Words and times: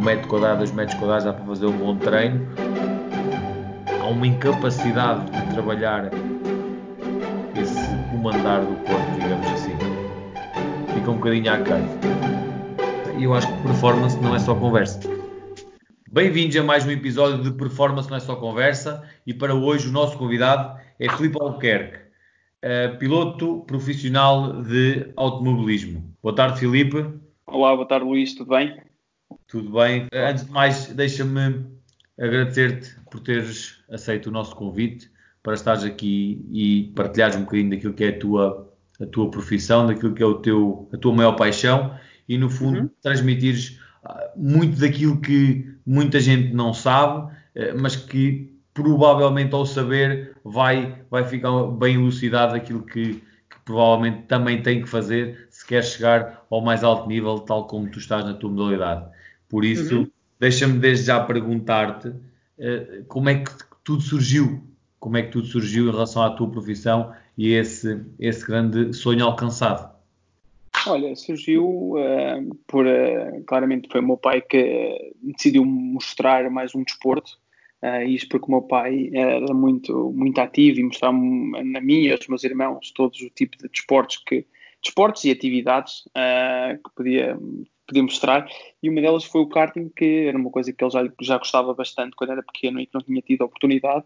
um 0.00 0.02
metro 0.02 0.28
quadrado, 0.28 0.58
dois 0.58 0.72
metros 0.72 0.98
quadrados 0.98 1.24
dá 1.26 1.32
para 1.34 1.44
fazer 1.44 1.66
um 1.66 1.76
bom 1.76 1.94
treino. 1.94 2.48
Há 4.00 4.06
uma 4.06 4.26
incapacidade 4.26 5.30
de 5.30 5.52
trabalhar 5.52 6.10
esse 7.54 7.78
comandar 8.10 8.62
do 8.62 8.74
corpo, 8.86 9.12
digamos 9.20 9.46
assim. 9.48 9.76
Fica 10.94 11.10
um 11.10 11.16
bocadinho 11.16 11.52
aquém. 11.52 11.84
E 13.18 13.24
eu 13.24 13.34
acho 13.34 13.46
que 13.46 13.62
performance 13.62 14.18
não 14.20 14.34
é 14.34 14.38
só 14.38 14.54
conversa. 14.54 15.00
Bem-vindos 16.10 16.56
a 16.56 16.62
mais 16.62 16.86
um 16.86 16.90
episódio 16.90 17.44
de 17.44 17.52
Performance 17.52 18.08
Não 18.08 18.16
é 18.16 18.20
Só 18.20 18.34
Conversa 18.36 19.02
e 19.26 19.34
para 19.34 19.54
hoje 19.54 19.88
o 19.88 19.92
nosso 19.92 20.16
convidado 20.16 20.80
é 20.98 21.08
Filipe 21.10 21.36
Albuquerque, 21.38 21.98
uh, 22.64 22.98
piloto 22.98 23.60
profissional 23.66 24.62
de 24.62 25.12
automobilismo. 25.14 26.12
Boa 26.22 26.34
tarde, 26.34 26.58
Filipe. 26.58 27.06
Olá, 27.46 27.76
boa 27.76 27.86
tarde, 27.86 28.06
Luís, 28.06 28.34
tudo 28.34 28.48
bem? 28.48 28.89
Tudo 29.46 29.72
bem. 29.72 30.06
Antes 30.12 30.44
de 30.44 30.50
mais, 30.50 30.86
deixa-me 30.88 31.66
agradecer-te 32.18 32.94
por 33.10 33.20
teres 33.20 33.82
aceito 33.90 34.28
o 34.28 34.30
nosso 34.30 34.54
convite 34.54 35.10
para 35.42 35.54
estares 35.54 35.84
aqui 35.84 36.44
e 36.52 36.92
partilhares 36.94 37.36
um 37.36 37.40
bocadinho 37.40 37.70
daquilo 37.70 37.94
que 37.94 38.04
é 38.04 38.08
a 38.08 38.18
tua, 38.18 38.72
a 39.00 39.06
tua 39.06 39.30
profissão, 39.30 39.86
daquilo 39.86 40.14
que 40.14 40.22
é 40.22 40.26
o 40.26 40.34
teu, 40.34 40.88
a 40.92 40.96
tua 40.96 41.14
maior 41.14 41.32
paixão 41.32 41.94
e, 42.28 42.36
no 42.36 42.50
fundo, 42.50 42.80
uhum. 42.80 42.90
transmitires 43.02 43.80
ah, 44.04 44.30
muito 44.36 44.78
daquilo 44.78 45.20
que 45.20 45.74
muita 45.84 46.20
gente 46.20 46.52
não 46.54 46.72
sabe, 46.72 47.34
eh, 47.54 47.72
mas 47.72 47.96
que 47.96 48.54
provavelmente 48.72 49.54
ao 49.54 49.66
saber 49.66 50.36
vai, 50.44 51.02
vai 51.10 51.24
ficar 51.24 51.50
bem 51.66 51.96
elucidado 51.96 52.54
aquilo 52.54 52.82
que, 52.82 53.14
que 53.14 53.60
provavelmente 53.64 54.26
também 54.26 54.62
tem 54.62 54.82
que 54.82 54.88
fazer 54.88 55.48
se 55.50 55.66
quer 55.66 55.82
chegar 55.82 56.46
ao 56.50 56.60
mais 56.60 56.84
alto 56.84 57.08
nível, 57.08 57.40
tal 57.40 57.66
como 57.66 57.90
tu 57.90 57.98
estás 57.98 58.24
na 58.24 58.34
tua 58.34 58.50
modalidade. 58.50 59.10
Por 59.50 59.64
isso, 59.64 59.98
uhum. 59.98 60.10
deixa-me 60.38 60.78
desde 60.78 61.06
já 61.06 61.22
perguntar-te 61.22 62.08
uh, 62.08 63.04
como 63.08 63.28
é 63.28 63.42
que 63.42 63.50
tudo 63.84 64.00
surgiu, 64.00 64.62
como 64.98 65.16
é 65.16 65.22
que 65.22 65.32
tudo 65.32 65.46
surgiu 65.46 65.88
em 65.88 65.90
relação 65.90 66.22
à 66.22 66.30
tua 66.30 66.48
profissão 66.48 67.12
e 67.36 67.52
esse, 67.52 68.00
esse 68.18 68.46
grande 68.46 68.94
sonho 68.94 69.24
alcançado. 69.24 69.90
Olha, 70.86 71.14
surgiu 71.16 71.66
uh, 71.66 72.54
por. 72.66 72.86
Uh, 72.86 73.42
claramente 73.46 73.88
foi 73.90 74.00
o 74.00 74.06
meu 74.06 74.16
pai 74.16 74.40
que 74.40 75.12
decidiu 75.22 75.64
mostrar 75.64 76.48
mais 76.50 76.74
um 76.74 76.82
desporto. 76.82 77.38
Uh, 77.82 78.02
isto 78.06 78.28
porque 78.28 78.46
o 78.46 78.50
meu 78.50 78.62
pai 78.62 79.10
era 79.12 79.52
muito, 79.52 80.12
muito 80.12 80.38
ativo 80.38 80.80
e 80.80 80.84
mostrava 80.84 81.16
a 81.16 81.80
mim 81.80 82.02
e 82.02 82.12
aos 82.12 82.26
meus 82.28 82.44
irmãos 82.44 82.92
todos 82.92 83.20
o 83.20 83.30
tipo 83.30 83.58
de 83.58 83.68
desportos 83.68 84.22
que. 84.26 84.46
Desportos 84.82 85.26
e 85.26 85.30
atividades 85.30 86.04
que 86.14 86.90
podia 86.96 87.38
podia 87.90 88.02
mostrar, 88.02 88.48
e 88.82 88.88
uma 88.88 89.00
delas 89.00 89.24
foi 89.24 89.40
o 89.40 89.48
karting, 89.48 89.90
que 89.94 90.26
era 90.28 90.38
uma 90.38 90.50
coisa 90.50 90.72
que 90.72 90.82
ele 90.82 90.90
já, 90.90 91.08
já 91.20 91.38
gostava 91.38 91.74
bastante 91.74 92.14
quando 92.16 92.30
era 92.30 92.42
pequeno 92.42 92.80
e 92.80 92.86
que 92.86 92.94
não 92.94 93.02
tinha 93.02 93.20
tido 93.20 93.42
oportunidade, 93.42 94.04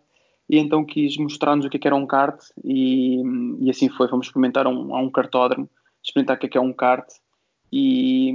e 0.48 0.58
então 0.58 0.84
quis 0.84 1.16
mostrar-nos 1.16 1.66
o 1.66 1.70
que, 1.70 1.77
é 1.77 1.80
que 1.80 1.86
era 1.86 1.96
um 1.96 2.06
kart, 2.06 2.40
e, 2.64 3.22
e 3.60 3.70
assim 3.70 3.88
foi, 3.88 4.08
fomos 4.08 4.27
experimentar 4.27 4.66
um, 4.66 4.94
a 4.94 5.00
um 5.00 5.10
experimentar 6.02 6.36
o 6.36 6.40
que 6.40 6.46
é, 6.46 6.48
que 6.48 6.58
é 6.58 6.60
um 6.60 6.72
kart, 6.72 7.06
e, 7.77 8.32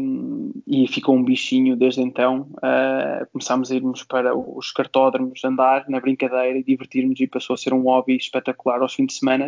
e, 0.67 0.85
ficou 0.89 1.15
um 1.15 1.23
bichinho 1.23 1.77
desde 1.77 2.01
então. 2.01 2.49
Uh, 2.57 3.25
começámos 3.31 3.71
a 3.71 3.75
irmos 3.75 4.03
para 4.03 4.35
os 4.37 4.69
cartódromos, 4.69 5.41
andar 5.45 5.85
na 5.87 6.01
brincadeira 6.01 6.57
e 6.57 6.63
divertirmos, 6.63 7.17
e 7.21 7.27
passou 7.27 7.53
a 7.53 7.57
ser 7.57 7.73
um 7.73 7.83
hobby 7.83 8.17
espetacular 8.17 8.81
aos 8.81 8.93
fins 8.93 9.07
de 9.07 9.13
semana 9.13 9.47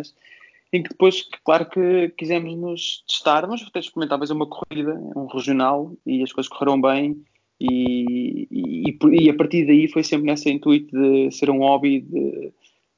em 0.72 0.82
que 0.82 0.88
depois, 0.88 1.28
claro 1.44 1.68
que 1.68 2.08
quisemos 2.16 2.56
nos 2.56 3.04
testar, 3.06 3.46
mas 3.46 3.62
até 3.62 3.80
experimentar 3.80 4.18
fazer 4.18 4.32
uma 4.32 4.46
corrida, 4.46 4.94
um 5.14 5.26
regional, 5.26 5.92
e 6.06 6.22
as 6.22 6.32
coisas 6.32 6.48
correram 6.50 6.80
bem, 6.80 7.22
e, 7.60 8.48
e, 8.50 8.98
e, 9.20 9.30
a 9.30 9.34
partir 9.34 9.66
daí 9.66 9.86
foi 9.86 10.02
sempre 10.02 10.26
nesse 10.26 10.50
intuito 10.50 10.90
de 10.90 11.30
ser 11.30 11.48
um 11.48 11.58
hobby 11.58 12.00
de, 12.00 12.52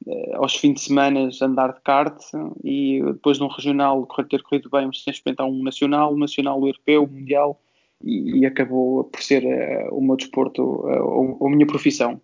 de, 0.07 0.35
aos 0.35 0.57
fins 0.57 0.75
de 0.75 0.81
semana 0.81 1.29
andar 1.43 1.75
de 1.75 1.81
kart 1.83 2.19
e 2.63 3.03
depois 3.05 3.39
num 3.39 3.49
regional 3.49 4.09
ter 4.31 4.43
corrido 4.43 4.71
bem, 4.71 4.87
mas 4.87 5.03
sem 5.03 5.13
experimentar 5.13 5.47
um 5.47 5.63
nacional, 5.63 6.15
um 6.15 6.19
nacional 6.19 6.59
europeu, 6.65 7.03
um 7.03 7.07
mundial 7.07 7.61
e, 8.03 8.39
e, 8.39 8.47
acabou 8.47 9.05
por 9.05 9.21
ser 9.21 9.45
uh, 9.45 9.95
o 9.95 10.01
meu 10.01 10.17
desporto, 10.17 10.63
uh, 10.63 11.47
a 11.47 11.51
minha 11.51 11.67
profissão. 11.67 12.19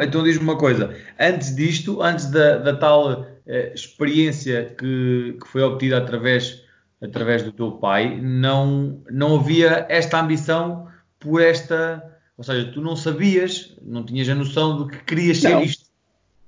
Então 0.00 0.22
diz-me 0.22 0.44
uma 0.44 0.56
coisa, 0.56 0.96
antes 1.18 1.54
disto, 1.54 2.00
antes 2.00 2.30
da, 2.30 2.58
da 2.58 2.76
tal 2.76 3.26
experiência 3.46 4.74
que, 4.78 5.36
que, 5.40 5.48
foi 5.48 5.62
obtida 5.62 5.98
através, 5.98 6.62
através 7.00 7.42
do 7.42 7.52
teu 7.52 7.72
pai, 7.72 8.20
não, 8.20 9.02
não 9.10 9.36
havia 9.36 9.86
esta 9.88 10.20
ambição 10.20 10.88
por 11.18 11.40
esta. 11.40 12.02
Ou 12.36 12.44
seja, 12.44 12.70
tu 12.72 12.80
não 12.80 12.96
sabias, 12.96 13.76
não 13.82 14.04
tinhas 14.04 14.28
a 14.28 14.34
noção 14.34 14.76
do 14.76 14.88
que 14.88 15.04
querias 15.04 15.38
ser 15.38 15.50
não. 15.50 15.62
isto. 15.62 15.92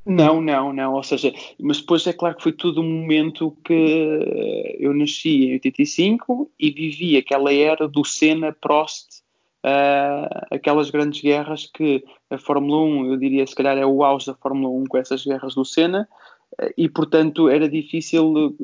Não, 0.06 0.41
não, 0.41 0.72
não. 0.72 0.94
Ou 0.94 1.03
seja, 1.03 1.32
mas 1.59 1.81
depois 1.81 2.06
é 2.06 2.12
claro 2.12 2.37
que 2.37 2.43
foi 2.43 2.53
tudo 2.53 2.81
um 2.81 3.00
momento 3.00 3.56
que 3.65 4.76
eu 4.78 4.93
nasci 4.93 5.47
em 5.47 5.53
85 5.55 6.50
e 6.59 6.71
vivi 6.71 7.16
aquela 7.16 7.53
era 7.53 7.88
do 7.88 8.05
Senna, 8.05 8.53
Prost, 8.53 9.22
uh, 9.65 10.47
aquelas 10.50 10.91
grandes 10.91 11.22
guerras 11.22 11.66
que 11.72 12.05
a 12.28 12.37
Fórmula 12.37 12.82
1, 12.82 13.12
eu 13.12 13.16
diria, 13.16 13.47
se 13.47 13.55
calhar 13.55 13.78
é 13.78 13.87
o 13.87 14.05
auge 14.05 14.26
da 14.26 14.34
Fórmula 14.34 14.69
1 14.82 14.84
com 14.87 14.99
essas 14.99 15.25
guerras 15.25 15.55
do 15.55 15.65
Senna, 15.65 16.06
e 16.77 16.89
portanto 16.89 17.49
era 17.49 17.69
difícil, 17.69 18.55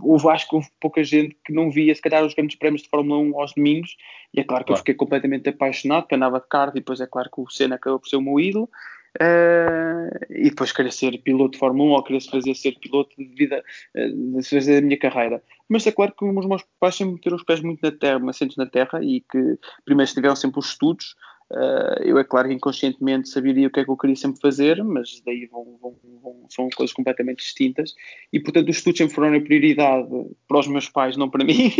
houve 0.00 0.28
acho 0.28 0.48
que 0.48 0.54
houve 0.56 0.68
pouca 0.80 1.02
gente 1.04 1.36
que 1.44 1.52
não 1.52 1.70
via 1.70 1.94
se 1.94 2.02
calhar 2.02 2.24
os 2.24 2.34
grandes 2.34 2.56
prémios 2.56 2.82
de 2.82 2.88
Fórmula 2.88 3.20
1 3.20 3.40
aos 3.40 3.52
domingos, 3.54 3.96
e 4.34 4.40
é 4.40 4.44
claro 4.44 4.64
que 4.64 4.68
claro. 4.68 4.78
eu 4.78 4.78
fiquei 4.78 4.94
completamente 4.94 5.48
apaixonado, 5.48 6.06
que 6.06 6.14
andava 6.14 6.40
de 6.40 6.48
kart, 6.48 6.70
e 6.70 6.80
depois 6.80 7.00
é 7.00 7.06
claro 7.06 7.30
que 7.32 7.40
o 7.40 7.48
Senna 7.48 7.76
acabou 7.76 7.98
por 7.98 8.08
ser 8.08 8.16
o 8.16 8.22
meu 8.22 8.38
ídolo, 8.40 8.68
Uh, 9.16 10.06
e 10.30 10.50
depois 10.50 10.70
querer 10.70 10.92
ser 10.92 11.18
piloto 11.18 11.52
de 11.52 11.58
Fórmula 11.58 11.90
1 11.90 11.92
ou 11.94 12.02
querer 12.04 12.20
fazer 12.20 12.54
ser 12.54 12.78
piloto 12.78 13.10
de 13.18 13.24
vida, 13.34 13.64
uh, 13.96 14.40
de 14.40 14.48
fazer 14.48 14.78
a 14.78 14.80
minha 14.80 14.96
carreira. 14.96 15.42
Mas 15.68 15.84
é 15.86 15.90
claro 15.90 16.12
que 16.16 16.24
os 16.24 16.46
meus 16.46 16.64
pais 16.78 16.94
sempre 16.94 17.14
meteram 17.14 17.36
os 17.36 17.42
pés 17.42 17.60
muito 17.60 17.80
na 17.82 17.90
terra, 17.90 18.30
assentes 18.30 18.56
na 18.56 18.66
terra, 18.66 19.02
e 19.02 19.20
que 19.20 19.58
primeiro 19.84 20.12
tiveram 20.12 20.36
sempre 20.36 20.60
os 20.60 20.68
estudos. 20.68 21.16
Uh, 21.50 22.00
eu, 22.04 22.16
é 22.16 22.22
claro 22.22 22.48
que 22.48 22.54
inconscientemente 22.54 23.28
saberia 23.28 23.66
o 23.66 23.70
que 23.70 23.80
é 23.80 23.84
que 23.84 23.90
eu 23.90 23.96
queria 23.96 24.14
sempre 24.14 24.40
fazer, 24.40 24.84
mas 24.84 25.20
daí 25.26 25.46
vão, 25.46 25.78
vão, 25.82 25.96
vão, 26.22 26.46
são 26.48 26.68
coisas 26.70 26.94
completamente 26.94 27.38
distintas. 27.38 27.92
E 28.32 28.38
portanto, 28.38 28.68
os 28.68 28.76
estudos 28.76 28.98
sempre 28.98 29.14
foram 29.14 29.36
a 29.36 29.40
prioridade 29.40 30.08
para 30.46 30.60
os 30.60 30.68
meus 30.68 30.88
pais, 30.88 31.16
não 31.16 31.28
para 31.28 31.42
mim, 31.44 31.72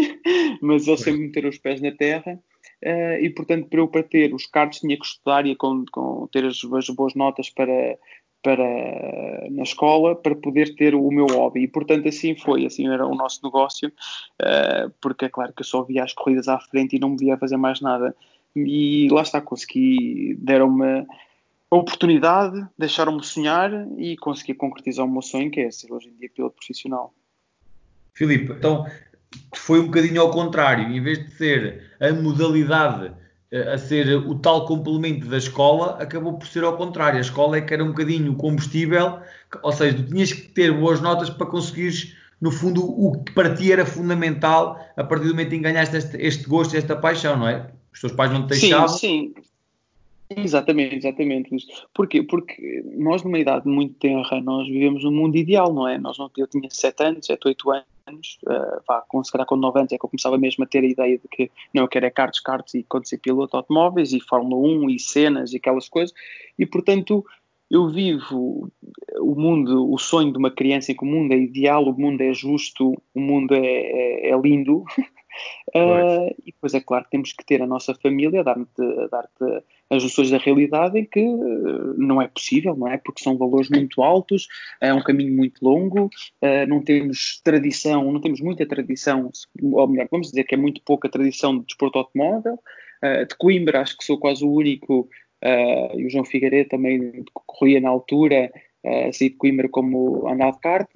mas 0.61 0.89
eles 0.89 1.01
sempre 1.01 1.21
meteram 1.21 1.49
os 1.49 1.59
pés 1.59 1.81
na 1.81 1.93
terra. 1.93 2.41
Uh, 2.85 3.23
e 3.23 3.31
portanto 3.31 3.69
para 3.69 3.81
eu 3.81 3.89
para 3.89 4.03
ter 4.03 4.33
os 4.35 4.47
cards 4.47 4.81
tinha 4.81 4.97
que 4.99 5.05
estudar 5.05 5.47
e 5.47 5.55
com, 5.55 5.85
com 5.93 6.27
ter 6.33 6.47
as, 6.47 6.63
as, 6.65 6.89
boas 6.89 7.15
notas 7.15 7.51
para, 7.51 7.99
para 8.43 9.49
na 9.51 9.63
escola 9.63 10.17
para 10.17 10.35
poder 10.35 10.75
ter 10.77 10.95
o 10.95 11.11
meu 11.11 11.27
hobby 11.27 11.65
e 11.65 11.69
portanto 11.69 12.09
assim 12.09 12.35
foi, 12.35 12.65
assim 12.65 12.89
era 12.89 13.07
o 13.07 13.15
nosso 13.15 13.41
negócio 13.45 13.93
uh, 14.41 14.91
porque 14.99 15.27
é 15.27 15.29
claro 15.29 15.53
que 15.53 15.61
eu 15.61 15.67
só 15.67 15.83
via 15.83 16.05
as 16.05 16.15
corridas 16.15 16.49
à 16.49 16.59
frente 16.59 16.97
e 16.97 16.99
não 16.99 17.11
me 17.11 17.19
via 17.19 17.37
fazer 17.37 17.59
mais 17.59 17.83
nada 17.83 18.17
e 18.55 19.09
lá 19.11 19.23
está, 19.23 19.41
consegui 19.41 20.37
deram-me 20.41 21.07
a 21.71 21.77
oportunidade, 21.77 22.67
deixaram-me 22.79 23.25
sonhar 23.25 23.71
e 23.97 24.17
consegui 24.17 24.55
concretizar 24.55 25.07
o 25.07 25.11
meu 25.11 25.23
sonho 25.23 25.51
que 25.51 25.61
é 25.61 25.71
ser 25.71 25.93
hoje 25.93 26.09
em 26.09 26.17
dia 26.17 26.31
piloto 26.35 26.57
profissional 26.57 27.15
Filipe, 28.13 28.53
então 28.53 28.87
foi 29.55 29.81
um 29.81 29.87
bocadinho 29.87 30.21
ao 30.21 30.31
contrário, 30.31 30.89
em 30.89 31.01
vez 31.03 31.19
de 31.25 31.33
ser 31.33 31.91
a 32.01 32.13
modalidade 32.13 33.13
eh, 33.53 33.73
a 33.73 33.79
ser 33.79 34.15
o 34.15 34.39
tal 34.39 34.67
complemento 34.67 35.27
da 35.27 35.39
escola, 35.39 35.97
acabou 36.01 36.39
por 36.39 36.47
ser 36.47 36.63
ao 36.63 36.77
contrário. 36.77 37.19
A 37.19 37.21
escola 37.21 37.57
é 37.57 37.61
que 37.61 37.75
era 37.75 37.83
um 37.83 37.89
bocadinho 37.89 38.35
combustível, 38.37 39.19
ou 39.63 39.73
seja, 39.73 39.97
tu 39.97 40.05
tinhas 40.05 40.33
que 40.33 40.49
ter 40.49 40.73
boas 40.73 41.01
notas 41.01 41.31
para 41.31 41.47
conseguires, 41.47 42.15
no 42.41 42.51
fundo, 42.51 42.83
o 42.85 43.23
que 43.23 43.33
para 43.33 43.55
ti 43.55 43.73
era 43.73 43.85
fundamental 43.85 44.79
a 44.97 45.05
partir 45.05 45.27
do 45.27 45.31
momento 45.31 45.53
em 45.53 45.59
que 45.59 45.65
ganhaste 45.65 45.97
este, 45.97 46.17
este 46.19 46.47
gosto, 46.47 46.77
esta 46.77 46.97
paixão, 46.97 47.37
não 47.37 47.49
é? 47.49 47.71
Os 47.93 48.01
teus 48.01 48.13
pais 48.13 48.33
não 48.33 48.47
te 48.47 48.51
deixavam. 48.51 48.89
Sim, 48.89 49.33
sim. 49.37 49.43
Exatamente, 50.37 50.97
exatamente. 50.97 51.67
Porquê? 51.93 52.23
Porque 52.23 52.85
nós, 52.97 53.25
numa 53.25 53.39
idade 53.39 53.67
muito 53.67 53.95
tenra, 53.95 54.41
nós 54.41 54.69
vivemos 54.69 55.05
um 55.05 55.11
mundo 55.11 55.37
ideal, 55.37 55.73
não 55.73 55.89
é? 55.89 55.99
Nós, 55.99 56.17
eu 56.37 56.47
tinha 56.47 56.69
7 56.71 57.03
anos, 57.03 57.27
7, 57.27 57.49
8 57.49 57.71
anos, 58.07 58.39
uh, 58.45 58.81
vá, 58.87 59.03
com, 59.09 59.23
se 59.25 59.33
calhar 59.33 59.47
com 59.47 59.57
9 59.57 59.81
anos 59.81 59.93
é 59.93 59.99
que 59.99 60.05
eu 60.05 60.09
começava 60.09 60.39
mesmo 60.39 60.63
a 60.63 60.67
ter 60.69 60.85
a 60.85 60.87
ideia 60.87 61.19
de 61.19 61.27
que 61.29 61.51
não, 61.75 61.83
eu 61.83 61.89
quero 61.89 62.07
é 62.07 62.11
karts, 62.11 62.41
karts 62.41 62.75
e 62.75 62.85
quando 62.85 63.09
ser 63.09 63.19
piloto 63.19 63.51
de 63.51 63.57
automóveis 63.57 64.13
e 64.13 64.21
Fórmula 64.21 64.57
1 64.57 64.91
e 64.91 65.01
cenas 65.01 65.53
e 65.53 65.57
aquelas 65.57 65.89
coisas, 65.89 66.15
e 66.57 66.65
portanto 66.65 67.25
eu 67.71 67.89
vivo 67.89 68.69
o 69.21 69.35
mundo, 69.35 69.93
o 69.93 69.97
sonho 69.97 70.33
de 70.33 70.39
uma 70.39 70.51
criança 70.51 70.91
em 70.91 70.97
que 70.97 71.05
o 71.05 71.07
mundo 71.07 71.33
é 71.33 71.39
ideal, 71.39 71.85
o 71.85 71.99
mundo 71.99 72.21
é 72.21 72.35
justo, 72.35 73.01
o 73.15 73.21
mundo 73.21 73.55
é, 73.55 73.61
é, 73.61 74.31
é 74.31 74.41
lindo, 74.41 74.85
Uh, 75.75 76.35
e 76.45 76.53
depois 76.53 76.75
é 76.75 76.81
claro 76.81 77.05
que 77.05 77.11
temos 77.11 77.33
que 77.33 77.45
ter 77.45 77.63
a 77.63 77.67
nossa 77.67 77.95
família 77.95 78.43
dar-te 78.43 78.83
dar 79.11 79.29
as 79.89 80.03
noções 80.03 80.31
da 80.31 80.39
realidade 80.39 80.99
em 80.99 81.05
que 81.05 81.21
uh, 81.21 81.95
não 81.97 82.21
é 82.21 82.29
possível, 82.29 82.77
não 82.77 82.89
é? 82.89 82.97
Porque 82.97 83.23
são 83.23 83.37
valores 83.37 83.69
muito 83.69 84.03
altos, 84.03 84.49
é 84.81 84.93
um 84.93 85.03
caminho 85.03 85.37
muito 85.37 85.65
longo, 85.65 86.07
uh, 86.07 86.67
não 86.69 86.83
temos 86.83 87.41
tradição, 87.43 88.11
não 88.13 88.21
temos 88.21 88.41
muita 88.41 88.67
tradição, 88.67 89.31
ou 89.63 89.89
melhor, 89.89 90.09
vamos 90.11 90.29
dizer 90.29 90.45
que 90.45 90.55
é 90.55 90.59
muito 90.59 90.81
pouca 90.83 91.09
tradição 91.09 91.59
de 91.59 91.67
desporto 91.67 91.99
automóvel. 91.99 92.59
de 93.29 93.35
Coimbra, 93.37 93.81
acho 93.81 93.97
que 93.97 94.05
sou 94.05 94.19
quase 94.19 94.45
o 94.45 94.53
único, 94.53 95.09
e 95.43 96.05
o 96.05 96.11
João 96.11 96.25
Figueiredo 96.25 96.69
também 96.69 97.25
corria 97.33 97.81
na 97.81 97.89
altura, 97.89 98.53
uh, 98.85 99.13
sair 99.13 99.31
de 99.31 99.37
Coimbra 99.37 99.69
como 99.69 100.29
andar 100.29 100.53
de 100.53 100.61
kart. 100.61 100.89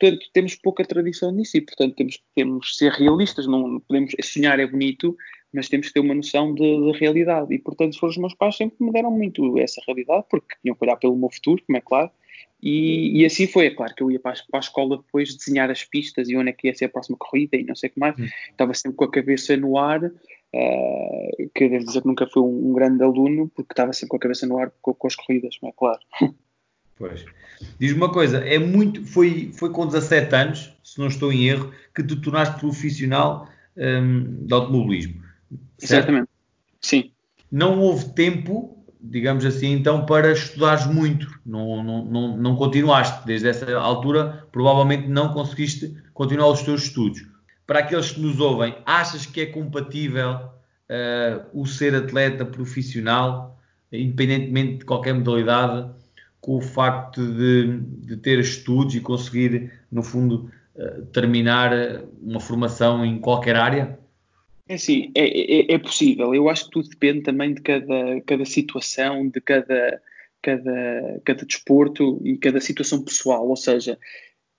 Portanto, 0.00 0.26
temos 0.32 0.54
pouca 0.54 0.82
tradição 0.82 1.30
nisso 1.30 1.58
e, 1.58 1.60
portanto, 1.60 1.94
temos, 1.94 2.18
temos 2.34 2.70
que 2.70 2.76
ser 2.76 2.92
realistas. 2.92 3.46
Não 3.46 3.78
podemos 3.80 4.14
sonhar 4.22 4.58
é 4.58 4.66
bonito, 4.66 5.14
mas 5.52 5.68
temos 5.68 5.88
que 5.88 5.92
ter 5.92 6.00
uma 6.00 6.14
noção 6.14 6.54
de, 6.54 6.62
de, 6.62 6.98
realidade. 6.98 7.54
E, 7.54 7.58
portanto, 7.58 7.98
foram 7.98 8.10
os 8.10 8.16
meus 8.16 8.34
pais 8.34 8.56
sempre 8.56 8.76
me 8.80 8.90
deram 8.90 9.10
muito 9.10 9.58
essa 9.58 9.80
realidade, 9.86 10.24
porque 10.30 10.56
tinham 10.62 10.74
que 10.74 10.84
olhar 10.84 10.96
pelo 10.96 11.16
meu 11.16 11.28
futuro, 11.30 11.62
como 11.66 11.76
é 11.76 11.80
claro. 11.82 12.10
E, 12.62 13.20
e 13.20 13.24
assim 13.24 13.46
foi, 13.46 13.66
é 13.66 13.70
claro 13.70 13.94
que 13.94 14.02
eu 14.02 14.10
ia 14.10 14.20
para 14.20 14.32
a, 14.32 14.34
para 14.50 14.58
a, 14.58 14.60
escola 14.60 14.98
depois 14.98 15.34
desenhar 15.34 15.70
as 15.70 15.84
pistas 15.84 16.28
e 16.28 16.36
onde 16.36 16.50
é 16.50 16.52
que 16.52 16.68
ia 16.68 16.74
ser 16.74 16.86
a 16.86 16.90
próxima 16.90 17.16
corrida 17.18 17.56
e 17.56 17.64
não 17.64 17.74
sei 17.74 17.90
o 17.90 17.92
que 17.92 18.00
mais. 18.00 18.18
Hum. 18.18 18.26
Estava 18.50 18.74
sempre 18.74 18.96
com 18.96 19.04
a 19.04 19.10
cabeça 19.10 19.56
no 19.56 19.76
ar, 19.76 20.02
uh, 20.04 21.50
que 21.54 21.68
devo 21.68 21.84
dizer 21.84 22.00
que 22.00 22.08
nunca 22.08 22.26
fui 22.26 22.42
um, 22.42 22.70
um, 22.70 22.72
grande 22.72 23.02
aluno, 23.02 23.50
porque 23.54 23.72
estava 23.72 23.92
sempre 23.92 24.10
com 24.10 24.16
a 24.16 24.20
cabeça 24.20 24.46
no 24.46 24.58
ar 24.58 24.72
com, 24.80 24.94
com 24.94 25.06
as 25.06 25.14
corridas, 25.14 25.56
como 25.58 25.70
é 25.70 25.74
claro. 25.76 26.00
Pois. 27.00 27.24
Diz-me 27.78 27.96
uma 27.96 28.12
coisa, 28.12 28.38
é 28.46 28.58
muito, 28.58 29.02
foi, 29.06 29.50
foi 29.54 29.70
com 29.70 29.86
17 29.86 30.34
anos, 30.34 30.70
se 30.84 30.98
não 30.98 31.06
estou 31.06 31.32
em 31.32 31.48
erro, 31.48 31.72
que 31.94 32.02
tu 32.02 32.20
tornaste 32.20 32.60
profissional 32.60 33.48
um, 33.74 34.44
de 34.44 34.52
automobilismo. 34.52 35.22
Certo? 35.78 35.92
Exatamente. 35.94 36.28
Sim. 36.78 37.10
Não 37.50 37.80
houve 37.80 38.10
tempo, 38.10 38.84
digamos 39.00 39.46
assim, 39.46 39.72
então, 39.72 40.04
para 40.04 40.30
estudares 40.32 40.86
muito. 40.86 41.26
Não, 41.44 41.82
não, 41.82 42.04
não, 42.04 42.36
não 42.36 42.56
continuaste. 42.56 43.26
Desde 43.26 43.48
essa 43.48 43.78
altura, 43.78 44.46
provavelmente 44.52 45.08
não 45.08 45.32
conseguiste 45.32 45.96
continuar 46.12 46.48
os 46.48 46.62
teus 46.62 46.82
estudos. 46.82 47.26
Para 47.66 47.78
aqueles 47.78 48.12
que 48.12 48.20
nos 48.20 48.38
ouvem, 48.40 48.76
achas 48.84 49.24
que 49.24 49.40
é 49.40 49.46
compatível 49.46 50.32
uh, 50.34 51.46
o 51.54 51.66
ser 51.66 51.94
atleta 51.94 52.44
profissional, 52.44 53.58
independentemente 53.90 54.78
de 54.78 54.84
qualquer 54.84 55.14
modalidade? 55.14 55.98
Com 56.40 56.56
o 56.56 56.60
facto 56.60 57.20
de, 57.20 57.78
de 58.06 58.16
ter 58.16 58.38
estudos 58.38 58.94
e 58.94 59.00
conseguir, 59.00 59.72
no 59.90 60.02
fundo, 60.02 60.50
uh, 60.74 61.04
terminar 61.06 61.72
eh, 61.72 62.02
uma 62.22 62.40
formação 62.40 63.04
em 63.04 63.18
qualquer 63.18 63.56
área? 63.56 63.98
É 64.66 64.76
sim, 64.76 65.10
é, 65.14 65.24
é, 65.24 65.74
é, 65.74 65.78
possível. 65.78 66.34
Eu 66.34 66.48
acho 66.48 66.66
que 66.66 66.70
tudo 66.70 66.88
depende 66.88 67.22
também 67.22 67.52
de 67.52 67.60
cada, 67.60 68.20
cada 68.24 68.44
situação, 68.44 69.28
de 69.28 69.40
cada, 69.40 70.00
cada, 70.40 71.20
cada 71.24 71.44
desporto 71.44 72.20
e 72.24 72.38
cada 72.38 72.60
situação 72.60 73.02
pessoal. 73.04 73.48
Ou 73.48 73.56
seja, 73.56 73.98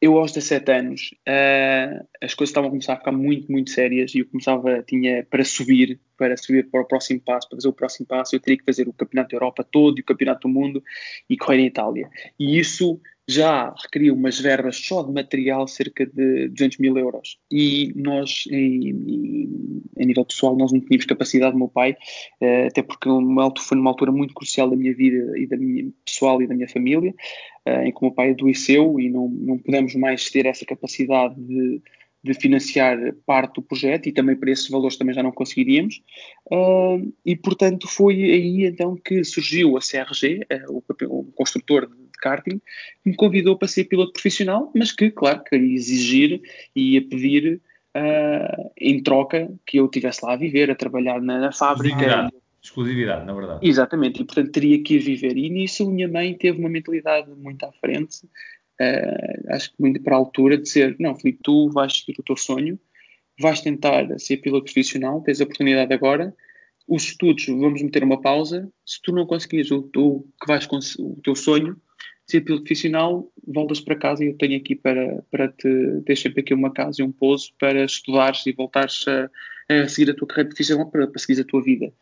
eu 0.01 0.17
aos 0.17 0.31
17 0.31 0.71
anos 0.71 1.11
uh, 1.29 2.05
as 2.21 2.33
coisas 2.33 2.49
estavam 2.49 2.67
a 2.67 2.71
começar 2.71 2.93
a 2.93 2.97
ficar 2.97 3.11
muito, 3.11 3.51
muito 3.51 3.69
sérias 3.69 4.13
e 4.13 4.19
eu 4.19 4.25
começava, 4.27 4.83
tinha 4.83 5.23
para 5.29 5.45
subir, 5.45 5.99
para 6.21 6.37
subir 6.37 6.69
para 6.69 6.81
o 6.81 6.85
próximo 6.85 7.19
passo, 7.19 7.49
para 7.49 7.57
fazer 7.57 7.67
o 7.67 7.73
próximo 7.73 8.05
passo, 8.05 8.35
eu 8.35 8.39
teria 8.39 8.59
que 8.59 8.63
fazer 8.63 8.87
o 8.87 8.93
Campeonato 8.93 9.31
da 9.31 9.37
Europa 9.37 9.63
todo 9.63 9.97
e 9.97 10.01
o 10.01 10.05
Campeonato 10.05 10.47
do 10.47 10.53
Mundo 10.53 10.83
e 11.27 11.35
correr 11.35 11.57
em 11.57 11.65
Itália. 11.65 12.07
E 12.39 12.59
isso 12.59 13.01
já 13.27 13.73
requeria 13.81 14.13
umas 14.13 14.39
verbas 14.39 14.75
só 14.77 15.01
de 15.01 15.11
material, 15.11 15.67
cerca 15.67 16.05
de 16.05 16.47
200 16.49 16.77
mil 16.77 16.95
euros. 16.95 17.39
E 17.51 17.91
nós, 17.95 18.43
em, 18.51 18.89
em, 18.89 19.83
em 19.97 20.05
nível 20.05 20.25
pessoal, 20.25 20.55
nós 20.55 20.71
não 20.71 20.79
tínhamos 20.79 21.05
capacidade, 21.05 21.57
meu 21.57 21.67
pai, 21.69 21.93
uh, 22.39 22.67
até 22.67 22.83
porque 22.83 23.09
uma, 23.09 23.51
foi 23.57 23.77
numa 23.77 23.89
altura 23.89 24.11
muito 24.11 24.35
crucial 24.35 24.69
da 24.69 24.75
minha 24.75 24.93
vida 24.93 25.39
e 25.39 25.47
da 25.47 25.57
minha 25.57 25.91
pessoal 26.05 26.39
e 26.39 26.47
da 26.47 26.53
minha 26.53 26.69
família, 26.69 27.15
uh, 27.67 27.81
em 27.81 27.91
que 27.91 27.97
o 27.97 28.05
meu 28.05 28.11
pai 28.11 28.29
adoeceu 28.29 28.99
e 28.99 29.09
não, 29.09 29.27
não 29.27 29.57
pudemos 29.57 29.95
mais 29.95 30.29
ter 30.29 30.45
essa 30.45 30.65
capacidade 30.65 31.33
de, 31.35 31.81
de 32.23 32.33
financiar 32.33 32.97
parte 33.25 33.55
do 33.55 33.61
projeto 33.61 34.07
e 34.07 34.11
também 34.11 34.35
para 34.35 34.51
esses 34.51 34.69
valores 34.69 34.97
também 34.97 35.15
já 35.15 35.23
não 35.23 35.31
conseguiríamos. 35.31 36.01
Uh, 36.51 37.11
e, 37.25 37.35
portanto, 37.35 37.87
foi 37.87 38.15
aí 38.15 38.65
então 38.65 38.95
que 38.95 39.23
surgiu 39.23 39.75
a 39.75 39.79
CRG, 39.79 40.45
uh, 40.67 40.71
o, 40.71 40.83
o, 41.19 41.31
construtor 41.33 41.87
de 41.87 42.11
karting, 42.21 42.59
que 43.03 43.09
me 43.09 43.15
convidou 43.15 43.57
para 43.57 43.67
ser 43.67 43.85
piloto 43.85 44.13
profissional, 44.13 44.71
mas 44.75 44.91
que, 44.91 45.09
claro, 45.09 45.43
queria 45.43 45.73
exigir 45.73 46.41
e 46.75 46.93
ia 46.93 47.01
pedir 47.01 47.59
uh, 47.97 48.71
em 48.77 49.01
troca 49.01 49.51
que 49.65 49.77
eu 49.77 49.85
estivesse 49.85 50.23
lá 50.23 50.33
a 50.33 50.37
viver, 50.37 50.69
a 50.69 50.75
trabalhar 50.75 51.19
na, 51.21 51.39
na 51.39 51.51
fábrica. 51.51 52.29
Exclusividade, 52.63 53.25
na 53.25 53.33
verdade. 53.33 53.67
Exatamente, 53.67 54.21
e 54.21 54.25
portanto 54.25 54.51
teria 54.51 54.83
que 54.83 54.93
ir 54.93 54.99
viver. 54.99 55.35
E 55.35 55.49
nisso 55.49 55.83
a 55.83 55.89
minha 55.89 56.07
mãe 56.07 56.35
teve 56.35 56.59
uma 56.59 56.69
mentalidade 56.69 57.31
muito 57.31 57.65
à 57.65 57.71
frente, 57.71 58.19
uh, 58.81 59.53
acho 59.53 59.69
que 59.71 59.75
muito 59.79 60.01
para 60.01 60.15
a 60.15 60.19
altura, 60.19 60.57
de 60.57 60.63
dizer: 60.63 60.95
Não, 60.99 61.15
Filipe, 61.15 61.39
tu 61.43 61.69
vais 61.69 61.93
seguir 61.93 62.19
o 62.19 62.23
teu 62.23 62.35
sonho, 62.35 62.79
vais 63.39 63.61
tentar 63.61 64.19
ser 64.19 64.37
piloto 64.37 64.65
profissional, 64.65 65.21
tens 65.21 65.41
a 65.41 65.43
oportunidade 65.43 65.93
agora. 65.93 66.35
Os 66.87 67.03
estudos, 67.03 67.45
vamos 67.45 67.81
meter 67.81 68.03
uma 68.03 68.19
pausa. 68.19 68.69
Se 68.85 69.01
tu 69.01 69.13
não 69.13 69.25
conseguires 69.25 69.71
o, 69.71 69.89
o 69.95 70.21
que 70.41 70.47
vais 70.47 70.67
o 70.99 71.21
teu 71.23 71.35
sonho, 71.35 71.77
ser 72.27 72.41
piloto 72.41 72.63
profissional, 72.63 73.31
voltas 73.45 73.79
para 73.79 73.95
casa 73.95 74.23
e 74.23 74.27
eu 74.27 74.37
tenho 74.37 74.57
aqui 74.57 74.75
para, 74.75 75.23
para 75.29 75.47
te 75.49 76.01
deixar 76.05 76.29
aqui 76.29 76.53
uma 76.53 76.71
casa 76.71 77.01
e 77.01 77.05
um 77.05 77.11
pouso 77.11 77.53
para 77.59 77.83
estudares 77.83 78.45
e 78.45 78.51
voltares 78.51 79.05
a, 79.07 79.29
a 79.69 79.87
seguir 79.87 80.11
a 80.11 80.15
tua 80.15 80.27
carreira 80.27 80.49
profissional 80.49 80.89
para, 80.89 81.07
para 81.07 81.19
seguir 81.19 81.41
a 81.41 81.45
tua 81.45 81.61
vida. 81.61 81.93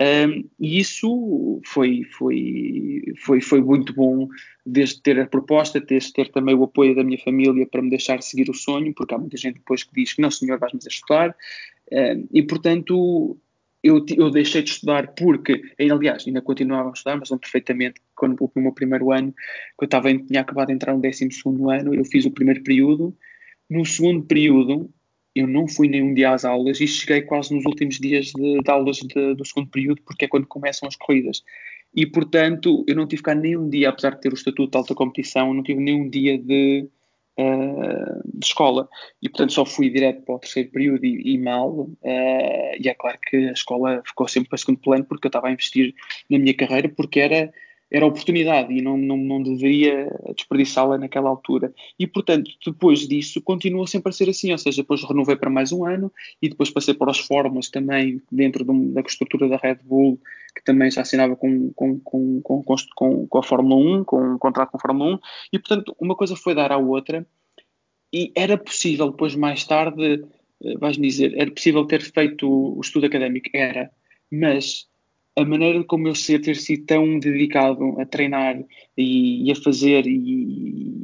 Um, 0.00 0.44
e 0.60 0.78
isso 0.78 1.60
foi, 1.64 2.02
foi, 2.18 3.02
foi, 3.18 3.40
foi 3.40 3.60
muito 3.62 3.94
bom, 3.94 4.28
desde 4.64 5.00
ter 5.00 5.18
a 5.18 5.26
proposta, 5.26 5.80
desde 5.80 6.12
ter 6.12 6.30
também 6.30 6.54
o 6.54 6.64
apoio 6.64 6.94
da 6.94 7.02
minha 7.02 7.18
família 7.18 7.66
para 7.66 7.80
me 7.80 7.88
deixar 7.88 8.22
seguir 8.22 8.50
o 8.50 8.54
sonho, 8.54 8.92
porque 8.94 9.14
há 9.14 9.18
muita 9.18 9.36
gente 9.38 9.56
depois 9.56 9.82
que 9.82 9.94
diz 9.94 10.12
que 10.12 10.20
não, 10.20 10.30
senhor, 10.30 10.58
vais-me 10.58 10.80
estudar. 10.86 11.34
Um, 11.90 12.28
e 12.30 12.42
portanto, 12.42 13.38
eu, 13.82 14.04
eu, 14.16 14.30
deixei 14.30 14.62
de 14.62 14.70
estudar 14.70 15.14
porque, 15.14 15.62
aliás, 15.78 16.26
ainda 16.26 16.42
continuava 16.42 16.90
a 16.90 16.92
estudar, 16.92 17.16
mas 17.16 17.30
não 17.30 17.38
perfeitamente, 17.38 18.00
quando 18.14 18.36
o 18.40 18.60
meu 18.60 18.72
primeiro 18.72 19.12
ano, 19.12 19.32
que 19.32 19.84
eu 19.84 19.86
estava, 19.86 20.12
tinha 20.12 20.40
acabado 20.40 20.68
de 20.68 20.74
entrar 20.74 20.92
no 20.94 21.00
12 21.00 21.28
ano, 21.70 21.94
eu 21.94 22.04
fiz 22.04 22.26
o 22.26 22.30
primeiro 22.30 22.62
período. 22.62 23.16
No 23.70 23.84
segundo 23.84 24.24
período, 24.24 24.90
eu 25.36 25.46
não 25.46 25.68
fui 25.68 25.86
nenhum 25.86 26.14
dia 26.14 26.32
às 26.32 26.46
aulas 26.46 26.80
e 26.80 26.88
cheguei 26.88 27.20
quase 27.20 27.54
nos 27.54 27.66
últimos 27.66 27.98
dias 28.00 28.32
de, 28.32 28.58
de 28.58 28.70
aulas 28.70 28.96
de, 28.96 29.34
do 29.34 29.44
segundo 29.44 29.68
período, 29.68 30.00
porque 30.00 30.24
é 30.24 30.28
quando 30.28 30.46
começam 30.46 30.88
as 30.88 30.96
corridas. 30.96 31.44
E, 31.94 32.06
portanto, 32.06 32.82
eu 32.88 32.96
não 32.96 33.06
tive 33.06 33.22
cá 33.22 33.34
nenhum 33.34 33.68
dia, 33.68 33.90
apesar 33.90 34.14
de 34.14 34.22
ter 34.22 34.32
o 34.32 34.34
estatuto 34.34 34.70
de 34.70 34.78
alta 34.78 34.94
competição, 34.94 35.52
não 35.52 35.62
tive 35.62 35.78
nenhum 35.80 36.08
dia 36.08 36.38
de, 36.38 36.88
uh, 37.38 38.22
de 38.24 38.46
escola. 38.46 38.88
E, 39.20 39.28
portanto, 39.28 39.52
só 39.52 39.66
fui 39.66 39.90
direto 39.90 40.22
para 40.22 40.36
o 40.36 40.38
terceiro 40.38 40.70
período 40.70 41.04
e, 41.04 41.34
e 41.34 41.38
mal. 41.38 41.70
Uh, 41.80 42.76
e 42.80 42.88
é 42.88 42.94
claro 42.94 43.18
que 43.20 43.36
a 43.36 43.52
escola 43.52 44.02
ficou 44.06 44.26
sempre 44.26 44.48
para 44.48 44.58
segundo 44.58 44.78
plano, 44.78 45.04
porque 45.04 45.26
eu 45.26 45.28
estava 45.28 45.48
a 45.48 45.52
investir 45.52 45.94
na 46.30 46.38
minha 46.38 46.54
carreira, 46.54 46.88
porque 46.88 47.20
era 47.20 47.52
era 47.90 48.06
oportunidade 48.06 48.72
e 48.72 48.82
não, 48.82 48.96
não, 48.96 49.16
não 49.16 49.42
deveria 49.42 50.10
desperdiçá-la 50.34 50.98
naquela 50.98 51.30
altura. 51.30 51.72
E, 51.98 52.06
portanto, 52.06 52.50
depois 52.64 53.06
disso, 53.06 53.40
continua 53.40 53.86
sempre 53.86 54.10
a 54.10 54.12
ser 54.12 54.28
assim, 54.28 54.50
ou 54.50 54.58
seja, 54.58 54.82
depois 54.82 55.04
renovei 55.04 55.36
para 55.36 55.50
mais 55.50 55.72
um 55.72 55.84
ano 55.84 56.12
e 56.42 56.48
depois 56.48 56.70
passei 56.70 56.94
para 56.94 57.10
os 57.10 57.18
fórmulas 57.18 57.70
também 57.70 58.20
dentro 58.30 58.64
de, 58.64 58.92
da 58.92 59.00
estrutura 59.00 59.48
da 59.48 59.56
Red 59.56 59.78
Bull, 59.84 60.20
que 60.54 60.64
também 60.64 60.90
já 60.90 61.02
assinava 61.02 61.36
com, 61.36 61.72
com, 61.74 62.00
com, 62.00 62.42
com, 62.42 62.62
com, 62.94 63.26
com 63.26 63.38
a 63.38 63.42
Fórmula 63.42 64.00
1, 64.00 64.04
com 64.04 64.34
um 64.34 64.38
contrato 64.38 64.70
com 64.70 64.78
a 64.78 64.80
Fórmula 64.80 65.14
1, 65.14 65.18
e, 65.52 65.58
portanto, 65.58 65.96
uma 66.00 66.16
coisa 66.16 66.34
foi 66.34 66.54
dar 66.54 66.72
à 66.72 66.78
outra 66.78 67.26
e 68.12 68.32
era 68.34 68.56
possível 68.56 69.10
depois, 69.10 69.34
mais 69.34 69.64
tarde, 69.64 70.24
eh, 70.64 70.78
vais-me 70.78 71.06
dizer, 71.06 71.34
era 71.36 71.50
possível 71.50 71.84
ter 71.84 72.00
feito 72.00 72.48
o 72.48 72.80
estudo 72.80 73.06
académico? 73.06 73.50
Era, 73.52 73.90
mas 74.30 74.88
a 75.36 75.44
maneira 75.44 75.84
como 75.84 76.08
eu 76.08 76.14
sei 76.14 76.38
ter 76.38 76.56
sido 76.56 76.86
tão 76.86 77.18
dedicado 77.18 78.00
a 78.00 78.06
treinar 78.06 78.58
e, 78.96 79.46
e 79.46 79.52
a 79.52 79.54
fazer 79.54 80.06
e, 80.06 80.94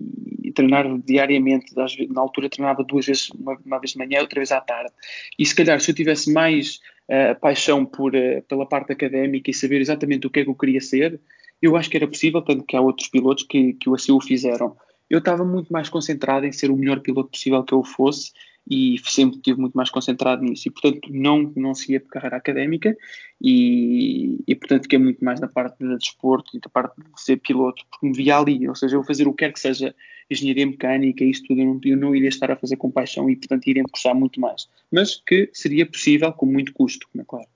e, 0.42 0.52
treinar 0.52 0.86
diariamente, 1.04 1.74
na 2.08 2.20
altura 2.20 2.48
treinava 2.48 2.82
duas 2.82 3.06
vezes, 3.06 3.28
uma, 3.30 3.58
uma, 3.64 3.78
vez 3.78 3.92
de 3.92 3.98
manhã, 3.98 4.20
outra 4.20 4.40
vez 4.40 4.50
à 4.50 4.60
tarde. 4.60 4.90
E 5.38 5.44
se 5.44 5.54
calhar 5.54 5.78
se 5.80 5.90
eu 5.90 5.94
tivesse 5.94 6.32
mais 6.32 6.80
uh, 7.08 7.38
paixão 7.40 7.84
por, 7.84 8.14
uh, 8.14 8.42
pela 8.48 8.66
parte 8.66 8.92
académica 8.92 9.50
e 9.50 9.54
saber 9.54 9.82
exatamente 9.82 10.26
o 10.26 10.30
que 10.30 10.40
é 10.40 10.44
que 10.44 10.50
eu 10.50 10.54
queria 10.54 10.80
ser, 10.80 11.20
eu 11.60 11.76
acho 11.76 11.90
que 11.90 11.96
era 11.98 12.08
possível, 12.08 12.40
tanto 12.40 12.64
que 12.64 12.74
há 12.74 12.80
outros 12.80 13.08
pilotos 13.08 13.44
que, 13.44 13.74
que 13.74 13.90
assim 13.90 14.12
o 14.12 14.20
fizeram. 14.20 14.74
Eu 15.10 15.18
estava 15.18 15.44
muito 15.44 15.70
mais 15.70 15.90
concentrado 15.90 16.46
em 16.46 16.52
ser 16.52 16.70
o 16.70 16.76
melhor 16.76 17.00
piloto 17.00 17.30
possível 17.30 17.62
que 17.62 17.74
eu 17.74 17.84
fosse 17.84 18.32
e 18.68 18.96
sempre 19.04 19.36
estive 19.36 19.60
muito 19.60 19.74
mais 19.74 19.90
concentrado 19.90 20.42
nisso. 20.42 20.68
E, 20.68 20.70
portanto, 20.70 21.08
não, 21.10 21.52
não 21.56 21.74
segui 21.74 21.96
a 21.96 22.00
carreira 22.00 22.36
académica 22.36 22.96
e, 23.40 24.38
e, 24.46 24.54
portanto, 24.54 24.82
fiquei 24.82 24.98
muito 24.98 25.24
mais 25.24 25.40
na 25.40 25.48
parte 25.48 25.78
de 25.78 25.96
desporto 25.98 26.56
e 26.56 26.60
da 26.60 26.68
parte 26.68 26.94
de 26.96 27.20
ser 27.20 27.38
piloto, 27.38 27.84
porque 27.90 28.06
me 28.06 28.12
via 28.14 28.38
ali. 28.38 28.68
Ou 28.68 28.74
seja, 28.74 28.96
eu 28.96 29.02
fazer 29.02 29.26
o 29.26 29.32
que 29.32 29.44
quer 29.44 29.52
que 29.52 29.60
seja 29.60 29.94
engenharia 30.30 30.66
mecânica, 30.66 31.24
isso 31.24 31.42
tudo, 31.44 31.60
eu 31.60 31.66
não, 31.66 31.80
eu 31.84 31.96
não 31.96 32.14
iria 32.14 32.28
estar 32.28 32.50
a 32.50 32.56
fazer 32.56 32.76
com 32.76 32.90
paixão 32.90 33.28
e, 33.28 33.36
portanto, 33.36 33.66
iria 33.66 33.82
me 33.82 33.90
custar 33.90 34.14
muito 34.14 34.40
mais. 34.40 34.68
Mas 34.90 35.16
que 35.16 35.50
seria 35.52 35.84
possível 35.84 36.32
com 36.32 36.46
muito 36.46 36.72
custo, 36.72 37.06
é 37.18 37.24
claro. 37.24 37.46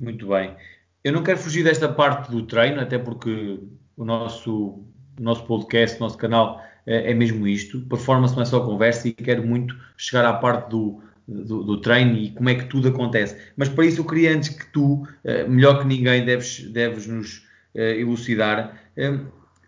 Muito 0.00 0.26
bem. 0.28 0.56
Eu 1.04 1.12
não 1.12 1.22
quero 1.22 1.38
fugir 1.38 1.62
desta 1.62 1.88
parte 1.88 2.30
do 2.30 2.44
treino, 2.44 2.80
até 2.80 2.98
porque 2.98 3.60
o 3.96 4.04
nosso, 4.04 4.84
o 5.18 5.22
nosso 5.22 5.44
podcast, 5.46 5.96
o 5.98 6.00
nosso 6.00 6.16
canal 6.16 6.60
é, 6.86 7.10
é 7.10 7.14
mesmo 7.14 7.46
isto. 7.46 7.80
Performance 7.80 8.34
não 8.34 8.42
é 8.42 8.46
só 8.46 8.60
conversa 8.60 9.08
e 9.08 9.12
quero 9.12 9.46
muito 9.46 9.76
chegar 9.96 10.24
à 10.24 10.32
parte 10.34 10.70
do, 10.70 11.00
do, 11.26 11.62
do, 11.62 11.80
treino 11.80 12.16
e 12.16 12.30
como 12.30 12.48
é 12.48 12.54
que 12.54 12.64
tudo 12.66 12.88
acontece. 12.88 13.36
Mas 13.56 13.68
para 13.68 13.86
isso 13.86 14.00
eu 14.00 14.04
queria 14.04 14.34
antes 14.34 14.50
que 14.50 14.66
tu, 14.72 15.06
eh, 15.24 15.46
melhor 15.46 15.80
que 15.80 15.86
ninguém, 15.86 16.24
deves, 16.24 16.62
deves 16.70 17.06
nos 17.06 17.46
eh, 17.74 18.00
elucidar, 18.00 18.76
eh, 18.96 19.18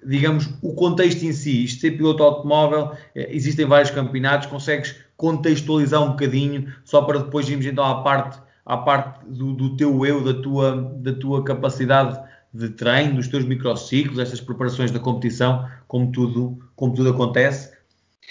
digamos, 0.04 0.50
o 0.62 0.74
contexto 0.74 1.24
em 1.24 1.32
si. 1.32 1.64
Isto 1.64 1.80
ser 1.80 1.92
piloto 1.92 2.22
automóvel, 2.22 2.92
existem 3.14 3.66
vários 3.66 3.90
campeonatos, 3.90 4.48
consegues 4.48 4.96
contextualizar 5.16 6.02
um 6.02 6.10
bocadinho, 6.10 6.72
só 6.84 7.02
para 7.02 7.20
depois 7.20 7.48
irmos 7.48 7.64
então 7.64 7.84
à 7.84 8.02
parte 8.02 8.38
à 8.64 8.76
parte 8.78 9.24
do, 9.26 9.52
do 9.52 9.76
teu 9.76 10.06
eu, 10.06 10.24
da 10.24 10.40
tua, 10.40 10.96
da 10.96 11.12
tua 11.12 11.44
capacidade 11.44 12.18
de 12.52 12.70
treino, 12.70 13.16
dos 13.16 13.28
teus 13.28 13.44
microciclos, 13.44 14.18
estas 14.18 14.40
preparações 14.40 14.90
da 14.90 14.98
competição, 14.98 15.68
como 15.86 16.10
tudo, 16.12 16.58
como 16.76 16.94
tudo 16.94 17.10
acontece? 17.10 17.72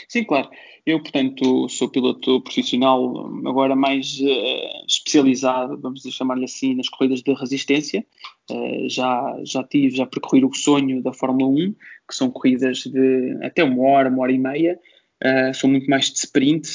Sim, 0.07 0.23
claro. 0.23 0.50
Eu, 0.85 1.00
portanto, 1.01 1.69
sou 1.69 1.89
piloto 1.89 2.41
profissional, 2.41 3.25
agora 3.45 3.73
mais 3.73 4.19
uh, 4.19 4.85
especializado, 4.85 5.79
vamos 5.79 6.01
chamar-lhe 6.12 6.43
assim, 6.43 6.75
nas 6.75 6.89
corridas 6.89 7.21
de 7.21 7.33
resistência. 7.33 8.05
Uh, 8.51 8.89
já, 8.89 9.39
já 9.45 9.63
tive, 9.63 9.95
já 9.95 10.05
percorri 10.05 10.43
o 10.43 10.53
sonho 10.53 11.01
da 11.01 11.13
Fórmula 11.13 11.50
1, 11.50 11.73
que 12.07 12.15
são 12.15 12.29
corridas 12.29 12.79
de 12.79 13.38
até 13.41 13.63
uma 13.63 13.81
hora, 13.88 14.09
uma 14.09 14.23
hora 14.23 14.31
e 14.33 14.38
meia. 14.38 14.77
Uh, 15.23 15.53
sou 15.53 15.69
muito 15.69 15.89
mais 15.89 16.12
de 16.12 16.17
sprint 16.17 16.67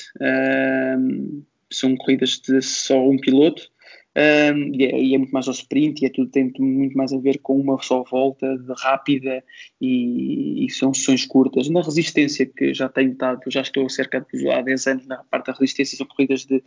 são 1.71 1.97
corridas 1.97 2.41
de 2.41 2.63
só 2.63 2.99
um 2.99 3.19
piloto 3.19 3.71
um, 4.19 4.75
e, 4.75 4.85
é, 4.85 5.01
e, 5.01 5.15
é, 5.15 5.19
muito 5.19 5.31
mais 5.31 5.47
ao 5.47 5.55
sprint 5.55 6.03
e 6.03 6.07
é 6.07 6.11
tudo 6.11 6.29
tem 6.29 6.53
muito 6.59 6.99
mais 6.99 7.13
a 7.13 7.19
ver 7.19 7.39
com 7.39 7.57
uma 7.57 7.81
só 7.81 8.03
volta 8.03 8.59
de 8.59 8.73
rápida 8.77 9.45
e, 9.81 10.65
e, 10.65 10.71
são 10.71 10.93
sessões 10.93 11.25
curtas. 11.25 11.69
Na 11.69 11.83
resistência 11.83 12.45
que 12.45 12.75
já 12.75 12.89
tenho 12.89 13.13
estado, 13.13 13.43
já 13.47 13.61
estou 13.61 13.89
cerca 13.89 14.27
de 14.35 14.51
há 14.51 14.61
10 14.61 14.87
anos 14.89 15.07
na 15.07 15.19
parte 15.19 15.47
da 15.47 15.53
resistência, 15.53 15.97
são 15.97 16.07
corridas 16.07 16.45
de 16.45 16.61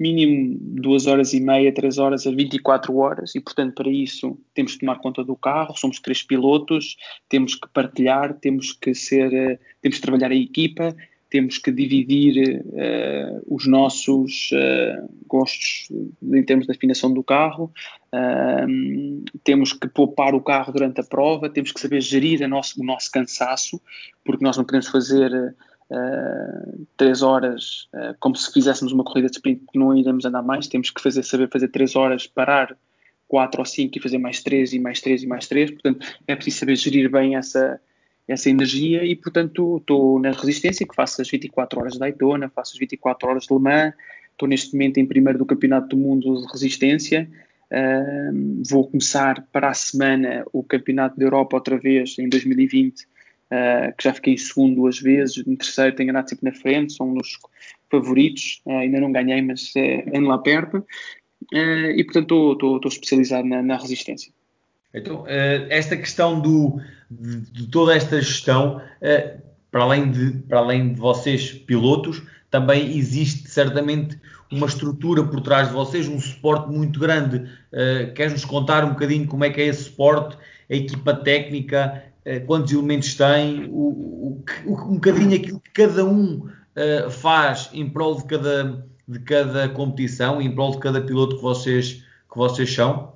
mínimo 0.00 0.58
2 0.60 1.06
horas 1.06 1.32
e 1.32 1.40
meia, 1.40 1.72
3 1.72 1.98
horas 1.98 2.26
a 2.26 2.32
24 2.32 2.96
horas 2.96 3.34
e 3.36 3.40
portanto 3.40 3.74
para 3.74 3.90
isso 3.90 4.36
temos 4.52 4.72
que 4.72 4.80
tomar 4.80 4.98
conta 4.98 5.22
do 5.22 5.36
carro, 5.36 5.76
somos 5.76 6.00
três 6.00 6.22
pilotos, 6.22 6.96
temos 7.28 7.54
que 7.54 7.68
partilhar, 7.68 8.34
temos 8.40 8.72
que 8.72 8.92
ser, 8.92 9.32
eh, 9.32 9.58
temos 9.80 9.98
que 9.98 10.02
trabalhar 10.02 10.32
em 10.32 10.42
equipa, 10.42 10.96
temos 11.32 11.56
que 11.56 11.72
dividir 11.72 12.62
uh, 12.62 13.42
os 13.48 13.66
nossos 13.66 14.50
uh, 14.52 15.08
gostos 15.26 15.88
em 16.22 16.42
termos 16.42 16.66
da 16.66 16.74
afinação 16.74 17.10
do 17.10 17.24
carro, 17.24 17.72
uh, 18.12 19.24
temos 19.42 19.72
que 19.72 19.88
poupar 19.88 20.34
o 20.34 20.42
carro 20.42 20.74
durante 20.74 21.00
a 21.00 21.04
prova, 21.04 21.48
temos 21.48 21.72
que 21.72 21.80
saber 21.80 22.02
gerir 22.02 22.46
nosso, 22.46 22.78
o 22.78 22.84
nosso 22.84 23.10
cansaço, 23.10 23.80
porque 24.22 24.44
nós 24.44 24.58
não 24.58 24.64
podemos 24.64 24.88
fazer 24.88 25.56
três 26.96 27.20
horas 27.20 27.86
como 28.18 28.34
se 28.34 28.50
fizéssemos 28.50 28.94
uma 28.94 29.04
corrida 29.04 29.28
de 29.28 29.36
sprint, 29.36 29.60
porque 29.60 29.78
não 29.78 29.94
iremos 29.94 30.24
andar 30.24 30.40
mais, 30.40 30.66
temos 30.66 30.88
que 30.88 31.02
fazer, 31.02 31.22
saber 31.22 31.50
fazer 31.50 31.68
três 31.68 31.94
horas, 31.94 32.26
parar 32.26 32.74
quatro 33.28 33.60
ou 33.60 33.66
cinco 33.66 33.98
e 33.98 34.00
fazer 34.00 34.16
mais 34.16 34.42
três 34.42 34.72
e 34.72 34.78
mais 34.78 35.02
três 35.02 35.22
e 35.22 35.26
mais 35.26 35.46
três, 35.46 35.70
portanto 35.70 36.06
é 36.26 36.34
preciso 36.34 36.60
saber 36.60 36.76
gerir 36.76 37.10
bem 37.10 37.36
essa 37.36 37.78
essa 38.26 38.48
energia 38.48 39.04
e, 39.04 39.16
portanto, 39.16 39.78
estou 39.78 40.18
na 40.18 40.30
resistência, 40.30 40.86
que 40.86 40.94
faço 40.94 41.20
as 41.20 41.28
24 41.28 41.80
horas 41.80 41.92
de 41.94 41.98
Daytona, 41.98 42.50
faço 42.54 42.72
as 42.74 42.78
24 42.78 43.28
horas 43.28 43.44
de 43.44 43.54
Le 43.54 43.60
Mans, 43.60 43.94
estou 44.30 44.48
neste 44.48 44.72
momento 44.72 44.98
em 44.98 45.06
primeiro 45.06 45.38
do 45.38 45.46
Campeonato 45.46 45.88
do 45.88 45.96
Mundo 45.96 46.40
de 46.40 46.52
Resistência, 46.52 47.28
uh, 47.70 48.62
vou 48.68 48.88
começar 48.88 49.46
para 49.52 49.68
a 49.68 49.74
semana 49.74 50.44
o 50.52 50.62
Campeonato 50.62 51.18
da 51.18 51.24
Europa 51.24 51.56
outra 51.56 51.78
vez, 51.78 52.16
em 52.18 52.28
2020, 52.28 53.00
uh, 53.00 53.04
ah, 53.50 53.92
que 53.92 54.04
já 54.04 54.14
fiquei 54.14 54.34
em 54.34 54.38
segundo 54.38 54.76
duas 54.76 54.98
vezes, 54.98 55.44
em 55.46 55.56
terceiro 55.56 55.94
tenho 55.94 56.10
andado 56.10 56.30
sempre 56.30 56.50
na 56.50 56.56
frente, 56.56 56.92
são 56.92 57.10
um 57.10 57.14
dos 57.14 57.38
favoritos, 57.90 58.62
uh, 58.66 58.78
ainda 58.78 59.00
não 59.00 59.12
ganhei, 59.12 59.42
mas 59.42 59.72
uh, 59.76 60.16
ando 60.16 60.28
lá 60.28 60.38
perto, 60.38 60.84
e 61.52 62.04
portanto 62.04 62.52
estou 62.52 62.80
especializado 62.86 63.46
na, 63.46 63.62
na 63.62 63.76
resistência. 63.76 64.32
Então, 64.94 65.24
esta 65.26 65.96
questão 65.96 66.40
do 66.40 66.80
de, 67.20 67.40
de 67.40 67.66
toda 67.66 67.94
esta 67.94 68.20
gestão, 68.20 68.76
uh, 68.76 69.42
para, 69.70 69.82
além 69.82 70.10
de, 70.10 70.30
para 70.48 70.58
além 70.58 70.92
de 70.92 71.00
vocês, 71.00 71.52
pilotos, 71.52 72.22
também 72.50 72.96
existe 72.96 73.48
certamente 73.48 74.18
uma 74.50 74.66
estrutura 74.66 75.24
por 75.24 75.40
trás 75.40 75.68
de 75.68 75.74
vocês, 75.74 76.08
um 76.08 76.20
suporte 76.20 76.70
muito 76.70 77.00
grande. 77.00 77.36
Uh, 77.72 78.12
Queres-nos 78.14 78.44
contar 78.44 78.84
um 78.84 78.90
bocadinho 78.90 79.26
como 79.26 79.44
é 79.44 79.50
que 79.50 79.60
é 79.60 79.66
esse 79.66 79.84
suporte, 79.84 80.36
a 80.70 80.74
equipa 80.74 81.14
técnica, 81.14 82.04
quantos 82.46 82.72
elementos 82.72 83.14
tem, 83.14 83.64
o, 83.68 84.42
o, 84.64 84.82
um 84.88 84.94
bocadinho 84.94 85.36
aquilo 85.36 85.60
que 85.60 85.70
cada 85.72 86.04
um 86.04 86.48
faz 87.10 87.68
em 87.74 87.90
prol 87.90 88.16
de 88.16 88.24
cada, 88.24 88.86
de 89.06 89.18
cada 89.18 89.68
competição, 89.68 90.40
em 90.40 90.54
prol 90.54 90.70
de 90.70 90.78
cada 90.78 91.00
piloto 91.02 91.36
que 91.36 91.42
vocês, 91.42 91.94
que 91.94 92.36
vocês 92.36 92.72
são? 92.72 93.12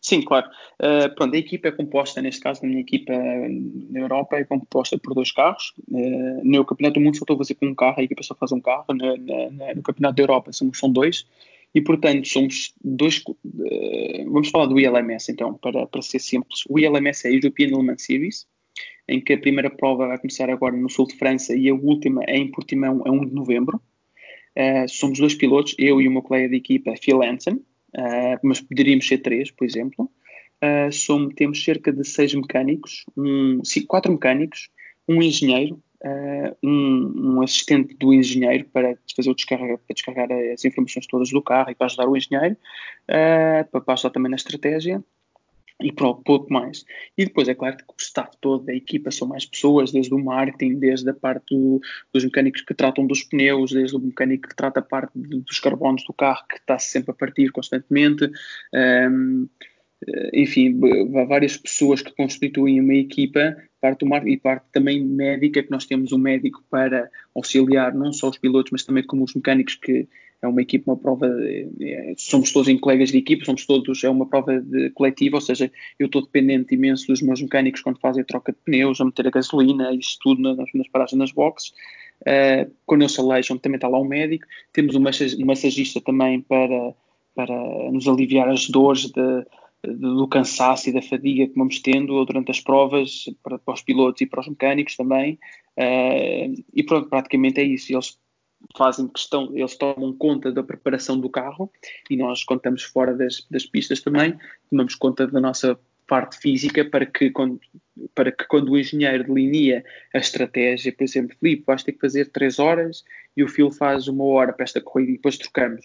Sim, 0.00 0.22
claro. 0.22 0.48
Uh, 0.80 1.14
pronto, 1.14 1.34
a 1.34 1.38
equipa 1.38 1.68
é 1.68 1.72
composta, 1.72 2.22
neste 2.22 2.40
caso, 2.40 2.64
a 2.64 2.68
minha 2.68 2.80
equipa 2.80 3.12
na 3.12 4.00
Europa 4.00 4.36
é 4.36 4.44
composta 4.44 4.98
por 4.98 5.14
dois 5.14 5.30
carros. 5.32 5.74
Uh, 5.88 6.40
no 6.42 6.64
Campeonato 6.64 6.98
do 6.98 7.04
Mundo 7.04 7.16
só 7.16 7.24
estou 7.24 7.34
a 7.34 7.38
fazer 7.38 7.54
com 7.54 7.66
um 7.66 7.74
carro, 7.74 7.96
a 7.98 8.02
equipa 8.02 8.22
só 8.22 8.34
faz 8.34 8.52
um 8.52 8.60
carro. 8.60 8.86
Na, 8.94 9.16
na, 9.16 9.74
no 9.74 9.82
Campeonato 9.82 10.16
da 10.16 10.22
Europa 10.22 10.52
somos, 10.52 10.78
são 10.78 10.90
dois. 10.90 11.26
E, 11.74 11.82
portanto, 11.82 12.26
somos 12.26 12.74
dois. 12.82 13.18
Uh, 13.18 14.24
vamos 14.30 14.48
falar 14.48 14.66
do 14.66 14.80
ILMS, 14.80 15.30
então, 15.30 15.54
para, 15.54 15.86
para 15.86 16.02
ser 16.02 16.18
simples. 16.18 16.64
O 16.68 16.78
ILMS 16.78 17.26
é 17.26 17.30
a 17.30 17.34
European 17.34 17.68
Le 17.68 17.82
Mans 17.82 18.02
Series, 18.02 18.46
em 19.06 19.20
que 19.20 19.34
a 19.34 19.38
primeira 19.38 19.70
prova 19.70 20.06
vai 20.06 20.18
começar 20.18 20.48
agora 20.48 20.76
no 20.76 20.88
sul 20.88 21.06
de 21.06 21.16
França 21.16 21.54
e 21.54 21.68
a 21.68 21.74
última 21.74 22.22
é 22.26 22.36
em 22.38 22.50
Portimão, 22.50 23.02
a 23.04 23.10
1 23.10 23.26
de 23.26 23.34
novembro. 23.34 23.80
somos 24.88 25.18
dois 25.18 25.34
pilotos, 25.34 25.74
eu 25.78 26.00
e 26.00 26.08
o 26.08 26.10
meu 26.10 26.22
colega 26.22 26.48
de 26.48 26.56
equipa, 26.56 26.94
Phil 27.00 27.22
Hansen 27.22 27.60
uh, 27.96 28.38
mas 28.42 28.60
poderíamos 28.60 29.06
ser 29.06 29.18
três, 29.18 29.50
por 29.50 29.64
exemplo. 29.64 30.10
Uh, 30.62 30.90
somos, 30.92 31.34
temos 31.34 31.62
cerca 31.62 31.92
de 31.92 32.04
seis 32.04 32.34
mecânicos, 32.34 33.04
um, 33.16 33.64
sim, 33.64 33.86
quatro 33.86 34.12
mecânicos, 34.12 34.68
um 35.08 35.22
engenheiro, 35.22 35.80
uh, 36.04 36.56
um, 36.62 37.36
um, 37.36 37.42
assistente 37.42 37.94
do 37.96 38.12
engenheiro 38.12 38.64
para 38.72 38.98
fazer 39.14 39.30
o 39.30 39.34
descarga, 39.34 39.78
para 39.78 39.94
descarregar 39.94 40.28
as 40.52 40.64
informações 40.64 41.06
todas 41.06 41.30
do 41.30 41.42
carro 41.42 41.70
e 41.70 41.74
para 41.74 41.86
ajudar 41.86 42.08
o 42.08 42.16
engenheiro, 42.16 42.56
para, 43.06 43.80
para 43.80 43.94
ajudar 43.94 44.10
também 44.10 44.30
na 44.30 44.36
estratégia 44.36 45.02
e 45.80 45.92
pronto, 45.92 46.22
pouco 46.24 46.52
mais. 46.52 46.84
E 47.16 47.24
depois 47.24 47.48
é 47.48 47.54
claro 47.54 47.76
que 47.76 47.84
o 47.84 47.94
staff 47.98 48.36
todo 48.40 48.64
da 48.64 48.74
equipa 48.74 49.10
são 49.10 49.28
mais 49.28 49.46
pessoas, 49.46 49.92
desde 49.92 50.12
o 50.12 50.18
marketing, 50.18 50.78
desde 50.78 51.08
a 51.08 51.14
parte 51.14 51.54
do, 51.54 51.80
dos 52.12 52.24
mecânicos 52.24 52.62
que 52.62 52.74
tratam 52.74 53.06
dos 53.06 53.22
pneus, 53.22 53.70
desde 53.70 53.96
o 53.96 54.00
mecânico 54.00 54.48
que 54.48 54.56
trata 54.56 54.80
a 54.80 54.82
parte 54.82 55.12
de, 55.14 55.40
dos 55.40 55.60
carbonos 55.60 56.04
do 56.04 56.12
carro, 56.12 56.44
que 56.48 56.56
está 56.56 56.78
sempre 56.78 57.12
a 57.12 57.14
partir 57.14 57.50
constantemente. 57.50 58.28
Um, 58.74 59.48
enfim, 60.32 60.78
várias 61.28 61.56
pessoas 61.56 62.00
que 62.00 62.14
constituem 62.14 62.80
uma 62.80 62.94
equipa, 62.94 63.56
parte 63.80 64.00
do 64.00 64.06
marketing 64.06 64.32
e 64.32 64.40
parte 64.40 64.66
também 64.72 65.04
médica, 65.04 65.62
que 65.62 65.70
nós 65.70 65.86
temos 65.86 66.12
um 66.12 66.18
médico 66.18 66.62
para 66.70 67.10
auxiliar 67.34 67.94
não 67.94 68.12
só 68.12 68.28
os 68.28 68.38
pilotos, 68.38 68.70
mas 68.70 68.84
também 68.84 69.02
como 69.02 69.24
os 69.24 69.34
mecânicos 69.34 69.74
que 69.74 70.08
é 70.40 70.46
uma 70.46 70.62
equipa, 70.62 70.92
uma 70.92 70.96
prova, 70.96 71.26
é, 71.80 72.14
somos 72.16 72.52
todos 72.52 72.68
em 72.68 72.78
colegas 72.78 73.10
de 73.10 73.18
equipa, 73.18 73.44
somos 73.44 73.66
todos, 73.66 74.04
é 74.04 74.08
uma 74.08 74.26
prova 74.26 74.60
de 74.60 74.90
coletiva, 74.90 75.36
ou 75.36 75.40
seja, 75.40 75.70
eu 75.98 76.06
estou 76.06 76.22
dependente 76.22 76.76
imenso 76.76 77.08
dos 77.08 77.20
meus 77.20 77.42
mecânicos 77.42 77.82
quando 77.82 77.98
fazem 77.98 78.22
a 78.22 78.24
troca 78.24 78.52
de 78.52 78.58
pneus, 78.64 79.00
a 79.00 79.04
meter 79.04 79.26
a 79.26 79.30
gasolina, 79.30 79.92
isso 79.92 80.16
tudo 80.22 80.40
nas, 80.40 80.68
nas 80.74 80.88
paragens 80.88 81.18
nas 81.18 81.32
boxes. 81.32 81.72
Uh, 82.22 82.70
quando 82.86 83.02
eles 83.02 83.12
se 83.12 83.58
também 83.58 83.76
está 83.76 83.88
lá 83.88 84.00
um 84.00 84.04
médico. 84.04 84.44
Temos 84.72 84.94
um 84.94 85.00
massagista 85.00 86.00
também 86.00 86.40
para, 86.40 86.94
para 87.34 87.90
nos 87.92 88.08
aliviar 88.08 88.48
as 88.48 88.68
dores 88.68 89.06
de, 89.06 89.46
do 89.84 90.26
cansaço 90.26 90.88
e 90.88 90.92
da 90.92 91.00
fadiga 91.00 91.46
que 91.46 91.54
vamos 91.54 91.80
tendo 91.80 92.24
durante 92.24 92.50
as 92.50 92.60
provas, 92.60 93.24
para, 93.42 93.58
para 93.58 93.74
os 93.74 93.82
pilotos 93.82 94.20
e 94.20 94.26
para 94.26 94.40
os 94.40 94.48
mecânicos 94.48 94.96
também. 94.96 95.38
Uh, 95.76 96.64
e 96.74 96.82
pronto, 96.82 97.08
praticamente 97.08 97.60
é 97.60 97.64
isso. 97.64 97.92
Eles 97.92 98.18
fazem 98.76 99.06
questão, 99.08 99.52
eles 99.54 99.76
tomam 99.76 100.12
conta 100.12 100.50
da 100.50 100.62
preparação 100.62 101.18
do 101.18 101.30
carro 101.30 101.70
e 102.10 102.16
nós, 102.16 102.42
quando 102.44 102.58
estamos 102.58 102.82
fora 102.82 103.14
das, 103.14 103.46
das 103.50 103.64
pistas 103.64 104.00
também, 104.00 104.36
tomamos 104.68 104.94
conta 104.94 105.26
da 105.26 105.40
nossa 105.40 105.78
parte 106.08 106.38
física 106.38 106.84
para 106.84 107.06
que 107.06 107.30
quando, 107.30 107.60
para 108.14 108.32
que 108.32 108.44
quando 108.48 108.70
o 108.72 108.78
engenheiro 108.78 109.24
delinea 109.24 109.84
a 110.12 110.18
estratégia, 110.18 110.92
por 110.92 111.04
exemplo, 111.04 111.36
Filipe, 111.38 111.64
vais 111.66 111.82
ter 111.82 111.92
que 111.92 112.00
fazer 112.00 112.30
3 112.30 112.58
horas 112.58 113.04
e 113.36 113.44
o 113.44 113.48
Phil 113.48 113.70
faz 113.70 114.08
uma 114.08 114.24
hora 114.24 114.52
para 114.52 114.64
esta 114.64 114.80
corrida 114.80 115.12
e 115.12 115.16
depois 115.16 115.36
trocamos. 115.36 115.84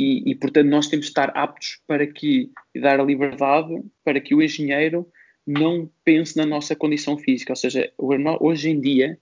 E, 0.00 0.30
e, 0.30 0.34
portanto 0.34 0.66
nós 0.66 0.88
temos 0.88 1.06
de 1.06 1.10
estar 1.10 1.28
aptos 1.34 1.78
para 1.86 2.06
que 2.06 2.50
dar 2.74 2.98
a 2.98 3.04
liberdade 3.04 3.82
para 4.02 4.18
que 4.18 4.34
o 4.34 4.42
engenheiro 4.42 5.06
não 5.46 5.90
pense 6.04 6.36
na 6.36 6.46
nossa 6.46 6.74
condição 6.74 7.18
física, 7.18 7.52
ou 7.52 7.56
seja, 7.56 7.92
hoje 7.98 8.70
em 8.70 8.80
dia 8.80 9.18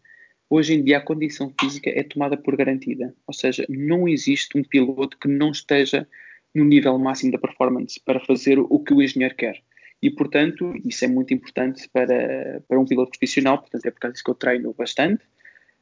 hoje 0.49 0.75
em 0.75 0.85
dia 0.85 0.99
a 0.99 1.01
condição 1.01 1.53
física 1.61 1.91
é 1.91 2.03
tomada 2.03 2.37
por 2.37 2.57
garantida, 2.57 3.15
ou 3.27 3.35
seja, 3.35 3.67
não 3.69 4.09
existe 4.09 4.57
um 4.57 4.63
piloto 4.63 5.19
que 5.19 5.29
não 5.29 5.51
esteja 5.51 6.07
no 6.55 6.65
nível 6.65 6.97
máximo 6.99 7.33
da 7.33 7.39
performance 7.39 8.01
para 8.05 8.21
fazer 8.21 8.59
o 8.59 8.79
que 8.79 8.95
o 8.95 9.03
engenheiro 9.03 9.35
quer. 9.35 9.63
E, 10.01 10.11
portanto, 10.11 10.73
isso 10.85 11.05
é 11.05 11.09
muito 11.09 11.35
importante 11.35 11.89
para, 11.93 12.63
para 12.67 12.81
um 12.81 12.87
piloto 12.87 13.11
profissional, 13.11 13.59
portanto, 13.59 13.85
é 13.85 13.91
por 13.91 14.01
causa 14.01 14.13
disso 14.13 14.25
que 14.25 14.31
eu 14.31 14.35
treino 14.35 14.73
bastante, 14.73 15.25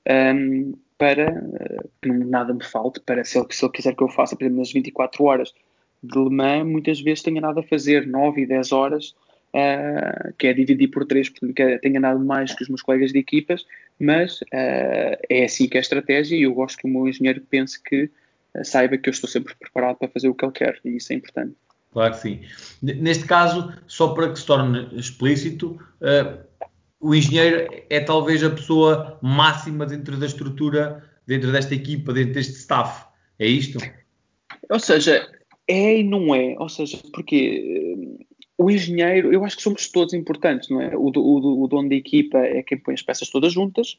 um, 0.09 0.75
para 0.99 1.45
que 2.01 2.09
nada 2.11 2.55
me 2.55 2.65
falte, 2.65 3.01
para 3.01 3.25
se 3.25 3.39
ele, 3.39 3.47
se 3.51 3.65
ele 3.65 3.73
quiser 3.73 3.95
que 3.95 4.03
eu 4.03 4.09
faça, 4.09 4.35
por 4.35 4.45
exemplo, 4.45 4.61
nas 4.61 4.73
24 4.73 5.25
horas 5.25 5.55
de 6.03 6.19
Le 6.19 6.31
Mans, 6.31 6.67
muitas 6.67 7.01
vezes 7.01 7.23
tenha 7.23 7.41
nada 7.41 7.61
a 7.61 7.63
fazer, 7.63 8.07
9 8.07 8.43
e 8.43 8.47
10 8.47 8.73
horas, 8.73 9.15
uh, 9.55 10.33
que 10.39 10.47
é 10.47 10.53
dividir 10.55 10.89
por 10.89 11.05
3, 11.05 11.29
portanto, 11.31 11.55
que 11.55 11.63
é, 11.63 11.79
tenha 11.79 12.01
nada 12.01 12.19
mais 12.19 12.55
que 12.55 12.63
os 12.63 12.69
meus 12.69 12.83
colegas 12.83 13.13
de 13.13 13.19
equipas, 13.19 13.67
mas 13.99 14.41
uh, 14.43 15.19
é 15.29 15.45
assim 15.45 15.69
que 15.69 15.77
é 15.77 15.81
a 15.81 15.83
estratégia 15.83 16.37
e 16.37 16.43
eu 16.43 16.55
gosto 16.55 16.79
que 16.79 16.87
o 16.87 16.91
meu 16.91 17.09
engenheiro 17.09 17.41
pense 17.43 17.83
que 17.83 18.11
saiba 18.65 18.97
que 18.97 19.09
eu 19.09 19.13
estou 19.13 19.29
sempre 19.29 19.55
preparado 19.55 19.97
para 19.97 20.09
fazer 20.09 20.29
o 20.29 20.35
que 20.35 20.45
ele 20.45 20.53
quer, 20.53 20.81
e 20.83 20.97
isso 20.97 21.13
é 21.13 21.17
importante. 21.17 21.55
Claro 21.93 22.15
que 22.15 22.21
sim. 22.21 22.41
Neste 22.83 23.27
caso, 23.27 23.73
só 23.87 24.09
para 24.09 24.31
que 24.31 24.39
se 24.39 24.47
torne 24.47 24.89
explícito, 24.93 25.79
o 27.07 27.15
engenheiro 27.15 27.69
é 27.89 28.01
talvez 28.01 28.43
a 28.43 28.51
pessoa 28.51 29.17
máxima 29.23 29.87
dentro 29.87 30.17
da 30.17 30.27
estrutura, 30.27 31.09
dentro 31.25 31.53
desta 31.53 31.73
equipa, 31.73 32.13
dentro 32.13 32.35
deste 32.35 32.55
staff. 32.55 33.07
É 33.39 33.47
isto? 33.47 33.79
Ou 34.69 34.81
seja, 34.81 35.25
é 35.69 36.01
e 36.01 36.03
não 36.03 36.35
é. 36.35 36.57
Ou 36.59 36.69
seja, 36.69 36.99
porque 37.13 37.97
uh, 37.97 38.27
o 38.59 38.69
engenheiro, 38.69 39.33
eu 39.33 39.45
acho 39.45 39.57
que 39.57 39.63
somos 39.63 39.89
todos 39.89 40.15
importantes, 40.15 40.69
não 40.69 40.81
é? 40.81 40.97
O, 40.97 41.13
o, 41.15 41.63
o 41.63 41.69
dono 41.69 41.89
da 41.89 41.95
equipa 41.95 42.39
é 42.39 42.61
quem 42.65 42.77
põe 42.77 42.95
as 42.95 43.03
peças 43.03 43.31
todas 43.31 43.53
juntas. 43.53 43.97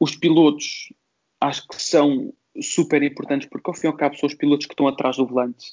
Os 0.00 0.16
pilotos 0.16 0.92
acho 1.40 1.68
que 1.68 1.80
são 1.80 2.32
super 2.60 3.00
importantes 3.04 3.48
porque 3.48 3.70
ao 3.70 3.74
fim 3.74 3.86
e 3.86 3.90
ao 3.90 3.96
cabo 3.96 4.16
são 4.16 4.26
os 4.26 4.34
pilotos 4.34 4.66
que 4.66 4.72
estão 4.72 4.88
atrás 4.88 5.18
do 5.18 5.26
volante 5.26 5.66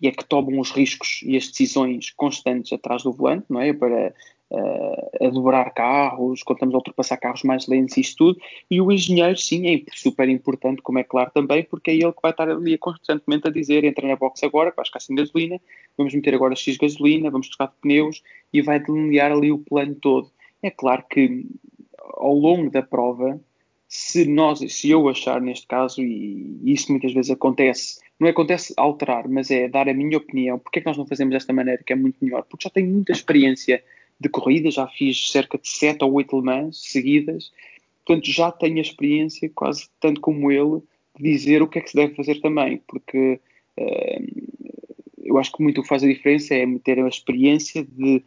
e 0.00 0.08
é 0.08 0.10
que 0.10 0.24
tomam 0.24 0.58
os 0.58 0.70
riscos 0.70 1.20
e 1.22 1.36
as 1.36 1.46
decisões 1.46 2.10
constantes 2.10 2.72
atrás 2.72 3.04
do 3.04 3.12
volante, 3.12 3.46
não 3.48 3.60
é? 3.60 3.72
Para 3.72 4.12
uh, 4.50 5.26
a 5.26 5.30
dobrar 5.30 5.70
carros, 5.72 6.42
quando 6.42 6.56
estamos 6.56 6.74
a 6.74 6.78
ultrapassar 6.78 7.16
carros 7.16 7.42
mais 7.42 7.66
lentos 7.66 7.96
isso 7.96 8.16
tudo. 8.16 8.40
E 8.70 8.80
o 8.80 8.90
engenheiro, 8.90 9.36
sim, 9.36 9.66
é 9.74 9.82
super 9.92 10.28
importante, 10.28 10.82
como 10.82 10.98
é 10.98 11.04
claro 11.04 11.30
também, 11.32 11.64
porque 11.64 11.90
é 11.90 11.94
ele 11.94 12.12
que 12.12 12.22
vai 12.22 12.32
estar 12.32 12.48
ali 12.48 12.76
constantemente 12.78 13.48
a 13.48 13.50
dizer: 13.50 13.84
entra 13.84 14.06
na 14.06 14.16
box 14.16 14.42
agora, 14.44 14.70
que 14.70 14.76
vai 14.76 14.84
ficar 14.84 15.00
sem 15.00 15.16
gasolina, 15.16 15.60
vamos 15.96 16.14
meter 16.14 16.34
agora 16.34 16.56
X 16.56 16.76
gasolina, 16.76 17.30
vamos 17.30 17.48
trocar 17.48 17.68
de 17.68 17.80
pneus 17.80 18.22
e 18.52 18.60
vai 18.62 18.80
delinear 18.80 19.32
ali 19.32 19.52
o 19.52 19.58
plano 19.58 19.94
todo. 19.94 20.30
É 20.62 20.70
claro 20.70 21.04
que 21.08 21.46
ao 22.14 22.34
longo 22.34 22.70
da 22.70 22.82
prova, 22.82 23.40
se 23.88 24.24
nós, 24.26 24.60
se 24.72 24.90
eu 24.90 25.08
achar 25.08 25.40
neste 25.40 25.66
caso, 25.66 26.02
e 26.02 26.60
isso 26.64 26.90
muitas 26.92 27.12
vezes 27.12 27.30
acontece, 27.30 28.00
não 28.18 28.28
é 28.28 28.30
acontece 28.30 28.74
alterar, 28.76 29.26
mas 29.28 29.50
é 29.50 29.68
dar 29.68 29.88
a 29.88 29.94
minha 29.94 30.18
opinião, 30.18 30.58
porque 30.58 30.78
é 30.78 30.82
que 30.82 30.86
nós 30.86 30.98
não 30.98 31.06
fazemos 31.06 31.32
desta 31.32 31.52
maneira, 31.52 31.82
que 31.82 31.92
é 31.92 31.96
muito 31.96 32.16
melhor, 32.20 32.42
porque 32.42 32.64
já 32.64 32.70
tenho 32.70 32.90
muita 32.90 33.12
experiência 33.12 33.82
de 34.20 34.28
corrida, 34.28 34.70
já 34.70 34.86
fiz 34.86 35.30
cerca 35.30 35.56
de 35.56 35.68
7 35.68 36.04
ou 36.04 36.12
8 36.12 36.36
Le 36.36 36.42
Mans 36.42 36.82
seguidas, 36.82 37.50
portanto 38.04 38.30
já 38.30 38.52
tenho 38.52 38.78
a 38.78 38.82
experiência, 38.82 39.50
quase 39.54 39.88
tanto 39.98 40.20
como 40.20 40.52
ele, 40.52 40.82
de 41.18 41.30
dizer 41.32 41.62
o 41.62 41.68
que 41.68 41.78
é 41.78 41.82
que 41.82 41.90
se 41.90 41.96
deve 41.96 42.14
fazer 42.14 42.40
também, 42.40 42.82
porque 42.86 43.40
uh, 43.78 44.60
eu 45.22 45.38
acho 45.38 45.52
que 45.52 45.62
muito 45.62 45.78
o 45.78 45.82
que 45.82 45.88
faz 45.88 46.04
a 46.04 46.08
diferença 46.08 46.54
é 46.54 46.66
ter 46.84 46.98
a 46.98 47.08
experiência 47.08 47.84
de 47.84 48.22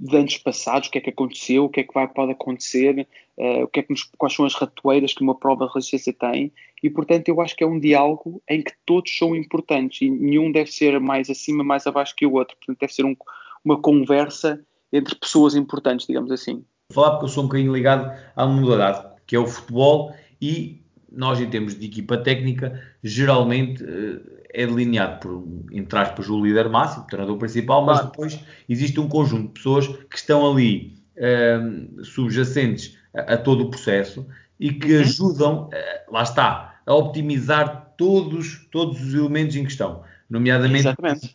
de 0.00 0.16
anos 0.16 0.38
passados, 0.38 0.88
o 0.88 0.90
que 0.90 0.96
é 0.96 1.00
que 1.02 1.10
aconteceu, 1.10 1.64
o 1.64 1.68
que 1.68 1.80
é 1.80 1.84
que 1.84 1.92
vai, 1.92 2.08
pode 2.08 2.32
acontecer, 2.32 3.06
uh, 3.36 3.64
o 3.64 3.68
que 3.68 3.80
é 3.80 3.82
que 3.82 3.90
nos, 3.90 4.04
quais 4.16 4.34
são 4.34 4.46
as 4.46 4.54
ratoeiras 4.54 5.12
que 5.12 5.22
uma 5.22 5.34
prova 5.34 5.66
de 5.66 5.74
resistência 5.74 6.12
tem, 6.14 6.50
e 6.82 6.88
portanto 6.88 7.28
eu 7.28 7.38
acho 7.42 7.54
que 7.54 7.62
é 7.62 7.66
um 7.66 7.78
diálogo 7.78 8.42
em 8.48 8.62
que 8.62 8.72
todos 8.86 9.14
são 9.14 9.36
importantes 9.36 10.00
e 10.00 10.08
nenhum 10.08 10.50
deve 10.50 10.72
ser 10.72 10.98
mais 10.98 11.28
acima, 11.28 11.62
mais 11.62 11.86
abaixo 11.86 12.16
que 12.16 12.24
o 12.24 12.32
outro, 12.32 12.56
portanto 12.56 12.78
deve 12.80 12.94
ser 12.94 13.04
um, 13.04 13.14
uma 13.62 13.78
conversa 13.78 14.64
entre 14.92 15.14
pessoas 15.14 15.54
importantes, 15.54 16.06
digamos 16.06 16.30
assim. 16.30 16.64
Vou 16.92 17.04
falar 17.04 17.10
porque 17.12 17.26
eu 17.26 17.28
sou 17.28 17.44
um 17.44 17.46
bocadinho 17.46 17.72
ligado 17.72 18.12
à 18.34 18.46
modalidade, 18.46 19.06
que 19.26 19.36
é 19.36 19.38
o 19.38 19.46
futebol, 19.46 20.14
e 20.40 20.80
nós 21.10 21.40
em 21.40 21.48
termos 21.48 21.78
de 21.78 21.86
equipa 21.86 22.16
técnica, 22.18 22.80
geralmente 23.02 23.82
uh, 23.82 24.40
é 24.52 24.66
delineado 24.66 25.20
por, 25.20 25.44
entre 25.72 25.98
aspas, 25.98 26.28
o 26.28 26.44
líder 26.44 26.68
máximo, 26.68 27.04
o 27.04 27.06
treinador 27.06 27.36
principal, 27.36 27.84
mas 27.84 28.04
depois 28.04 28.38
existe 28.68 28.98
um 29.00 29.08
conjunto 29.08 29.48
de 29.48 29.52
pessoas 29.54 29.86
que 29.86 30.16
estão 30.16 30.50
ali 30.50 31.00
um, 31.16 32.02
subjacentes 32.02 32.96
a, 33.14 33.34
a, 33.34 33.36
todo 33.36 33.64
o 33.64 33.70
processo 33.70 34.26
e 34.58 34.72
que 34.72 34.94
uhum. 34.94 35.00
ajudam, 35.00 35.64
uh, 35.68 36.12
lá 36.12 36.22
está, 36.22 36.80
a 36.86 36.94
optimizar 36.94 37.94
todos, 37.96 38.66
todos 38.70 39.00
os 39.00 39.14
elementos 39.14 39.56
em 39.56 39.64
questão, 39.64 40.02
nomeadamente, 40.28 40.88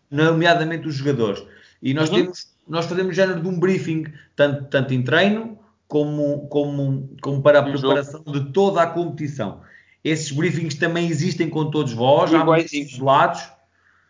nomeadamente 0.09 0.87
os 0.87 0.95
jogadores. 0.95 1.43
E 1.81 1.93
nós 1.93 2.09
uhum. 2.09 2.15
temos, 2.15 2.54
nós 2.67 2.85
fazemos 2.85 3.15
género 3.15 3.41
de 3.41 3.47
um 3.47 3.59
briefing, 3.59 4.05
tanto, 4.35 4.65
tanto 4.69 4.93
em 4.93 5.03
treino 5.03 5.59
como, 5.87 6.47
como, 6.47 7.15
como 7.21 7.41
para 7.41 7.59
a 7.59 7.63
preparação 7.63 8.23
de 8.23 8.51
toda 8.51 8.81
a 8.81 8.87
competição. 8.87 9.61
Esses 10.03 10.31
briefings 10.31 10.75
também 10.75 11.07
existem 11.07 11.49
com 11.49 11.69
todos 11.69 11.93
vós? 11.93 12.31
Iguaizinhos. 12.31 12.99
lados? 12.99 13.51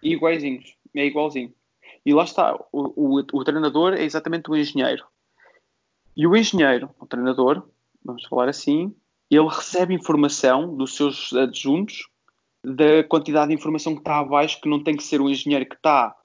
Iguaizinhos. 0.02 0.76
É 0.94 1.06
igualzinho. 1.06 1.54
E 2.06 2.14
lá 2.14 2.24
está. 2.24 2.56
O, 2.72 3.18
o, 3.18 3.24
o, 3.34 3.44
treinador 3.44 3.94
é 3.94 4.04
exatamente 4.04 4.50
o 4.50 4.56
engenheiro. 4.56 5.06
E 6.16 6.28
o 6.28 6.36
engenheiro, 6.36 6.90
o 7.00 7.06
treinador, 7.06 7.64
vamos 8.04 8.26
falar 8.26 8.48
assim, 8.48 8.96
ele 9.30 9.48
recebe 9.48 9.94
informação 9.94 10.76
dos 10.76 10.96
seus 10.96 11.34
adjuntos 11.34 12.08
da 12.64 13.04
quantidade 13.04 13.50
de 13.50 13.56
informação 13.56 13.94
que 13.94 14.00
está 14.00 14.20
abaixo, 14.20 14.62
que 14.62 14.70
não 14.70 14.84
tem 14.84 14.96
que 14.96 15.04
ser 15.04 15.20
o 15.20 15.30
engenheiro 15.30 15.66
que 15.66 15.76
está 15.76 16.16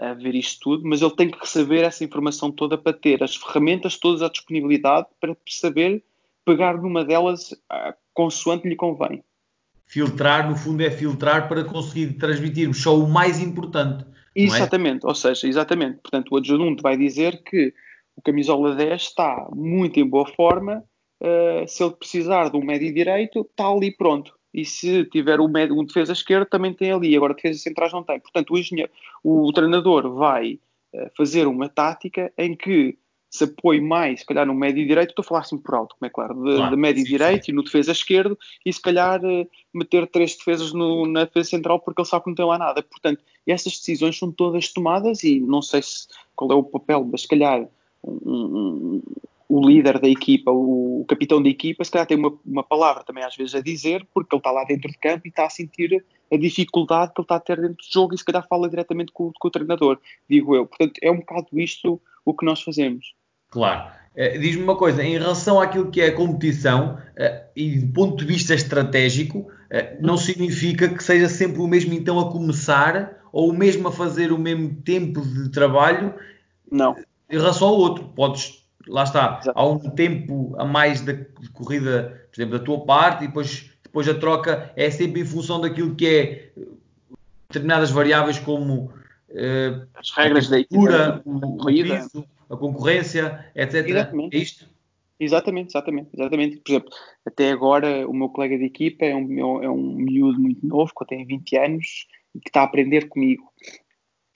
a 0.00 0.14
ver 0.14 0.34
isto 0.34 0.60
tudo, 0.60 0.88
mas 0.88 1.02
ele 1.02 1.14
tem 1.14 1.30
que 1.30 1.38
receber 1.38 1.84
essa 1.84 2.02
informação 2.02 2.50
toda 2.50 2.78
para 2.78 2.92
ter 2.92 3.22
as 3.22 3.36
ferramentas 3.36 3.98
todas 3.98 4.22
à 4.22 4.28
disponibilidade 4.28 5.06
para 5.20 5.36
saber 5.48 6.02
pegar 6.44 6.80
numa 6.80 7.04
delas 7.04 7.54
ah, 7.68 7.94
consoante 8.14 8.66
lhe 8.66 8.76
convém. 8.76 9.22
Filtrar, 9.86 10.48
no 10.48 10.56
fundo, 10.56 10.82
é 10.82 10.90
filtrar 10.90 11.48
para 11.48 11.64
conseguir 11.64 12.14
transmitirmos 12.14 12.80
só 12.80 12.96
o 12.96 13.08
mais 13.08 13.40
importante. 13.40 14.04
É? 14.36 14.42
Exatamente, 14.42 15.04
é? 15.04 15.08
ou 15.08 15.14
seja, 15.14 15.46
exatamente. 15.46 15.98
Portanto, 15.98 16.32
o 16.32 16.36
adjunto 16.36 16.82
vai 16.82 16.96
dizer 16.96 17.42
que 17.42 17.74
o 18.16 18.22
camisola 18.22 18.74
10 18.74 19.02
está 19.02 19.48
muito 19.54 19.98
em 19.98 20.06
boa 20.06 20.26
forma. 20.26 20.84
Uh, 21.20 21.66
se 21.68 21.82
ele 21.82 21.92
precisar 21.92 22.50
de 22.50 22.56
um 22.56 22.64
médio 22.64 22.94
direito, 22.94 23.40
está 23.40 23.68
ali 23.68 23.94
pronto. 23.94 24.32
E 24.52 24.64
se 24.64 25.04
tiver 25.04 25.40
um, 25.40 25.46
um 25.46 25.84
defesa 25.84 26.12
esquerdo, 26.12 26.48
também 26.48 26.74
tem 26.74 26.92
ali. 26.92 27.16
Agora, 27.16 27.34
defesa 27.34 27.58
centrais 27.58 27.92
não 27.92 28.02
tem. 28.02 28.18
Portanto, 28.18 28.52
o, 28.52 28.58
engenheiro, 28.58 28.90
o 29.22 29.52
treinador 29.52 30.12
vai 30.12 30.58
uh, 30.94 31.10
fazer 31.16 31.46
uma 31.46 31.68
tática 31.68 32.32
em 32.36 32.56
que 32.56 32.98
se 33.30 33.44
apoie 33.44 33.80
mais, 33.80 34.20
se 34.20 34.26
calhar, 34.26 34.44
no 34.44 34.52
médio 34.52 34.84
direito, 34.84 35.10
estou 35.10 35.22
a 35.22 35.26
falar 35.26 35.40
assim 35.42 35.56
por 35.56 35.72
alto, 35.74 35.94
como 35.96 36.06
é 36.06 36.10
claro, 36.10 36.34
de, 36.34 36.56
claro, 36.56 36.74
de 36.74 36.76
médio 36.76 37.04
direito 37.04 37.46
sim. 37.46 37.52
e 37.52 37.54
no 37.54 37.62
defesa 37.62 37.92
esquerdo, 37.92 38.36
e 38.66 38.72
se 38.72 38.82
calhar 38.82 39.24
uh, 39.24 39.48
meter 39.72 40.08
três 40.08 40.36
defesas 40.36 40.72
no, 40.72 41.06
na 41.06 41.24
defesa 41.24 41.50
central 41.50 41.78
porque 41.78 42.00
ele 42.00 42.08
sabe 42.08 42.24
que 42.24 42.30
não 42.30 42.34
tem 42.34 42.44
lá 42.44 42.58
nada. 42.58 42.82
Portanto, 42.82 43.22
essas 43.46 43.74
decisões 43.74 44.18
são 44.18 44.32
todas 44.32 44.72
tomadas 44.72 45.22
e 45.22 45.38
não 45.38 45.62
sei 45.62 45.80
se, 45.80 46.08
qual 46.34 46.50
é 46.50 46.54
o 46.54 46.64
papel, 46.64 47.04
mas 47.04 47.22
se 47.22 47.28
calhar 47.28 47.68
um, 48.02 48.12
um, 48.32 49.02
o 49.50 49.66
líder 49.66 49.98
da 49.98 50.08
equipa, 50.08 50.52
o, 50.52 51.04
capitão 51.08 51.42
da 51.42 51.48
equipa, 51.48 51.82
se 51.82 51.90
calhar 51.90 52.06
tem 52.06 52.16
uma, 52.16 52.32
uma 52.46 52.62
palavra 52.62 53.02
também 53.02 53.24
às 53.24 53.34
vezes 53.34 53.52
a 53.56 53.60
dizer, 53.60 54.06
porque 54.14 54.32
ele 54.32 54.38
está 54.38 54.52
lá 54.52 54.62
dentro 54.62 54.88
de 54.88 54.96
campo 54.96 55.26
e 55.26 55.28
está 55.28 55.44
a 55.44 55.50
sentir 55.50 56.04
a 56.32 56.36
dificuldade 56.36 57.12
que 57.12 57.20
ele 57.20 57.24
está 57.24 57.34
a 57.34 57.40
ter 57.40 57.60
dentro 57.60 57.76
do 57.76 57.92
jogo 57.92 58.14
e 58.14 58.18
se 58.18 58.24
calhar 58.24 58.46
fala 58.46 58.68
diretamente 58.68 59.10
com, 59.12 59.32
com 59.36 59.48
o 59.48 59.50
treinador, 59.50 59.98
digo 60.28 60.54
eu. 60.54 60.66
Portanto, 60.66 61.00
é 61.02 61.10
um 61.10 61.16
bocado 61.16 61.48
isto 61.54 62.00
o 62.24 62.32
que 62.32 62.46
nós 62.46 62.62
fazemos. 62.62 63.12
Claro. 63.48 63.90
Uh, 64.14 64.38
Diz-me 64.38 64.62
uma 64.62 64.76
coisa, 64.76 65.02
em 65.02 65.18
relação 65.18 65.60
àquilo 65.60 65.90
que 65.90 66.00
é 66.00 66.06
a 66.06 66.14
competição 66.14 66.94
uh, 66.94 67.50
e 67.56 67.80
do 67.80 67.92
ponto 67.92 68.18
de 68.18 68.24
vista 68.24 68.54
estratégico, 68.54 69.38
uh, 69.40 69.96
não 70.00 70.16
significa 70.16 70.88
que 70.88 71.02
seja 71.02 71.28
sempre 71.28 71.60
o 71.60 71.66
mesmo 71.66 71.92
então 71.92 72.20
a 72.20 72.30
começar 72.30 73.20
ou 73.32 73.50
o 73.50 73.52
mesmo 73.52 73.88
a 73.88 73.92
fazer 73.92 74.30
o 74.30 74.38
mesmo 74.38 74.76
tempo 74.82 75.20
de 75.20 75.50
trabalho 75.50 76.14
não. 76.70 76.94
em 77.28 77.36
relação 77.36 77.66
ao 77.66 77.74
outro. 77.74 78.04
Podes, 78.14 78.60
lá 78.86 79.04
está, 79.04 79.38
Exato. 79.40 79.58
há 79.58 79.66
um 79.66 79.78
tempo 79.90 80.54
a 80.58 80.64
mais 80.64 81.00
de, 81.00 81.24
corrida, 81.52 82.26
por 82.30 82.40
exemplo, 82.40 82.58
da 82.58 82.64
tua 82.64 82.84
parte 82.84 83.24
e 83.24 83.26
depois, 83.26 83.70
depois 83.82 84.08
a 84.08 84.14
troca 84.14 84.72
é 84.76 84.90
sempre 84.90 85.20
em 85.20 85.24
função 85.24 85.60
daquilo 85.60 85.94
que 85.94 86.06
é 86.06 86.50
determinadas 87.48 87.90
variáveis 87.90 88.38
como 88.38 88.92
as 89.94 90.10
regras 90.10 90.48
da 90.48 90.58
equipa, 90.58 91.22
o, 91.24 91.64
piso, 91.66 92.24
a 92.48 92.56
concorrência, 92.56 93.46
etc. 93.54 93.86
Exatamente. 93.86 94.36
É 94.36 94.40
isto? 94.40 94.66
Exatamente, 95.18 95.68
exatamente, 95.70 96.10
exatamente. 96.14 96.56
Por 96.58 96.72
exemplo, 96.72 96.90
até 97.26 97.50
agora 97.50 98.08
o 98.08 98.14
meu 98.14 98.30
colega 98.30 98.56
de 98.56 98.64
equipa 98.64 99.04
é 99.04 99.14
um, 99.14 99.62
é 99.62 99.70
um 99.70 99.94
miúdo 99.94 100.40
muito 100.40 100.66
novo, 100.66 100.92
que 100.98 101.06
tem 101.06 101.26
20 101.26 101.56
anos, 101.58 102.06
e 102.34 102.40
que 102.40 102.48
está 102.48 102.62
a 102.62 102.64
aprender 102.64 103.08
comigo. 103.08 103.49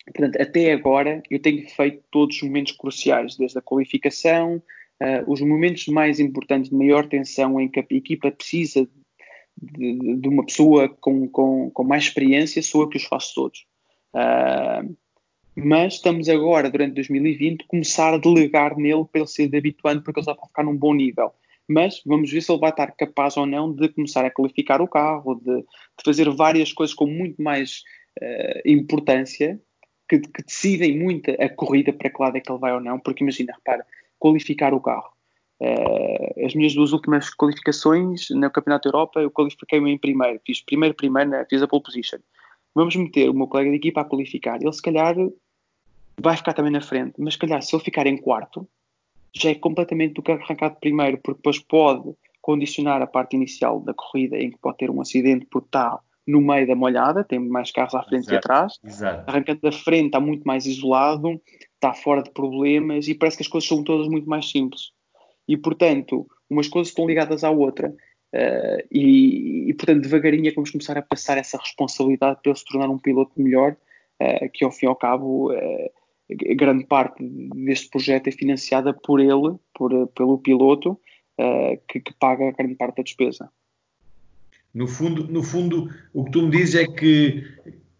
Portanto, 0.06 0.40
até 0.40 0.72
agora 0.72 1.22
eu 1.30 1.40
tenho 1.40 1.68
feito 1.68 2.02
todos 2.10 2.36
os 2.36 2.42
momentos 2.42 2.72
cruciais, 2.72 3.36
desde 3.36 3.58
a 3.58 3.62
qualificação, 3.62 4.62
uh, 5.02 5.32
os 5.32 5.40
momentos 5.40 5.86
mais 5.86 6.20
importantes 6.20 6.70
de 6.70 6.76
maior 6.76 7.06
tensão 7.08 7.60
em 7.60 7.68
que 7.68 7.80
a 7.80 7.86
equipa 7.90 8.30
precisa 8.30 8.88
de, 9.56 10.16
de 10.16 10.28
uma 10.28 10.44
pessoa 10.44 10.88
com, 10.88 11.28
com, 11.28 11.70
com, 11.70 11.84
mais 11.84 12.04
experiência, 12.04 12.62
sou 12.62 12.82
eu 12.82 12.88
que 12.88 12.98
os 12.98 13.04
faço 13.04 13.34
todos. 13.34 13.66
Uh, 14.14 14.94
mas 15.56 15.94
estamos 15.94 16.28
agora, 16.28 16.68
durante 16.68 16.94
2020, 16.94 17.66
começar 17.66 18.12
a 18.12 18.18
delegar 18.18 18.76
nele 18.76 19.04
para 19.04 19.20
ele 19.20 19.28
ser 19.28 19.54
habituante, 19.56 20.02
porque 20.02 20.18
ele 20.20 20.26
já 20.26 20.32
a 20.32 20.46
ficar 20.46 20.64
num 20.64 20.76
bom 20.76 20.92
nível. 20.92 21.32
Mas 21.66 22.02
vamos 22.04 22.30
ver 22.30 22.42
se 22.42 22.52
ele 22.52 22.60
vai 22.60 22.70
estar 22.70 22.90
capaz 22.92 23.36
ou 23.36 23.46
não 23.46 23.72
de 23.72 23.88
começar 23.88 24.24
a 24.24 24.30
qualificar 24.30 24.82
o 24.82 24.88
carro, 24.88 25.36
de, 25.36 25.62
de 25.62 26.04
fazer 26.04 26.28
várias 26.30 26.72
coisas 26.72 26.94
com 26.94 27.06
muito 27.06 27.40
mais 27.40 27.82
uh, 28.20 28.60
importância, 28.68 29.60
que, 30.08 30.18
que, 30.20 30.42
decidem 30.42 30.98
muito 30.98 31.30
a 31.30 31.48
corrida 31.48 31.92
para 31.92 32.10
que 32.10 32.22
lado 32.22 32.36
é 32.36 32.40
que 32.40 32.50
ele 32.50 32.58
vai 32.58 32.72
ou 32.72 32.80
não, 32.80 32.98
porque 32.98 33.22
imagina, 33.22 33.52
repara, 33.54 33.86
qualificar 34.18 34.74
o 34.74 34.80
carro. 34.80 35.12
Uh, 35.60 36.44
as 36.44 36.54
minhas 36.54 36.74
duas 36.74 36.92
últimas 36.92 37.30
qualificações 37.30 38.28
no 38.30 38.50
Campeonato 38.50 38.90
da 38.90 38.96
Europa, 38.96 39.20
eu 39.20 39.30
qualifiquei-me 39.30 39.90
em 39.90 39.98
primeiro, 39.98 40.40
fiz 40.44 40.60
primeiro, 40.60 40.94
primeiro, 40.94 41.30
fiz 41.48 41.62
a 41.62 41.68
pole 41.68 41.82
position. 41.82 42.18
Vamos 42.74 42.96
meter 42.96 43.30
o 43.30 43.34
meu 43.34 43.46
colega 43.46 43.70
de 43.70 43.76
equipa 43.76 44.00
a 44.00 44.04
qualificar. 44.04 44.60
Ele, 44.60 44.72
se 44.72 44.82
calhar, 44.82 45.14
vai 46.20 46.36
ficar 46.36 46.52
também 46.52 46.72
na 46.72 46.80
frente, 46.80 47.14
mas, 47.18 47.34
se 47.34 47.38
calhar, 47.38 47.62
se 47.62 47.74
ele 47.74 47.84
ficar 47.84 48.06
em 48.06 48.16
quarto, 48.16 48.68
já 49.32 49.50
é 49.50 49.54
completamente 49.54 50.14
do 50.14 50.22
que 50.22 50.32
arrancar 50.32 50.70
de 50.70 50.80
primeiro, 50.80 51.18
porque 51.18 51.38
depois 51.38 51.58
pode 51.58 52.14
condicionar 52.40 53.00
a 53.00 53.06
parte 53.06 53.36
inicial 53.36 53.80
da 53.80 53.94
corrida, 53.94 54.36
em 54.36 54.50
que 54.50 54.58
pode 54.58 54.76
ter 54.76 54.90
um 54.90 55.00
acidente 55.00 55.46
porque 55.50 55.68
está 55.68 55.98
no 56.26 56.40
meio 56.40 56.66
da 56.66 56.74
molhada, 56.74 57.22
tem 57.22 57.38
mais 57.38 57.70
carros 57.70 57.94
à 57.94 58.02
frente 58.02 58.22
exato, 58.22 58.34
e 58.34 58.36
atrás. 58.36 58.72
Exato. 58.82 59.30
Arrancando 59.30 59.60
da 59.60 59.72
frente 59.72 60.06
está 60.06 60.20
muito 60.20 60.44
mais 60.44 60.66
isolado, 60.66 61.40
está 61.74 61.92
fora 61.92 62.22
de 62.22 62.30
problemas 62.30 63.08
e 63.08 63.14
parece 63.14 63.36
que 63.36 63.42
as 63.42 63.48
coisas 63.48 63.68
são 63.68 63.84
todas 63.84 64.08
muito 64.08 64.28
mais 64.28 64.50
simples. 64.50 64.92
E, 65.46 65.56
portanto, 65.56 66.26
umas 66.48 66.68
coisas 66.68 66.88
estão 66.88 67.06
ligadas 67.06 67.44
à 67.44 67.50
outra. 67.50 67.94
Uh, 68.34 68.82
e, 68.90 69.70
e, 69.70 69.74
portanto, 69.74 70.02
devagarinho 70.02 70.48
é 70.48 70.50
que 70.50 70.56
vamos 70.56 70.70
começar 70.70 70.98
a 70.98 71.02
passar 71.02 71.38
essa 71.38 71.58
responsabilidade 71.58 72.40
para 72.42 72.50
ele 72.50 72.58
se 72.58 72.64
tornar 72.64 72.88
um 72.88 72.98
piloto 72.98 73.32
melhor, 73.36 73.76
uh, 74.20 74.50
que 74.52 74.64
ao 74.64 74.72
fim 74.72 74.86
e 74.86 74.88
ao 74.88 74.96
cabo, 74.96 75.52
uh, 75.52 75.90
grande 76.56 76.84
parte 76.86 77.22
deste 77.54 77.88
projeto 77.90 78.28
é 78.28 78.32
financiada 78.32 78.92
por 78.92 79.20
ele, 79.20 79.56
por, 79.74 80.08
pelo 80.08 80.38
piloto, 80.38 80.98
que, 81.88 82.00
que, 82.00 82.14
paga 82.14 82.52
grande 82.52 82.76
parte 82.76 82.98
da 82.98 83.02
despesa. 83.02 83.50
No 84.74 84.86
fundo, 84.86 85.26
no 85.28 85.42
fundo, 85.42 85.88
o 86.12 86.24
que 86.24 86.32
tu 86.32 86.42
me 86.42 86.50
dizes 86.50 86.74
é 86.74 86.86
que 86.86 87.46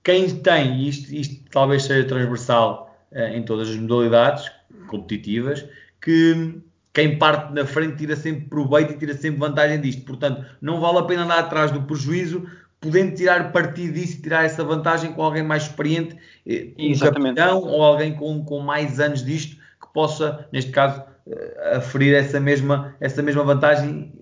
quem 0.03 0.29
tem, 0.41 0.89
isto, 0.89 1.15
isto 1.15 1.45
talvez 1.51 1.85
seja 1.85 2.07
transversal 2.07 2.95
em 3.33 3.45
todas 3.45 3.69
as 3.69 3.77
modalidades 3.77 4.51
competitivas, 4.89 5.65
que 6.01 6.61
quem 6.95 7.19
parte 7.19 7.53
na 7.53 7.67
frente 7.67 7.97
tira 7.97 8.15
sempre 8.15 8.47
proveito 8.47 8.93
e 8.93 8.97
tira 8.97 9.15
sempre 9.15 9.41
vantagem 9.41 9.81
disto. 9.81 10.05
Portanto, 10.05 10.45
não 10.61 10.81
vale 10.81 10.99
a 10.99 11.03
pena 11.03 11.25
andar 11.25 11.41
atrás 11.41 11.73
do 11.73 11.83
prejuízo, 11.83 12.47
podendo 12.81 13.17
tirar 13.17 13.51
partido 13.51 13.95
disso 13.95 14.19
e 14.19 14.23
tirar 14.23 14.45
essa 14.45 14.63
vantagem 14.63 15.13
com 15.13 15.23
alguém 15.23 15.43
mais 15.43 15.65
experiente, 15.65 16.17
eh, 16.47 16.69
um 16.79 16.99
capitão 16.99 17.63
ou 17.63 17.83
alguém 17.83 18.15
com, 18.15 18.45
com 18.45 18.61
mais 18.61 19.01
anos 19.01 19.25
disto, 19.25 19.57
que 19.57 19.93
possa, 19.93 20.47
neste 20.53 20.71
caso, 20.71 21.03
eh, 21.27 21.77
aferir 21.79 22.15
essa 22.15 22.39
mesma, 22.39 22.95
essa 23.01 23.23
mesma 23.23 23.43
vantagem. 23.43 24.13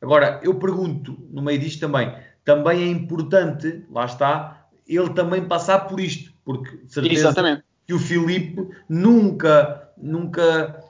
Agora, 0.00 0.40
eu 0.42 0.54
pergunto, 0.54 1.16
no 1.30 1.42
meio 1.42 1.58
disto 1.58 1.80
também, 1.80 2.14
também 2.44 2.82
é 2.82 2.86
importante, 2.86 3.84
lá 3.90 4.06
está, 4.06 4.66
ele 4.88 5.10
também 5.10 5.46
passar 5.46 5.80
por 5.80 6.00
isto, 6.00 6.32
porque 6.44 6.80
certeza 6.86 7.28
Exatamente. 7.28 7.62
que 7.86 7.94
o 7.94 7.98
Filipe 7.98 8.68
nunca, 8.88 9.90
nunca 9.96 10.84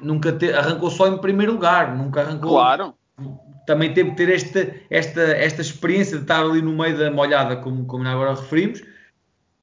nunca 0.00 0.32
te, 0.32 0.52
arrancou 0.52 0.90
só 0.90 1.08
em 1.08 1.18
primeiro 1.18 1.52
lugar, 1.52 1.96
nunca 1.96 2.22
arrancou. 2.22 2.50
Claro. 2.50 2.94
Também 3.66 3.92
teve 3.92 4.10
que 4.10 4.16
ter 4.16 4.28
esta, 4.30 4.74
esta, 4.90 5.20
esta 5.22 5.60
experiência 5.60 6.16
de 6.16 6.22
estar 6.22 6.40
ali 6.40 6.62
no 6.62 6.76
meio 6.76 6.96
da 6.96 7.10
molhada, 7.10 7.56
como, 7.56 7.84
como 7.86 8.06
agora 8.06 8.34
referimos, 8.34 8.82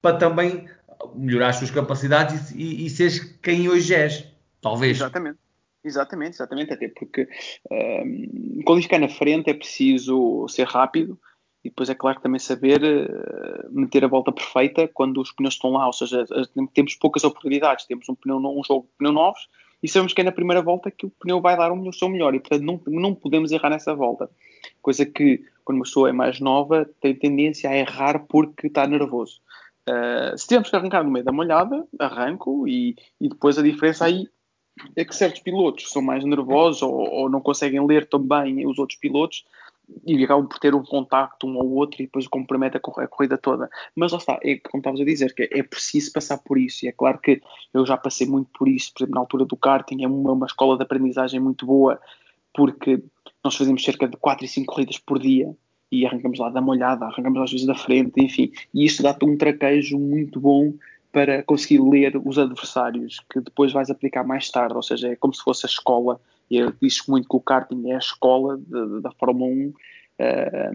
para 0.01 0.17
também 0.17 0.67
melhorar 1.15 1.49
as 1.49 1.57
suas 1.57 1.71
capacidades 1.71 2.51
e, 2.51 2.61
e, 2.61 2.85
e 2.85 2.89
seres 2.89 3.19
quem 3.41 3.69
hoje 3.69 3.93
és, 3.93 4.27
talvez. 4.61 4.97
Exatamente. 4.97 5.39
Exatamente, 5.83 6.35
exatamente, 6.35 6.73
até 6.73 6.87
porque 6.87 7.27
um, 7.69 8.61
qualificar 8.65 8.99
na 8.99 9.09
frente 9.09 9.49
é 9.49 9.53
preciso 9.53 10.47
ser 10.47 10.65
rápido 10.65 11.19
e 11.63 11.69
depois 11.69 11.89
é 11.89 11.95
claro 11.95 12.21
também 12.21 12.39
saber 12.39 12.81
uh, 12.81 13.69
meter 13.69 14.05
a 14.05 14.07
volta 14.07 14.31
perfeita 14.31 14.87
quando 14.87 15.19
os 15.19 15.31
pneus 15.31 15.55
estão 15.55 15.71
lá, 15.71 15.85
ou 15.85 15.93
seja, 15.93 16.25
temos 16.73 16.95
poucas 16.95 17.23
oportunidades, 17.23 17.85
temos 17.85 18.07
um, 18.07 18.15
pneu, 18.15 18.37
um 18.37 18.63
jogo 18.63 18.87
de 18.87 18.97
pneus 18.97 19.13
novos 19.13 19.49
e 19.81 19.87
sabemos 19.89 20.13
que 20.13 20.21
é 20.21 20.23
na 20.23 20.31
primeira 20.31 20.61
volta 20.61 20.89
que 20.89 21.05
o 21.05 21.09
pneu 21.09 21.41
vai 21.41 21.57
dar 21.57 21.71
o 21.71 21.93
seu 21.93 22.07
melhor 22.07 22.33
e, 22.33 22.39
portanto, 22.39 22.63
não, 22.63 22.81
não 22.87 23.13
podemos 23.13 23.51
errar 23.51 23.69
nessa 23.69 23.93
volta. 23.93 24.29
Coisa 24.81 25.05
que, 25.05 25.43
quando 25.65 25.79
uma 25.79 25.83
pessoa 25.83 26.07
é 26.07 26.13
mais 26.13 26.39
nova, 26.39 26.89
tem 27.01 27.13
tendência 27.13 27.69
a 27.69 27.75
errar 27.75 28.25
porque 28.29 28.67
está 28.67 28.87
nervoso. 28.87 29.41
Uh, 29.87 30.37
se 30.37 30.47
tivermos 30.47 30.69
que 30.69 30.75
arrancar 30.77 31.03
no 31.03 31.11
meio 31.11 31.25
da 31.25 31.33
molhada, 31.33 31.85
arranco 31.99 32.65
e, 32.65 32.95
e 33.19 33.27
depois 33.27 33.57
a 33.57 33.61
diferença 33.61 34.05
aí 34.05 34.29
é 34.95 35.05
que 35.05 35.15
certos 35.15 35.41
pilotos 35.41 35.91
são 35.91 36.01
mais 36.01 36.23
nervosos 36.23 36.81
ou, 36.81 36.93
ou 36.93 37.29
não 37.29 37.41
conseguem 37.41 37.85
ler 37.85 38.07
tão 38.07 38.19
bem 38.19 38.65
os 38.65 38.79
outros 38.79 38.97
pilotos 38.97 39.45
e 40.05 40.23
acabam 40.23 40.47
por 40.47 40.59
ter 40.59 40.73
um 40.73 40.83
contacto 40.83 41.45
um 41.45 41.59
ao 41.59 41.67
outro 41.67 42.01
e 42.01 42.05
depois 42.05 42.27
compromete 42.27 42.77
a, 42.77 42.79
a 42.79 43.07
corrida 43.07 43.37
toda. 43.37 43.69
Mas 43.95 44.11
lá 44.11 44.17
está, 44.17 44.39
é 44.41 44.57
como 44.57 44.79
estavas 44.79 45.01
a 45.01 45.05
dizer, 45.05 45.33
que 45.35 45.49
é 45.51 45.61
preciso 45.61 46.11
passar 46.11 46.37
por 46.37 46.57
isso. 46.57 46.85
E 46.85 46.87
é 46.87 46.91
claro 46.91 47.19
que 47.19 47.41
eu 47.73 47.85
já 47.85 47.97
passei 47.97 48.25
muito 48.25 48.49
por 48.57 48.67
isso, 48.67 48.91
por 48.93 49.03
exemplo, 49.03 49.15
na 49.15 49.21
altura 49.21 49.45
do 49.45 49.57
karting, 49.57 50.03
é 50.03 50.07
uma, 50.07 50.31
uma 50.31 50.45
escola 50.45 50.77
de 50.77 50.83
aprendizagem 50.83 51.39
muito 51.39 51.65
boa, 51.65 51.99
porque 52.53 53.03
nós 53.43 53.55
fazemos 53.55 53.83
cerca 53.83 54.07
de 54.07 54.17
4 54.17 54.45
e 54.45 54.47
5 54.47 54.73
corridas 54.73 54.97
por 54.97 55.19
dia 55.19 55.55
e 55.91 56.05
arrancamos 56.05 56.39
lá 56.39 56.49
da 56.49 56.61
molhada, 56.61 57.05
arrancamos 57.05 57.41
às 57.41 57.51
vezes 57.51 57.67
da 57.67 57.75
frente, 57.75 58.13
enfim. 58.17 58.51
E 58.73 58.85
isto 58.85 59.03
dá-te 59.03 59.25
um 59.25 59.37
traquejo 59.37 59.99
muito 59.99 60.39
bom 60.39 60.73
para 61.13 61.43
conseguir 61.43 61.79
ler 61.79 62.17
os 62.17 62.39
adversários, 62.39 63.21
que 63.31 63.39
depois 63.39 63.71
vais 63.71 63.91
aplicar 63.91 64.23
mais 64.23 64.49
tarde, 64.49 64.73
ou 64.75 64.81
seja, 64.81 65.09
é 65.09 65.15
como 65.15 65.31
se 65.31 65.43
fosse 65.43 65.65
a 65.67 65.69
escola 65.69 66.19
e 66.49 66.57
eu 66.57 66.73
disse 66.81 67.07
muito 67.09 67.29
que 67.29 67.35
o 67.35 67.39
karting 67.39 67.89
é 67.89 67.95
a 67.95 67.99
escola 67.99 68.57
de, 68.57 68.99
da 68.99 69.11
Fórmula 69.11 69.49
1, 69.51 69.67
uh, 69.67 69.73
eh, 70.17 70.71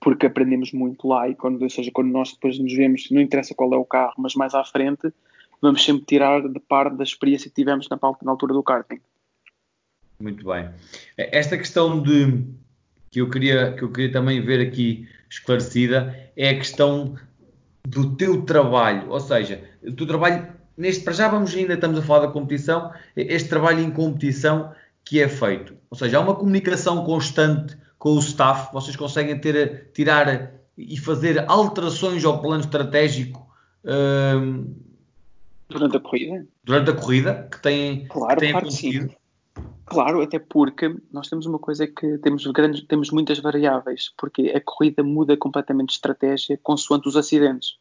porque 0.00 0.26
aprendemos 0.26 0.72
muito 0.72 1.06
lá 1.06 1.28
e 1.28 1.34
quando, 1.34 1.62
ou 1.62 1.68
seja, 1.68 1.90
quando 1.92 2.10
nós 2.10 2.32
depois 2.32 2.58
nos 2.58 2.72
vemos, 2.72 3.10
não 3.10 3.20
interessa 3.20 3.54
qual 3.54 3.72
é 3.74 3.76
o 3.76 3.84
carro, 3.84 4.14
mas 4.16 4.34
mais 4.34 4.54
à 4.54 4.64
frente, 4.64 5.12
vamos 5.60 5.84
sempre 5.84 6.04
tirar 6.06 6.48
de 6.48 6.60
parte 6.60 6.96
da 6.96 7.04
experiência 7.04 7.50
que 7.50 7.54
tivemos 7.54 7.86
na, 7.88 7.98
na 8.22 8.30
altura 8.30 8.54
do 8.54 8.62
karting. 8.62 9.00
Muito 10.18 10.46
bem. 10.46 10.70
Esta 11.16 11.58
questão 11.58 12.02
de 12.02 12.42
que 13.10 13.20
eu 13.20 13.28
queria 13.28 13.74
que 13.74 13.82
eu 13.82 13.92
queria 13.92 14.12
também 14.12 14.40
ver 14.40 14.66
aqui 14.66 15.06
esclarecida 15.28 16.30
é 16.34 16.48
a 16.48 16.54
questão 16.54 17.16
do 17.86 18.16
teu 18.16 18.42
trabalho, 18.42 19.10
ou 19.10 19.20
seja, 19.20 19.62
o 19.86 19.92
teu 19.92 20.06
trabalho 20.06 20.48
neste 20.76 21.04
para 21.04 21.12
já 21.12 21.28
vamos 21.28 21.54
ainda 21.54 21.74
estamos 21.74 21.98
a 21.98 22.02
falar 22.02 22.26
da 22.26 22.32
competição, 22.32 22.92
este 23.16 23.48
trabalho 23.48 23.80
em 23.80 23.90
competição 23.90 24.72
que 25.04 25.20
é 25.20 25.28
feito. 25.28 25.74
Ou 25.90 25.96
seja, 25.96 26.18
há 26.18 26.20
uma 26.20 26.34
comunicação 26.34 27.04
constante 27.04 27.76
com 27.98 28.10
o 28.12 28.18
staff, 28.18 28.72
vocês 28.72 28.96
conseguem 28.96 29.38
ter, 29.38 29.90
tirar 29.92 30.52
e 30.76 30.98
fazer 30.98 31.44
alterações 31.48 32.24
ao 32.24 32.40
plano 32.40 32.62
estratégico 32.62 33.46
um, 33.84 34.74
durante 35.68 35.96
a 35.96 36.00
corrida. 36.00 36.46
Durante 36.62 36.90
a 36.90 36.94
corrida, 36.94 37.48
que 37.50 37.62
têm, 37.62 38.06
claro, 38.06 38.34
que 38.34 38.40
têm 38.40 38.50
claro 38.50 38.66
acontecido. 38.66 39.08
Sim. 39.10 39.16
Claro, 39.86 40.22
até 40.22 40.38
porque 40.38 40.96
nós 41.12 41.28
temos 41.28 41.44
uma 41.44 41.58
coisa 41.58 41.86
que 41.86 42.16
temos 42.18 42.46
grandes, 42.46 42.82
temos 42.86 43.10
muitas 43.10 43.38
variáveis, 43.38 44.12
porque 44.16 44.48
a 44.54 44.60
corrida 44.60 45.02
muda 45.02 45.36
completamente 45.36 45.88
de 45.88 45.94
estratégia 45.94 46.58
consoante 46.62 47.06
os 47.06 47.16
acidentes. 47.16 47.78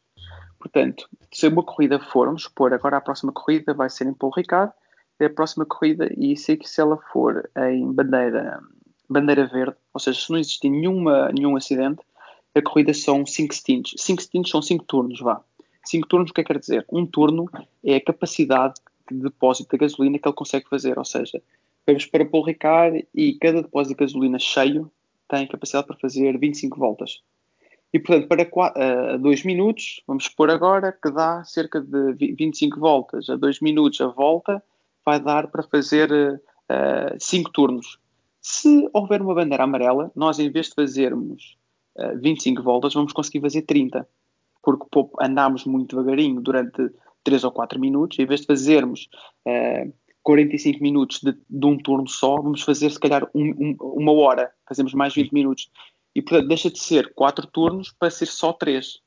Portanto, 0.64 1.10
se 1.30 1.46
uma 1.50 1.62
corrida 1.62 2.00
for, 2.00 2.28
vamos 2.28 2.44
supor, 2.44 2.74
agora 2.74 2.96
a 2.96 3.02
próxima 3.02 3.34
corrida 3.34 3.74
vai 3.74 3.90
ser 3.90 4.08
em 4.08 4.14
Paul 4.14 4.32
Ricard, 4.32 4.72
a 5.20 5.30
próxima 5.30 5.66
corrida 5.66 6.10
e 6.18 6.38
sei 6.38 6.56
que 6.56 6.70
se 6.70 6.80
ela 6.80 6.98
for 7.12 7.50
em 7.68 7.92
bandeira, 7.92 8.62
bandeira 9.10 9.46
verde, 9.46 9.76
ou 9.94 10.00
seja, 10.00 10.22
se 10.22 10.32
não 10.32 10.40
existir 10.40 10.70
nenhuma, 10.70 11.30
nenhum 11.34 11.58
acidente, 11.58 12.02
a 12.56 12.62
corrida 12.62 12.94
são 12.94 13.26
5 13.26 13.54
stints. 13.54 13.94
5 13.98 14.22
stints 14.22 14.52
são 14.52 14.62
5 14.62 14.86
turnos, 14.86 15.20
vá. 15.20 15.42
5 15.84 16.08
turnos, 16.08 16.32
o 16.32 16.34
que 16.34 16.40
é 16.40 16.44
que 16.46 16.54
quer 16.54 16.60
dizer? 16.60 16.86
Um 16.90 17.06
turno 17.06 17.50
é 17.84 17.98
a 17.98 18.02
capacidade 18.02 18.76
de 19.12 19.20
depósito 19.20 19.70
da 19.70 19.78
gasolina 19.78 20.18
que 20.18 20.26
ele 20.26 20.36
consegue 20.36 20.70
fazer, 20.70 20.98
ou 20.98 21.06
seja, 21.06 21.42
vamos 21.86 22.06
para 22.06 22.26
Paul 22.26 22.46
Ricard 22.46 23.06
e 23.14 23.34
cada 23.34 23.64
depósito 23.64 23.98
de 23.98 24.06
gasolina 24.06 24.40
cheio 24.40 24.90
tem 25.28 25.46
capacidade 25.46 25.88
para 25.88 25.98
fazer 25.98 26.38
25 26.38 26.80
voltas. 26.80 27.22
E, 27.94 28.00
portanto, 28.00 28.28
para 28.28 29.18
2 29.18 29.42
uh, 29.42 29.48
minutos, 29.48 30.02
vamos 30.08 30.26
supor 30.26 30.50
agora 30.50 30.92
que 30.92 31.12
dá 31.12 31.44
cerca 31.44 31.80
de 31.80 32.14
25 32.14 32.80
voltas. 32.80 33.30
A 33.30 33.36
2 33.36 33.62
minutos 33.62 34.02
a 34.02 34.08
volta 34.08 34.64
vai 35.06 35.20
dar 35.20 35.48
para 35.48 35.62
fazer 35.62 36.10
5 37.20 37.50
uh, 37.50 37.52
turnos. 37.52 38.00
Se 38.42 38.90
houver 38.92 39.22
uma 39.22 39.36
bandeira 39.36 39.64
amarela, 39.64 40.12
nós 40.16 40.40
em 40.40 40.50
vez 40.50 40.68
de 40.68 40.74
fazermos 40.74 41.56
uh, 41.96 42.20
25 42.20 42.64
voltas, 42.64 42.96
vamos 42.96 43.14
conseguir 43.14 43.42
fazer 43.42 43.62
30. 43.62 44.08
Porque 44.64 44.86
pô, 44.90 45.12
andámos 45.22 45.64
muito 45.66 45.96
devagarinho 45.96 46.42
durante 46.42 46.90
3 47.24 47.44
ou 47.44 47.52
4 47.52 47.80
minutos, 47.80 48.18
em 48.18 48.26
vez 48.26 48.42
de 48.42 48.48
fazermos 48.48 49.08
uh, 49.48 49.94
45 50.24 50.82
minutos 50.82 51.20
de, 51.22 51.38
de, 51.48 51.66
um 51.66 51.78
turno 51.78 52.08
só, 52.08 52.38
vamos 52.38 52.64
fazer 52.64 52.90
se 52.90 53.00
calhar 53.00 53.30
um, 53.36 53.50
um, 53.50 53.76
uma 53.80 54.14
hora, 54.14 54.52
fazemos 54.68 54.94
mais 54.94 55.14
20 55.14 55.32
minutos. 55.32 55.70
E 56.16 56.22
portanto 56.22 56.48
deixa 56.48 56.70
de 56.70 56.80
ser 56.80 57.14
4 57.14 57.48
turnos 57.48 57.92
para 57.92 58.10
ser 58.10 58.28
só 58.28 58.54
3. 58.54 59.02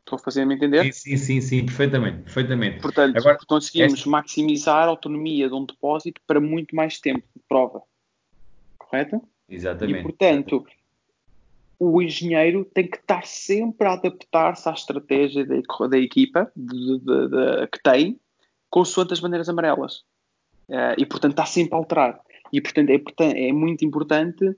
Estou 0.00 0.16
a 0.16 0.18
fazer-me 0.18 0.54
entender? 0.54 0.92
Sim, 0.92 1.16
sim, 1.16 1.40
sim, 1.40 1.64
perfeitamente, 1.64 2.22
perfeitamente. 2.22 2.80
Portanto, 2.80 3.16
Agora, 3.16 3.38
conseguimos 3.46 3.94
esta... 3.94 4.10
maximizar 4.10 4.84
a 4.84 4.90
autonomia 4.90 5.48
de 5.48 5.54
um 5.54 5.64
depósito 5.64 6.20
para 6.26 6.40
muito 6.40 6.74
mais 6.74 6.98
tempo 7.00 7.24
de 7.34 7.42
prova. 7.48 7.82
Correto? 8.76 9.22
Exatamente. 9.48 10.00
E, 10.00 10.02
portanto, 10.02 10.66
o 11.78 12.02
engenheiro 12.02 12.64
tem 12.74 12.88
que 12.88 12.96
estar 12.96 13.24
sempre 13.26 13.86
a 13.86 13.92
adaptar-se 13.92 14.68
à 14.68 14.72
estratégia 14.72 15.46
da, 15.46 15.86
da 15.88 15.98
equipa 15.98 16.50
de, 16.54 16.98
de, 16.98 17.28
de, 17.28 17.66
que 17.68 17.82
tem, 17.82 18.20
consoante 18.68 19.12
as 19.12 19.20
bandeiras 19.20 19.48
amarelas. 19.48 20.04
Uh, 20.68 20.98
e, 20.98 21.06
portanto, 21.06 21.32
está 21.32 21.46
sempre 21.46 21.74
a 21.74 21.78
alterar. 21.78 22.20
E, 22.52 22.60
portanto, 22.60 22.90
é, 22.90 23.48
é 23.48 23.52
muito 23.52 23.84
importante 23.84 24.56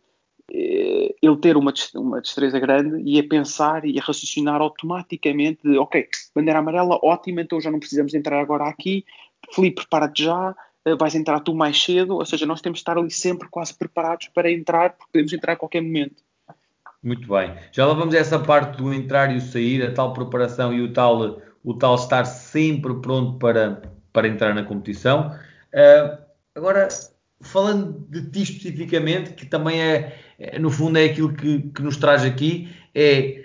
ele 0.51 1.37
ter 1.41 1.57
uma, 1.57 1.73
uma 1.95 2.21
destreza 2.21 2.59
grande 2.59 3.03
e 3.03 3.19
a 3.19 3.27
pensar 3.27 3.85
e 3.85 3.99
a 3.99 4.03
raciocinar 4.03 4.61
automaticamente 4.61 5.61
de, 5.65 5.79
ok, 5.79 6.07
bandeira 6.35 6.59
amarela, 6.59 6.99
ótimo, 7.03 7.41
então 7.41 7.61
já 7.61 7.71
não 7.71 7.79
precisamos 7.79 8.15
entrar 8.15 8.41
agora 8.41 8.65
aqui, 8.65 9.05
Felipe, 9.53 9.83
prepara-te 9.83 10.25
já, 10.25 10.55
eh, 10.85 10.95
vais 10.95 11.15
entrar 11.15 11.41
tu 11.41 11.55
mais 11.55 11.83
cedo, 11.83 12.15
ou 12.17 12.27
seja, 12.27 12.47
nós 12.47 12.61
temos 12.61 12.79
de 12.79 12.83
estar 12.83 12.99
ali 12.99 13.11
sempre 13.11 13.49
quase 13.49 13.75
preparados 13.75 14.29
para 14.29 14.51
entrar, 14.51 14.91
porque 14.91 15.13
podemos 15.13 15.33
entrar 15.33 15.55
a 15.55 15.57
qualquer 15.57 15.81
momento. 15.81 16.23
Muito 17.03 17.29
bem. 17.29 17.55
Já 17.71 17.87
lá 17.87 17.93
vamos 17.93 18.15
a 18.15 18.19
essa 18.19 18.39
parte 18.39 18.79
do 18.79 18.93
entrar 18.93 19.31
e 19.33 19.37
o 19.37 19.41
sair, 19.41 19.83
a 19.83 19.93
tal 19.93 20.13
preparação 20.15 20.73
e 20.73 20.81
o 20.81 20.93
tal, 20.93 21.43
o 21.63 21.75
tal 21.75 21.97
estar 21.97 22.25
sempre 22.25 22.95
pronto 23.01 23.39
para, 23.39 23.83
para 24.13 24.27
entrar 24.27 24.55
na 24.55 24.65
competição. 24.65 25.31
Uh, 25.75 26.19
agora, 26.55 26.89
falando 27.41 28.07
de 28.09 28.31
ti 28.31 28.43
especificamente, 28.43 29.35
que 29.35 29.47
também 29.47 29.81
é, 29.81 30.17
é 30.39 30.59
no 30.59 30.71
fundo 30.71 30.99
é 30.99 31.05
aquilo 31.05 31.33
que, 31.33 31.63
que, 31.71 31.83
nos 31.83 31.97
traz 31.97 32.25
aqui, 32.25 32.69
é 32.95 33.45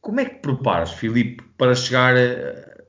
como 0.00 0.20
é 0.20 0.24
que 0.24 0.36
preparas, 0.36 0.92
Filipe, 0.92 1.42
para 1.56 1.74
chegar 1.74 2.16
a, 2.16 2.82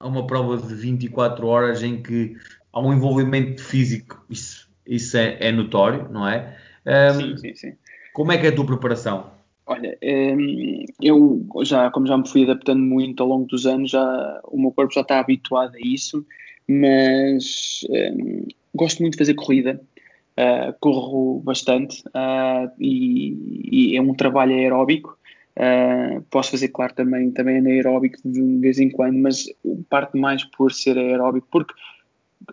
a, 0.00 0.06
uma 0.06 0.26
prova 0.26 0.56
de 0.56 0.74
24 0.74 1.46
horas 1.46 1.82
em 1.82 2.02
que 2.02 2.36
há 2.72 2.80
um 2.80 2.92
envolvimento 2.92 3.62
físico, 3.62 4.24
isso, 4.28 4.68
isso 4.86 5.16
é, 5.16 5.36
é 5.40 5.52
notório, 5.52 6.08
não 6.10 6.26
é? 6.28 6.56
Um, 6.86 7.20
sim, 7.20 7.36
sim, 7.36 7.54
sim. 7.54 7.72
Como 8.12 8.32
é 8.32 8.38
que 8.38 8.46
é 8.46 8.50
a 8.50 8.54
tua 8.54 8.66
preparação? 8.66 9.30
Olha, 9.64 9.96
eu 11.00 11.46
já, 11.62 11.90
como 11.90 12.06
já 12.06 12.18
me 12.18 12.28
fui 12.28 12.42
adaptando 12.42 12.82
muito 12.82 13.22
ao 13.22 13.28
longo 13.28 13.46
dos 13.46 13.64
anos, 13.64 13.90
já, 13.90 14.40
o 14.44 14.60
meu 14.60 14.72
corpo 14.72 14.92
já 14.92 15.02
está 15.02 15.20
habituado 15.20 15.76
a 15.76 15.80
isso, 15.80 16.26
mas 16.68 17.86
gosto 18.74 19.00
muito 19.00 19.12
de 19.12 19.18
fazer 19.18 19.34
corrida, 19.34 19.80
uh, 20.38 20.74
corro 20.80 21.40
bastante 21.40 22.02
uh, 22.08 22.70
e, 22.78 23.92
e, 23.92 23.96
é 23.96 24.02
um 24.02 24.14
trabalho 24.14 24.54
aeróbico. 24.54 25.18
Uh, 25.54 26.22
posso 26.30 26.52
fazer, 26.52 26.68
claro, 26.68 26.94
também, 26.94 27.30
também 27.30 27.58
anaeróbico 27.58 28.16
de 28.24 28.58
vez 28.58 28.78
em 28.78 28.90
quando, 28.90 29.18
mas 29.18 29.44
parte 29.90 30.16
mais 30.18 30.44
por 30.44 30.72
ser 30.72 30.96
aeróbico, 30.96 31.46
porque 31.50 31.74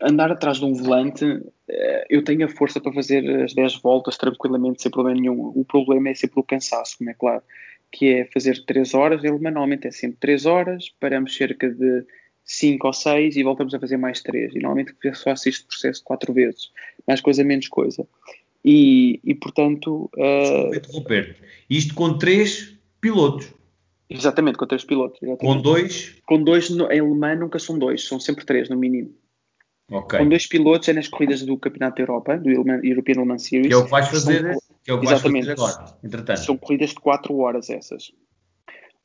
andar 0.01 0.31
atrás 0.31 0.57
de 0.57 0.65
um 0.65 0.73
volante, 0.73 1.41
eu 2.09 2.23
tenho 2.23 2.45
a 2.45 2.49
força 2.49 2.79
para 2.79 2.93
fazer 2.93 3.27
as 3.43 3.53
10 3.53 3.81
voltas 3.81 4.17
tranquilamente, 4.17 4.83
sem 4.83 4.91
problema 4.91 5.19
nenhum. 5.19 5.51
O 5.55 5.65
problema 5.65 6.09
é 6.09 6.13
sempre 6.13 6.39
o 6.39 6.43
cansaço, 6.43 6.97
como 6.97 7.09
é 7.09 7.13
claro, 7.13 7.41
que 7.91 8.13
é 8.13 8.25
fazer 8.25 8.63
3 8.65 8.93
horas. 8.93 9.23
Ele 9.23 9.39
manualmente 9.39 9.87
é 9.87 9.91
sempre 9.91 10.17
3 10.19 10.45
horas, 10.45 10.89
paramos 10.99 11.35
cerca 11.35 11.69
de 11.69 12.05
5 12.45 12.87
ou 12.87 12.93
6 12.93 13.35
e 13.35 13.43
voltamos 13.43 13.73
a 13.73 13.79
fazer 13.79 13.97
mais 13.97 14.21
3. 14.21 14.55
E 14.55 14.59
normalmente 14.59 14.93
faço 15.23 15.49
este 15.49 15.65
processo 15.65 16.03
4 16.03 16.33
vezes, 16.33 16.71
mais 17.07 17.21
coisa, 17.21 17.43
menos 17.43 17.67
coisa. 17.67 18.07
E, 18.63 19.19
e 19.23 19.35
portanto. 19.35 20.09
Uh... 20.17 20.71
Isto 21.69 21.93
com 21.93 22.17
3 22.17 22.75
pilotos. 22.99 23.53
Exatamente, 24.09 24.57
com 24.57 24.65
3 24.65 24.83
pilotos. 24.83 25.21
Exatamente. 25.21 25.55
Com 25.55 25.61
2? 25.61 26.15
Com 26.25 26.43
2 26.43 26.69
em 26.71 26.99
alemã 26.99 27.35
nunca 27.35 27.59
são 27.59 27.77
2, 27.77 28.07
são 28.07 28.19
sempre 28.19 28.45
3 28.45 28.69
no 28.69 28.77
mínimo. 28.77 29.13
Okay. 29.91 30.19
Com 30.19 30.29
dois 30.29 30.45
pilotos 30.45 30.87
é 30.87 30.93
nas 30.93 31.07
corridas 31.07 31.41
do 31.41 31.57
Campeonato 31.57 31.95
da 31.95 32.03
Europa, 32.03 32.37
do 32.37 32.49
European 32.49 33.15
Le 33.15 33.25
Mans 33.25 33.43
Series. 33.43 33.67
Que 33.67 33.73
é 33.73 33.77
o 33.77 33.85
que 33.85 33.89
vais 33.89 34.07
fazer, 34.07 34.53
são, 34.53 34.61
que 34.83 34.91
é 34.91 34.93
o 34.93 34.99
que 34.99 35.05
vais 35.07 35.21
fazer 35.21 35.51
agora, 35.51 35.97
entretanto. 36.03 36.39
São 36.41 36.57
corridas 36.57 36.89
de 36.89 36.95
4 36.97 37.35
horas 37.37 37.69
essas. 37.69 38.11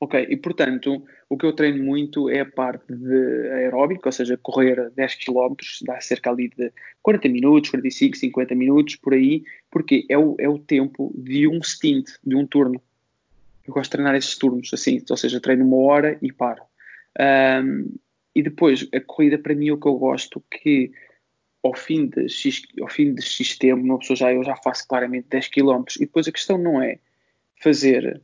Ok, 0.00 0.26
e 0.28 0.36
portanto, 0.36 1.04
o 1.28 1.36
que 1.36 1.46
eu 1.46 1.52
treino 1.52 1.82
muito 1.82 2.28
é 2.28 2.40
a 2.40 2.46
parte 2.46 2.92
de 2.92 3.48
aeróbico, 3.52 4.02
ou 4.06 4.12
seja, 4.12 4.36
correr 4.36 4.90
10 4.90 5.14
km, 5.14 5.54
dá 5.82 6.00
cerca 6.00 6.30
ali 6.30 6.48
de 6.48 6.72
40 7.00 7.28
minutos, 7.28 7.70
45, 7.70 8.16
50 8.16 8.54
minutos, 8.54 8.96
por 8.96 9.14
aí, 9.14 9.44
porque 9.70 10.04
é 10.08 10.18
o, 10.18 10.36
é 10.38 10.48
o 10.48 10.58
tempo 10.58 11.12
de 11.16 11.46
um 11.48 11.62
stint, 11.62 12.10
de 12.24 12.34
um 12.34 12.46
turno. 12.46 12.82
Eu 13.66 13.72
gosto 13.72 13.84
de 13.84 13.92
treinar 13.92 14.14
esses 14.14 14.36
turnos, 14.36 14.70
assim, 14.74 15.02
ou 15.08 15.16
seja, 15.16 15.40
treino 15.40 15.64
uma 15.64 15.76
hora 15.76 16.18
e 16.20 16.30
paro. 16.32 16.62
Um, 17.64 17.94
e 18.34 18.42
depois, 18.42 18.86
a 18.92 19.00
corrida 19.00 19.38
para 19.38 19.54
mim 19.54 19.68
é 19.68 19.72
o 19.72 19.78
que 19.78 19.86
eu 19.86 19.94
gosto, 19.94 20.42
que 20.50 20.90
ao 21.62 21.74
fim 21.74 22.08
de 22.08 22.28
X, 22.28 22.62
ao 22.82 22.88
fim 22.88 23.14
de 23.14 23.22
X 23.22 23.56
tempo, 23.56 23.82
uma 23.82 23.98
pessoa 23.98 24.16
já, 24.16 24.32
eu 24.32 24.44
já 24.44 24.56
faço 24.56 24.86
claramente 24.86 25.28
10 25.30 25.48
km, 25.48 25.84
e 25.96 26.00
depois 26.00 26.26
a 26.28 26.32
questão 26.32 26.58
não 26.58 26.82
é 26.82 26.98
fazer... 27.62 28.20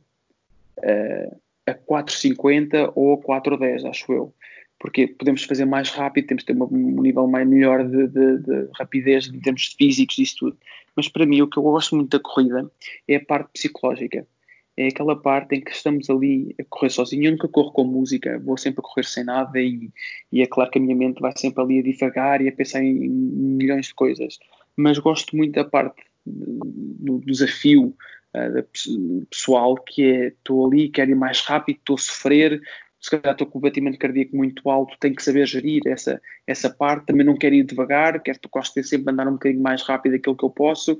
Uh, 0.77 1.41
a 1.71 1.75
4,50 1.75 2.91
ou 2.95 3.13
a 3.13 3.17
4,10, 3.17 3.89
acho 3.89 4.11
eu. 4.11 4.33
Porque 4.79 5.07
podemos 5.07 5.43
fazer 5.43 5.65
mais 5.65 5.89
rápido, 5.91 6.27
temos 6.27 6.43
que 6.43 6.53
ter 6.53 6.59
um 6.59 7.01
nível 7.01 7.27
mais 7.27 7.47
melhor 7.47 7.87
de, 7.87 8.07
de, 8.07 8.37
de 8.39 8.69
rapidez 8.75 9.27
em 9.27 9.39
termos 9.39 9.75
físicos 9.77 10.17
e 10.17 10.23
isso 10.23 10.37
tudo. 10.39 10.57
Mas 10.95 11.07
para 11.07 11.25
mim, 11.25 11.41
o 11.41 11.47
que 11.47 11.57
eu 11.57 11.63
gosto 11.63 11.95
muito 11.95 12.17
da 12.17 12.23
corrida 12.23 12.69
é 13.07 13.15
a 13.15 13.25
parte 13.25 13.51
psicológica. 13.53 14.27
É 14.75 14.87
aquela 14.87 15.15
parte 15.15 15.55
em 15.55 15.61
que 15.61 15.71
estamos 15.71 16.09
ali 16.09 16.55
a 16.59 16.63
correr 16.67 16.89
sozinho. 16.89 17.25
Eu 17.25 17.31
nunca 17.31 17.47
corro 17.47 17.71
com 17.71 17.83
música, 17.83 18.39
vou 18.39 18.57
sempre 18.57 18.79
a 18.79 18.83
correr 18.83 19.03
sem 19.03 19.23
nada 19.23 19.59
e, 19.59 19.91
e 20.31 20.41
é 20.41 20.47
claro 20.47 20.71
que 20.71 20.79
a 20.79 20.81
minha 20.81 20.95
mente 20.95 21.21
vai 21.21 21.33
sempre 21.35 21.61
ali 21.61 21.79
a 21.79 21.83
divagar 21.83 22.41
e 22.41 22.47
a 22.47 22.51
pensar 22.51 22.83
em 22.83 23.07
milhões 23.07 23.87
de 23.87 23.93
coisas. 23.93 24.39
Mas 24.75 24.97
gosto 24.97 25.35
muito 25.35 25.53
da 25.53 25.65
parte 25.65 26.01
do 26.25 27.19
desafio, 27.25 27.95
uh, 28.35 29.25
pessoal, 29.29 29.75
que 29.75 30.03
é 30.03 30.27
estou 30.27 30.67
ali, 30.67 30.89
quero 30.89 31.11
ir 31.11 31.15
mais 31.15 31.41
rápido, 31.41 31.77
estou 31.77 31.95
a 31.95 31.99
sofrer, 31.99 32.61
se 32.99 33.09
calhar 33.09 33.33
estou 33.33 33.47
com 33.47 33.57
o 33.57 33.61
batimento 33.61 33.97
cardíaco 33.97 34.35
muito 34.35 34.69
alto, 34.69 34.95
tenho 34.99 35.15
que 35.15 35.23
saber 35.23 35.47
gerir 35.47 35.81
essa, 35.87 36.21
essa 36.45 36.69
parte, 36.69 37.07
também 37.07 37.25
não 37.25 37.35
quero 37.35 37.55
ir 37.55 37.63
devagar, 37.63 38.21
quero, 38.21 38.39
gosto 38.51 38.79
de 38.79 38.87
sempre 38.87 39.11
andar 39.11 39.27
um 39.27 39.33
bocadinho 39.33 39.63
mais 39.63 39.81
rápido 39.81 40.15
aquilo 40.15 40.37
que 40.37 40.45
eu 40.45 40.51
posso, 40.51 40.99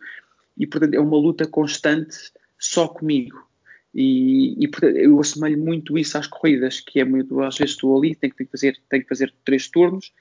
e 0.57 0.65
portanto 0.65 0.95
é 0.95 0.99
uma 0.99 1.17
luta 1.17 1.47
constante 1.47 2.15
só 2.57 2.87
comigo. 2.87 3.47
E, 3.93 4.63
e 4.63 4.67
portanto, 4.67 4.95
eu 4.95 5.19
assemelho 5.19 5.57
muito 5.57 5.97
isso 5.97 6.17
às 6.17 6.25
corridas, 6.25 6.79
que 6.79 6.99
é 6.99 7.05
muito, 7.05 7.39
às 7.41 7.57
vezes 7.57 7.75
estou 7.75 7.97
ali, 7.97 8.15
tenho 8.15 8.33
que 8.33 8.45
fazer, 8.45 8.79
tenho 8.89 9.03
que 9.03 9.09
fazer 9.09 9.33
três 9.43 9.67
turnos, 9.67 10.11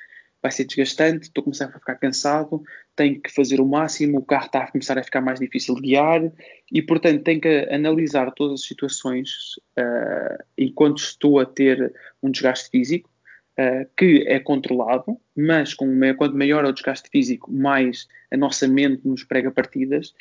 vai 0.43 0.51
ser 0.51 0.65
desgastante, 0.65 1.27
estou 1.27 1.43
a 1.43 1.45
começar 1.45 1.67
a 1.67 1.73
ficar 1.73 1.97
cansado, 1.97 2.63
tenho 2.97 3.21
que 3.21 3.31
fazer 3.31 3.61
o 3.61 3.67
máximo, 3.67 4.19
o 4.19 4.25
carro 4.25 4.47
está 4.47 4.65
a 4.65 4.71
começar 4.71 4.99
a 4.99 5.03
ficar 5.03 5.21
mais 5.21 5.39
difícil 5.39 5.75
de 5.75 5.83
guiar 5.83 6.33
e, 6.73 6.81
portanto, 6.81 7.23
tenho 7.23 7.41
que 7.41 7.69
analisar 7.71 8.31
todas 8.33 8.61
as 8.61 8.67
situações 8.67 9.57
uh, 9.79 10.43
enquanto 10.57 10.99
estou 10.99 11.39
a 11.39 11.47
ter 11.47 11.93
um 12.23 12.31
desgaste 12.31 12.71
físico, 12.71 13.11
uh, 13.59 13.87
que 13.97 14.25
é 14.27 14.39
controlado, 14.41 15.19
mas 15.37 15.75
com, 15.75 15.87
quanto 16.17 16.37
maior 16.37 16.65
é 16.65 16.69
o 16.69 16.73
desgaste 16.73 17.11
físico, 17.11 17.53
mais 17.53 18.09
a 18.31 18.37
nossa 18.37 18.67
mente 18.67 19.07
nos 19.07 19.25
prega 19.25 19.51
partidas 19.51 20.15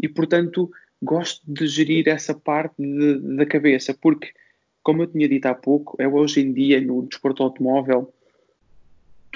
e, 0.00 0.08
portanto, 0.08 0.70
gosto 1.02 1.42
de 1.46 1.66
gerir 1.66 2.08
essa 2.08 2.34
parte 2.34 2.74
da 3.36 3.44
cabeça, 3.44 3.92
porque, 3.92 4.32
como 4.82 5.02
eu 5.02 5.06
tinha 5.08 5.28
dito 5.28 5.46
há 5.46 5.54
pouco, 5.54 5.96
é 6.00 6.06
hoje 6.06 6.40
em 6.40 6.52
dia 6.52 6.80
no 6.80 7.02
desporto 7.06 7.42
automóvel 7.42 8.12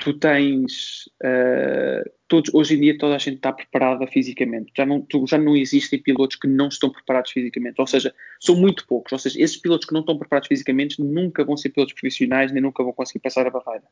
tu 0.02 0.14
tens 0.14 1.06
uh, 1.22 2.10
todos, 2.26 2.52
hoje 2.54 2.74
em 2.74 2.80
dia 2.80 2.98
toda 2.98 3.16
a 3.16 3.18
gente 3.18 3.36
está 3.36 3.52
preparada 3.52 4.06
fisicamente. 4.06 4.72
Já 4.76 4.86
não, 4.86 5.00
tu, 5.00 5.26
já 5.26 5.38
não 5.38 5.56
existem 5.56 6.00
pilotos 6.00 6.36
que 6.36 6.46
não 6.46 6.68
estão 6.68 6.90
preparados 6.90 7.30
fisicamente. 7.30 7.80
Ou 7.80 7.86
seja, 7.86 8.14
são 8.40 8.56
muito 8.56 8.86
poucos. 8.86 9.12
Ou 9.12 9.18
seja, 9.18 9.40
esses 9.40 9.56
pilotos 9.56 9.86
que 9.86 9.92
não 9.92 10.00
estão 10.00 10.18
preparados 10.18 10.48
fisicamente 10.48 11.02
nunca 11.02 11.44
vão 11.44 11.56
ser 11.56 11.70
pilotos 11.70 11.94
profissionais 11.94 12.52
nem 12.52 12.62
nunca 12.62 12.82
vão 12.82 12.92
conseguir 12.92 13.20
passar 13.20 13.46
a 13.46 13.50
barreira. 13.50 13.84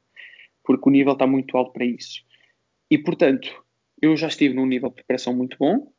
Porque 0.64 0.88
o 0.88 0.92
nível 0.92 1.12
está 1.12 1.26
muito 1.26 1.56
alto 1.56 1.72
para 1.72 1.84
isso. 1.84 2.22
E 2.90 2.98
portanto, 2.98 3.64
eu 4.00 4.16
já 4.16 4.28
estive 4.28 4.54
num 4.54 4.66
nível 4.66 4.88
de 4.90 4.96
preparação 4.96 5.34
muito 5.34 5.56
bom 5.58 5.92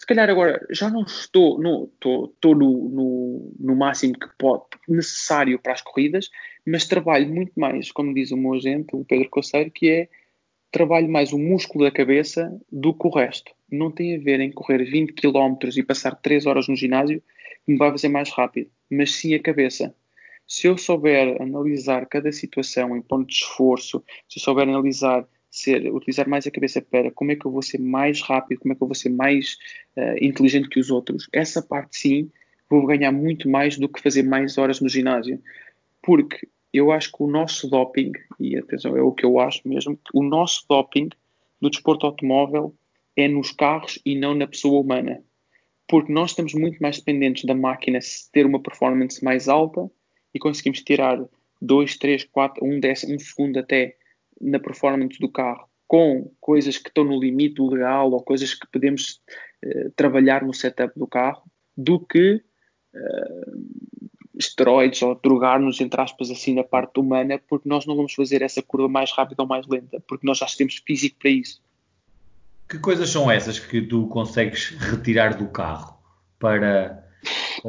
se 0.00 0.06
calhar 0.06 0.30
agora 0.30 0.66
já 0.70 0.88
não 0.88 1.02
estou, 1.02 1.60
no, 1.60 1.84
estou, 1.84 2.32
estou 2.34 2.54
no, 2.54 2.88
no, 2.88 3.54
no, 3.60 3.76
máximo 3.76 4.18
que 4.18 4.28
pode, 4.38 4.64
necessário 4.88 5.58
para 5.58 5.74
as 5.74 5.82
corridas, 5.82 6.30
mas 6.66 6.88
trabalho 6.88 7.28
muito 7.28 7.52
mais, 7.54 7.92
como 7.92 8.14
diz 8.14 8.30
o 8.30 8.36
meu 8.36 8.54
agente, 8.54 8.96
o 8.96 9.04
Pedro 9.04 9.28
Coceiro, 9.28 9.70
que 9.70 9.90
é 9.90 10.08
trabalho 10.72 11.06
mais 11.06 11.34
o 11.34 11.38
músculo 11.38 11.84
da 11.84 11.90
cabeça 11.90 12.50
do 12.72 12.94
que 12.94 13.06
o 13.06 13.10
resto. 13.10 13.52
Não 13.70 13.90
tem 13.90 14.16
a 14.16 14.18
ver 14.18 14.40
em 14.40 14.50
correr 14.50 14.82
20 14.84 15.12
km 15.12 15.68
e 15.76 15.82
passar 15.82 16.14
3 16.14 16.46
horas 16.46 16.66
no 16.66 16.74
ginásio 16.74 17.22
que 17.66 17.72
me 17.72 17.76
vai 17.76 17.90
fazer 17.90 18.08
mais 18.08 18.30
rápido, 18.30 18.70
mas 18.90 19.14
sim 19.16 19.34
a 19.34 19.42
cabeça. 19.42 19.94
Se 20.48 20.66
eu 20.66 20.78
souber 20.78 21.36
analisar 21.42 22.06
cada 22.06 22.32
situação 22.32 22.96
em 22.96 23.02
ponto 23.02 23.26
de 23.26 23.34
esforço, 23.34 24.02
se 24.26 24.38
eu 24.38 24.42
souber 24.42 24.66
analisar, 24.66 25.28
ser, 25.60 25.92
utilizar 25.92 26.28
mais 26.28 26.46
a 26.46 26.50
cabeça 26.50 26.80
para 26.80 27.10
como 27.10 27.32
é 27.32 27.36
que 27.36 27.46
eu 27.46 27.50
vou 27.50 27.62
ser 27.62 27.78
mais 27.78 28.20
rápido, 28.20 28.60
como 28.60 28.72
é 28.72 28.76
que 28.76 28.82
eu 28.82 28.88
vou 28.88 28.94
ser 28.94 29.10
mais 29.10 29.56
uh, 29.96 30.24
inteligente 30.24 30.68
que 30.68 30.80
os 30.80 30.90
outros, 30.90 31.28
essa 31.32 31.62
parte 31.62 31.96
sim 31.96 32.30
vou 32.68 32.86
ganhar 32.86 33.10
muito 33.10 33.48
mais 33.48 33.76
do 33.76 33.88
que 33.88 34.00
fazer 34.00 34.22
mais 34.22 34.56
horas 34.56 34.80
no 34.80 34.88
ginásio. 34.88 35.42
Porque 36.00 36.48
eu 36.72 36.92
acho 36.92 37.10
que 37.10 37.22
o 37.22 37.26
nosso 37.26 37.68
doping, 37.68 38.12
e 38.38 38.56
atenção, 38.56 38.96
é 38.96 39.02
o 39.02 39.12
que 39.12 39.26
eu 39.26 39.40
acho 39.40 39.66
mesmo, 39.68 39.98
o 40.14 40.22
nosso 40.22 40.64
doping 40.68 41.08
do 41.60 41.68
desporto 41.68 42.06
automóvel 42.06 42.74
é 43.16 43.26
nos 43.26 43.50
carros 43.50 43.98
e 44.06 44.16
não 44.16 44.34
na 44.34 44.46
pessoa 44.46 44.80
humana. 44.80 45.22
Porque 45.88 46.12
nós 46.12 46.30
estamos 46.30 46.54
muito 46.54 46.78
mais 46.78 46.98
dependentes 46.98 47.44
da 47.44 47.54
máquina 47.54 47.98
ter 48.32 48.46
uma 48.46 48.62
performance 48.62 49.22
mais 49.22 49.48
alta 49.48 49.90
e 50.32 50.38
conseguimos 50.38 50.80
tirar 50.82 51.20
2, 51.60 51.98
3, 51.98 52.24
4, 52.24 52.64
1 52.64 52.80
décimo, 52.80 53.14
um 53.16 53.18
segundo 53.18 53.58
até 53.58 53.96
na 54.40 54.58
performance 54.58 55.18
do 55.18 55.28
carro 55.28 55.68
com 55.86 56.32
coisas 56.40 56.78
que 56.78 56.88
estão 56.88 57.02
no 57.02 57.18
limite 57.18 57.60
legal 57.60 58.12
ou 58.12 58.22
coisas 58.22 58.54
que 58.54 58.66
podemos 58.70 59.20
uh, 59.64 59.90
trabalhar 59.96 60.44
no 60.44 60.54
setup 60.54 60.96
do 60.96 61.06
carro 61.06 61.42
do 61.76 61.98
que 61.98 62.42
uh, 62.94 64.00
esteroides 64.38 65.02
ou 65.02 65.14
drogar-nos, 65.14 65.80
entre 65.80 66.00
aspas, 66.00 66.30
assim 66.30 66.54
na 66.54 66.64
parte 66.64 66.98
humana, 67.00 67.40
porque 67.48 67.68
nós 67.68 67.86
não 67.86 67.96
vamos 67.96 68.14
fazer 68.14 68.42
essa 68.42 68.62
curva 68.62 68.88
mais 68.88 69.12
rápida 69.12 69.42
ou 69.42 69.48
mais 69.48 69.66
lenta, 69.66 70.00
porque 70.06 70.26
nós 70.26 70.38
já 70.38 70.46
temos 70.46 70.80
físico 70.86 71.16
para 71.18 71.30
isso. 71.30 71.60
Que 72.68 72.78
coisas 72.78 73.10
são 73.10 73.30
essas 73.30 73.58
que 73.58 73.82
tu 73.82 74.06
consegues 74.06 74.70
retirar 74.78 75.36
do 75.36 75.48
carro 75.48 75.98
para 76.38 76.99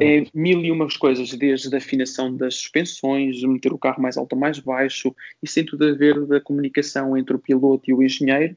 é 0.00 0.24
mil 0.34 0.64
e 0.64 0.70
umas 0.70 0.96
coisas, 0.96 1.32
desde 1.34 1.74
a 1.74 1.78
afinação 1.78 2.34
das 2.36 2.54
suspensões, 2.56 3.42
meter 3.42 3.72
o 3.72 3.78
carro 3.78 4.02
mais 4.02 4.16
alto 4.16 4.34
ou 4.34 4.38
mais 4.38 4.58
baixo, 4.58 5.14
isso 5.42 5.54
tem 5.54 5.64
tudo 5.64 5.86
a 5.86 5.92
ver 5.92 6.26
da 6.26 6.40
comunicação 6.40 7.16
entre 7.16 7.36
o 7.36 7.38
piloto 7.38 7.90
e 7.90 7.94
o 7.94 8.02
engenheiro, 8.02 8.56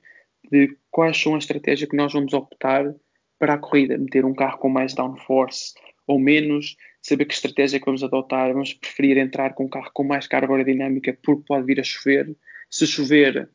de 0.52 0.76
quais 0.91 1.19
são 1.19 1.36
as 1.36 1.43
estratégias 1.43 1.89
que 1.89 1.95
nós 1.95 2.13
vamos 2.13 2.34
optar 2.34 2.93
para 3.39 3.56
a 3.56 3.58
corrida, 3.58 3.98
meter 3.98 4.24
um 4.24 4.34
carro 4.34 4.58
com 4.60 4.69
mais 4.69 4.93
downforce 4.93 5.74
ou 6.08 6.19
menos, 6.19 6.78
saber 7.02 7.26
que 7.26 7.34
estratégia 7.34 7.80
que 7.80 7.86
vamos 7.86 8.04
adotar, 8.04 8.54
vamos 8.54 8.74
preferir 8.74 9.17
entrar 9.17 9.54
com 9.54 9.65
um 9.65 9.69
carro 9.69 9.89
com 9.93 10.04
mais 10.04 10.28
carga 10.28 10.54
aerodinâmica 10.54 11.17
porque 11.24 11.43
pode 11.48 11.65
vir 11.65 11.80
a 11.80 11.84
chover, 11.84 12.36
se 12.69 12.86
chover 12.86 13.50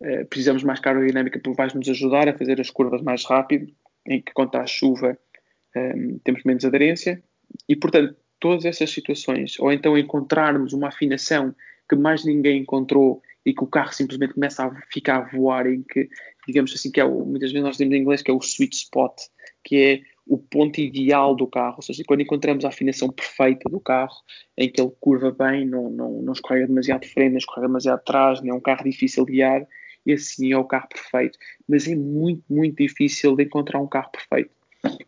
eh, 0.00 0.24
precisamos 0.24 0.62
mais 0.64 0.80
carga 0.80 0.98
aerodinâmica 0.98 1.38
porque 1.38 1.56
vai 1.56 1.68
nos 1.72 1.88
ajudar 1.88 2.28
a 2.28 2.36
fazer 2.36 2.60
as 2.60 2.70
curvas 2.70 3.00
mais 3.02 3.24
rápido, 3.24 3.72
em 4.06 4.20
que 4.20 4.32
contra 4.32 4.62
a 4.62 4.66
chuva 4.66 5.16
um, 5.76 6.18
temos 6.24 6.42
menos 6.44 6.64
aderência 6.64 7.22
e, 7.68 7.76
portanto, 7.76 8.16
todas 8.38 8.64
essas 8.64 8.90
situações, 8.90 9.58
ou 9.60 9.72
então 9.72 9.96
encontrarmos 9.96 10.72
uma 10.72 10.88
afinação 10.88 11.54
que 11.88 11.94
mais 11.94 12.24
ninguém 12.24 12.60
encontrou 12.60 13.22
e 13.44 13.52
que 13.52 13.62
o 13.62 13.66
carro 13.66 13.92
simplesmente 13.92 14.34
começa 14.34 14.64
a 14.64 14.82
ficar 14.92 15.18
a 15.18 15.36
voar 15.36 15.66
em 15.66 15.82
que, 15.82 16.08
digamos 16.46 16.72
assim, 16.72 16.90
que 16.90 17.00
é 17.00 17.04
o, 17.04 17.24
muitas 17.24 17.52
vezes 17.52 17.64
nós 17.64 17.76
dizemos 17.76 17.94
em 17.94 18.00
inglês 18.00 18.22
que 18.22 18.30
é 18.30 18.34
o 18.34 18.38
sweet 18.38 18.74
spot, 18.74 19.14
que 19.64 19.76
é 19.76 20.00
o 20.26 20.38
ponto 20.38 20.80
ideal 20.80 21.34
do 21.34 21.46
carro, 21.46 21.76
ou 21.76 21.82
seja, 21.82 22.02
quando 22.06 22.20
encontramos 22.20 22.64
a 22.64 22.68
afinação 22.68 23.10
perfeita 23.10 23.68
do 23.68 23.80
carro, 23.80 24.14
em 24.56 24.70
que 24.70 24.80
ele 24.80 24.92
curva 25.00 25.32
bem, 25.32 25.66
não, 25.66 25.90
não, 25.90 26.22
não 26.22 26.32
escorrega 26.32 26.68
demasiado 26.68 27.02
de 27.02 27.08
frente, 27.08 27.32
não 27.32 27.38
escorrega 27.38 27.66
demasiado 27.66 27.98
de 27.98 28.04
trás, 28.04 28.40
nem 28.40 28.50
é 28.50 28.54
um 28.54 28.60
carro 28.60 28.84
difícil 28.84 29.24
de 29.24 29.32
guiar, 29.32 29.66
esse 30.06 30.50
é 30.50 30.56
o 30.56 30.64
carro 30.64 30.88
perfeito. 30.88 31.38
Mas 31.68 31.86
é 31.86 31.94
muito, 31.94 32.42
muito 32.48 32.76
difícil 32.76 33.36
de 33.36 33.44
encontrar 33.44 33.80
um 33.80 33.86
carro 33.88 34.10
perfeito 34.10 34.50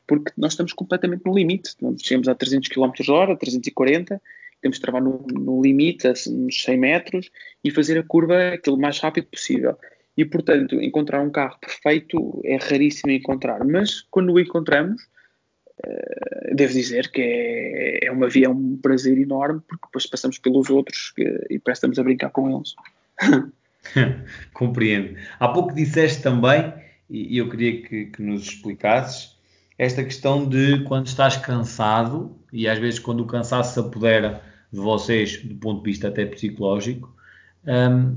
porque 0.07 0.33
nós 0.37 0.53
estamos 0.53 0.73
completamente 0.73 1.25
no 1.25 1.35
limite. 1.35 1.75
Chegamos 2.03 2.29
a 2.29 2.35
300 2.35 2.69
km 2.69 2.93
hora, 3.09 3.37
340, 3.37 4.21
temos 4.61 4.77
de 4.77 4.83
travar 4.83 5.03
no, 5.03 5.27
no 5.33 5.63
limite, 5.63 6.07
nos 6.31 6.63
100 6.63 6.79
metros, 6.79 7.31
e 7.63 7.71
fazer 7.71 7.99
a 7.99 8.03
curva 8.03 8.55
aquilo 8.55 8.79
mais 8.79 8.99
rápido 8.99 9.27
possível. 9.27 9.77
E, 10.17 10.25
portanto, 10.25 10.81
encontrar 10.81 11.21
um 11.21 11.31
carro 11.31 11.59
perfeito 11.59 12.41
é 12.45 12.57
raríssimo 12.57 13.11
encontrar, 13.11 13.65
mas 13.65 14.03
quando 14.11 14.33
o 14.33 14.39
encontramos, 14.39 15.03
uh, 15.85 16.55
devo 16.55 16.73
dizer 16.73 17.11
que 17.11 17.21
é, 17.21 18.07
é 18.07 18.13
uma 18.13 18.29
via, 18.29 18.47
é 18.47 18.49
um 18.49 18.77
prazer 18.77 19.19
enorme, 19.19 19.61
porque 19.69 19.87
depois 19.87 20.07
passamos 20.07 20.39
pelos 20.39 20.71
outros 20.71 21.13
e 21.51 21.59
parece 21.59 21.85
a 21.85 22.03
brincar 22.03 22.31
com 22.31 22.57
eles. 22.57 22.75
Compreendo. 24.55 25.17
Há 25.41 25.49
pouco 25.49 25.75
disseste 25.75 26.23
também, 26.23 26.73
e 27.11 27.37
eu 27.37 27.49
queria 27.51 27.83
que, 27.83 28.07
que 28.07 28.23
nos 28.23 28.45
explicasses, 28.45 29.34
esta 29.79 30.05
questão 30.05 30.49
de 30.49 30.85
quando 30.85 31.07
estás 31.07 31.37
cansado, 31.37 32.37
e 32.53 32.69
às 32.69 32.79
vezes 32.79 32.99
quando 32.99 33.21
o 33.21 33.27
cansaço 33.27 33.75
se 33.75 33.81
apodera 33.81 34.43
de 34.73 34.79
vocês, 34.79 35.43
do 35.43 35.55
ponto 35.57 35.83
de 35.83 35.91
vista 35.91 36.09
até 36.09 36.25
psicológico, 36.25 37.15
um, 37.67 38.17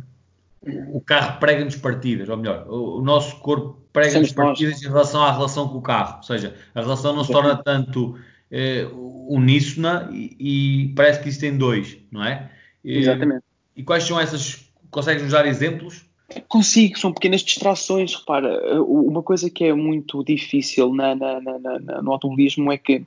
o 0.92 1.02
carro 1.02 1.40
prega-nos 1.40 1.76
partidas, 1.76 2.28
ou 2.30 2.38
melhor, 2.38 2.68
o, 2.68 3.02
nosso 3.02 3.38
corpo 3.40 3.80
prega-nos 3.94 4.32
partidas 4.32 4.82
em 4.82 4.88
relação 4.88 5.24
à 5.24 5.32
relação 5.32 5.68
com 5.70 5.78
o 5.78 5.82
carro. 5.82 6.18
Ou 6.18 6.24
seja, 6.24 6.56
a 6.76 6.82
relação 6.82 7.16
não 7.16 7.24
se 7.24 7.32
torna 7.32 7.56
tanto 7.56 8.20
eh, 8.52 8.88
uníssona 9.28 10.10
e, 10.12 10.36
e, 10.40 10.94
parece 10.96 11.22
que 11.22 11.30
isso 11.30 11.40
tem 11.40 11.58
dois, 11.58 11.98
não 12.12 12.24
é? 12.24 12.52
E, 12.84 12.98
Exatamente. 12.98 13.44
E 13.76 13.84
quais 13.84 14.04
são 14.04 14.20
essas? 14.20 14.72
Consegues 14.90 15.24
nos 15.24 15.32
dar 15.32 15.46
exemplos? 15.46 16.07
Consigo, 16.48 17.00
são 17.00 17.14
pequenas 17.14 17.42
distrações. 17.42 18.14
Repara, 18.16 18.82
uma 18.84 19.24
coisa 19.24 19.50
que 19.50 19.64
é 19.64 19.74
muito 19.74 20.24
difícil 20.24 20.94
na, 20.94 21.16
na, 21.16 21.40
na, 21.40 22.02
no 22.02 22.12
automobilismo 22.12 22.72
é 22.72 22.78
que, 22.78 23.06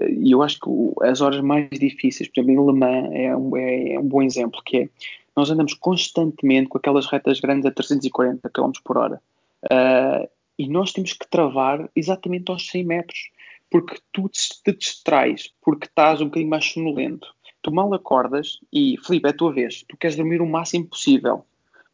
e 0.00 0.32
eu 0.32 0.42
acho 0.42 0.58
que 0.60 0.70
as 1.02 1.20
horas 1.20 1.40
mais 1.40 1.68
difíceis, 1.70 2.28
por 2.28 2.40
exemplo, 2.40 2.52
em 2.52 2.66
Le 2.66 2.78
Mans 2.78 3.10
é 3.12 3.36
um, 3.36 3.56
é, 3.56 3.92
é 3.92 3.98
um 4.00 4.06
bom 4.08 4.22
exemplo, 4.22 4.60
que 4.64 4.78
é 4.78 4.88
nós 5.36 5.50
andamos 5.50 5.74
constantemente 5.74 6.68
com 6.68 6.78
aquelas 6.78 7.06
retas 7.06 7.40
grandes 7.40 7.66
a 7.66 7.70
340 7.70 8.48
km 8.48 8.72
por 8.82 8.96
hora 8.96 9.20
uh, 9.64 10.26
e 10.58 10.66
nós 10.66 10.92
temos 10.92 11.12
que 11.12 11.28
travar 11.28 11.90
exatamente 11.94 12.50
aos 12.50 12.66
100 12.68 12.84
metros, 12.84 13.30
porque 13.70 13.98
tu 14.12 14.28
te 14.30 14.72
distrais, 14.72 15.52
porque 15.60 15.86
estás 15.86 16.20
um 16.22 16.26
bocadinho 16.26 16.48
mais 16.48 16.64
sonolento. 16.64 17.28
Tu 17.60 17.70
mal 17.70 17.92
acordas 17.92 18.58
e, 18.72 18.96
Felipe, 19.04 19.26
é 19.26 19.30
a 19.30 19.36
tua 19.36 19.52
vez, 19.52 19.84
tu 19.86 19.96
queres 19.96 20.16
dormir 20.16 20.40
o 20.40 20.46
máximo 20.46 20.86
possível 20.86 21.44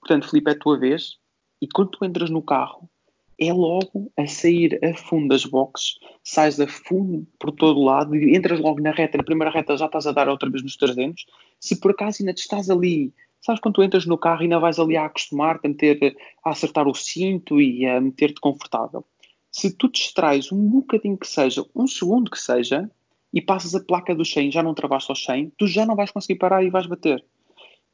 Portanto, 0.03 0.29
Filipe, 0.29 0.51
é 0.51 0.55
a 0.55 0.59
tua 0.59 0.79
vez. 0.79 1.17
E 1.61 1.69
quando 1.69 1.93
tu 1.93 2.05
entras 2.05 2.29
no 2.29 2.43
carro, 2.43 2.91
é 3.39 3.53
logo 3.53 4.13
a 4.17 4.27
sair 4.27 4.79
a 4.85 4.95
fundo 4.95 5.29
das 5.29 5.45
boxes, 5.45 5.95
sais 6.23 6.59
a 6.61 6.67
fundo 6.67 7.27
por 7.39 7.53
todo 7.53 7.81
lado 7.81 8.15
e 8.15 8.37
entras 8.37 8.61
logo 8.61 8.81
na 8.81 8.91
reta. 8.91 9.17
Na 9.17 9.25
primeira 9.25 9.51
reta 9.51 9.77
já 9.77 9.87
estás 9.87 10.07
a 10.07 10.13
dar 10.13 10.29
outra 10.29 10.51
vez 10.51 10.63
nos 10.63 10.77
300. 10.77 11.25
Se 11.61 11.81
por 11.81 11.93
acaso 11.93 12.19
ainda 12.21 12.35
te 12.35 12.41
estás 12.41 12.69
ali, 12.69 13.15
sabes 13.41 13.61
quando 13.61 13.77
tu 13.77 13.83
entras 13.83 14.05
no 14.05 14.19
carro 14.19 14.43
e 14.43 14.45
ainda 14.45 14.59
vais 14.59 14.79
ali 14.81 14.97
a 14.97 15.07
acostumar-te 15.07 15.67
a, 15.67 15.69
meter, 15.69 16.17
a 16.45 16.51
acertar 16.51 16.89
o 16.89 16.95
cinto 16.95 17.61
e 17.61 17.87
a 17.87 18.01
meter-te 18.01 18.41
confortável. 18.41 19.05
Se 19.53 19.71
tu 19.71 19.89
te 19.89 20.03
extrais 20.03 20.51
um 20.51 20.69
bocadinho 20.69 21.17
que 21.17 21.29
seja, 21.29 21.65
um 21.77 21.87
segundo 21.87 22.31
que 22.31 22.41
seja, 22.41 22.91
e 23.33 23.41
passas 23.41 23.75
a 23.75 23.81
placa 23.81 24.15
do 24.15 24.25
100 24.25 24.51
já 24.51 24.63
não 24.63 24.75
travaste 24.75 25.11
ao 25.11 25.17
100, 25.17 25.53
tu 25.57 25.67
já 25.67 25.87
não 25.87 25.95
vais 25.95 26.11
conseguir 26.11 26.39
parar 26.39 26.65
e 26.65 26.71
vais 26.71 26.87
bater. 26.87 27.25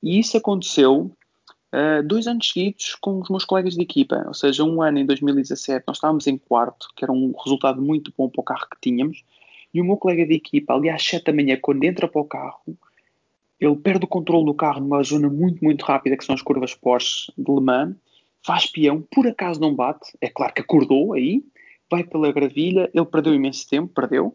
E 0.03 0.19
isso 0.19 0.37
aconteceu 0.37 1.13
Uh, 1.71 2.03
dois 2.03 2.27
anos 2.27 2.51
seguidos 2.51 2.95
com 2.95 3.21
os 3.21 3.29
meus 3.29 3.45
colegas 3.45 3.75
de 3.75 3.83
equipa, 3.83 4.25
ou 4.27 4.33
seja, 4.33 4.65
um 4.65 4.81
ano 4.81 5.01
em 5.01 5.05
2017 5.05 5.85
nós 5.87 5.99
estávamos 5.99 6.27
em 6.27 6.39
quarto, 6.39 6.89
que 6.97 7.05
era 7.05 7.13
um 7.13 7.33
resultado 7.33 7.83
muito 7.83 8.11
bom 8.17 8.27
para 8.29 8.41
o 8.41 8.45
carro 8.45 8.67
que 8.71 8.81
tínhamos, 8.81 9.23
e 9.75 9.81
o 9.81 9.85
meu 9.85 9.99
colega 9.99 10.27
de 10.27 10.35
equipa, 10.35 10.73
ali 10.73 10.89
às 10.89 11.05
7 11.05 11.25
da 11.25 11.33
manhã, 11.33 11.59
quando 11.61 11.85
entra 11.85 12.09
para 12.09 12.21
o 12.21 12.25
carro, 12.25 12.79
ele 13.61 13.77
perde 13.77 14.07
o 14.07 14.09
controle 14.09 14.47
do 14.47 14.55
carro 14.55 14.81
numa 14.81 15.03
zona 15.03 15.29
muito, 15.29 15.63
muito 15.63 15.85
rápida, 15.85 16.17
que 16.17 16.25
são 16.25 16.35
as 16.35 16.41
curvas 16.41 16.75
Porsche 16.75 17.31
de 17.37 17.53
Le 17.53 17.61
Mans, 17.61 17.97
faz 18.43 18.67
peão, 18.67 19.03
por 19.11 19.27
acaso 19.27 19.61
não 19.61 19.75
bate, 19.75 20.17
é 20.23 20.29
claro 20.29 20.55
que 20.55 20.63
acordou 20.63 21.13
aí, 21.13 21.45
vai 21.91 22.05
pela 22.05 22.33
gravilha, 22.33 22.91
ele 22.95 23.05
perdeu 23.05 23.35
imenso 23.35 23.69
tempo, 23.69 23.93
perdeu, 23.93 24.35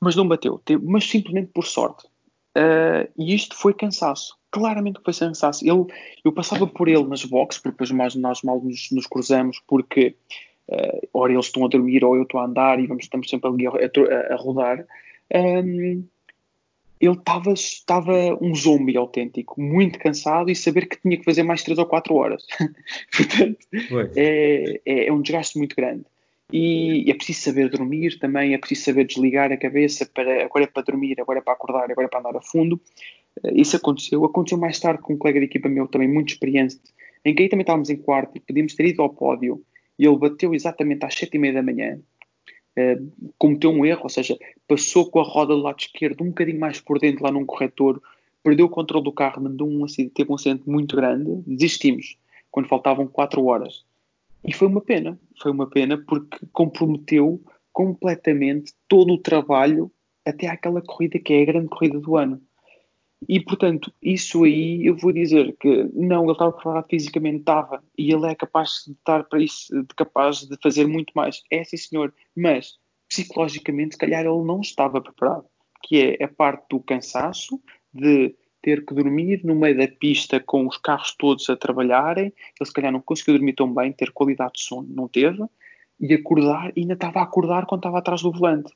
mas 0.00 0.16
não 0.16 0.28
bateu, 0.28 0.60
mas 0.82 1.08
simplesmente 1.08 1.50
por 1.54 1.64
sorte. 1.64 2.09
Uh, 2.56 3.08
e 3.16 3.34
isto 3.34 3.56
foi 3.56 3.72
cansaço 3.72 4.40
claramente 4.50 5.00
foi 5.04 5.14
cansaço. 5.14 5.64
Ele, 5.64 5.86
eu 6.24 6.32
passava 6.32 6.66
por 6.66 6.88
ele 6.88 7.04
nas 7.04 7.24
boxes, 7.24 7.62
porque 7.62 7.84
depois 7.84 8.14
nós 8.14 8.42
mal 8.42 8.60
nos, 8.60 8.90
nos 8.90 9.06
cruzamos, 9.06 9.62
porque 9.66 10.16
uh, 10.68 11.08
ora 11.14 11.32
eles 11.32 11.46
estão 11.46 11.64
a 11.64 11.68
dormir 11.68 12.04
ou 12.04 12.16
eu 12.16 12.24
estou 12.24 12.40
a 12.40 12.44
andar 12.44 12.80
e 12.80 12.86
vamos, 12.86 13.04
estamos 13.04 13.28
sempre 13.28 13.48
ali 13.48 13.66
a, 13.66 13.70
a, 13.70 14.34
a 14.34 14.36
rodar. 14.36 14.84
Um, 15.32 16.04
ele 17.00 17.14
estava 17.14 17.52
estava 17.52 18.12
um 18.42 18.54
zombie 18.54 18.96
autêntico, 18.96 19.58
muito 19.58 19.98
cansado 19.98 20.50
e 20.50 20.56
saber 20.56 20.86
que 20.86 21.00
tinha 21.00 21.16
que 21.16 21.24
fazer 21.24 21.42
mais 21.42 21.62
3 21.62 21.78
ou 21.78 21.86
4 21.86 22.14
horas. 22.14 22.46
Portanto, 23.16 23.66
é, 24.16 24.80
é, 24.84 25.06
é, 25.06 25.12
um 25.12 25.22
desgaste 25.22 25.56
muito 25.56 25.74
grande. 25.74 26.04
E 26.52 27.10
é 27.10 27.14
preciso 27.14 27.40
saber 27.40 27.68
dormir 27.68 28.18
também, 28.18 28.54
é 28.54 28.58
preciso 28.58 28.84
saber 28.86 29.04
desligar 29.04 29.52
a 29.52 29.56
cabeça 29.56 30.04
para 30.06 30.44
agora 30.44 30.64
é 30.64 30.66
para 30.66 30.82
dormir, 30.82 31.20
agora 31.20 31.38
é 31.38 31.42
para 31.42 31.52
acordar, 31.52 31.90
agora 31.90 32.06
é 32.06 32.08
para 32.08 32.20
andar 32.20 32.36
a 32.36 32.40
fundo. 32.40 32.80
Eh, 33.44 33.52
isso 33.54 33.76
aconteceu. 33.76 34.24
Aconteceu 34.24 34.58
mais 34.58 34.78
tarde 34.78 35.02
com 35.02 35.14
um 35.14 35.18
colega 35.18 35.40
de 35.40 35.46
equipa 35.46 35.68
meu 35.68 35.86
também 35.86 36.08
muito 36.08 36.30
experiente 36.30 36.78
em 37.24 37.34
que 37.34 37.42
aí 37.42 37.48
também 37.48 37.62
estávamos 37.62 37.90
em 37.90 37.96
quarto 37.96 38.36
e 38.36 38.40
podíamos 38.40 38.74
ter 38.74 38.86
ido 38.86 39.02
ao 39.02 39.10
pódio, 39.10 39.62
e 39.98 40.06
ele 40.06 40.16
bateu 40.16 40.54
exatamente 40.54 41.04
às 41.04 41.14
sete 41.14 41.34
e 41.34 41.38
meia 41.38 41.54
da 41.54 41.62
manhã, 41.62 42.00
uh, 42.78 43.32
cometeu 43.38 43.70
um 43.70 43.84
erro, 43.84 44.02
ou 44.04 44.08
seja, 44.08 44.38
passou 44.66 45.10
com 45.10 45.20
a 45.20 45.24
roda 45.24 45.54
do 45.54 45.60
lado 45.60 45.78
esquerdo 45.78 46.22
um 46.22 46.28
bocadinho 46.28 46.58
mais 46.58 46.80
por 46.80 46.98
dentro 46.98 47.24
lá 47.24 47.30
num 47.30 47.44
corretor, 47.44 48.02
perdeu 48.42 48.66
o 48.66 48.70
controle 48.70 49.04
do 49.04 49.12
carro, 49.12 49.42
mandou 49.42 49.68
um 49.68 49.84
acidente, 49.84 50.14
teve 50.14 50.32
um 50.32 50.34
acidente 50.34 50.68
muito 50.68 50.96
grande, 50.96 51.42
desistimos 51.46 52.16
quando 52.50 52.68
faltavam 52.68 53.06
quatro 53.06 53.44
horas. 53.44 53.84
E 54.44 54.52
foi 54.52 54.68
uma 54.68 54.80
pena, 54.80 55.18
foi 55.40 55.52
uma 55.52 55.68
pena 55.68 55.98
porque 55.98 56.38
comprometeu 56.52 57.42
completamente 57.72 58.72
todo 58.88 59.14
o 59.14 59.18
trabalho 59.18 59.92
até 60.26 60.46
àquela 60.46 60.82
corrida 60.82 61.18
que 61.18 61.32
é 61.32 61.42
a 61.42 61.46
grande 61.46 61.68
corrida 61.68 62.00
do 62.00 62.16
ano. 62.16 62.40
E, 63.28 63.38
portanto, 63.38 63.92
isso 64.02 64.44
aí 64.44 64.86
eu 64.86 64.96
vou 64.96 65.12
dizer 65.12 65.54
que 65.60 65.84
não, 65.92 66.22
ele 66.22 66.32
estava 66.32 66.52
preparado 66.52 66.86
fisicamente, 66.88 67.40
estava, 67.40 67.82
e 67.96 68.12
ele 68.12 68.26
é 68.26 68.34
capaz 68.34 68.84
de 68.86 68.92
estar 68.92 69.24
para 69.24 69.42
isso, 69.42 69.68
de 69.70 69.94
capaz 69.94 70.38
de 70.38 70.56
fazer 70.62 70.86
muito 70.86 71.12
mais. 71.14 71.42
É 71.50 71.62
sim, 71.62 71.76
senhor, 71.76 72.14
mas 72.34 72.78
psicologicamente, 73.08 73.94
se 73.94 73.98
calhar, 73.98 74.24
ele 74.24 74.42
não 74.42 74.60
estava 74.60 75.02
preparado, 75.02 75.44
que 75.82 76.16
é 76.18 76.24
a 76.24 76.28
parte 76.28 76.64
do 76.70 76.80
cansaço, 76.80 77.60
de 77.92 78.34
ter 78.62 78.84
que 78.84 78.94
dormir 78.94 79.40
no 79.44 79.54
meio 79.54 79.76
da 79.76 79.88
pista 79.88 80.38
com 80.40 80.66
os 80.66 80.76
carros 80.76 81.14
todos 81.18 81.48
a 81.48 81.56
trabalharem, 81.56 82.26
ele 82.26 82.66
se 82.66 82.72
calhar 82.72 82.92
não 82.92 83.00
conseguiu 83.00 83.34
dormir 83.34 83.54
tão 83.54 83.72
bem, 83.72 83.92
ter 83.92 84.12
qualidade 84.12 84.54
de 84.54 84.62
sono, 84.62 84.88
não 84.90 85.08
teve, 85.08 85.42
e 85.98 86.14
acordar, 86.14 86.72
e 86.76 86.80
ainda 86.80 86.94
estava 86.94 87.20
a 87.20 87.22
acordar 87.22 87.66
quando 87.66 87.80
estava 87.80 87.98
atrás 87.98 88.22
do 88.22 88.32
volante. 88.32 88.72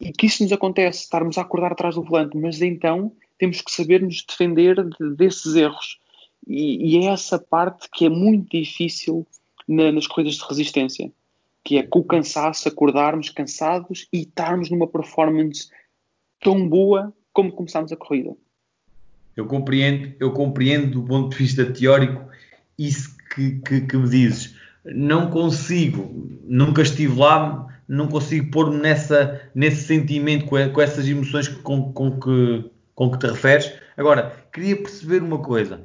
E 0.00 0.12
que 0.12 0.26
isso 0.26 0.42
nos 0.42 0.52
acontece, 0.52 1.04
estarmos 1.04 1.38
a 1.38 1.42
acordar 1.42 1.72
atrás 1.72 1.94
do 1.94 2.02
volante, 2.02 2.36
mas 2.36 2.60
então 2.60 3.12
temos 3.38 3.60
que 3.60 3.70
saber 3.70 4.02
nos 4.02 4.24
defender 4.24 4.76
de, 4.84 5.14
desses 5.16 5.54
erros. 5.54 5.98
E, 6.46 6.96
e, 6.96 7.06
é 7.06 7.12
essa 7.12 7.38
parte 7.38 7.88
que 7.92 8.06
é 8.06 8.08
muito 8.08 8.50
difícil 8.50 9.26
na, 9.66 9.92
nas 9.92 10.06
corridas 10.06 10.34
de 10.34 10.44
resistência, 10.44 11.12
que 11.64 11.78
é 11.78 11.82
com 11.84 12.00
o 12.00 12.04
cansaço, 12.04 12.68
acordarmos 12.68 13.30
cansados 13.30 14.08
e 14.12 14.22
estarmos 14.22 14.70
numa 14.70 14.88
performance 14.88 15.70
tão 16.40 16.68
boa 16.68 17.12
como 17.32 17.52
começámos 17.52 17.92
a 17.92 17.96
corrida. 17.96 18.36
Eu 19.36 19.46
compreendo, 19.46 20.12
eu 20.20 20.30
compreendo 20.32 21.00
do 21.00 21.02
ponto 21.02 21.30
de 21.30 21.36
vista 21.36 21.64
teórico 21.64 22.22
isso 22.78 23.16
que, 23.34 23.60
que, 23.60 23.80
que 23.82 23.96
me 23.96 24.08
dizes. 24.08 24.54
Não 24.84 25.30
consigo, 25.30 26.40
nunca 26.44 26.82
estive 26.82 27.18
lá, 27.18 27.66
não 27.88 28.08
consigo 28.08 28.50
pôr-me 28.50 28.78
nessa, 28.78 29.40
nesse 29.54 29.86
sentimento, 29.86 30.46
com, 30.46 30.56
com 30.70 30.80
essas 30.80 31.08
emoções 31.08 31.48
com, 31.48 31.92
com 31.92 32.18
que 32.18 32.70
com 32.94 33.10
que 33.10 33.18
te 33.18 33.26
referes. 33.26 33.72
Agora, 33.96 34.36
queria 34.52 34.76
perceber 34.76 35.22
uma 35.22 35.38
coisa. 35.38 35.84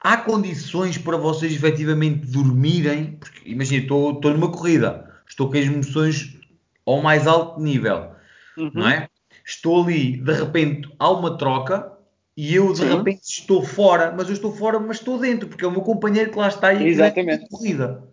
Há 0.00 0.16
condições 0.16 0.98
para 0.98 1.16
vocês 1.16 1.52
efetivamente 1.52 2.26
dormirem? 2.26 3.16
Porque 3.18 3.48
imagina, 3.48 3.82
estou, 3.82 4.12
estou 4.12 4.32
numa 4.32 4.50
corrida, 4.50 5.10
estou 5.28 5.48
com 5.48 5.56
as 5.56 5.64
emoções 5.64 6.36
ao 6.84 7.00
mais 7.00 7.26
alto 7.26 7.60
nível, 7.60 8.10
uhum. 8.56 8.70
não 8.74 8.88
é? 8.88 9.08
Estou 9.46 9.84
ali, 9.84 10.16
de 10.16 10.32
repente 10.32 10.88
há 10.98 11.10
uma 11.10 11.38
troca 11.38 11.92
e 12.36 12.54
eu 12.54 12.72
de 12.72 12.78
Sim. 12.78 12.96
repente 12.96 13.22
estou 13.24 13.62
fora, 13.62 14.12
mas 14.16 14.28
eu 14.28 14.34
estou 14.34 14.52
fora, 14.52 14.80
mas 14.80 14.98
estou 14.98 15.18
dentro, 15.18 15.48
porque 15.48 15.64
é 15.64 15.68
o 15.68 15.70
meu 15.70 15.82
companheiro 15.82 16.30
que 16.30 16.38
lá 16.38 16.48
está 16.48 16.72
e 16.72 16.86
Exatamente. 16.86 17.44
É 17.44 17.48
corrida. 17.48 18.08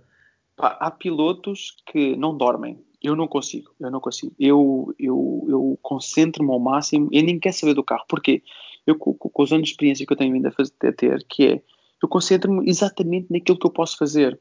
Há 0.58 0.92
pilotos 0.92 1.78
que 1.86 2.18
não 2.18 2.36
dormem. 2.36 2.84
Eu 3.02 3.16
não 3.16 3.30
consigo, 3.30 3.72
eu 3.80 3.90
não 3.90 4.02
consigo. 4.02 4.34
Eu, 4.38 4.94
eu, 5.00 5.46
eu 5.48 5.80
concentro-me 5.82 6.52
ao 6.52 6.60
máximo 6.60 7.08
e 7.14 7.22
nem 7.24 7.40
quero 7.40 7.56
saber 7.56 7.74
do 7.74 7.84
carro. 7.84 8.04
Porquê? 8.10 8.44
Eu, 8.86 8.98
com, 8.98 9.14
com, 9.14 9.44
os 9.44 9.54
anos 9.54 9.68
de 9.68 9.72
experiência 9.72 10.06
que 10.06 10.12
eu 10.12 10.18
tenho 10.18 10.34
vindo 10.34 10.48
a, 10.48 10.52
fazer, 10.52 10.74
a 10.84 10.92
ter, 10.92 11.26
que 11.30 11.46
é, 11.46 11.62
eu 12.04 12.10
concentro-me 12.10 12.70
exatamente 12.70 13.28
naquilo 13.30 13.58
que 13.58 13.66
eu 13.66 13.72
posso 13.72 13.98
fazer. 13.98 14.38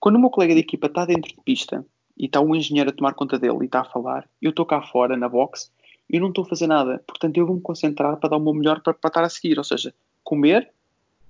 Quando 0.00 0.16
o 0.16 0.18
meu 0.18 0.30
colega 0.30 0.54
de 0.54 0.60
equipa 0.60 0.88
está 0.88 1.06
dentro 1.06 1.30
de 1.30 1.40
pista 1.44 1.86
e 2.18 2.26
está 2.26 2.40
um 2.40 2.54
engenheiro 2.54 2.90
a 2.90 2.92
tomar 2.92 3.14
conta 3.14 3.38
dele 3.38 3.58
e 3.62 3.66
está 3.66 3.82
a 3.82 3.84
falar, 3.84 4.28
eu 4.42 4.50
estou 4.50 4.66
cá 4.66 4.82
fora, 4.82 5.16
na 5.16 5.28
box, 5.28 5.70
e 6.08 6.20
não 6.20 6.28
estou 6.28 6.44
a 6.44 6.48
fazer 6.48 6.66
nada. 6.66 7.02
Portanto, 7.06 7.36
eu 7.36 7.46
vou-me 7.46 7.62
concentrar 7.62 8.16
para 8.16 8.30
dar 8.30 8.36
o 8.36 8.40
meu 8.40 8.54
melhor 8.54 8.80
para, 8.80 8.94
para 8.94 9.08
estar 9.08 9.24
a 9.24 9.28
seguir. 9.28 9.58
Ou 9.58 9.64
seja, 9.64 9.94
comer, 10.22 10.70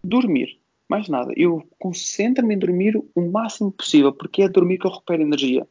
dormir. 0.02 0.58
Mais 0.88 1.08
nada. 1.08 1.32
Eu 1.36 1.66
concentro-me 1.78 2.54
em 2.54 2.58
dormir 2.58 3.02
o 3.14 3.30
máximo 3.30 3.72
possível, 3.72 4.12
porque 4.12 4.42
é 4.42 4.48
dormir 4.48 4.78
que 4.78 4.86
eu 4.86 4.90
recupero 4.90 5.22
energia 5.22 5.66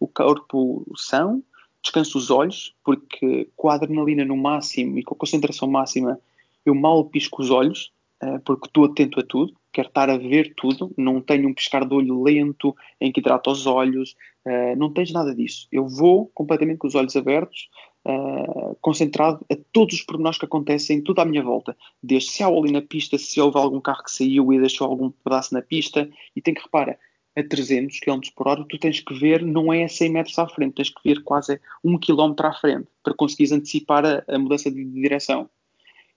o 0.00 0.08
corpo 0.08 0.84
são, 0.96 1.42
descanso 1.82 2.16
os 2.16 2.30
olhos, 2.30 2.74
porque 2.82 3.48
com 3.54 3.68
a 3.68 3.74
adrenalina 3.74 4.24
no 4.24 4.36
máximo 4.36 4.98
e 4.98 5.04
com 5.04 5.14
a 5.14 5.18
concentração 5.18 5.68
máxima 5.68 6.18
eu 6.64 6.74
mal 6.74 7.04
pisco 7.04 7.42
os 7.42 7.50
olhos, 7.50 7.92
uh, 8.22 8.40
porque 8.40 8.66
estou 8.66 8.86
atento 8.86 9.20
a 9.20 9.22
tudo, 9.22 9.54
quero 9.70 9.88
estar 9.88 10.08
a 10.08 10.16
ver 10.16 10.54
tudo, 10.56 10.90
não 10.96 11.20
tenho 11.20 11.48
um 11.48 11.54
piscar 11.54 11.86
de 11.86 11.94
olho 11.94 12.22
lento 12.22 12.74
em 13.00 13.12
que 13.12 13.20
hidrato 13.20 13.50
os 13.50 13.66
olhos, 13.66 14.16
uh, 14.46 14.76
não 14.76 14.90
tens 14.90 15.12
nada 15.12 15.34
disso. 15.34 15.68
Eu 15.70 15.86
vou 15.86 16.30
completamente 16.34 16.78
com 16.78 16.86
os 16.86 16.94
olhos 16.94 17.14
abertos, 17.14 17.68
uh, 18.06 18.76
concentrado 18.80 19.44
a 19.50 19.56
todos 19.72 19.94
os 19.96 20.02
pormenores 20.02 20.38
que 20.38 20.44
acontecem 20.44 21.00
tudo 21.00 21.20
à 21.20 21.24
minha 21.24 21.42
volta. 21.42 21.76
Desde 22.02 22.30
se 22.30 22.42
há 22.42 22.46
ali 22.46 22.72
na 22.72 22.82
pista, 22.82 23.18
se 23.18 23.40
houve 23.40 23.58
algum 23.58 23.80
carro 23.80 24.04
que 24.04 24.10
saiu 24.10 24.52
e 24.52 24.60
deixou 24.60 24.86
algum 24.86 25.10
pedaço 25.10 25.54
na 25.54 25.62
pista, 25.62 26.08
e 26.34 26.40
tem 26.40 26.54
que 26.54 26.62
reparar, 26.62 26.98
a 27.36 27.44
300 27.44 28.00
km 28.00 28.20
por 28.34 28.48
hora, 28.48 28.64
tu 28.68 28.78
tens 28.78 29.00
que 29.00 29.14
ver, 29.14 29.44
não 29.44 29.72
é 29.72 29.84
a 29.84 29.88
100 29.88 30.10
metros 30.10 30.38
à 30.38 30.48
frente, 30.48 30.74
tens 30.74 30.90
que 30.90 31.00
ver 31.04 31.22
quase 31.22 31.60
1 31.84 31.98
km 31.98 32.34
à 32.42 32.52
frente 32.52 32.88
para 33.02 33.14
conseguires 33.14 33.52
antecipar 33.52 34.04
a, 34.04 34.24
a 34.26 34.38
mudança 34.38 34.70
de, 34.70 34.84
de 34.84 35.00
direção. 35.00 35.48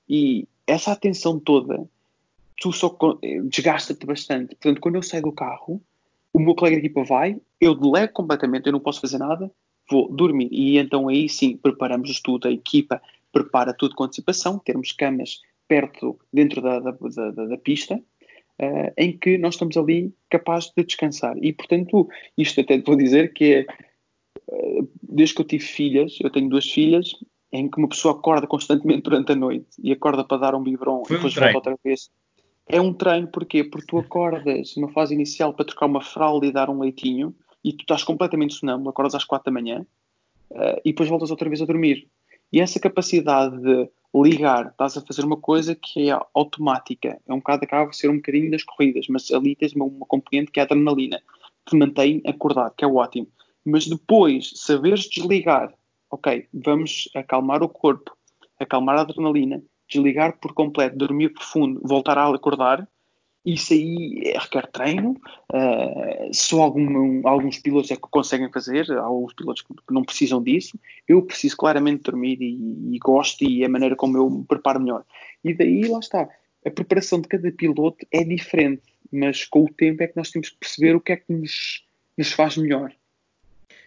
E 0.09 0.47
essa 0.65 0.91
atenção 0.91 1.39
toda, 1.39 1.87
tu 2.59 2.71
só 2.71 2.95
desgasta-te 3.45 4.05
bastante. 4.05 4.55
Portanto, 4.55 4.81
quando 4.81 4.95
eu 4.95 5.03
saio 5.03 5.23
do 5.23 5.31
carro, 5.31 5.81
o 6.33 6.39
meu 6.39 6.55
colega 6.55 6.77
de 6.77 6.87
equipa 6.87 7.03
vai, 7.03 7.39
eu 7.61 7.75
delego 7.75 8.11
completamente, 8.13 8.65
eu 8.65 8.73
não 8.73 8.79
posso 8.79 8.99
fazer 8.99 9.19
nada, 9.19 9.51
vou 9.93 10.11
dormir. 10.11 10.49
E 10.51 10.77
então 10.77 11.07
aí 11.07 11.29
sim, 11.29 11.55
preparamos 11.55 12.19
tudo, 12.19 12.47
a 12.47 12.51
equipa 12.51 13.01
prepara 13.31 13.73
tudo 13.73 13.95
com 13.95 14.03
antecipação, 14.03 14.59
termos 14.59 14.91
camas 14.91 15.41
perto, 15.67 16.19
dentro 16.31 16.61
da, 16.61 16.79
da, 16.79 16.91
da, 16.91 17.45
da 17.45 17.57
pista, 17.57 17.95
uh, 17.95 18.93
em 18.97 19.17
que 19.17 19.37
nós 19.37 19.55
estamos 19.55 19.77
ali 19.77 20.13
capazes 20.29 20.71
de 20.75 20.83
descansar. 20.83 21.35
E, 21.41 21.53
portanto, 21.53 22.07
isto 22.37 22.59
até 22.61 22.77
vou 22.79 22.95
dizer 22.95 23.33
que 23.33 23.53
é, 23.53 23.65
uh, 24.51 24.89
desde 25.01 25.35
que 25.35 25.41
eu 25.41 25.45
tive 25.45 25.63
filhas, 25.63 26.17
eu 26.21 26.29
tenho 26.29 26.49
duas 26.49 26.69
filhas, 26.69 27.11
em 27.51 27.69
que 27.69 27.77
uma 27.77 27.87
pessoa 27.87 28.15
acorda 28.15 28.47
constantemente 28.47 29.03
durante 29.03 29.31
a 29.31 29.35
noite 29.35 29.67
e 29.81 29.91
acorda 29.91 30.23
para 30.23 30.37
dar 30.37 30.55
um 30.55 30.63
biberon 30.63 31.03
Foi 31.05 31.15
e 31.15 31.19
depois 31.19 31.37
um 31.37 31.39
volta 31.39 31.57
outra 31.57 31.79
vez. 31.83 32.09
É 32.67 32.81
um 32.81 32.93
treino, 32.93 33.27
porquê? 33.27 33.63
Porque 33.63 33.87
tu 33.87 33.97
acordas 33.97 34.75
numa 34.75 34.89
fase 34.89 35.13
inicial 35.13 35.53
para 35.53 35.65
trocar 35.65 35.85
uma 35.85 36.01
fralda 36.01 36.45
e 36.45 36.51
dar 36.51 36.69
um 36.69 36.79
leitinho 36.79 37.35
e 37.63 37.73
tu 37.73 37.81
estás 37.81 38.03
completamente 38.03 38.55
sonâmbulo, 38.55 38.89
acordas 38.89 39.15
às 39.15 39.23
quatro 39.23 39.45
da 39.45 39.59
manhã 39.59 39.85
uh, 40.51 40.79
e 40.83 40.91
depois 40.91 41.09
voltas 41.09 41.31
outra 41.31 41.49
vez 41.49 41.61
a 41.61 41.65
dormir. 41.65 42.07
E 42.51 42.59
essa 42.59 42.79
capacidade 42.79 43.59
de 43.61 43.89
ligar, 44.13 44.67
estás 44.67 44.95
a 44.95 45.01
fazer 45.01 45.25
uma 45.25 45.37
coisa 45.37 45.73
que 45.73 46.09
é 46.09 46.19
automática, 46.35 47.19
é 47.27 47.33
um 47.33 47.37
bocado, 47.37 47.63
acaba 47.63 47.89
de 47.89 47.97
ser 47.97 48.09
um 48.09 48.17
bocadinho 48.17 48.51
das 48.51 48.63
corridas, 48.63 49.07
mas 49.09 49.31
ali 49.31 49.55
tens 49.55 49.73
uma, 49.73 49.85
uma 49.85 50.05
componente 50.05 50.51
que 50.51 50.59
é 50.59 50.63
a 50.63 50.65
adrenalina, 50.65 51.19
que 51.65 51.71
te 51.71 51.75
mantém 51.75 52.21
acordado, 52.25 52.75
que 52.75 52.85
é 52.85 52.87
ótimo. 52.87 53.27
Mas 53.65 53.87
depois, 53.87 54.51
saberes 54.55 55.09
desligar, 55.09 55.73
ok, 56.11 56.47
vamos 56.53 57.09
acalmar 57.15 57.63
o 57.63 57.69
corpo, 57.69 58.15
acalmar 58.59 58.97
a 58.97 59.01
adrenalina, 59.01 59.63
desligar 59.89 60.37
por 60.39 60.53
completo, 60.53 60.95
dormir 60.95 61.29
profundo, 61.29 61.81
voltar 61.83 62.17
a 62.17 62.27
acordar, 62.27 62.87
isso 63.45 63.73
aí 63.73 64.33
requer 64.37 64.67
treino. 64.67 65.11
Uh, 65.51 66.33
só 66.33 66.61
algum, 66.61 67.27
alguns 67.27 67.59
pilotos 67.59 67.91
é 67.91 67.95
que 67.95 68.01
conseguem 68.01 68.49
fazer, 68.51 68.89
há 68.91 69.01
alguns 69.01 69.33
pilotos 69.33 69.61
que 69.61 69.93
não 69.93 70.03
precisam 70.03 70.41
disso. 70.41 70.79
Eu 71.07 71.21
preciso 71.21 71.57
claramente 71.57 72.03
dormir 72.03 72.37
e, 72.41 72.95
e 72.95 72.99
gosto 72.99 73.43
e 73.43 73.63
é 73.63 73.65
a 73.65 73.69
maneira 73.69 73.95
como 73.95 74.17
eu 74.17 74.29
me 74.29 74.45
preparo 74.45 74.79
melhor. 74.79 75.03
E 75.43 75.53
daí, 75.53 75.87
lá 75.87 75.99
está. 75.99 76.29
A 76.65 76.71
preparação 76.71 77.19
de 77.19 77.27
cada 77.27 77.51
piloto 77.51 78.05
é 78.11 78.23
diferente, 78.23 78.83
mas 79.11 79.43
com 79.45 79.65
o 79.65 79.69
tempo 79.69 80.01
é 80.01 80.07
que 80.07 80.15
nós 80.15 80.31
temos 80.31 80.49
que 80.49 80.57
perceber 80.57 80.95
o 80.95 81.01
que 81.01 81.11
é 81.11 81.17
que 81.17 81.33
nos, 81.33 81.83
nos 82.17 82.31
faz 82.31 82.55
melhor. 82.55 82.93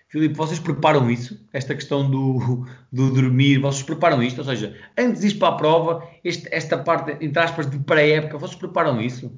Filipe, 0.09 0.35
vocês 0.35 0.61
preparam 0.61 1.11
isso? 1.11 1.45
Esta 1.53 1.75
questão 1.75 2.09
do, 2.09 2.67
do 2.93 3.13
dormir, 3.13 3.59
vocês 3.59 3.83
preparam 3.83 4.23
isto? 4.23 4.39
Ou 4.39 4.45
seja, 4.45 4.77
antes 4.97 5.23
de 5.23 5.29
ir 5.29 5.39
para 5.39 5.49
a 5.49 5.57
prova, 5.57 6.09
este, 6.23 6.49
esta 6.53 6.79
parte, 6.79 7.17
entre 7.25 7.43
aspas, 7.43 7.69
de 7.69 7.79
pré-época, 7.79 8.39
vocês 8.39 8.59
preparam 8.59 9.01
isso? 9.01 9.37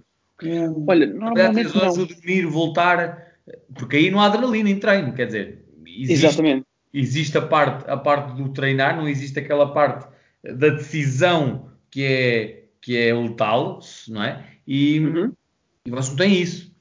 Olha, 0.87 1.07
normalmente 1.07 1.75
não. 1.77 1.93
de 1.93 2.15
dormir, 2.15 2.47
voltar, 2.47 3.35
porque 3.75 3.97
aí 3.97 4.11
não 4.11 4.21
há 4.21 4.27
adrenalina 4.27 4.71
em 4.71 4.79
treino, 4.79 5.13
quer 5.13 5.27
dizer, 5.27 5.65
existe, 5.85 6.27
Exatamente. 6.27 6.67
existe 6.93 7.39
a 7.39 7.43
parte, 7.43 7.91
a 7.91 7.97
parte 7.97 8.35
do 8.41 8.49
treinar, 8.51 8.97
não 8.97 9.09
existe 9.09 9.39
aquela 9.39 9.73
parte 9.73 10.07
da 10.45 10.69
decisão 10.69 11.71
que 11.91 12.05
é, 12.05 12.65
que 12.81 12.97
é 12.97 13.13
letal, 13.13 13.81
não 14.09 14.23
é? 14.23 14.45
E, 14.67 15.01
uhum. 15.01 15.33
e 15.85 15.91
vocês 15.91 16.11
não 16.11 16.17
têm 16.17 16.41
isso. 16.41 16.73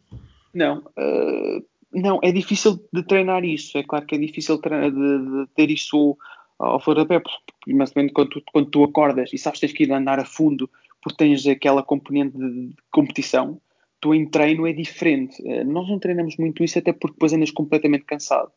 Não, 0.53 0.77
uh, 0.79 1.65
não, 1.91 2.19
é 2.21 2.31
difícil 2.31 2.79
de 2.93 3.03
treinar 3.03 3.43
isso, 3.43 3.77
é 3.77 3.83
claro 3.83 4.05
que 4.05 4.15
é 4.15 4.19
difícil 4.19 4.59
de, 4.59 4.91
de 4.91 5.47
ter 5.55 5.71
isso 5.71 6.17
ao 6.59 6.79
flor 6.79 6.95
da 6.95 7.05
pé, 7.05 7.19
porque 7.19 8.11
quando 8.13 8.29
tu, 8.29 8.43
quando 8.51 8.69
tu 8.69 8.83
acordas 8.83 9.31
e 9.33 9.37
sabes 9.37 9.59
que 9.59 9.67
tens 9.67 9.77
que 9.77 9.83
ir 9.83 9.91
andar 9.91 10.19
a 10.19 10.25
fundo 10.25 10.69
porque 11.07 11.23
tens 11.23 11.47
aquela 11.47 11.81
componente 11.81 12.37
de 12.37 12.73
competição, 12.91 13.59
tu 14.01 14.13
em 14.13 14.25
treino 14.25 14.67
é 14.67 14.73
diferente. 14.73 15.41
Uh, 15.41 15.63
nós 15.65 15.87
não 15.87 15.99
treinamos 15.99 16.35
muito 16.37 16.63
isso, 16.63 16.77
até 16.77 16.91
porque 16.91 17.13
depois 17.13 17.33
andas 17.33 17.51
completamente 17.51 18.03
cansado. 18.03 18.51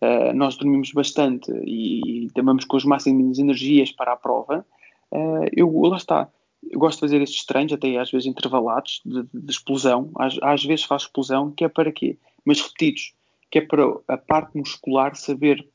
Uh, 0.00 0.32
nós 0.34 0.56
dormimos 0.56 0.92
bastante 0.92 1.50
e, 1.64 2.26
e 2.26 2.30
tomamos 2.30 2.64
com 2.64 2.76
as 2.76 2.84
máximas 2.84 3.38
energias 3.38 3.90
para 3.90 4.12
a 4.12 4.16
prova. 4.16 4.64
Uh, 5.10 5.48
eu, 5.54 5.80
lá 5.82 5.96
está, 5.96 6.28
eu 6.70 6.78
gosto 6.78 6.98
de 6.98 7.00
fazer 7.00 7.22
estes 7.22 7.44
treinos, 7.44 7.72
até 7.72 7.96
às 7.96 8.10
vezes 8.10 8.26
intervalados, 8.26 9.02
de, 9.04 9.22
de 9.34 9.50
explosão. 9.50 10.10
Às, 10.16 10.38
às, 10.42 10.64
vezes 10.64 10.84
faço 10.84 11.06
explosão, 11.06 11.50
que 11.50 11.64
é 11.64 11.68
para 11.68 11.90
quê? 11.90 12.16
Mas 12.44 12.60
repetidos, 12.60 13.14
que 13.50 13.58
é 13.58 13.62
para 13.62 13.84
a 14.06 14.16
parte 14.16 14.56
muscular 14.56 15.16
saber 15.16 15.66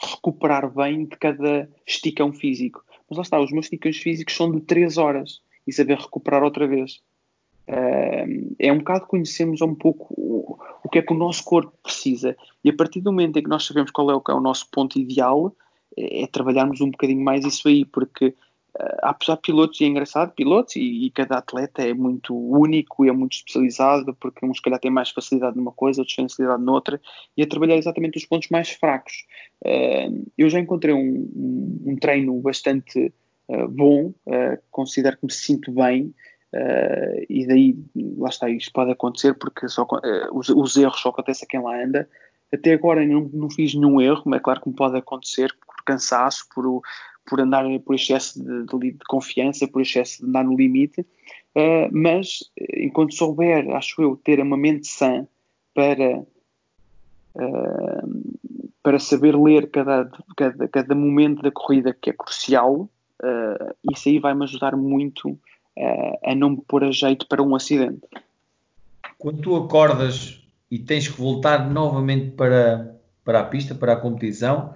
recuperar 0.00 0.70
bem 0.70 1.06
de 1.06 1.16
cada 1.16 1.68
esticão 1.86 2.32
físico. 2.32 2.84
Mas 3.08 3.16
lá 3.16 3.22
está, 3.22 3.40
os 3.40 3.50
meus 3.50 3.66
esticões 3.66 3.96
físicos 3.96 4.36
são 4.36 4.52
de 4.52 4.60
3 4.60 4.98
horas 4.98 5.40
e 5.66 5.72
saber 5.72 5.98
recuperar 5.98 6.42
outra 6.42 6.66
vez. 6.66 7.00
É 8.58 8.72
um 8.72 8.78
bocado 8.78 9.06
conhecermos 9.06 9.60
um 9.60 9.74
pouco 9.74 10.14
o, 10.16 10.56
o, 10.84 10.88
que 10.88 11.00
é 11.00 11.02
que 11.02 11.12
o 11.12 11.16
nosso 11.16 11.42
corpo 11.42 11.72
precisa 11.82 12.36
e 12.62 12.70
a 12.70 12.72
partir 12.72 13.00
do 13.00 13.10
momento 13.10 13.38
em 13.38 13.42
que 13.42 13.48
nós 13.48 13.66
sabemos 13.66 13.90
qual 13.90 14.08
é 14.08 14.14
o, 14.14 14.22
é 14.28 14.32
o 14.34 14.40
nosso 14.40 14.70
ponto 14.70 14.96
ideal 15.00 15.52
é, 15.96 16.22
é 16.22 16.26
trabalharmos 16.28 16.80
um 16.80 16.92
bocadinho 16.92 17.24
mais 17.24 17.44
isso 17.44 17.66
aí 17.66 17.84
porque 17.84 18.32
há, 19.02 19.16
há 19.28 19.36
pilotos, 19.36 19.80
e 19.80 19.84
é 19.84 19.86
engraçado, 19.86 20.32
pilotos, 20.32 20.76
e, 20.76 21.06
e, 21.06 21.10
cada 21.10 21.38
atleta 21.38 21.82
é 21.82 21.94
muito 21.94 22.36
único 22.36 23.04
e 23.04 23.08
é 23.08 23.12
muito 23.12 23.34
especializado, 23.34 24.14
porque 24.14 24.44
uns, 24.44 24.58
se 24.58 24.62
calhar, 24.62 24.78
têm 24.78 24.90
mais 24.90 25.10
facilidade 25.10 25.56
numa 25.56 25.72
coisa, 25.72 26.00
outros 26.00 26.16
têm 26.16 26.28
facilidade 26.28 26.62
noutra, 26.62 27.00
e 27.36 27.42
a 27.42 27.46
trabalhar 27.46 27.76
exatamente 27.76 28.18
os 28.18 28.26
pontos 28.26 28.48
mais 28.50 28.70
fracos. 28.70 29.26
Eu 30.36 30.48
já 30.48 30.60
encontrei 30.60 30.94
um, 30.94 31.28
um, 31.34 31.82
um 31.92 31.96
treino 31.96 32.38
bastante 32.40 33.12
uh, 33.48 33.68
bom, 33.68 34.14
uh, 34.26 34.58
considero 34.70 35.16
que 35.18 35.26
me 35.26 35.32
sinto 35.32 35.72
bem, 35.72 36.14
e 37.28 37.46
daí, 37.46 37.76
lá 38.16 38.30
está, 38.30 38.48
isto 38.48 38.72
pode 38.72 38.90
acontecer, 38.90 39.34
porque 39.34 39.68
só, 39.68 39.86
os, 40.32 40.48
os, 40.48 40.74
erros 40.78 40.98
só 41.00 41.10
acontecem 41.10 41.44
a 41.44 41.48
quem 41.48 41.60
lá 41.60 41.84
anda. 41.84 42.08
Até 42.50 42.72
agora 42.72 43.04
não, 43.04 43.28
não 43.30 43.50
fiz 43.50 43.74
nenhum 43.74 44.00
erro, 44.00 44.22
mas 44.24 44.38
é 44.38 44.42
claro 44.42 44.62
que 44.62 44.68
me 44.70 44.74
pode 44.74 44.96
acontecer 44.96 45.54
por 45.66 45.84
cansaço, 45.84 46.46
por, 46.54 46.80
por 47.26 47.40
andar 47.40 47.64
por 47.80 47.94
excesso 47.94 48.42
de, 48.42 48.64
de, 48.64 48.92
de, 48.92 49.04
confiança, 49.08 49.66
por 49.68 49.82
excesso 49.82 50.22
de 50.22 50.28
andar 50.28 50.44
no 50.44 50.56
limite, 50.56 51.00
uh, 51.00 51.90
mas 51.90 52.44
enquanto 52.74 53.14
souber, 53.14 53.68
acho 53.74 54.00
eu, 54.00 54.16
ter 54.16 54.40
uma 54.40 54.56
mente 54.56 54.86
sã 54.86 55.26
para, 55.74 56.20
uh, 57.34 58.38
para 58.82 58.98
saber 58.98 59.36
ler 59.36 59.70
cada, 59.70 60.10
cada, 60.36 60.68
cada 60.68 60.94
momento 60.94 61.42
da 61.42 61.50
corrida 61.50 61.92
que 61.92 62.10
é 62.10 62.12
crucial, 62.12 62.88
uh, 63.22 63.74
isso 63.90 64.08
aí 64.08 64.18
vai-me 64.18 64.44
ajudar 64.44 64.76
muito 64.76 65.38
a 66.24 66.34
não 66.34 66.50
me 66.50 66.62
pôr 66.66 66.84
a 66.84 66.90
jeito 66.90 67.26
para 67.26 67.42
um 67.42 67.54
acidente. 67.54 68.00
Quando 69.18 69.42
tu 69.42 69.56
acordas 69.56 70.42
e 70.70 70.78
tens 70.78 71.08
que 71.08 71.20
voltar 71.20 71.70
novamente 71.70 72.30
para, 72.30 72.96
para 73.24 73.40
a 73.40 73.44
pista, 73.44 73.74
para 73.74 73.92
a 73.92 73.96
competição, 73.96 74.74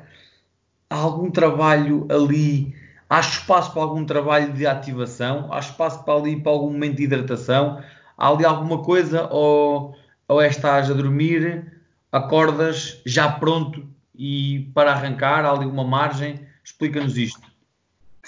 há 0.89 0.97
algum 0.97 1.31
trabalho 1.31 2.07
ali, 2.11 2.75
há 3.09 3.21
espaço 3.21 3.73
para 3.73 3.83
algum 3.83 4.05
trabalho 4.05 4.53
de 4.53 4.67
ativação, 4.67 5.53
há 5.53 5.59
espaço 5.59 6.05
para 6.05 6.15
ali 6.15 6.41
para 6.41 6.53
algum 6.53 6.71
momento 6.71 6.97
de 6.97 7.05
hidratação, 7.05 7.83
há 8.17 8.29
ali 8.29 8.45
alguma 8.45 8.83
coisa 8.83 9.29
ou, 9.33 9.95
ou 10.29 10.41
é 10.41 10.49
estás 10.49 10.91
a 10.91 10.95
dormir, 10.95 11.73
acordas 12.11 13.01
já 13.07 13.31
pronto 13.31 13.87
e 14.15 14.71
para 14.75 14.93
arrancar, 14.93 15.45
há 15.45 15.51
ali 15.51 15.67
uma 15.67 15.85
margem? 15.85 16.41
Explica-nos 16.63 17.17
isto. 17.17 17.51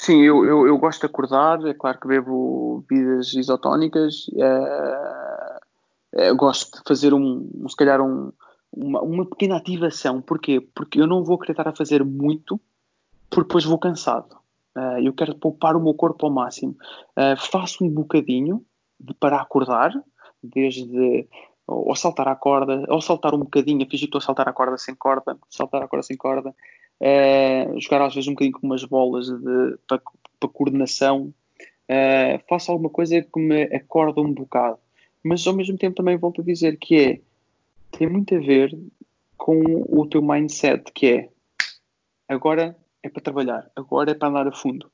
Sim, 0.02 0.20
eu, 0.20 0.44
eu, 0.44 0.66
eu, 0.66 0.78
gosto 0.78 0.98
de 0.98 1.06
acordar, 1.06 1.64
é 1.64 1.74
claro 1.74 2.00
que 2.00 2.08
bebo 2.08 2.84
bebidas 2.88 3.32
isotónicas, 3.34 4.26
é, 4.36 5.60
é, 6.26 6.32
gosto 6.32 6.76
de 6.76 6.82
fazer 6.84 7.14
um, 7.14 7.48
se 7.68 7.76
calhar 7.76 8.00
um, 8.00 8.32
uma, 8.72 9.00
uma 9.00 9.24
pequena 9.24 9.56
ativação. 9.58 10.20
Porquê? 10.20 10.60
Porque 10.74 11.00
eu 11.00 11.06
não 11.06 11.22
vou 11.22 11.38
querer 11.38 11.68
a 11.68 11.72
fazer 11.72 12.04
muito, 12.04 12.60
porque 13.30 13.46
depois 13.46 13.64
vou 13.64 13.78
cansado. 13.78 14.34
Uh, 14.76 14.98
eu 15.04 15.12
quero 15.12 15.36
poupar 15.36 15.76
o 15.76 15.80
meu 15.80 15.94
corpo 15.94 16.26
ao 16.26 16.32
máximo. 16.32 16.76
Uh, 17.16 17.36
faço 17.38 17.84
um 17.84 17.88
bocadinho 17.88 18.60
de 18.98 19.14
para 19.14 19.40
acordar, 19.40 19.92
desde 20.42 21.28
ou 21.64 21.94
saltar 21.94 22.26
a 22.26 22.34
corda, 22.34 22.84
ou 22.88 23.00
saltar 23.00 23.36
um 23.36 23.38
bocadinho, 23.38 23.88
fingir 23.88 24.00
que 24.00 24.04
estou 24.06 24.18
a 24.18 24.22
saltar 24.22 24.48
a 24.48 24.52
corda 24.52 24.76
sem 24.76 24.96
corda, 24.96 25.38
saltar 25.48 25.80
a 25.80 25.86
corda 25.86 26.02
sem 26.02 26.16
corda, 26.16 26.52
uh, 27.02 27.80
jogar 27.80 28.06
às 28.06 28.14
vezes 28.14 28.28
um 28.28 28.32
bocadinho 28.32 28.58
com 28.58 28.66
umas 28.66 28.84
bolas 28.84 29.26
para, 29.86 30.48
coordenação. 30.48 31.34
faço 32.48 32.72
alguma 32.72 32.90
coisa 32.90 33.20
que 33.20 33.40
me 33.40 33.64
acorda 33.64 34.20
um 34.20 34.32
bocado. 34.32 34.78
Mas 35.22 35.46
ao 35.46 35.54
mesmo 35.54 35.76
tempo 35.76 35.96
também 35.96 36.16
volto 36.16 36.40
a 36.40 36.44
dizer 36.44 36.76
que 36.78 36.96
é 36.96 37.20
tem 37.92 38.08
muito 38.08 38.34
a 38.34 38.38
ver 38.38 38.76
com 39.36 39.60
o 39.88 40.06
teu 40.06 40.22
mindset, 40.22 40.90
que 40.92 41.06
é 41.06 41.28
agora 42.28 42.76
é 43.02 43.08
para 43.08 43.22
trabalhar, 43.22 43.70
agora 43.76 44.12
é 44.12 44.14
para 44.14 44.28
andar 44.28 44.48
a 44.48 44.52
fundo. 44.52 44.90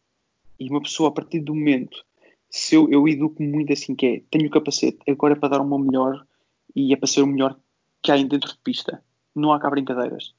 E 0.58 0.68
uma 0.68 0.82
pessoa, 0.82 1.10
a 1.10 1.12
partir 1.12 1.40
do 1.40 1.54
momento, 1.54 2.04
se 2.50 2.74
eu, 2.74 2.90
eu 2.90 3.06
educo 3.06 3.42
muito 3.42 3.72
assim, 3.72 3.94
que 3.94 4.06
é 4.06 4.22
tenho 4.30 4.48
o 4.48 4.50
capacete, 4.50 4.98
agora 5.08 5.34
é 5.34 5.36
para 5.36 5.50
dar 5.50 5.60
o 5.60 5.68
meu 5.68 5.78
melhor 5.78 6.26
e 6.74 6.92
é 6.92 6.96
para 6.96 7.06
ser 7.06 7.22
o 7.22 7.26
melhor 7.26 7.56
que 8.02 8.10
há 8.10 8.16
dentro 8.16 8.50
de 8.50 8.58
pista. 8.58 9.02
Não 9.34 9.52
há 9.52 9.60
cá 9.60 9.70
brincadeiras. 9.70 10.34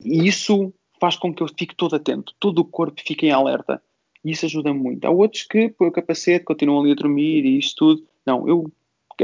E 0.00 0.26
isso 0.26 0.72
faz 1.00 1.16
com 1.16 1.32
que 1.32 1.42
eu 1.42 1.48
fique 1.48 1.74
todo 1.74 1.96
atento, 1.96 2.34
todo 2.38 2.60
o 2.60 2.64
corpo 2.64 3.00
fique 3.04 3.26
em 3.26 3.30
alerta. 3.30 3.82
E 4.24 4.32
isso 4.32 4.46
ajuda 4.46 4.74
muito. 4.74 5.04
Há 5.04 5.10
outros 5.10 5.44
que, 5.44 5.68
põem 5.68 5.88
o 5.88 5.92
capacete, 5.92 6.44
continuam 6.44 6.80
ali 6.80 6.92
a 6.92 6.94
dormir 6.94 7.44
e 7.44 7.58
isso 7.58 7.74
tudo. 7.76 8.02
Não, 8.26 8.48
eu 8.48 8.70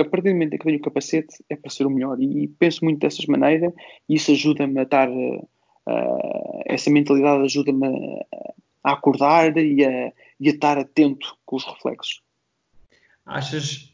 a 0.01 0.05
partir 0.05 0.31
do 0.31 0.33
momento 0.33 0.55
em 0.55 0.59
que 0.59 0.64
tenho 0.64 0.79
o 0.79 0.83
capacete 0.83 1.45
é 1.51 1.57
para 1.57 1.70
ser 1.70 1.87
o 1.87 1.91
melhor 1.91 2.18
e 2.18 2.49
penso 2.59 2.83
muito 2.85 3.01
dessas 3.01 3.27
maneiras 3.27 3.73
e 4.09 4.14
isso 4.14 4.31
ajuda-me 4.33 4.81
a 4.81 4.85
estar 4.85 5.09
uh, 5.11 5.49
essa 6.64 6.91
mentalidade 6.91 7.45
ajuda-me 7.45 7.87
a 8.83 8.93
acordar 8.93 9.57
e 9.59 9.85
a, 9.85 10.12
e 10.41 10.49
a 10.49 10.53
estar 10.53 10.79
atento 10.79 11.37
com 11.45 11.57
os 11.57 11.64
reflexos. 11.64 12.23
Achas, 13.25 13.93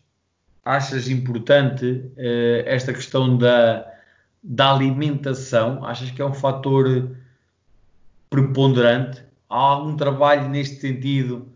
achas 0.64 1.08
importante 1.08 1.84
uh, 1.84 2.62
esta 2.64 2.92
questão 2.92 3.36
da, 3.36 3.86
da 4.42 4.72
alimentação? 4.72 5.84
Achas 5.84 6.10
que 6.10 6.22
é 6.22 6.24
um 6.24 6.34
fator 6.34 7.16
preponderante? 8.28 9.22
Há 9.48 9.56
algum 9.56 9.96
trabalho 9.96 10.48
neste 10.48 10.76
sentido 10.76 11.48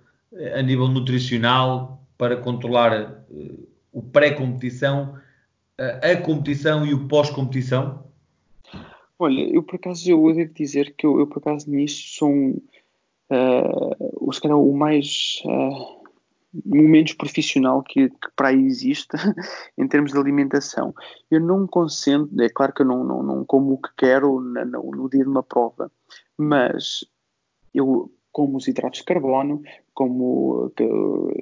a 0.55 0.63
nível 0.63 0.89
nutricional 0.89 2.03
para 2.17 2.37
controlar 2.37 3.25
uh, 3.31 3.69
o 3.93 4.03
pré-competição, 4.03 5.17
a 5.79 6.17
competição 6.17 6.87
e 6.87 6.95
o 6.95 7.07
pós-competição? 7.09 8.05
Olha, 9.19 9.43
eu 9.55 9.63
por 9.63 9.77
acaso 9.77 10.11
eu 10.11 10.33
devo 10.33 10.53
dizer 10.55 10.95
que 10.97 11.07
eu, 11.07 11.19
eu 11.19 11.27
por 11.27 11.39
acaso 11.39 11.71
nisso 11.71 12.19
sou 12.19 12.31
uh, 13.33 14.33
se 14.33 14.41
calhar, 14.41 14.59
o 14.59 14.77
mais 14.77 15.43
uh, 15.45 16.03
menos 16.65 17.13
profissional 17.15 17.83
que, 17.83 18.11
que 18.11 18.29
para 18.37 18.49
aí 18.49 18.65
existe 18.65 19.17
em 19.79 19.89
termos 19.89 20.13
de 20.13 20.19
alimentação. 20.19 20.95
Eu 21.31 21.41
não 21.41 21.67
concentro, 21.67 22.31
é 22.43 22.49
claro 22.49 22.73
que 22.73 22.83
eu 22.83 22.87
não, 22.87 23.05
não, 23.05 23.23
não 23.23 23.45
como 23.45 23.75
o 23.75 23.79
que 23.79 23.91
quero 23.97 24.41
no, 24.41 24.91
no 24.91 25.09
dia 25.09 25.23
de 25.23 25.31
uma 25.31 25.43
prova, 25.43 25.91
mas 26.43 27.05
eu 27.75 28.11
como 28.33 28.57
os 28.57 28.67
hidratos 28.67 29.01
de 29.01 29.05
carbono, 29.05 29.63
como 29.95 30.73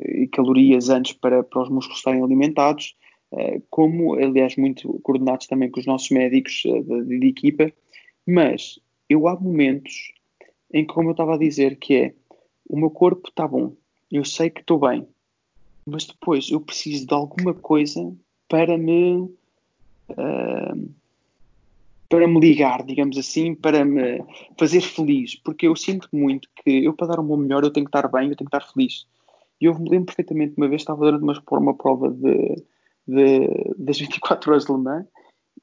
e 0.09 0.27
calorias 0.27 0.89
antes 0.91 1.13
para, 1.13 1.43
para 1.43 1.63
os 1.63 1.69
músculos 1.69 1.99
estarem 1.99 2.23
alimentados, 2.23 2.97
eh, 3.33 3.63
como, 3.71 4.15
aliás, 4.15 4.57
muito 4.57 4.99
coordenados 5.05 5.47
também 5.47 5.71
com 5.71 5.79
os 5.79 5.87
nossos 5.87 6.11
médicos 6.11 6.65
eh, 6.67 6.83
de, 6.83 7.21
de 7.21 7.27
equipa, 7.29 7.73
mas 8.27 8.81
eu 9.09 9.29
há 9.29 9.39
momentos 9.39 10.13
em 10.73 10.85
que, 10.85 10.93
como 10.93 11.11
eu 11.11 11.13
estava 11.13 11.35
a 11.35 11.39
dizer, 11.39 11.77
que 11.77 11.95
é 11.95 12.15
o 12.69 12.77
meu 12.77 12.91
corpo 12.91 13.29
está 13.29 13.47
bom, 13.47 13.73
eu 14.11 14.25
sei 14.25 14.51
que 14.51 14.61
estou 14.61 14.79
bem, 14.79 15.07
mas 15.87 16.07
depois 16.07 16.51
eu 16.51 16.61
preciso 16.61 17.07
de 17.07 17.15
alguma 17.15 17.55
coisa 17.55 18.13
para 18.49 18.77
me 18.77 19.21
uh, 20.11 20.91
para 22.11 22.27
me 22.27 22.41
ligar, 22.41 22.85
digamos 22.85 23.17
assim, 23.17 23.55
para 23.55 23.85
me 23.85 24.21
fazer 24.59 24.81
feliz, 24.81 25.37
porque 25.37 25.69
eu 25.69 25.77
sinto 25.77 26.09
muito 26.13 26.49
que 26.57 26.85
eu, 26.85 26.93
para 26.93 27.07
dar 27.07 27.21
o 27.21 27.23
meu 27.25 27.37
melhor, 27.37 27.63
eu 27.63 27.73
tenho 27.73 27.87
que 27.87 27.97
estar 27.97 28.09
bem, 28.09 28.29
eu 28.29 28.37
tenho 28.37 28.51
que 28.51 28.57
estar 28.57 28.73
feliz. 28.73 29.07
E 29.61 29.67
eu 29.67 29.79
me 29.79 29.89
lembro 29.89 30.07
perfeitamente, 30.07 30.55
uma 30.57 30.69
vez 30.69 30.83
estava 30.83 31.05
durante 31.05 31.23
uma, 31.23 31.41
uma 31.53 31.75
prova 31.75 32.11
de, 32.11 32.65
de, 33.07 33.75
das 33.79 34.01
24 34.01 34.51
horas 34.51 34.65
de 34.65 34.73
Le 34.73 34.79
Mans 34.79 35.07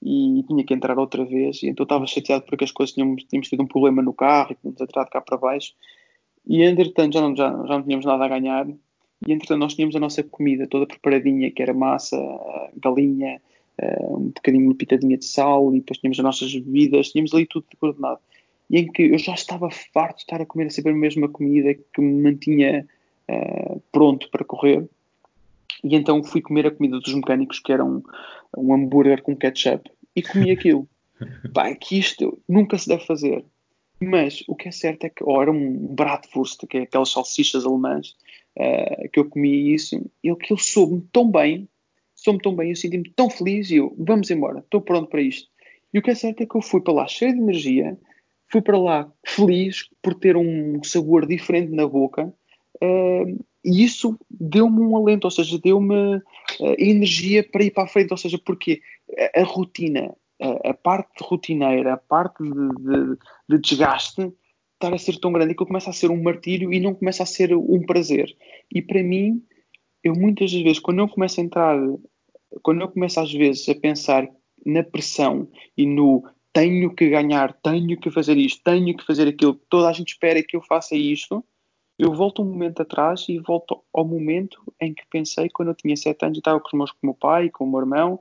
e 0.02 0.44
tinha 0.48 0.64
que 0.64 0.74
entrar 0.74 0.98
outra 0.98 1.26
vez, 1.26 1.62
e 1.64 1.68
então 1.68 1.84
estava 1.84 2.08
chateado 2.08 2.46
porque 2.46 2.64
as 2.64 2.72
coisas 2.72 2.96
tínhamos, 2.96 3.26
tínhamos 3.26 3.50
tido 3.50 3.64
um 3.64 3.68
problema 3.68 4.02
no 4.02 4.14
carro 4.14 4.54
e 4.54 4.56
tínhamos 4.56 4.82
atirado 4.82 5.10
cá 5.10 5.20
para 5.20 5.38
baixo. 5.38 5.74
E 6.46 6.64
entretanto 6.64 7.14
já 7.14 7.22
não, 7.22 7.36
já, 7.36 7.50
já 7.50 7.78
não 7.78 7.84
tínhamos 7.84 8.06
nada 8.06 8.24
a 8.24 8.30
ganhar, 8.30 8.66
e 8.70 9.34
entretanto 9.34 9.60
nós 9.60 9.76
tínhamos 9.76 9.98
a 9.98 10.00
nossa 10.00 10.24
comida 10.24 10.66
toda 10.66 10.88
preparadinha, 10.88 11.52
que 11.52 11.62
era 11.62 11.74
massa, 11.74 12.18
galinha, 12.78 13.42
uh, 13.82 14.18
um 14.18 14.28
bocadinho 14.28 14.66
uma 14.66 14.76
pitadinha 14.76 15.18
de 15.18 15.26
sal 15.26 15.74
e 15.74 15.80
depois 15.80 16.00
tínhamos 16.00 16.20
as 16.20 16.24
nossas 16.24 16.54
bebidas, 16.54 17.12
tínhamos 17.12 17.34
ali 17.34 17.46
tudo 17.46 17.66
coordenado. 17.80 18.20
E 18.70 18.80
em 18.80 18.92
que 18.92 19.04
eu 19.04 19.18
já 19.18 19.34
estava 19.34 19.70
farto 19.70 20.18
de 20.18 20.22
estar 20.24 20.42
a 20.42 20.46
comer 20.46 20.72
sempre 20.72 20.92
a 20.92 20.96
mesma 20.96 21.30
comida 21.30 21.74
que 21.74 22.02
me 22.02 22.22
mantinha 22.22 22.86
uh, 23.30 23.82
pronto 23.92 24.30
para 24.30 24.44
correr. 24.44 24.88
E 25.84 25.96
então 25.96 26.24
fui 26.24 26.42
comer 26.42 26.68
a 26.68 26.72
comida 26.72 27.00
dos 27.00 27.14
mecânicos, 27.14 27.60
que 27.60 27.72
era 27.72 27.86
um, 27.86 28.02
um 28.58 28.74
hambúrguer 28.74 29.22
com 29.22 29.36
ketchup, 29.36 29.90
e 30.16 30.22
comi 30.22 30.52
aquilo. 30.52 30.88
Pá, 31.54 31.74
que 31.76 31.98
isto 31.98 32.40
nunca 32.48 32.78
se 32.78 32.88
deve 32.88 33.06
fazer. 33.06 33.46
Mas 34.00 34.44
o 34.48 34.56
que 34.56 34.68
é 34.68 34.72
certo 34.72 35.06
é 35.06 35.10
que, 35.10 35.24
ou 35.24 35.42
era 35.42 35.52
um 35.52 35.88
bratwurst, 35.96 36.66
que 36.68 36.78
é 36.78 36.82
aquelas 36.84 37.10
salsichas 37.10 37.66
alemãs, 37.66 38.16
uh, 38.58 39.10
que 39.12 39.20
eu 39.20 39.26
comi 39.26 39.74
isso, 39.74 40.04
e 40.24 40.30
aquilo 40.30 40.60
soube-me 40.60 41.02
tão 41.12 41.30
bem, 41.30 41.68
soube-me 42.28 42.42
tão 42.42 42.56
bem, 42.56 42.70
eu 42.70 42.76
senti-me 42.76 43.10
tão 43.16 43.30
feliz, 43.30 43.72
e 43.72 43.78
eu, 43.78 43.96
vamos 43.98 44.30
embora, 44.30 44.60
estou 44.60 44.82
pronto 44.82 45.10
para 45.10 45.22
isto. 45.22 45.50
E 45.94 46.00
o 46.00 46.02
que 46.02 46.12
é 46.12 46.16
certo 46.16 46.42
é 46.42 46.46
que 46.46 46.56
eu 46.56 46.62
fui 46.62 46.82
para 46.82 46.94
lá 46.94 47.08
cheio 47.08 47.34
de 47.34 47.40
energia, 47.40 47.98
fui 48.52 48.62
para 48.62 48.78
lá 48.78 49.12
feliz 49.26 49.90
por 50.02 50.14
ter 50.14 50.36
um 50.36 50.84
sabor 50.84 51.26
diferente 51.26 51.72
na 51.72 51.88
boca, 51.88 52.34
uh, 52.84 53.46
e 53.64 53.84
isso 53.84 54.18
deu-me 54.30 54.82
um 54.82 54.96
alento, 54.96 55.26
ou 55.26 55.32
seja, 55.32 55.58
deu-me 55.58 56.18
uh, 56.18 56.24
energia 56.78 57.44
para 57.44 57.64
ir 57.64 57.72
para 57.72 57.84
a 57.84 57.88
frente, 57.88 58.12
ou 58.12 58.18
seja, 58.18 58.38
porque 58.38 58.82
a, 59.36 59.42
a 59.42 59.44
rotina, 59.44 60.14
a, 60.42 60.70
a, 60.70 60.74
parte 60.74 61.22
rotineira, 61.22 61.94
a 61.94 61.98
parte 61.98 62.44
de, 62.44 62.50
de, 62.50 63.18
de, 63.50 63.58
desgaste, 63.62 64.32
estar 64.74 64.94
a 64.94 64.98
ser 64.98 65.18
tão 65.20 65.32
grande 65.32 65.56
que 65.56 65.66
começa 65.66 65.90
a 65.90 65.94
ser 65.94 66.12
um 66.12 66.22
martírio 66.22 66.72
e 66.72 66.80
não 66.80 66.94
começa 66.94 67.24
a 67.24 67.26
ser 67.26 67.56
um 67.56 67.84
prazer. 67.86 68.36
E 68.74 68.82
para 68.82 69.02
mim, 69.02 69.42
eu 70.04 70.14
muitas 70.14 70.52
vezes, 70.54 70.80
quando 70.80 71.00
eu 71.00 71.08
começo 71.08 71.40
a 71.40 71.44
entrar, 71.44 71.78
quando 72.62 72.82
eu 72.82 72.90
começo 72.90 73.20
às 73.20 73.32
vezes 73.32 73.68
a 73.70 73.76
pensar 73.76 74.28
na 74.66 74.84
pressão 74.84 75.48
e 75.78 75.86
no 75.86 76.24
tenho 76.54 76.94
que 76.94 77.10
ganhar, 77.10 77.54
tenho 77.62 78.00
que 78.00 78.10
fazer 78.10 78.38
isto, 78.38 78.64
tenho 78.64 78.96
que 78.96 79.06
fazer 79.06 79.28
aquilo, 79.28 79.54
toda 79.70 79.90
a 79.90 79.94
gente 79.94 80.10
espera 80.10 80.42
que 80.42 80.56
eu 80.56 80.62
faça 80.62 80.96
isto, 80.96 81.44
eu 82.00 82.14
volto 82.14 82.42
um 82.42 82.46
momento 82.46 82.82
atrás 82.82 83.26
e 83.28 83.40
volto 83.40 83.84
ao 83.94 84.06
momento 84.06 84.62
em 84.80 84.94
que 84.94 85.04
pensei 85.10 85.50
quando 85.50 85.70
eu 85.70 85.76
tinha 85.76 85.96
sete 85.96 86.26
anos 86.26 86.38
e 86.38 86.40
estava 86.40 86.60
com 86.60 86.68
os 86.68 86.74
meus, 86.74 86.92
com 86.92 86.98
o 87.04 87.06
meu 87.08 87.14
pai, 87.14 87.50
com 87.50 87.64
o 87.64 87.70
meu 87.70 87.80
irmão, 87.80 88.20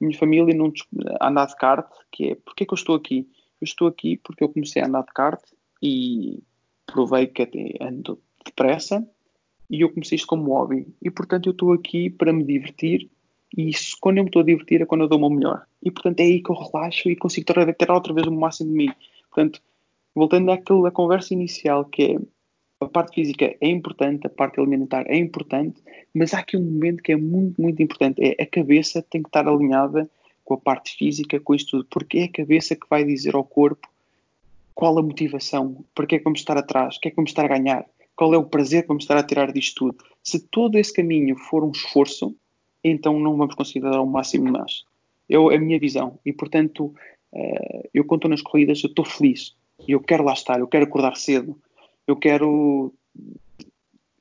minha 0.00 0.16
família 0.18 0.54
num, 0.54 0.72
a 1.20 1.28
andar 1.28 1.46
de 1.46 1.56
kart, 1.56 1.90
que 2.10 2.30
é, 2.30 2.34
porque 2.36 2.64
é 2.64 2.66
que 2.66 2.72
eu 2.72 2.76
estou 2.76 2.94
aqui? 2.94 3.28
Eu 3.60 3.64
estou 3.64 3.88
aqui 3.88 4.18
porque 4.18 4.44
eu 4.44 4.48
comecei 4.48 4.82
a 4.82 4.86
andar 4.86 5.02
de 5.02 5.12
kart 5.12 5.40
e 5.82 6.42
provei 6.86 7.26
que 7.26 7.42
até 7.42 7.74
ando 7.80 8.20
depressa 8.44 9.06
e 9.70 9.80
eu 9.80 9.90
comecei 9.90 10.16
isto 10.16 10.26
como 10.26 10.52
hobby. 10.52 10.86
E, 11.02 11.10
portanto, 11.10 11.46
eu 11.46 11.52
estou 11.52 11.72
aqui 11.72 12.10
para 12.10 12.32
me 12.32 12.44
divertir 12.44 13.10
e 13.56 13.70
isso, 13.70 13.96
quando 14.00 14.18
eu 14.18 14.24
me 14.24 14.28
estou 14.28 14.42
a 14.42 14.44
divertir 14.44 14.82
é 14.82 14.86
quando 14.86 15.02
eu 15.02 15.08
dou 15.08 15.18
o 15.18 15.20
meu 15.20 15.30
melhor. 15.30 15.64
E, 15.82 15.90
portanto, 15.90 16.20
é 16.20 16.24
aí 16.24 16.42
que 16.42 16.50
eu 16.50 16.56
relaxo 16.56 17.08
e 17.08 17.16
consigo 17.16 17.46
tirar 17.46 17.94
outra 17.94 18.12
vez 18.12 18.26
o 18.26 18.32
máximo 18.32 18.70
de 18.70 18.76
mim. 18.76 18.92
Portanto, 19.30 19.62
voltando 20.14 20.50
àquela 20.50 20.90
conversa 20.90 21.34
inicial 21.34 21.84
que 21.84 22.02
é 22.02 22.18
a 22.80 22.88
parte 22.88 23.14
física 23.14 23.56
é 23.60 23.68
importante, 23.68 24.26
a 24.26 24.30
parte 24.30 24.60
alimentar 24.60 25.04
é 25.06 25.16
importante, 25.16 25.80
mas 26.12 26.34
há 26.34 26.40
aqui 26.40 26.56
um 26.56 26.62
momento 26.62 27.02
que 27.02 27.12
é 27.12 27.16
muito, 27.16 27.60
muito 27.60 27.82
importante. 27.82 28.20
É 28.22 28.42
a 28.42 28.46
cabeça 28.46 29.02
tem 29.02 29.22
que 29.22 29.28
estar 29.28 29.46
alinhada 29.46 30.10
com 30.44 30.54
a 30.54 30.58
parte 30.58 30.96
física, 30.96 31.40
com 31.40 31.54
isto 31.54 31.78
tudo, 31.78 31.86
porque 31.90 32.18
é 32.18 32.24
a 32.24 32.32
cabeça 32.32 32.76
que 32.76 32.88
vai 32.88 33.04
dizer 33.04 33.34
ao 33.34 33.44
corpo 33.44 33.88
qual 34.74 34.98
a 34.98 35.02
motivação, 35.02 35.84
para 35.94 36.06
que 36.06 36.16
é 36.16 36.18
que 36.18 36.24
vamos 36.24 36.40
estar 36.40 36.58
atrás, 36.58 36.96
o 36.96 37.00
que 37.00 37.08
é 37.08 37.10
que 37.10 37.16
vamos 37.16 37.30
estar 37.30 37.44
a 37.44 37.56
ganhar, 37.56 37.86
qual 38.16 38.34
é 38.34 38.36
o 38.36 38.44
prazer 38.44 38.82
que 38.82 38.88
vamos 38.88 39.04
estar 39.04 39.16
a 39.16 39.22
tirar 39.22 39.52
disto 39.52 39.92
tudo. 39.92 40.04
Se 40.22 40.40
todo 40.40 40.76
esse 40.76 40.92
caminho 40.92 41.36
for 41.36 41.64
um 41.64 41.70
esforço, 41.70 42.34
então 42.84 43.18
não 43.18 43.36
vamos 43.36 43.54
conseguir 43.54 43.80
dar 43.80 44.00
o 44.00 44.06
máximo 44.06 44.46
de 44.46 44.52
nós. 44.52 44.84
É 45.28 45.36
a 45.36 45.58
minha 45.58 45.78
visão. 45.78 46.18
E, 46.24 46.32
portanto, 46.32 46.94
eh, 47.34 47.88
eu 47.94 48.04
conto 48.04 48.28
nas 48.28 48.42
corridas, 48.42 48.82
eu 48.82 48.88
estou 48.88 49.04
feliz. 49.04 49.56
Eu 49.88 50.00
quero 50.00 50.24
lá 50.24 50.32
estar, 50.32 50.60
eu 50.60 50.68
quero 50.68 50.84
acordar 50.84 51.16
cedo, 51.16 51.58
eu 52.06 52.16
quero 52.16 52.92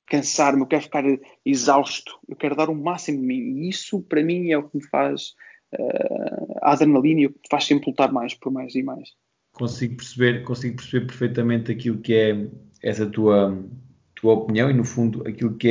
cansar-me, 0.08 0.62
eu 0.62 0.68
quero 0.68 0.84
ficar 0.84 1.04
exausto, 1.46 2.20
eu 2.28 2.36
quero 2.36 2.56
dar 2.56 2.70
o 2.70 2.76
máximo 2.76 3.20
de 3.20 3.26
mim. 3.26 3.40
E 3.40 3.70
isso, 3.70 4.02
para 4.02 4.24
mim, 4.24 4.52
é 4.52 4.58
o 4.58 4.64
que 4.64 4.78
me 4.78 4.84
faz 4.84 5.34
uh, 5.74 6.58
a 6.62 6.74
adrenalina 6.74 7.22
e 7.22 7.26
o 7.28 7.30
que 7.30 7.40
me 7.40 7.50
faz 7.50 7.66
sempre 7.66 7.90
lutar 7.90 8.12
mais 8.12 8.34
por 8.34 8.52
mais 8.52 8.76
e 8.76 8.84
mais. 8.84 9.10
Consigo 9.54 9.98
perceber, 9.98 10.44
consigo 10.44 10.78
perceber 10.78 11.06
perfeitamente 11.06 11.72
aquilo 11.72 12.00
que 12.00 12.14
é 12.14 12.48
essa 12.82 13.06
tua, 13.06 13.58
tua 14.16 14.34
opinião 14.34 14.70
e, 14.70 14.74
no 14.74 14.84
fundo, 14.84 15.28
aquilo 15.28 15.56
que 15.56 15.68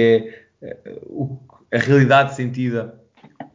é 0.63 0.77
uh, 0.91 1.52
a 1.73 1.79
realidade 1.79 2.35
sentida 2.35 3.01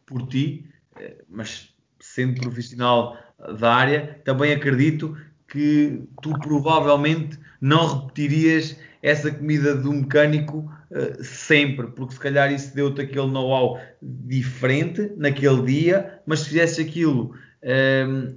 por 0.05 0.27
ti, 0.27 0.65
uh, 0.95 1.23
mas 1.29 1.73
sendo 1.99 2.41
profissional 2.41 3.17
da 3.59 3.73
área, 3.73 4.19
também 4.25 4.51
acredito 4.51 5.15
que 5.47 6.01
tu 6.21 6.37
provavelmente 6.39 7.39
não 7.61 8.01
repetirias 8.01 8.75
essa 9.01 9.31
comida 9.31 9.75
do 9.75 9.93
mecânico 9.93 10.69
uh, 10.91 11.23
sempre, 11.23 11.87
porque 11.87 12.15
se 12.15 12.19
calhar 12.19 12.51
isso 12.51 12.75
deu-te 12.75 13.01
aquele 13.01 13.27
know-how 13.27 13.79
diferente 14.01 15.11
naquele 15.15 15.61
dia, 15.63 16.21
mas 16.25 16.39
se 16.39 16.49
fizesse 16.49 16.81
aquilo 16.81 17.33
um, 17.63 17.69
ehm, 17.69 18.35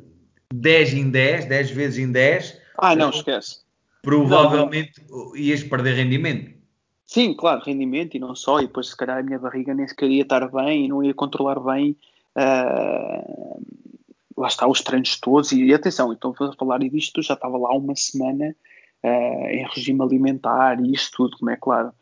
10 0.53 0.95
em 0.95 1.11
10, 1.11 1.47
10 1.47 1.71
vezes 1.71 1.99
em 1.99 2.13
10, 2.13 2.61
ah, 2.79 2.97
não, 2.97 3.11
esquece. 3.11 3.61
Provavelmente 4.03 5.03
não, 5.09 5.27
não. 5.27 5.37
ias 5.37 5.63
perder 5.63 5.95
rendimento. 5.95 6.53
Sim, 7.13 7.35
claro, 7.35 7.61
rendimento 7.65 8.17
e 8.17 8.21
não 8.21 8.37
só, 8.37 8.61
e 8.61 8.69
depois 8.69 8.91
se 8.91 8.97
calhar 8.97 9.19
a 9.19 9.23
minha 9.23 9.37
barriga 9.37 9.75
nem 9.75 9.85
sequer 9.89 10.09
ia 10.09 10.23
estar 10.23 10.49
bem 10.49 10.85
e 10.85 10.89
não 10.89 11.03
ia 11.03 11.13
controlar 11.13 11.59
bem 11.59 11.97
uh, 12.39 13.61
lá 14.37 14.47
está 14.47 14.69
os 14.69 14.81
treinos 14.81 15.19
todos, 15.19 15.51
e, 15.51 15.65
e 15.65 15.75
atenção, 15.75 16.13
então 16.13 16.33
a 16.39 16.53
falar 16.53 16.79
disto, 16.79 17.21
já 17.21 17.35
estava 17.35 17.59
lá 17.59 17.75
uma 17.75 17.97
semana 17.97 18.55
uh, 19.03 19.47
em 19.49 19.67
regime 19.75 20.01
alimentar 20.01 20.81
e 20.81 20.93
isto 20.93 21.17
tudo, 21.17 21.37
como 21.37 21.51
é 21.51 21.57
claro. 21.57 21.93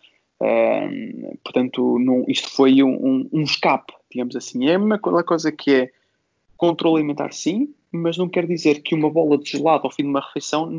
Uh, 0.43 1.39
portanto, 1.43 1.99
isto 2.29 2.51
foi 2.51 2.83
um, 2.83 2.91
um, 2.91 3.29
um, 3.33 3.43
escape, 3.45 3.95
digamos 4.11 4.37
assim. 4.37 4.69
É 4.69 4.77
uma 4.77 4.99
coisa 4.99 5.51
que 5.51 5.75
é 5.75 5.91
controle 6.55 6.99
alimentar, 6.99 7.33
sim, 7.33 7.75
mas 7.91 8.19
não 8.19 8.29
quer 8.29 8.47
dizer 8.47 8.83
que 8.83 8.95
uma 8.95 9.09
bola 9.09 9.39
de 9.39 9.51
gelado 9.53 9.85
ao 9.85 9.91
fim 9.91 10.03
de 10.03 10.11
uma 10.11 10.21
refeição 10.21 10.71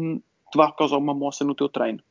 te 0.51 0.55
vá 0.55 0.71
causar 0.71 0.97
uma 0.97 1.15
moça 1.15 1.43
no 1.43 1.55
teu 1.55 1.67
treino. 1.67 2.03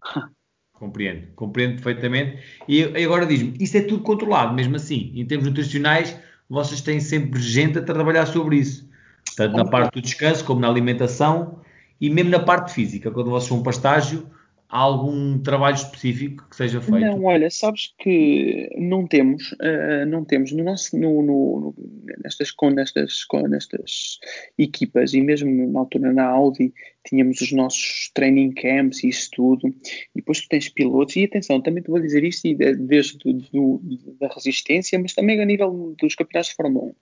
Compreendo, 0.80 1.26
compreendo 1.36 1.74
perfeitamente. 1.74 2.38
E 2.66 2.82
agora 3.04 3.26
diz-me, 3.26 3.54
isso 3.60 3.76
é 3.76 3.82
tudo 3.82 4.02
controlado, 4.02 4.54
mesmo 4.54 4.76
assim, 4.76 5.12
em 5.14 5.26
termos 5.26 5.46
nutricionais, 5.46 6.16
vocês 6.48 6.80
têm 6.80 6.98
sempre 7.00 7.38
gente 7.38 7.78
a 7.78 7.82
trabalhar 7.82 8.24
sobre 8.24 8.56
isso. 8.56 8.88
Tanto 9.36 9.58
na 9.58 9.66
parte 9.66 9.92
do 9.92 10.00
descanso, 10.00 10.42
como 10.42 10.58
na 10.58 10.68
alimentação 10.68 11.60
e 12.00 12.08
mesmo 12.08 12.30
na 12.30 12.38
parte 12.38 12.72
física. 12.72 13.10
Quando 13.10 13.28
vocês 13.28 13.50
vão 13.50 13.62
para 13.62 13.72
estágio, 13.72 14.26
há 14.70 14.78
algum 14.78 15.38
trabalho 15.38 15.74
específico 15.74 16.48
que 16.48 16.54
seja 16.54 16.80
feito? 16.80 17.00
Não, 17.00 17.24
olha, 17.24 17.50
sabes 17.50 17.92
que 17.98 18.70
não 18.78 19.06
temos, 19.06 19.52
uh, 19.52 20.06
não 20.06 20.24
temos 20.24 20.52
no 20.52 20.62
nosso, 20.62 20.96
no, 20.96 21.22
no, 21.22 21.74
nestas, 22.22 22.54
nestas, 22.72 23.26
nestas 23.48 24.18
equipas 24.56 25.12
e 25.12 25.20
mesmo 25.20 25.70
na 25.72 25.80
altura 25.80 26.12
na 26.12 26.24
Audi 26.24 26.72
tínhamos 27.04 27.40
os 27.40 27.50
nossos 27.50 28.10
training 28.14 28.52
camps 28.52 29.02
e 29.02 29.08
isso 29.08 29.28
tudo 29.32 29.68
e 29.68 29.74
depois 30.16 30.40
tu 30.40 30.48
tens 30.48 30.68
pilotos 30.68 31.16
e 31.16 31.24
atenção, 31.24 31.60
também 31.60 31.82
te 31.82 31.90
vou 31.90 32.00
dizer 32.00 32.22
isto 32.22 32.48
desde 32.54 33.18
do, 33.52 33.82
da 34.20 34.28
resistência, 34.28 34.98
mas 34.98 35.14
também 35.14 35.40
a 35.40 35.44
nível 35.44 35.94
dos 35.98 36.14
campeonatos 36.14 36.50
de 36.50 36.56
Fórmula 36.56 36.86
1. 36.86 36.94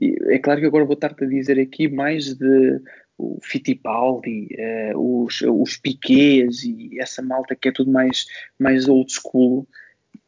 E 0.00 0.16
é 0.34 0.38
claro 0.38 0.60
que 0.60 0.66
agora 0.66 0.84
vou 0.84 0.94
estar-te 0.94 1.24
a 1.24 1.26
dizer 1.26 1.58
aqui 1.58 1.88
mais 1.88 2.34
de 2.34 2.80
o 3.18 3.38
Fittipaldi, 3.42 4.48
uh, 4.94 5.24
os, 5.24 5.40
os 5.42 5.76
Piquets 5.76 6.64
e 6.64 6.98
essa 7.00 7.22
malta 7.22 7.54
que 7.54 7.68
é 7.68 7.72
tudo 7.72 7.90
mais, 7.90 8.26
mais 8.58 8.88
old 8.88 9.12
school, 9.12 9.66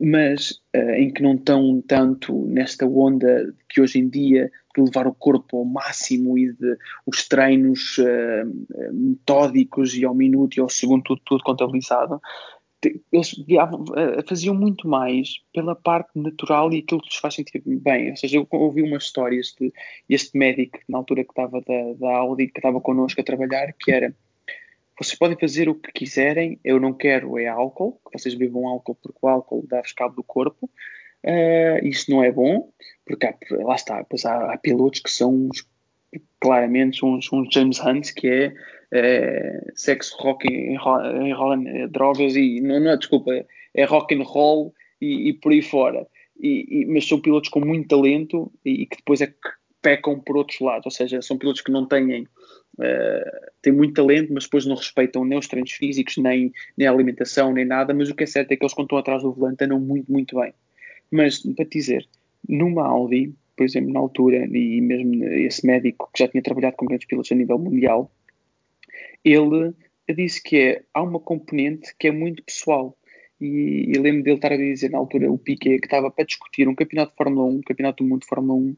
mas 0.01 0.63
uh, 0.75 0.91
em 0.93 1.13
que 1.13 1.23
não 1.23 1.35
estão 1.35 1.83
tanto 1.87 2.47
nesta 2.47 2.87
onda 2.87 3.55
que 3.69 3.81
hoje 3.81 3.99
em 3.99 4.09
dia 4.09 4.51
de 4.77 4.83
levar 4.83 5.07
o 5.07 5.15
corpo 5.15 5.59
ao 5.59 5.65
máximo 5.65 6.37
e 6.37 6.53
de 6.53 6.77
os 7.07 7.27
treinos 7.27 7.99
uh, 7.99 8.93
metódicos 8.93 9.95
e 9.95 10.05
ao 10.05 10.15
minuto 10.15 10.57
e 10.57 10.61
ao 10.61 10.69
segundo 10.69 11.03
tudo, 11.03 11.21
tudo 11.25 11.45
contabilizado, 11.45 12.21
eles 12.85 13.35
eh, 13.97 14.23
faziam 14.29 14.55
muito 14.55 14.89
mais 14.89 15.41
pela 15.53 15.75
parte 15.75 16.11
natural 16.15 16.73
e 16.73 16.79
aquilo 16.79 17.01
que 17.01 17.09
lhes 17.09 17.17
faz 17.17 17.35
sentir 17.35 17.63
bem. 17.65 18.11
Ou 18.11 18.17
seja, 18.17 18.37
eu 18.37 18.47
ouvi 18.51 18.83
uma 18.83 18.99
história, 18.99 19.39
este, 19.39 19.73
este 20.09 20.37
médico, 20.37 20.79
na 20.89 20.99
altura 20.99 21.25
que 21.25 21.31
estava 21.31 21.61
da, 21.61 21.93
da 21.99 22.17
Audi, 22.17 22.49
que 22.49 22.59
estava 22.59 22.81
connosco 22.81 23.21
a 23.21 23.25
trabalhar, 23.25 23.73
que 23.73 23.91
era 23.91 24.15
vocês 24.99 25.19
podem 25.19 25.37
fazer 25.39 25.69
o 25.69 25.75
que 25.75 25.93
quiserem, 25.93 26.59
eu 26.65 26.81
não 26.81 26.93
quero 26.93 27.39
é 27.39 27.47
álcool, 27.47 28.01
que 28.07 28.19
vocês 28.19 28.35
bebam 28.35 28.67
álcool 28.67 28.95
porque 28.95 29.19
o 29.21 29.29
álcool 29.29 29.67
dá-vos 29.69 29.93
cabo 29.93 30.17
do 30.17 30.23
corpo. 30.23 30.71
Uh, 31.23 31.85
isso 31.85 32.11
não 32.11 32.23
é 32.23 32.31
bom, 32.31 32.71
porque 33.05 33.27
há, 33.27 33.35
lá 33.63 33.75
está, 33.75 34.05
pois 34.05 34.25
há, 34.25 34.53
há 34.53 34.57
pilotos 34.57 35.01
que 35.01 35.11
são 35.11 35.35
uns, 35.35 35.67
claramente 36.41 37.05
uns, 37.05 37.31
uns 37.33 37.49
James 37.53 37.81
Hunt, 37.81 38.13
que 38.15 38.29
é 38.29 38.55
é, 38.93 39.73
sexo, 39.75 40.17
rock 40.19 40.47
and 40.49 41.67
é, 41.67 41.87
drogas 41.89 42.37
e 42.37 42.61
não, 42.61 42.81
não 42.81 42.91
é 42.91 42.97
desculpa, 42.97 43.33
é 43.75 43.85
rock 43.85 44.15
and 44.15 44.23
roll 44.23 44.75
e, 45.01 45.29
e 45.29 45.33
por 45.35 45.53
aí 45.53 45.63
fora. 45.63 46.07
E, 46.39 46.83
e, 46.83 46.87
mas 46.87 47.07
são 47.09 47.21
pilotos 47.21 47.51
com 47.51 47.61
muito 47.61 47.89
talento 47.89 48.53
e, 48.65 48.83
e, 48.83 48.87
que 48.87 48.97
depois 48.97 49.21
é 49.21 49.27
que 49.27 49.35
pecam 49.81 50.19
por 50.21 50.37
outros 50.37 50.61
lados, 50.61 50.87
ou 50.87 50.91
seja, 50.91 51.23
são 51.23 51.39
pilotos 51.39 51.63
que 51.63 51.71
não 51.71 51.87
têm, 51.87 52.23
uh, 52.23 52.27
têm 53.63 53.73
muito 53.73 53.95
talento, 53.95 54.33
mas 54.33 54.45
depois 54.45 54.67
não 54.67 54.75
respeitam 54.75 55.25
nem 55.25 55.39
os 55.39 55.47
treinos 55.47 55.73
físicos, 55.73 56.17
nem, 56.17 56.53
nem 56.77 56.89
a 56.89 56.91
alimentação, 56.91 57.53
nem 57.53 57.65
nada, 57.65 57.95
mas 57.95 58.11
o 58.11 58.15
que 58.15 58.25
é 58.25 58.27
certo 58.27 58.51
é 58.51 58.57
que 58.57 58.65
eles 58.65 58.75
quando 58.75 58.87
estão 58.87 58.99
atrás 58.99 59.23
do 59.23 59.33
volante 59.33 59.65
andam 59.65 59.79
muito, 59.79 60.11
muito 60.11 60.37
bem. 60.37 60.53
Mas, 61.11 61.39
para 61.39 61.65
te 61.65 61.79
dizer, 61.79 62.07
numa 62.49 62.85
Audi, 62.85 63.33
por 63.57 63.65
exemplo, 63.65 63.93
na 63.93 64.01
altura, 64.01 64.47
e 64.47 64.81
mesmo 64.81 65.25
esse 65.25 65.67
médico 65.67 66.11
que 66.13 66.23
já 66.23 66.29
tinha 66.29 66.43
trabalhado 66.43 66.77
com 66.77 66.87
grandes 66.87 67.07
pilotos 67.07 67.33
a 67.33 67.35
nível 67.35 67.59
mundial, 67.59 68.11
ele 69.25 69.75
disse 70.15 70.43
que 70.43 70.57
é, 70.57 70.83
há 70.95 71.03
uma 71.03 71.19
componente 71.19 71.95
que 71.99 72.09
é 72.09 72.13
muito 72.13 72.43
pessoal. 72.43 72.97
E, 73.41 73.91
e 73.91 73.99
lembro 73.99 74.23
dele 74.23 74.37
estar 74.37 74.53
a 74.53 74.57
dizer 74.57 74.91
na 74.91 74.99
altura, 74.99 75.31
o 75.31 75.39
Piquet, 75.39 75.79
que 75.79 75.87
estava 75.87 76.11
para 76.11 76.25
discutir 76.25 76.69
um 76.69 76.75
campeonato 76.75 77.13
de 77.13 77.17
Fórmula 77.17 77.47
1, 77.47 77.57
um 77.57 77.61
campeonato 77.61 78.03
do 78.03 78.09
mundo 78.09 78.23
de 78.23 78.29
Fórmula 78.29 78.59
1, 78.59 78.77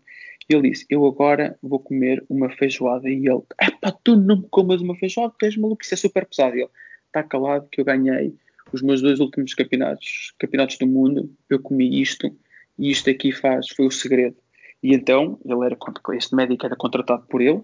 e 0.51 0.55
ele 0.55 0.71
disse: 0.71 0.87
Eu 0.89 1.05
agora 1.07 1.57
vou 1.63 1.79
comer 1.79 2.25
uma 2.29 2.51
feijoada. 2.51 3.09
E 3.09 3.27
ele: 3.27 3.43
É 3.61 3.71
pá, 3.71 3.93
tu 3.93 4.17
não 4.17 4.41
me 4.41 4.49
comas 4.51 4.81
uma 4.81 4.97
feijoada, 4.97 5.35
tu 5.39 5.45
és 5.45 5.57
maluco, 5.57 5.83
isso 5.83 5.95
é 5.95 5.97
super 5.97 6.27
pesado. 6.27 6.57
E 6.57 6.63
ele: 6.63 6.71
Está 7.07 7.23
calado 7.23 7.69
que 7.71 7.81
eu 7.81 7.85
ganhei 7.85 8.35
os 8.73 8.83
meus 8.83 9.01
dois 9.01 9.21
últimos 9.21 9.55
campeonatos, 9.55 10.35
campeonatos 10.39 10.77
do 10.79 10.87
mundo, 10.87 11.31
eu 11.49 11.61
comi 11.61 12.01
isto, 12.01 12.35
e 12.79 12.91
isto 12.91 13.09
aqui 13.09 13.33
faz, 13.33 13.69
foi 13.69 13.87
o 13.87 13.91
segredo. 13.91 14.37
E 14.83 14.95
então, 14.95 15.39
ele 15.45 15.65
era, 15.65 15.77
este 16.15 16.35
médico 16.35 16.67
era 16.67 16.77
contratado 16.77 17.27
por 17.27 17.41
ele, 17.41 17.63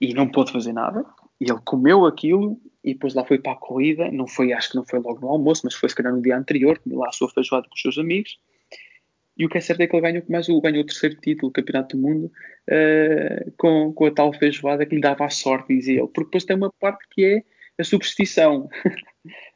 e 0.00 0.14
não 0.14 0.28
pôde 0.28 0.52
fazer 0.52 0.72
nada, 0.72 1.04
e 1.40 1.50
ele 1.50 1.60
comeu 1.64 2.06
aquilo 2.06 2.58
e 2.82 2.94
depois 2.94 3.14
lá 3.14 3.24
foi 3.24 3.38
para 3.38 3.52
a 3.52 3.56
corrida. 3.56 4.10
Não 4.10 4.26
foi, 4.26 4.52
acho 4.52 4.70
que 4.70 4.76
não 4.76 4.84
foi 4.84 4.98
logo 4.98 5.20
no 5.20 5.28
almoço, 5.28 5.62
mas 5.64 5.74
foi 5.74 5.88
se 5.88 5.94
calhar 5.94 6.12
no 6.12 6.22
dia 6.22 6.36
anterior, 6.36 6.78
comeu 6.78 6.98
lá 6.98 7.08
a 7.08 7.12
sua 7.12 7.28
feijoada 7.28 7.68
com 7.68 7.74
os 7.74 7.80
seus 7.80 7.98
amigos. 7.98 8.38
E 9.36 9.46
o 9.46 9.48
que 9.48 9.58
é 9.58 9.60
certo 9.60 9.80
é 9.80 9.86
que 9.86 9.94
ele 9.94 10.02
ganhou, 10.02 10.22
mas 10.28 10.48
ganhou 10.48 10.82
o 10.82 10.86
terceiro 10.86 11.14
título, 11.16 11.50
o 11.50 11.52
Campeonato 11.52 11.96
do 11.96 12.02
Mundo, 12.02 12.24
uh, 12.26 13.52
com, 13.56 13.92
com 13.92 14.06
a 14.06 14.10
tal 14.10 14.32
feijoada 14.32 14.84
que 14.84 14.96
lhe 14.96 15.00
dava 15.00 15.26
a 15.26 15.30
sorte, 15.30 15.74
dizia 15.74 16.00
ele. 16.00 16.08
Porque 16.08 16.24
depois 16.24 16.44
tem 16.44 16.56
uma 16.56 16.72
parte 16.72 17.06
que 17.10 17.24
é 17.24 17.42
a 17.80 17.84
superstição. 17.84 18.68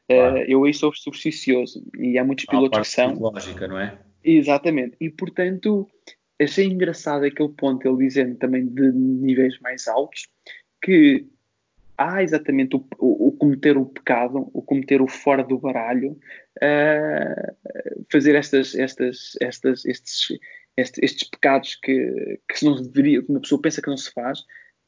Claro. 0.09 0.35
Uh, 0.35 0.45
eu 0.49 0.65
aí 0.65 0.75
sou 0.75 0.93
supersticioso 0.93 1.83
e 1.97 2.19
há 2.19 2.25
muitos 2.25 2.45
pilotos 2.45 2.77
que 2.81 2.89
são. 2.89 3.15
Lógica, 3.15 3.67
não 3.67 3.79
é? 3.79 3.97
Exatamente. 4.23 4.97
E 5.01 5.09
portanto, 5.09 5.89
achei 6.43 6.67
engraçado 6.67 7.25
aquele 7.25 7.51
ponto, 7.51 7.87
ele 7.87 8.07
dizendo 8.07 8.37
também 8.37 8.67
de 8.67 8.93
níveis 8.93 9.59
mais 9.61 9.89
altos, 9.89 10.29
que 10.83 11.27
há 11.97 12.23
exatamente 12.23 12.77
o, 12.77 12.85
o, 12.99 13.29
o, 13.29 13.33
cometer 13.33 13.77
o 13.77 13.87
pecado, 13.87 14.51
o 14.53 14.63
cometer 14.63 15.01
o 15.01 15.09
fora 15.09 15.45
do 15.45 15.59
baralho, 15.59 16.19
uh, 16.59 18.05
fazer 18.11 18.35
estas, 18.35 18.75
estas, 18.75 19.37
estas, 19.41 19.85
estes, 19.85 20.39
estes, 20.77 21.03
estes 21.03 21.29
pecados 21.29 21.77
que, 21.77 22.41
que 22.49 22.65
não 22.65 22.83
deveria, 22.83 23.23
que 23.23 23.31
uma 23.31 23.41
pessoa 23.41 23.61
pensa 23.61 23.83
que 23.83 23.89
não 23.91 23.97
se 23.97 24.13
faz, 24.13 24.41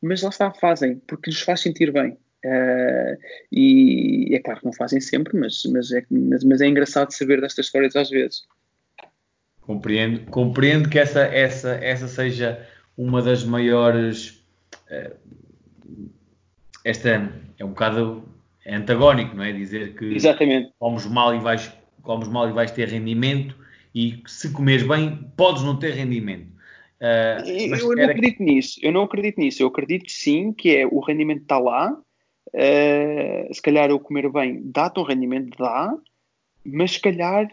mas 0.02 0.22
lá 0.22 0.30
está, 0.30 0.52
fazem, 0.52 0.98
porque 1.07 1.30
lhes 1.30 1.40
faz 1.40 1.61
sentir 1.61 1.92
bem. 1.92 2.18
Uh, 2.44 3.16
e 3.50 4.34
é 4.34 4.38
claro 4.38 4.61
que 4.61 4.66
não 4.66 4.72
fazem 4.72 5.00
sempre, 5.00 5.38
mas, 5.38 5.62
mas, 5.72 5.90
é, 5.92 6.05
mas, 6.11 6.44
mas 6.44 6.61
é 6.61 6.66
engraçado 6.66 7.11
saber 7.11 7.40
destas 7.40 7.66
histórias 7.66 7.96
às 7.96 8.11
vezes. 8.11 8.42
Compreendo, 9.66 10.30
compreendo 10.30 10.88
que 10.90 10.98
essa, 10.98 11.22
essa, 11.22 11.70
essa 11.76 12.06
seja 12.06 12.66
uma 12.96 13.22
das 13.22 13.44
maiores. 13.44 14.44
Uh, 14.90 15.16
esta 16.84 17.32
é 17.58 17.64
um 17.64 17.68
bocado 17.68 18.28
antagónico, 18.66 19.34
não 19.34 19.44
é? 19.44 19.52
Dizer 19.52 19.94
que 19.94 20.04
Exatamente. 20.14 20.72
comes 20.78 21.06
mal 21.06 21.34
e 21.34 21.38
vais, 21.38 21.72
comes 22.02 22.28
mal 22.28 22.48
e 22.48 22.52
vais 22.52 22.70
ter 22.70 22.88
rendimento 22.88 23.56
e 23.94 24.22
se 24.26 24.52
comeres 24.52 24.86
bem 24.86 25.30
podes 25.36 25.62
não 25.62 25.78
ter 25.78 25.94
rendimento. 25.94 26.52
Uh, 27.00 27.46
eu 27.46 27.96
não 27.96 28.04
acredito 28.04 28.42
nisso, 28.42 28.80
eu 28.82 28.92
não 28.92 29.02
acredito 29.02 29.38
nisso, 29.38 29.62
eu 29.62 29.66
acredito 29.66 30.10
sim 30.10 30.52
que 30.52 30.74
é 30.76 30.86
o 30.86 31.00
rendimento 31.00 31.42
está 31.42 31.58
lá, 31.58 31.92
uh, 31.92 33.54
se 33.54 33.60
calhar 33.60 33.90
eu 33.90 34.00
comer 34.00 34.30
bem 34.30 34.62
dá-te 34.64 35.00
um 35.00 35.02
rendimento, 35.02 35.56
dá, 35.58 35.94
mas 36.64 36.92
se 36.92 37.00
calhar 37.00 37.48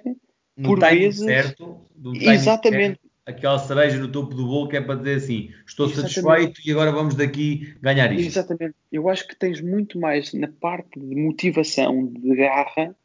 no 0.62 0.70
por 0.70 0.80
vezes 0.80 1.26
certo, 1.26 1.82
exatamente 2.16 2.99
certo, 2.99 3.12
aquela 3.26 3.59
cereja 3.59 3.97
no 3.97 4.07
topo 4.07 4.34
do 4.34 4.45
bolo 4.45 4.68
que 4.68 4.78
é 4.78 4.82
para 4.82 4.95
dizer 4.95 5.16
assim, 5.16 5.51
estou 5.66 5.88
Exatamente. 5.88 6.14
satisfeito 6.14 6.62
e 6.66 6.72
agora 6.72 6.91
vamos 6.91 7.16
daqui 7.16 7.76
ganhar 7.82 8.12
isto. 8.12 8.28
Exatamente. 8.28 8.76
Eu 8.91 9.09
acho 9.09 9.28
que 9.28 9.36
tens 9.36 9.62
muito 9.62 9.99
mais 9.99 10.34
na 10.34 10.47
parte 10.47 10.99
de 10.99 11.16
motivação, 11.16 12.07
de 12.07 12.36
garra, 12.36 12.95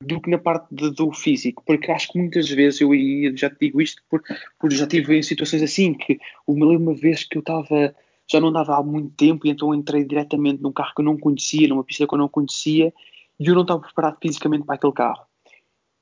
do 0.00 0.20
que 0.20 0.30
na 0.30 0.38
parte 0.38 0.66
de, 0.72 0.90
do 0.90 1.12
físico, 1.12 1.62
porque 1.64 1.90
acho 1.90 2.12
que 2.12 2.18
muitas 2.18 2.48
vezes, 2.50 2.80
eu 2.80 2.90
já 3.36 3.48
te 3.48 3.56
digo 3.60 3.80
isto, 3.80 4.02
porque, 4.10 4.34
porque 4.58 4.76
já 4.76 4.86
tive 4.86 5.16
em 5.16 5.22
situações 5.22 5.62
assim, 5.62 5.94
que 5.94 6.18
uma, 6.46 6.66
uma 6.66 6.94
vez 6.94 7.24
que 7.24 7.38
eu 7.38 7.40
estava, 7.40 7.94
já 8.28 8.40
não 8.40 8.48
andava 8.48 8.76
há 8.76 8.82
muito 8.82 9.14
tempo, 9.14 9.46
e 9.46 9.50
então 9.50 9.72
entrei 9.72 10.04
diretamente 10.04 10.60
num 10.60 10.72
carro 10.72 10.92
que 10.94 11.00
eu 11.00 11.04
não 11.04 11.16
conhecia, 11.16 11.68
numa 11.68 11.84
pista 11.84 12.06
que 12.06 12.14
eu 12.14 12.18
não 12.18 12.28
conhecia, 12.28 12.92
e 13.38 13.46
eu 13.46 13.54
não 13.54 13.62
estava 13.62 13.80
preparado 13.80 14.18
fisicamente 14.20 14.64
para 14.64 14.74
aquele 14.74 14.92
carro. 14.92 15.24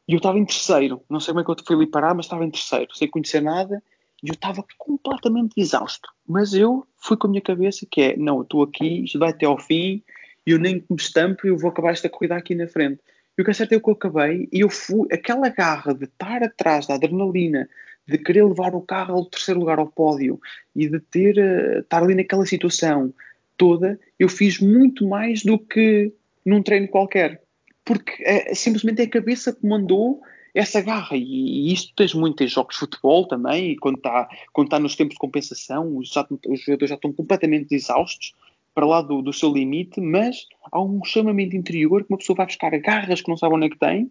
E 0.09 0.13
eu 0.13 0.17
estava 0.17 0.39
em 0.39 0.45
terceiro, 0.45 1.03
não 1.09 1.21
sei 1.21 1.33
como 1.33 1.41
é 1.41 1.45
que 1.45 1.51
eu 1.51 1.65
fui 1.67 1.77
ali 1.77 1.87
parar, 1.87 2.15
mas 2.15 2.27
estava 2.27 2.45
em 2.45 2.51
terceiro, 2.51 2.95
sem 2.95 3.09
conhecer 3.09 3.41
nada, 3.41 3.83
e 4.23 4.29
eu 4.29 4.35
estava 4.35 4.65
completamente 4.77 5.61
exausto. 5.61 6.09
Mas 6.27 6.53
eu 6.53 6.87
fui 6.97 7.17
com 7.17 7.27
a 7.27 7.31
minha 7.31 7.43
cabeça 7.43 7.87
que 7.91 8.01
é, 8.01 8.17
não, 8.17 8.39
eu 8.39 8.43
estou 8.43 8.63
aqui, 8.63 9.05
isto 9.05 9.19
vai 9.19 9.31
até 9.31 9.47
ao 9.47 9.59
fim, 9.59 10.03
e 10.47 10.51
eu 10.51 10.59
nem 10.59 10.85
me 10.91 10.97
estampo 10.97 11.47
e 11.47 11.51
eu 11.51 11.57
vou 11.57 11.71
acabar 11.71 11.93
esta 11.93 12.09
corrida 12.09 12.37
aqui 12.37 12.55
na 12.55 12.67
frente. 12.67 13.01
E 13.39 13.43
o 13.43 13.45
que 13.45 13.51
é 13.51 13.55
certo 13.55 13.73
é 13.73 13.81
que 13.81 13.89
eu 13.89 13.95
acabei, 13.95 14.49
e 14.53 14.61
eu 14.61 14.69
fui, 14.69 15.09
aquela 15.13 15.49
garra 15.49 15.95
de 15.95 16.05
estar 16.05 16.43
atrás 16.43 16.87
da 16.87 16.95
adrenalina, 16.95 17.69
de 18.07 18.19
querer 18.19 18.45
levar 18.45 18.75
o 18.75 18.83
carro 18.83 19.15
ao 19.15 19.25
terceiro 19.25 19.61
lugar 19.61 19.79
ao 19.79 19.87
pódio, 19.87 20.41
e 20.75 20.89
de 20.89 21.01
ter, 21.01 21.39
uh, 21.39 21.81
estar 21.81 22.03
ali 22.03 22.15
naquela 22.15 22.45
situação 22.45 23.15
toda, 23.57 23.99
eu 24.19 24.29
fiz 24.29 24.59
muito 24.59 25.07
mais 25.07 25.43
do 25.43 25.59
que 25.59 26.13
num 26.45 26.63
treino 26.63 26.89
qualquer 26.89 27.43
porque 27.91 28.23
é, 28.23 28.55
simplesmente 28.55 29.03
é 29.03 29.05
a 29.05 29.11
cabeça 29.11 29.53
que 29.53 29.67
mandou 29.67 30.23
essa 30.55 30.81
garra. 30.81 31.17
E, 31.17 31.25
e 31.25 31.73
isto 31.73 31.93
tens 31.97 32.15
muito 32.15 32.41
em 32.45 32.47
jogos 32.47 32.77
de 32.77 32.79
futebol 32.79 33.27
também, 33.27 33.73
e 33.73 33.77
quando 33.77 33.97
está 33.97 34.29
quando 34.53 34.69
tá 34.69 34.79
nos 34.79 34.95
tempos 34.95 35.15
de 35.15 35.19
compensação, 35.19 35.97
os, 35.97 36.15
os 36.47 36.61
jogadores 36.61 36.89
já 36.89 36.95
estão 36.95 37.13
completamente 37.13 37.75
exaustos 37.75 38.33
para 38.73 38.87
lá 38.87 39.03
do, 39.03 39.21
do 39.21 39.33
seu 39.33 39.53
limite, 39.53 40.01
mas 40.01 40.47
há 40.71 40.81
um 40.81 41.05
chamamento 41.05 41.57
interior 41.57 42.05
que 42.05 42.13
uma 42.13 42.19
pessoa 42.19 42.37
vai 42.37 42.47
buscar 42.47 42.71
garras 42.79 43.21
que 43.21 43.29
não 43.29 43.37
sabe 43.37 43.57
onde 43.57 43.67
é 43.67 43.71
que 43.71 43.79
tem 43.79 44.09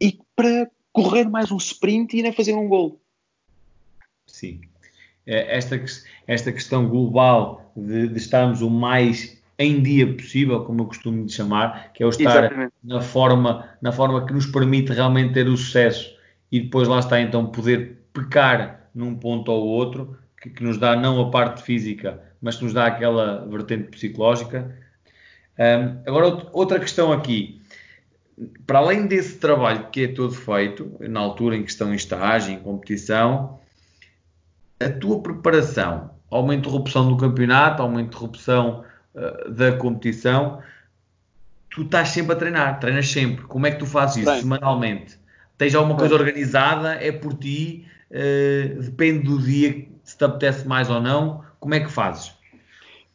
e 0.00 0.18
para 0.34 0.70
correr 0.90 1.28
mais 1.28 1.52
um 1.52 1.58
sprint 1.58 2.14
e 2.14 2.20
ainda 2.20 2.32
fazer 2.32 2.54
um 2.54 2.66
gol. 2.66 2.98
Sim. 4.26 4.62
É, 5.26 5.58
esta, 5.58 5.78
esta 6.26 6.50
questão 6.50 6.88
global 6.88 7.70
de, 7.76 8.08
de 8.08 8.16
estarmos 8.16 8.62
o 8.62 8.70
mais 8.70 9.38
em 9.64 9.82
dia 9.82 10.06
possível, 10.12 10.64
como 10.64 10.82
eu 10.82 10.86
costumo 10.86 11.28
chamar, 11.28 11.92
que 11.92 12.02
é 12.02 12.06
o 12.06 12.10
estar 12.10 12.70
na 12.82 13.00
forma, 13.00 13.68
na 13.80 13.92
forma 13.92 14.26
que 14.26 14.32
nos 14.32 14.46
permite 14.46 14.92
realmente 14.92 15.34
ter 15.34 15.46
o 15.46 15.56
sucesso 15.56 16.14
e 16.50 16.60
depois 16.60 16.88
lá 16.88 16.98
está 16.98 17.20
então 17.20 17.46
poder 17.46 18.04
pecar 18.12 18.88
num 18.94 19.16
ponto 19.16 19.50
ou 19.50 19.64
outro, 19.64 20.16
que, 20.40 20.50
que 20.50 20.62
nos 20.62 20.78
dá 20.78 20.94
não 20.94 21.20
a 21.20 21.30
parte 21.30 21.62
física, 21.62 22.22
mas 22.40 22.56
que 22.56 22.64
nos 22.64 22.72
dá 22.72 22.86
aquela 22.86 23.46
vertente 23.46 23.88
psicológica. 23.88 24.76
Um, 25.58 26.02
agora, 26.06 26.46
outra 26.52 26.78
questão 26.78 27.12
aqui. 27.12 27.60
Para 28.66 28.80
além 28.80 29.06
desse 29.06 29.38
trabalho 29.38 29.88
que 29.90 30.04
é 30.04 30.08
todo 30.08 30.34
feito, 30.34 30.96
na 31.00 31.20
altura 31.20 31.56
em 31.56 31.62
que 31.62 31.70
estão 31.70 31.92
em 31.92 31.96
estágio, 31.96 32.52
em 32.52 32.58
competição, 32.58 33.60
a 34.80 34.90
tua 34.90 35.22
preparação 35.22 36.10
a 36.34 36.40
uma 36.40 36.54
interrupção 36.54 37.08
do 37.08 37.16
campeonato, 37.16 37.80
a 37.80 37.86
uma 37.86 38.02
interrupção 38.02 38.84
uh, 39.14 39.50
da 39.50 39.76
competição, 39.76 40.60
tu 41.70 41.82
estás 41.82 42.08
sempre 42.08 42.34
a 42.34 42.36
treinar, 42.36 42.80
treinas 42.80 43.08
sempre. 43.08 43.44
Como 43.46 43.66
é 43.66 43.70
que 43.70 43.78
tu 43.78 43.86
fazes 43.86 44.18
isso 44.18 44.30
Bem. 44.30 44.40
semanalmente? 44.40 45.18
Tens 45.58 45.74
alguma 45.74 45.96
coisa 45.96 46.16
Bem. 46.16 46.26
organizada? 46.26 46.94
É 46.94 47.12
por 47.12 47.34
ti? 47.34 47.86
Uh, 48.10 48.80
depende 48.80 49.24
do 49.24 49.38
dia 49.38 49.86
se 50.02 50.16
te 50.16 50.24
apetece 50.24 50.66
mais 50.66 50.90
ou 50.90 51.00
não. 51.00 51.44
Como 51.58 51.74
é 51.74 51.80
que 51.80 51.90
fazes? 51.90 52.34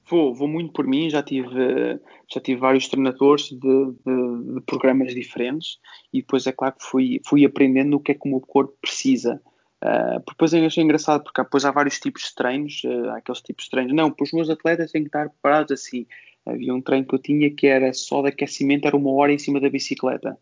Vou, 0.10 0.34
vou 0.34 0.48
muito 0.48 0.74
por 0.74 0.88
mim, 0.88 1.08
já 1.08 1.22
tive, 1.22 2.00
já 2.28 2.42
tive 2.42 2.60
vários 2.60 2.88
treinadores 2.88 3.50
de, 3.50 3.58
de, 3.60 4.54
de, 4.56 4.62
programas 4.66 5.14
diferentes 5.14 5.78
e 6.12 6.22
depois 6.22 6.48
é 6.48 6.52
claro 6.52 6.74
que 6.76 6.84
fui, 6.84 7.22
fui 7.28 7.46
aprendendo 7.46 7.96
o 7.96 8.00
que 8.00 8.12
é 8.12 8.16
que 8.16 8.28
o 8.28 8.32
meu 8.32 8.42
corpo 8.42 8.76
precisa. 8.82 9.40
Uh, 9.84 10.22
depois 10.28 10.52
eu 10.54 10.66
achei 10.66 10.84
engraçado 10.84 11.24
porque 11.24 11.42
depois 11.42 11.64
há 11.64 11.72
vários 11.72 12.00
tipos 12.00 12.24
de 12.24 12.36
treinos, 12.36 12.82
uh, 12.84 13.10
há 13.12 13.18
aqueles 13.18 13.42
tipos 13.42 13.66
de 13.66 13.72
treinos. 13.72 13.94
Não, 13.94 14.12
para 14.12 14.24
os 14.24 14.34
meus 14.34 14.50
atletas 14.50 14.92
têm 14.92 15.04
que 15.04 15.08
estar 15.08 15.30
preparados 15.30 15.72
assim. 15.72 16.06
Havia 16.46 16.74
um 16.74 16.82
treino 16.82 17.06
que 17.06 17.16
eu 17.16 17.20
tinha 17.20 17.50
que 17.50 17.68
era 17.68 17.94
só 17.94 18.22
de 18.22 18.30
aquecimento, 18.30 18.88
era 18.88 18.98
uma 18.98 19.12
hora 19.12 19.32
em 19.32 19.38
cima 19.38 19.60
da 19.60 19.70
bicicleta, 19.70 20.38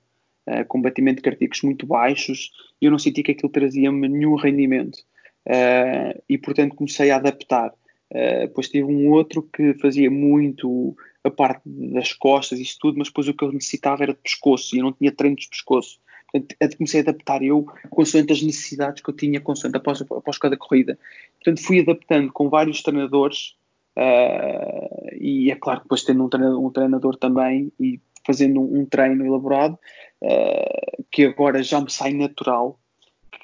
uh, 0.48 0.66
com 0.68 0.82
batimento 0.82 1.22
cardíacos 1.22 1.62
muito 1.62 1.86
baixos, 1.86 2.52
e 2.82 2.86
eu 2.86 2.92
não 2.92 2.98
senti 3.00 3.22
que 3.22 3.32
aquilo 3.32 3.52
trazia-me 3.52 4.08
nenhum 4.08 4.36
rendimento. 4.36 4.98
Uh, 5.46 6.22
e 6.28 6.38
portanto 6.38 6.76
comecei 6.76 7.12
a 7.12 7.18
adaptar. 7.18 7.72
depois 8.42 8.70
tive 8.70 8.86
um 8.86 9.12
outro 9.12 9.44
que 9.44 9.74
fazia 9.76 10.10
muito 10.10 10.96
a 11.24 11.30
parte 11.32 11.62
das 11.66 12.12
costas 12.14 12.60
isso 12.60 12.78
tudo, 12.80 12.98
mas 12.98 13.08
depois 13.08 13.28
o 13.28 13.34
que 13.34 13.44
eu 13.44 13.52
necessitava 13.52 14.04
era 14.04 14.14
de 14.14 14.20
pescoço, 14.20 14.76
e 14.76 14.80
eu 14.80 14.84
não 14.84 14.94
tinha 14.94 15.12
treino 15.12 15.36
de 15.36 15.48
pescoço. 15.48 16.00
Portanto, 16.32 16.78
comecei 16.78 17.00
a 17.00 17.04
adaptar 17.04 17.42
eu 17.42 17.66
consoante 17.90 18.34
as 18.34 18.42
necessidades 18.42 19.02
que 19.02 19.10
eu 19.10 19.16
tinha 19.16 19.40
consoante 19.40 19.78
após, 19.78 20.02
após 20.02 20.38
cada 20.38 20.58
corrida. 20.58 20.98
Portanto, 21.36 21.66
fui 21.66 21.80
adaptando 21.80 22.32
com 22.32 22.50
vários 22.50 22.82
treinadores 22.84 23.56
uh, 23.98 25.16
e 25.20 25.50
é 25.52 25.56
claro 25.56 25.82
depois 25.82 26.04
tendo 26.04 26.24
um 26.24 26.30
treinador, 26.30 26.66
um 26.66 26.70
treinador 26.70 27.16
também 27.16 27.72
e 27.80 28.00
fazendo 28.26 28.60
um, 28.60 28.82
um 28.82 28.86
treino 28.86 29.26
elaborado 29.26 29.80
uh, 30.22 31.04
que 31.10 31.24
agora 31.24 31.64
já 31.64 31.80
me 31.80 31.90
sai 31.90 32.14
natural, 32.14 32.78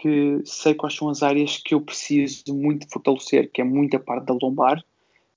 que 0.01 0.41
sei 0.43 0.73
quais 0.73 0.95
são 0.95 1.07
as 1.07 1.23
áreas 1.23 1.57
que 1.57 1.73
eu 1.73 1.79
preciso 1.79 2.53
muito 2.53 2.89
fortalecer, 2.91 3.49
que 3.49 3.61
é 3.61 3.63
muito 3.63 3.95
a 3.95 3.99
parte 3.99 4.25
da 4.25 4.33
lombar, 4.33 4.83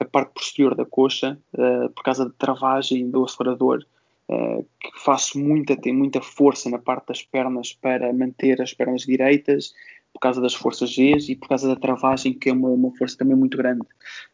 a 0.01 0.05
parte 0.05 0.35
posterior 0.35 0.75
da 0.75 0.85
coxa, 0.85 1.39
uh, 1.55 1.89
por 1.91 2.03
causa 2.03 2.25
da 2.25 2.33
travagem 2.37 3.09
do 3.09 3.25
acelerador, 3.25 3.87
uh, 4.29 4.67
que 4.81 5.05
faço 5.05 5.39
muita, 5.39 5.77
tenho 5.77 5.97
muita 5.97 6.21
força 6.21 6.69
na 6.71 6.79
parte 6.79 7.09
das 7.09 7.23
pernas 7.23 7.73
para 7.73 8.13
manter 8.13 8.61
as 8.61 8.73
pernas 8.73 9.03
direitas, 9.03 9.73
por 10.17 10.21
causa 10.21 10.41
das 10.41 10.55
forças 10.55 10.91
G 10.91 11.15
e 11.29 11.37
por 11.37 11.49
causa 11.49 11.69
da 11.69 11.77
travagem, 11.77 12.33
que 12.33 12.49
é 12.49 12.53
uma, 12.53 12.71
uma 12.71 12.91
força 12.97 13.19
também 13.19 13.37
muito 13.37 13.57
grande. 13.57 13.87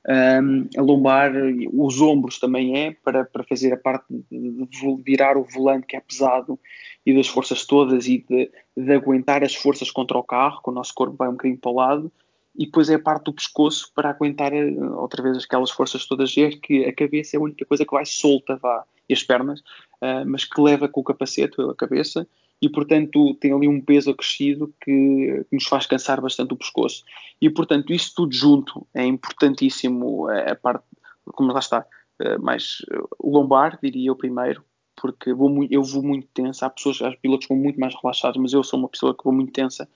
Um, 0.09 0.69
a 0.79 0.81
lombar, 0.83 1.33
os 1.73 2.01
ombros 2.01 2.39
também 2.39 2.79
é, 2.79 2.93
para, 2.93 3.25
para 3.25 3.43
fazer 3.43 3.73
a 3.73 3.77
parte 3.77 4.07
de, 4.09 4.67
de 4.67 5.03
virar 5.05 5.37
o 5.37 5.43
volante 5.43 5.89
que 5.89 5.97
é 5.97 6.01
pesado 6.01 6.59
e 7.05 7.13
das 7.13 7.27
forças 7.27 7.67
todas 7.67 8.07
e 8.07 8.25
de, 8.29 8.51
de, 8.77 8.93
aguentar 8.93 9.43
as 9.43 9.57
forças 9.57 9.91
contra 9.91 10.17
o 10.17 10.23
carro, 10.23 10.63
que 10.63 10.71
o 10.71 10.73
nosso 10.73 10.95
corpo 10.95 11.17
vai 11.17 11.29
um 11.29 11.33
bocadinho 11.33 11.59
para 11.59 11.71
o 11.73 11.75
lado, 11.75 12.13
e 12.57 12.67
depois 12.67 12.89
é 12.89 12.95
a 12.95 13.03
parte 13.03 13.25
do 13.25 13.33
pescoço 13.33 13.91
para 13.93 14.11
aguentar 14.11 14.53
eh, 14.53 14.71
outra 14.97 15.23
vez 15.23 15.43
aquelas 15.43 15.71
forças 15.71 16.07
todas 16.07 16.31
G, 16.31 16.51
que 16.63 16.85
a 16.85 16.93
cabeça 16.93 17.37
é 17.37 17.39
a 17.39 17.43
única 17.43 17.65
coisa 17.65 17.85
que 17.85 17.93
vai 17.93 18.05
solta, 18.05 18.57
vá, 18.57 18.85
e 19.09 19.13
as 19.13 19.23
pernas, 19.23 19.61
uh, 19.61 20.25
mas 20.27 20.45
que 20.45 20.61
leva 20.61 20.89
com 20.89 21.01
o 21.01 21.05
capacete, 21.05 21.61
a 21.61 21.75
cabeça, 21.75 22.27
e 22.63 22.69
portanto 22.69 23.35
tem 23.35 23.53
ali 23.53 23.67
um 23.67 23.81
peso 23.81 24.11
acrescido 24.11 24.73
que, 24.81 25.45
nos 25.51 25.65
faz 25.65 25.85
cansar 25.85 26.21
bastante 26.21 26.55
o 26.55 26.57
pescoço. 26.57 27.03
E 27.41 27.51
portanto, 27.51 27.93
isso 27.93 28.13
tudo 28.15 28.33
junto 28.33 28.87
é 28.95 29.05
importantíssimo, 29.05 30.29
a, 30.29 30.55
parte, 30.55 30.85
como 31.25 31.53
lá 31.53 31.59
está, 31.59 31.85
eh, 32.21 32.39
mais 32.39 32.79
lombar, 33.21 33.81
diria 33.83 34.11
eu 34.11 34.17
primeiro, 34.17 34.63
porque 34.95 35.33
vou 35.35 35.49
muito, 35.49 35.73
eu 35.73 35.83
vou 35.83 36.05
muito 36.05 36.29
tensa. 36.33 36.67
Há 36.67 36.71
pessoas, 36.71 37.03
há 37.03 37.11
pilotos 37.17 37.47
que 37.47 37.53
vão 37.53 37.61
muito 37.61 37.81
mais 37.81 37.95
relaxados, 38.01 38.41
mas 38.41 38.53
eu 38.53 38.63
sou 38.63 38.79
uma 38.79 38.89
pessoa 38.89 39.13
que 39.13 39.25
vou 39.25 39.33
muito 39.33 39.53
tensa. 39.53 39.89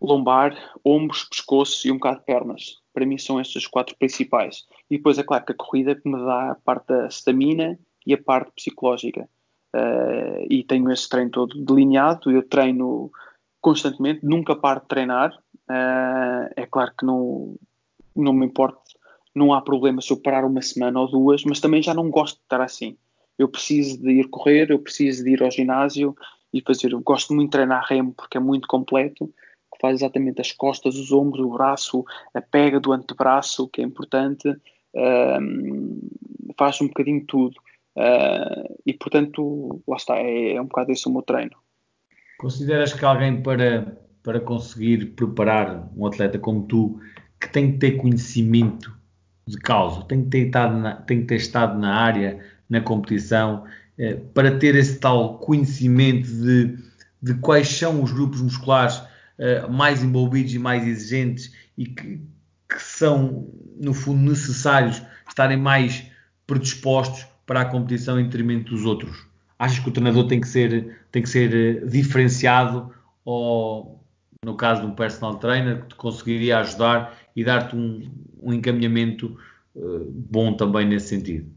Lombar, 0.00 0.56
ombros, 0.82 1.24
pescoço 1.24 1.86
e 1.86 1.90
um 1.90 1.96
bocado 1.96 2.20
de 2.20 2.24
pernas. 2.24 2.78
Para 2.94 3.04
mim 3.04 3.18
são 3.18 3.38
estes 3.38 3.66
quatro 3.66 3.94
principais. 3.96 4.66
E 4.90 4.96
depois 4.96 5.18
é 5.18 5.22
claro 5.22 5.44
que 5.44 5.52
a 5.52 5.54
corrida 5.54 6.00
me 6.04 6.16
dá 6.24 6.52
a 6.52 6.54
parte 6.54 6.86
da 6.88 7.08
stamina 7.08 7.78
e 8.06 8.14
a 8.14 8.18
parte 8.18 8.52
psicológica. 8.54 9.28
Uh, 9.74 10.46
e 10.48 10.64
tenho 10.64 10.90
esse 10.90 11.08
treino 11.08 11.30
todo 11.30 11.64
delineado. 11.64 12.30
Eu 12.30 12.42
treino 12.42 13.10
constantemente, 13.60 14.24
nunca 14.24 14.54
paro 14.54 14.80
de 14.80 14.86
treinar. 14.86 15.36
Uh, 15.68 16.48
é 16.56 16.66
claro 16.70 16.92
que 16.96 17.04
não, 17.04 17.56
não 18.14 18.32
me 18.32 18.46
importa, 18.46 18.80
não 19.34 19.52
há 19.52 19.60
problema 19.60 20.00
se 20.00 20.12
eu 20.12 20.16
parar 20.16 20.44
uma 20.44 20.62
semana 20.62 21.00
ou 21.00 21.10
duas, 21.10 21.44
mas 21.44 21.60
também 21.60 21.82
já 21.82 21.92
não 21.92 22.08
gosto 22.08 22.36
de 22.36 22.42
estar 22.42 22.60
assim. 22.60 22.96
Eu 23.38 23.48
preciso 23.48 24.00
de 24.00 24.12
ir 24.12 24.28
correr, 24.28 24.70
eu 24.70 24.78
preciso 24.78 25.24
de 25.24 25.32
ir 25.32 25.42
ao 25.42 25.50
ginásio 25.50 26.16
e 26.52 26.62
fazer. 26.62 26.92
Eu 26.92 27.00
gosto 27.00 27.34
muito 27.34 27.48
de 27.48 27.58
treinar 27.58 27.84
remo 27.86 28.14
porque 28.14 28.38
é 28.38 28.40
muito 28.40 28.66
completo, 28.66 29.26
que 29.26 29.80
faz 29.80 29.96
exatamente 29.96 30.40
as 30.40 30.52
costas, 30.52 30.96
os 30.96 31.12
ombros, 31.12 31.44
o 31.44 31.50
braço, 31.50 32.04
a 32.32 32.40
pega 32.40 32.80
do 32.80 32.92
antebraço, 32.92 33.68
que 33.68 33.82
é 33.82 33.84
importante, 33.84 34.48
uh, 34.48 36.54
faz 36.56 36.80
um 36.80 36.86
bocadinho 36.86 37.22
tudo. 37.26 37.56
Uh, 37.96 38.76
e 38.84 38.92
portanto, 38.92 39.82
lá 39.88 39.96
está, 39.96 40.16
é, 40.18 40.54
é, 40.54 40.60
um 40.60 40.66
bocado 40.66 40.92
esse 40.92 41.08
o 41.08 41.12
meu 41.12 41.22
treino. 41.22 41.56
Consideras 42.38 42.92
que 42.92 43.04
alguém 43.04 43.42
para, 43.42 43.98
para 44.22 44.38
conseguir 44.38 45.14
preparar 45.14 45.88
um 45.96 46.06
atleta 46.06 46.38
como 46.38 46.66
tu, 46.66 47.00
que 47.40 47.48
tem 47.48 47.72
que 47.72 47.78
ter 47.78 47.92
conhecimento 47.92 48.94
de 49.46 49.56
causa, 49.58 50.04
tem 50.04 50.24
que 50.24 50.30
ter 50.30 50.46
estado 50.46 50.76
na, 50.76 50.96
tem 50.96 51.20
que 51.20 51.26
ter 51.26 51.36
estado 51.36 51.78
na 51.78 51.94
área, 51.94 52.38
na 52.68 52.80
competição, 52.80 53.64
eh, 53.96 54.16
para 54.34 54.58
ter 54.58 54.74
esse 54.74 54.98
tal 54.98 55.38
conhecimento 55.38 56.26
de, 56.26 56.76
de 57.22 57.34
quais 57.34 57.68
são 57.68 58.02
os 58.02 58.12
grupos 58.12 58.42
musculares 58.42 59.00
eh, 59.38 59.66
mais 59.68 60.02
envolvidos 60.02 60.52
e 60.52 60.58
mais 60.58 60.86
exigentes 60.86 61.52
e 61.78 61.86
que, 61.86 62.20
que 62.68 62.82
são, 62.82 63.48
no 63.80 63.94
fundo, 63.94 64.28
necessários 64.28 65.02
estarem 65.28 65.56
mais 65.56 66.10
predispostos 66.46 67.26
para 67.46 67.60
a 67.62 67.64
competição 67.64 68.18
em 68.18 68.24
detrimento 68.24 68.74
dos 68.74 68.84
outros? 68.84 69.26
Achas 69.58 69.78
que 69.78 69.88
o 69.88 69.92
treinador 69.92 70.26
tem 70.26 70.40
que 70.40 70.48
ser, 70.48 71.06
tem 71.10 71.22
que 71.22 71.28
ser 71.28 71.54
eh, 71.54 71.86
diferenciado 71.86 72.92
ou, 73.24 74.04
no 74.44 74.56
caso 74.56 74.82
de 74.82 74.86
um 74.86 74.94
personal 74.94 75.36
trainer, 75.36 75.82
que 75.82 75.88
te 75.88 75.94
conseguiria 75.94 76.58
ajudar 76.58 77.16
e 77.34 77.42
dar-te 77.42 77.74
um, 77.74 78.10
um 78.42 78.52
encaminhamento 78.52 79.38
uh, 79.74 80.04
bom 80.10 80.52
também 80.52 80.86
nesse 80.86 81.08
sentido? 81.08 81.50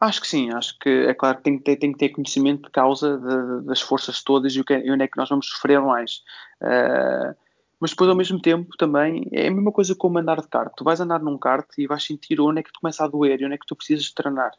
Acho 0.00 0.20
que 0.20 0.28
sim, 0.28 0.50
acho 0.52 0.78
que 0.78 0.88
é 0.88 1.12
claro 1.12 1.38
que 1.38 1.42
tem 1.42 1.58
que 1.58 1.64
ter, 1.64 1.76
tem 1.76 1.92
que 1.92 1.98
ter 1.98 2.10
conhecimento 2.10 2.62
de 2.62 2.70
causa 2.70 3.18
de, 3.18 3.66
das 3.66 3.80
forças 3.80 4.22
todas 4.22 4.54
e, 4.54 4.60
o 4.60 4.64
que, 4.64 4.74
é, 4.74 4.86
e 4.86 4.90
onde 4.90 5.02
é 5.02 5.08
que 5.08 5.18
nós 5.18 5.28
vamos 5.28 5.48
sofrer 5.48 5.80
mais. 5.80 6.22
Uh, 6.62 7.34
mas 7.80 7.90
depois, 7.90 8.08
ao 8.08 8.16
mesmo 8.16 8.40
tempo, 8.40 8.76
também 8.76 9.28
é 9.32 9.48
a 9.48 9.50
mesma 9.50 9.72
coisa 9.72 9.94
como 9.94 10.18
andar 10.18 10.40
de 10.40 10.48
kart. 10.48 10.72
Tu 10.76 10.84
vais 10.84 11.00
andar 11.00 11.20
num 11.20 11.38
kart 11.38 11.66
e 11.78 11.86
vais 11.86 12.04
sentir 12.04 12.40
onde 12.40 12.60
é 12.60 12.62
que 12.62 12.72
te 12.72 12.80
começa 12.80 13.04
a 13.04 13.08
doer 13.08 13.40
e 13.40 13.44
onde 13.44 13.54
é 13.54 13.58
que 13.58 13.66
tu 13.66 13.76
precisas 13.76 14.10
treinar. 14.12 14.52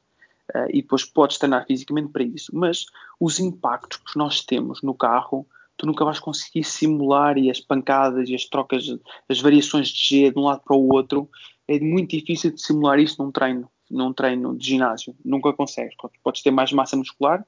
Uh, 0.56 0.68
e 0.70 0.82
depois 0.82 1.06
podes 1.06 1.38
treinar 1.38 1.66
fisicamente 1.66 2.10
para 2.10 2.24
isso. 2.24 2.52
Mas 2.54 2.86
os 3.20 3.39
impactos 3.39 3.97
que 3.97 4.18
nós 4.18 4.41
temos 4.41 4.82
no 4.82 4.93
carro, 4.93 5.45
tu 5.78 5.86
nunca 5.86 6.04
vais 6.04 6.20
conseguir 6.20 6.64
simular 6.64 7.38
e 7.38 7.50
as 7.50 7.60
pancadas 7.60 8.30
e 8.30 8.36
as 8.36 8.45
trocas, 8.45 8.86
as 9.28 9.39
variações 9.39 9.89
de 9.89 10.10
G 10.10 10.32
de 10.32 10.39
um 10.39 10.43
lado 10.43 10.62
para 10.64 10.76
o 10.76 10.91
outro, 10.91 11.30
é 11.68 11.80
muito 11.80 12.18
difícil 12.18 12.52
de 12.52 12.62
simular 12.62 13.00
isso 13.00 13.24
num 13.24 13.32
treino, 13.32 13.70
num 13.89 14.12
treino 14.12 14.58
de 14.58 14.66
ginásio. 14.66 15.16
Nunca 15.24 15.54
consegues. 15.54 15.95
Podes 16.24 16.41
ter 16.41 16.52
mais 16.52 16.74
massa 16.74 16.97
muscular, 16.97 17.45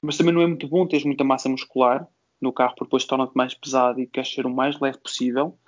mas 0.00 0.16
também 0.16 0.32
não 0.32 0.42
é 0.42 0.46
muito 0.46 0.68
bom 0.68 0.86
teres 0.86 1.04
muita 1.04 1.24
massa 1.24 1.48
muscular 1.48 2.06
no 2.40 2.52
carro, 2.52 2.74
porque 2.74 2.84
depois 2.84 3.04
torna-te 3.04 3.34
mais 3.34 3.54
pesado 3.54 4.00
e 4.00 4.06
queres 4.06 4.32
ser 4.32 4.46
o 4.46 4.54
mais 4.54 4.78
leve 4.78 4.98
possível. 4.98 5.58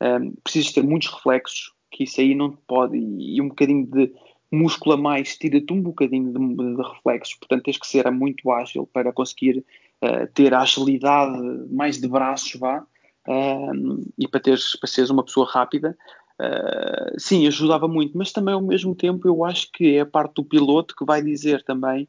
Um, 0.00 0.32
precisas 0.44 0.72
ter 0.72 0.82
muitos 0.82 1.08
reflexos, 1.08 1.72
que 1.90 2.04
isso 2.04 2.20
aí 2.20 2.34
não 2.34 2.50
te 2.50 2.58
pode, 2.66 2.96
e 2.96 3.40
um 3.40 3.48
bocadinho 3.48 3.86
de 3.86 4.12
músculo 4.50 4.96
mais 4.96 5.36
tira-te 5.36 5.72
um 5.72 5.80
bocadinho 5.80 6.32
de, 6.32 6.76
de, 6.76 6.82
reflexos, 6.82 7.34
portanto 7.34 7.64
tens 7.64 7.78
que 7.78 7.86
ser 7.86 8.10
muito 8.10 8.50
ágil 8.50 8.88
para 8.92 9.12
conseguir 9.12 9.64
uh, 10.02 10.26
ter 10.32 10.54
a 10.54 10.60
agilidade 10.60 11.38
mais 11.70 12.00
de 12.00 12.08
braços, 12.08 12.54
vá, 12.54 12.80
uh, 12.80 14.12
e 14.18 14.28
para, 14.28 14.40
teres, 14.40 14.76
para 14.76 14.88
seres 14.88 15.10
uma 15.10 15.24
pessoa 15.24 15.46
rápida. 15.50 15.96
Uh, 16.38 17.18
sim, 17.18 17.46
ajudava 17.46 17.88
muito, 17.88 18.16
mas 18.16 18.30
também 18.30 18.54
ao 18.54 18.60
mesmo 18.60 18.94
tempo 18.94 19.26
eu 19.26 19.44
acho 19.44 19.70
que 19.72 19.96
é 19.96 20.00
a 20.00 20.06
parte 20.06 20.34
do 20.34 20.44
piloto 20.44 20.94
que 20.94 21.04
vai 21.04 21.22
dizer 21.22 21.64
também 21.64 22.06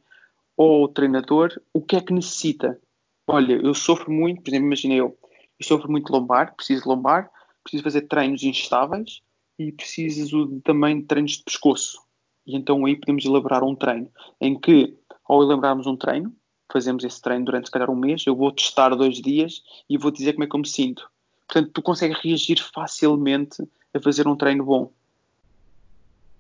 ao 0.58 0.88
treinador 0.90 1.50
o 1.74 1.82
que 1.82 1.96
é 1.96 2.02
que 2.02 2.14
necessita. 2.14 2.80
Olha, 3.26 3.54
eu 3.54 3.74
sofro 3.74 4.12
muito, 4.12 4.42
por 4.42 4.50
exemplo, 4.50 4.68
imagina 4.68 4.96
eu, 4.96 5.18
eu 5.60 5.66
sofro 5.66 5.90
muito 5.90 6.12
lombar, 6.12 6.56
preciso 6.56 6.88
lombar, 6.88 7.30
preciso 7.64 7.84
fazer 7.84 8.02
treinos 8.02 8.44
instáveis 8.44 9.22
e 9.58 9.72
preciso 9.72 10.60
também 10.64 11.00
de 11.00 11.06
treinos 11.06 11.32
de 11.38 11.44
pescoço 11.44 12.07
e 12.48 12.56
então 12.56 12.86
aí 12.86 12.96
podemos 12.96 13.26
elaborar 13.26 13.64
um 13.64 13.76
treino 13.76 14.10
em 14.40 14.58
que, 14.58 14.96
ao 15.28 15.44
elaborarmos 15.44 15.86
um 15.86 15.98
treino, 15.98 16.34
fazemos 16.72 17.04
esse 17.04 17.22
treino 17.22 17.46
durante 17.46 17.66
se 17.66 17.72
calhar 17.72 17.90
um 17.90 17.96
mês, 17.96 18.24
eu 18.26 18.36
vou 18.36 18.52
testar 18.52 18.90
dois 18.96 19.22
dias 19.22 19.62
e 19.90 19.98
vou 19.98 20.10
dizer 20.10 20.34
como 20.34 20.46
é 20.46 20.48
que 20.48 20.56
eu 20.56 20.60
me 20.60 20.68
sinto. 20.68 21.10
Portanto, 21.48 21.72
tu 21.74 21.82
consegues 21.82 22.18
reagir 22.20 22.62
facilmente 22.74 23.62
a 23.94 24.00
fazer 24.00 24.28
um 24.28 24.36
treino 24.36 24.64
bom. 24.64 24.92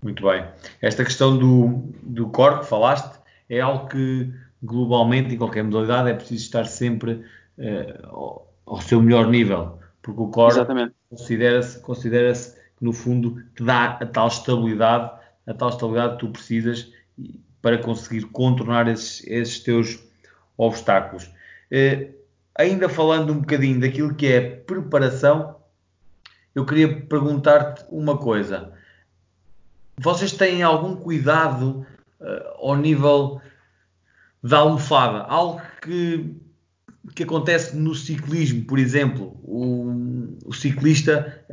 Muito 0.01 0.24
bem. 0.24 0.45
Esta 0.82 1.03
questão 1.03 1.38
do, 1.38 1.84
do 2.03 2.30
core 2.30 2.60
que 2.60 2.66
falaste 2.66 3.20
é 3.49 3.60
algo 3.60 3.88
que 3.88 4.32
globalmente, 4.62 5.34
em 5.34 5.38
qualquer 5.38 5.64
modalidade, 5.64 6.10
é 6.10 6.14
preciso 6.14 6.43
estar 6.43 6.66
sempre 6.66 7.24
uh, 7.58 8.08
ao, 8.08 8.53
ao, 8.66 8.82
seu 8.82 9.01
melhor 9.01 9.28
nível, 9.28 9.80
porque 10.01 10.22
o 10.22 10.28
core 10.28 10.55
considera-se 11.10 11.80
considera 11.80 12.34
que 12.34 12.84
no 12.84 12.93
fundo 12.93 13.41
te 13.55 13.64
dá 13.64 13.86
a 13.86 14.05
tal 14.05 14.28
estabilidade 14.28 15.16
a 15.48 15.54
tal 15.54 15.70
estabilidade 15.70 16.14
que 16.14 16.20
tu 16.20 16.32
precisas 16.32 16.91
para 17.62 17.78
conseguir 17.78 18.26
contornar 18.26 18.88
esses, 18.88 19.26
esses 19.26 19.60
teus 19.60 20.00
obstáculos. 20.58 21.32
Eh, 21.72 22.12
ainda 22.56 22.89
falando 22.89 23.32
um 23.32 23.39
bocadinho 23.39 23.80
daquilo 23.80 24.14
que 24.14 24.28
é 24.28 24.41
preparação, 24.41 25.56
eu 26.54 26.66
queria 26.66 27.02
perguntar-te 27.02 27.86
uma 27.89 28.18
coisa. 28.18 28.74
Vocês 30.00 30.32
têm 30.32 30.64
algum 30.64 30.95
cuidado 30.95 31.86
uh, 32.20 32.68
ao 32.68 32.76
nível 32.76 33.39
da 34.43 34.60
almofada? 34.60 35.20
Algo 35.20 35.62
que, 35.82 36.36
que 37.16 37.24
acontece 37.24 37.76
no 37.76 37.93
ciclismo, 37.93 38.66
por 38.66 38.80
exemplo. 38.80 39.39
O, 39.43 40.38
o 40.45 40.54
ciclista, 40.54 41.45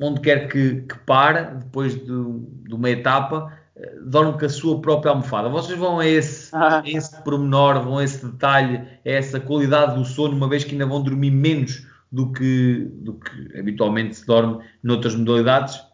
onde 0.00 0.20
quer 0.20 0.48
que, 0.48 0.82
que 0.82 0.98
pare, 1.00 1.56
depois 1.56 1.94
de, 1.94 2.06
de 2.06 2.74
uma 2.74 2.90
etapa, 2.90 3.52
eh, 3.76 3.98
dorme 4.04 4.38
com 4.38 4.44
a 4.44 4.48
sua 4.48 4.80
própria 4.80 5.10
almofada. 5.10 5.48
Vocês 5.48 5.78
vão 5.78 6.00
a 6.00 6.06
esse, 6.06 6.54
ah. 6.54 6.80
a 6.84 6.88
esse 6.88 7.22
pormenor, 7.22 7.82
vão 7.82 7.98
a 7.98 8.04
esse 8.04 8.24
detalhe, 8.24 8.78
a 8.78 8.86
essa 9.04 9.38
qualidade 9.38 9.96
do 9.96 10.04
sono, 10.04 10.34
uma 10.34 10.48
vez 10.48 10.64
que 10.64 10.72
ainda 10.72 10.86
vão 10.86 11.02
dormir 11.02 11.30
menos 11.30 11.86
do 12.10 12.32
que, 12.32 12.88
do 12.92 13.14
que 13.14 13.58
habitualmente 13.58 14.16
se 14.16 14.26
dorme 14.26 14.64
noutras 14.82 15.14
modalidades? 15.14 15.89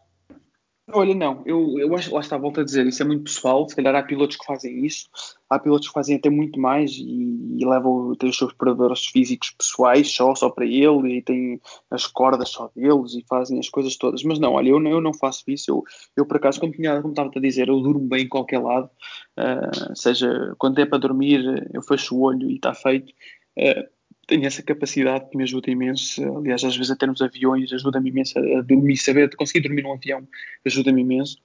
Olha, 0.93 1.17
não, 1.17 1.43
eu, 1.45 1.81
eu 1.81 1.93
acho, 1.97 2.15
lá 2.15 2.21
está, 2.21 2.39
volto 2.39 2.61
a 2.61 2.65
dizer, 2.65 2.87
isso 2.87 3.03
é 3.03 3.05
muito 3.05 3.25
pessoal, 3.25 3.69
se 3.69 3.75
calhar 3.75 3.93
há 3.97 4.05
pilotos 4.05 4.37
que 4.37 4.47
fazem 4.47 4.87
isso, 4.87 5.09
há 5.51 5.59
pilotos 5.59 5.89
que 5.89 5.93
fazem 5.93 6.15
até 6.15 6.31
muito 6.31 6.61
mais 6.61 6.93
e, 6.93 7.57
e 7.59 7.67
levam, 7.67 8.15
têm 8.15 8.31
os 8.31 8.39
seus 8.39 8.53
preparadores 8.53 9.05
físicos 9.07 9.51
pessoais 9.51 10.09
só, 10.13 10.33
só 10.37 10.49
para 10.49 10.65
ele 10.65 11.19
e 11.19 11.23
têm 11.23 11.61
as 11.91 12.07
cordas 12.07 12.51
só 12.51 12.71
deles 12.77 13.15
e 13.15 13.25
fazem 13.29 13.59
as 13.59 13.69
coisas 13.69 13.97
todas, 13.97 14.23
mas 14.23 14.39
não, 14.39 14.53
olha, 14.53 14.69
eu, 14.69 14.81
eu 14.87 15.01
não 15.01 15.13
faço 15.13 15.43
isso, 15.49 15.73
eu, 15.73 15.83
eu 16.17 16.25
por 16.25 16.37
acaso, 16.37 16.61
como, 16.61 16.73
tinha, 16.73 17.03
como 17.03 17.13
estava 17.13 17.33
a 17.35 17.41
dizer, 17.41 17.67
eu 17.67 17.81
durmo 17.81 18.07
bem 18.07 18.23
em 18.23 18.29
qualquer 18.29 18.61
lado, 18.61 18.89
uh, 19.37 19.97
seja, 19.97 20.55
quando 20.57 20.79
é 20.79 20.87
para 20.87 20.99
dormir, 20.99 21.69
eu 21.75 21.83
fecho 21.83 22.15
o 22.15 22.21
olho 22.21 22.49
e 22.49 22.55
está 22.55 22.73
feito, 22.73 23.13
uh, 23.59 23.96
tenho 24.27 24.45
essa 24.45 24.63
capacidade 24.63 25.29
que 25.31 25.37
me 25.37 25.45
ajuda 25.45 25.71
imenso. 25.71 26.23
Aliás, 26.39 26.65
às 26.65 26.77
vezes 26.77 26.91
até 26.91 27.07
nos 27.07 27.23
aviões 27.23 27.73
ajuda-me 27.73 28.11
imenso 28.11 28.39
a 28.39 28.61
dormir, 28.63 28.97
saber 28.97 29.29
de 29.29 29.37
conseguir 29.37 29.69
dormir 29.69 29.83
num 29.83 29.93
avião 29.93 30.27
ajuda-me 30.65 31.03
imenso. 31.03 31.39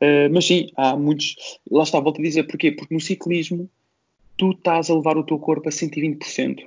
Uh, 0.00 0.32
mas 0.32 0.46
sim, 0.46 0.68
há 0.76 0.96
muitos. 0.96 1.36
Lá 1.70 1.82
está, 1.82 1.98
volto 1.98 2.20
a 2.20 2.22
dizer 2.22 2.44
porquê? 2.44 2.70
Porque 2.72 2.94
no 2.94 3.00
ciclismo 3.00 3.70
tu 4.36 4.50
estás 4.50 4.90
a 4.90 4.94
levar 4.94 5.16
o 5.16 5.24
teu 5.24 5.38
corpo 5.38 5.68
a 5.68 5.72
120%. 5.72 6.66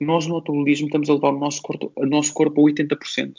Nós 0.00 0.26
no 0.26 0.34
automobilismo 0.34 0.86
estamos 0.86 1.08
a 1.08 1.14
levar 1.14 1.30
o 1.30 1.38
nosso 1.38 1.62
corpo, 1.62 1.92
o 1.94 2.06
nosso 2.06 2.34
corpo 2.34 2.60
a 2.60 2.70
80%. 2.72 3.34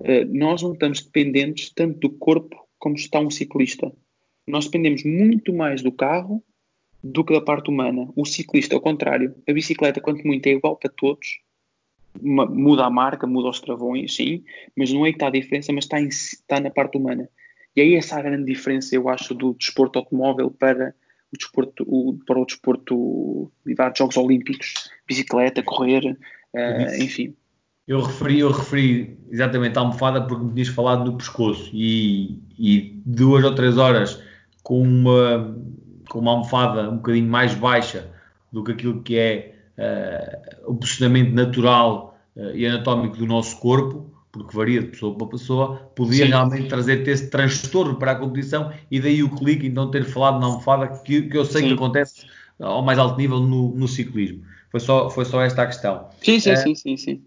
Uh, 0.00 0.24
nós 0.30 0.62
não 0.62 0.74
estamos 0.74 1.00
dependentes 1.00 1.70
tanto 1.70 1.98
do 2.00 2.10
corpo 2.10 2.68
como 2.78 2.96
está 2.96 3.18
um 3.18 3.30
ciclista. 3.30 3.90
Nós 4.46 4.66
dependemos 4.66 5.04
muito 5.04 5.52
mais 5.52 5.82
do 5.82 5.90
carro 5.90 6.42
do 7.02 7.24
que 7.24 7.32
da 7.32 7.40
parte 7.40 7.70
humana. 7.70 8.08
O 8.16 8.24
ciclista, 8.24 8.74
ao 8.74 8.80
contrário, 8.80 9.34
a 9.48 9.52
bicicleta, 9.52 10.00
quanto 10.00 10.26
muito, 10.26 10.46
é 10.46 10.50
igual 10.50 10.76
para 10.76 10.90
todos. 10.90 11.40
Muda 12.20 12.84
a 12.84 12.90
marca, 12.90 13.26
muda 13.26 13.48
os 13.48 13.60
travões, 13.60 14.16
sim, 14.16 14.42
mas 14.76 14.92
não 14.92 15.06
é 15.06 15.10
que 15.10 15.16
está 15.16 15.28
a 15.28 15.30
diferença, 15.30 15.72
mas 15.72 15.84
está, 15.84 16.00
em, 16.00 16.08
está 16.08 16.58
na 16.58 16.70
parte 16.70 16.98
humana. 16.98 17.28
E 17.76 17.80
aí 17.80 17.94
essa 17.94 18.16
é 18.16 18.18
a 18.18 18.22
grande 18.22 18.44
diferença, 18.44 18.94
eu 18.94 19.08
acho, 19.08 19.34
do 19.34 19.54
desporto 19.54 19.98
automóvel 19.98 20.50
para 20.50 20.94
o 21.32 21.36
desporto, 21.36 21.84
o, 21.86 22.18
para 22.26 22.38
o 22.38 22.46
desporto 22.46 23.52
de 23.64 23.74
Jogos 23.96 24.16
Olímpicos, 24.16 24.90
bicicleta, 25.06 25.62
correr, 25.62 26.04
uh, 26.06 27.02
enfim. 27.02 27.36
Eu 27.86 28.02
referi, 28.02 28.40
eu 28.40 28.50
referi 28.50 29.18
exatamente 29.30 29.78
à 29.78 29.80
almofada 29.80 30.26
porque 30.26 30.44
me 30.44 30.52
tinhas 30.52 30.68
falado 30.68 31.10
no 31.10 31.16
pescoço 31.16 31.70
e, 31.72 32.42
e 32.58 33.00
duas 33.06 33.44
ou 33.44 33.54
três 33.54 33.78
horas 33.78 34.22
com 34.62 34.82
uma 34.82 35.56
com 36.08 36.18
uma 36.18 36.32
almofada 36.32 36.90
um 36.90 36.96
bocadinho 36.96 37.28
mais 37.28 37.54
baixa 37.54 38.10
do 38.52 38.64
que 38.64 38.72
aquilo 38.72 39.02
que 39.02 39.16
é 39.16 39.54
uh, 39.78 40.70
o 40.70 40.74
posicionamento 40.74 41.32
natural 41.32 42.18
uh, 42.36 42.50
e 42.54 42.66
anatómico 42.66 43.16
do 43.16 43.26
nosso 43.26 43.58
corpo, 43.58 44.10
porque 44.32 44.56
varia 44.56 44.80
de 44.80 44.88
pessoa 44.88 45.16
para 45.16 45.26
pessoa, 45.26 45.76
podia 45.94 46.24
Sim. 46.24 46.30
realmente 46.30 46.68
trazer 46.68 47.06
esse 47.06 47.30
transtorno 47.30 47.96
para 47.96 48.12
a 48.12 48.14
competição 48.14 48.72
e 48.90 49.00
daí 49.00 49.22
o 49.22 49.30
clique, 49.30 49.66
então 49.66 49.90
ter 49.90 50.04
falado 50.04 50.40
na 50.40 50.46
almofada 50.46 50.88
que, 50.88 51.22
que 51.22 51.36
eu 51.36 51.44
sei 51.44 51.62
sim. 51.62 51.68
que 51.68 51.74
acontece 51.74 52.26
ao 52.58 52.82
mais 52.82 52.98
alto 52.98 53.16
nível 53.16 53.40
no, 53.40 53.74
no, 53.74 53.88
ciclismo. 53.88 54.42
Foi 54.70 54.80
só, 54.80 55.08
foi 55.08 55.24
só 55.24 55.40
esta 55.42 55.62
a 55.62 55.66
questão. 55.66 56.08
Sim, 56.22 56.40
sim, 56.40 56.52
uh, 56.52 56.56
sim, 56.56 56.74
sim, 56.74 56.96
sim. 56.96 57.24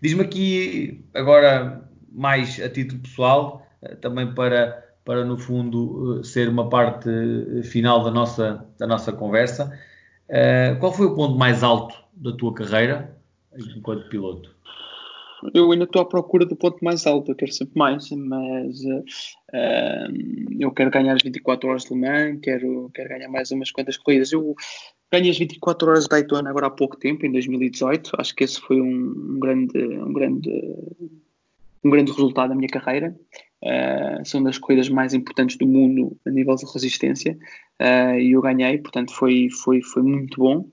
Diz-me 0.00 0.22
aqui, 0.22 1.04
agora 1.14 1.88
mais 2.10 2.60
a 2.60 2.68
título 2.68 3.00
pessoal, 3.02 3.66
também 4.00 4.32
para 4.34 4.85
para 5.06 5.24
no 5.24 5.38
fundo 5.38 6.18
eh, 6.18 6.24
ser 6.24 6.48
uma 6.48 6.68
parte 6.68 7.08
eh, 7.08 7.62
final 7.62 8.02
da 8.02 8.10
nossa, 8.10 8.66
da 8.76 8.86
nossa 8.86 9.12
conversa. 9.12 9.72
Uh, 10.28 10.76
qual 10.80 10.92
foi 10.92 11.06
o 11.06 11.14
ponto 11.14 11.38
mais 11.38 11.62
alto 11.62 11.96
da 12.12 12.32
tua 12.32 12.52
carreira 12.52 13.16
enquanto 13.76 14.08
piloto? 14.08 14.52
Eu 15.54 15.70
ainda 15.70 15.84
estou 15.84 16.02
à 16.02 16.04
procura 16.04 16.44
do 16.44 16.56
ponto 16.56 16.84
mais 16.84 17.06
alto, 17.06 17.30
eu 17.30 17.36
quero 17.36 17.52
sempre 17.52 17.78
mais, 17.78 18.10
mas 18.10 18.80
uh, 18.80 19.04
eu 20.58 20.72
quero 20.72 20.90
ganhar 20.90 21.14
as 21.14 21.22
24 21.22 21.68
horas 21.68 21.84
de 21.84 21.94
Le 21.94 22.00
Mans, 22.00 22.40
quero, 22.42 22.90
quero 22.92 23.08
ganhar 23.08 23.28
mais 23.28 23.52
umas 23.52 23.70
quantas 23.70 23.96
corridas. 23.96 24.32
Eu 24.32 24.56
ganhei 25.12 25.30
as 25.30 25.38
24 25.38 25.88
horas 25.88 26.02
de 26.04 26.08
Daytona 26.08 26.50
agora 26.50 26.66
há 26.66 26.70
pouco 26.70 26.96
tempo, 26.96 27.24
em 27.24 27.30
2018, 27.30 28.10
acho 28.18 28.34
que 28.34 28.42
esse 28.42 28.60
foi 28.60 28.80
um, 28.80 29.14
um 29.34 29.38
grande, 29.38 29.78
um 29.78 30.12
grande 30.12 30.50
um 31.84 31.90
grande 31.90 32.10
resultado 32.10 32.48
da 32.48 32.54
minha 32.56 32.68
carreira. 32.68 33.16
Uh, 33.64 34.24
são 34.24 34.42
das 34.42 34.58
corridas 34.58 34.88
mais 34.88 35.14
importantes 35.14 35.56
do 35.56 35.66
mundo 35.66 36.16
a 36.26 36.30
nível 36.30 36.54
de 36.56 36.66
resistência 36.66 37.38
uh, 37.80 38.14
e 38.18 38.32
eu 38.32 38.42
ganhei, 38.42 38.76
portanto 38.76 39.12
foi, 39.12 39.48
foi, 39.50 39.80
foi 39.82 40.02
muito 40.02 40.38
bom. 40.38 40.68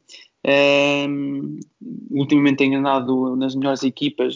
Uh, 0.46 1.60
ultimamente 2.12 2.58
tenho 2.58 2.80
andado 2.80 3.36
nas 3.38 3.56
melhores 3.56 3.84
equipas, 3.84 4.36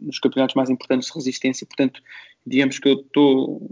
nos 0.00 0.18
campeonatos 0.18 0.56
mais 0.56 0.68
importantes 0.68 1.08
de 1.08 1.14
resistência, 1.14 1.66
portanto, 1.66 2.02
digamos 2.44 2.78
que 2.78 2.88
eu 2.88 2.94
estou 2.94 3.70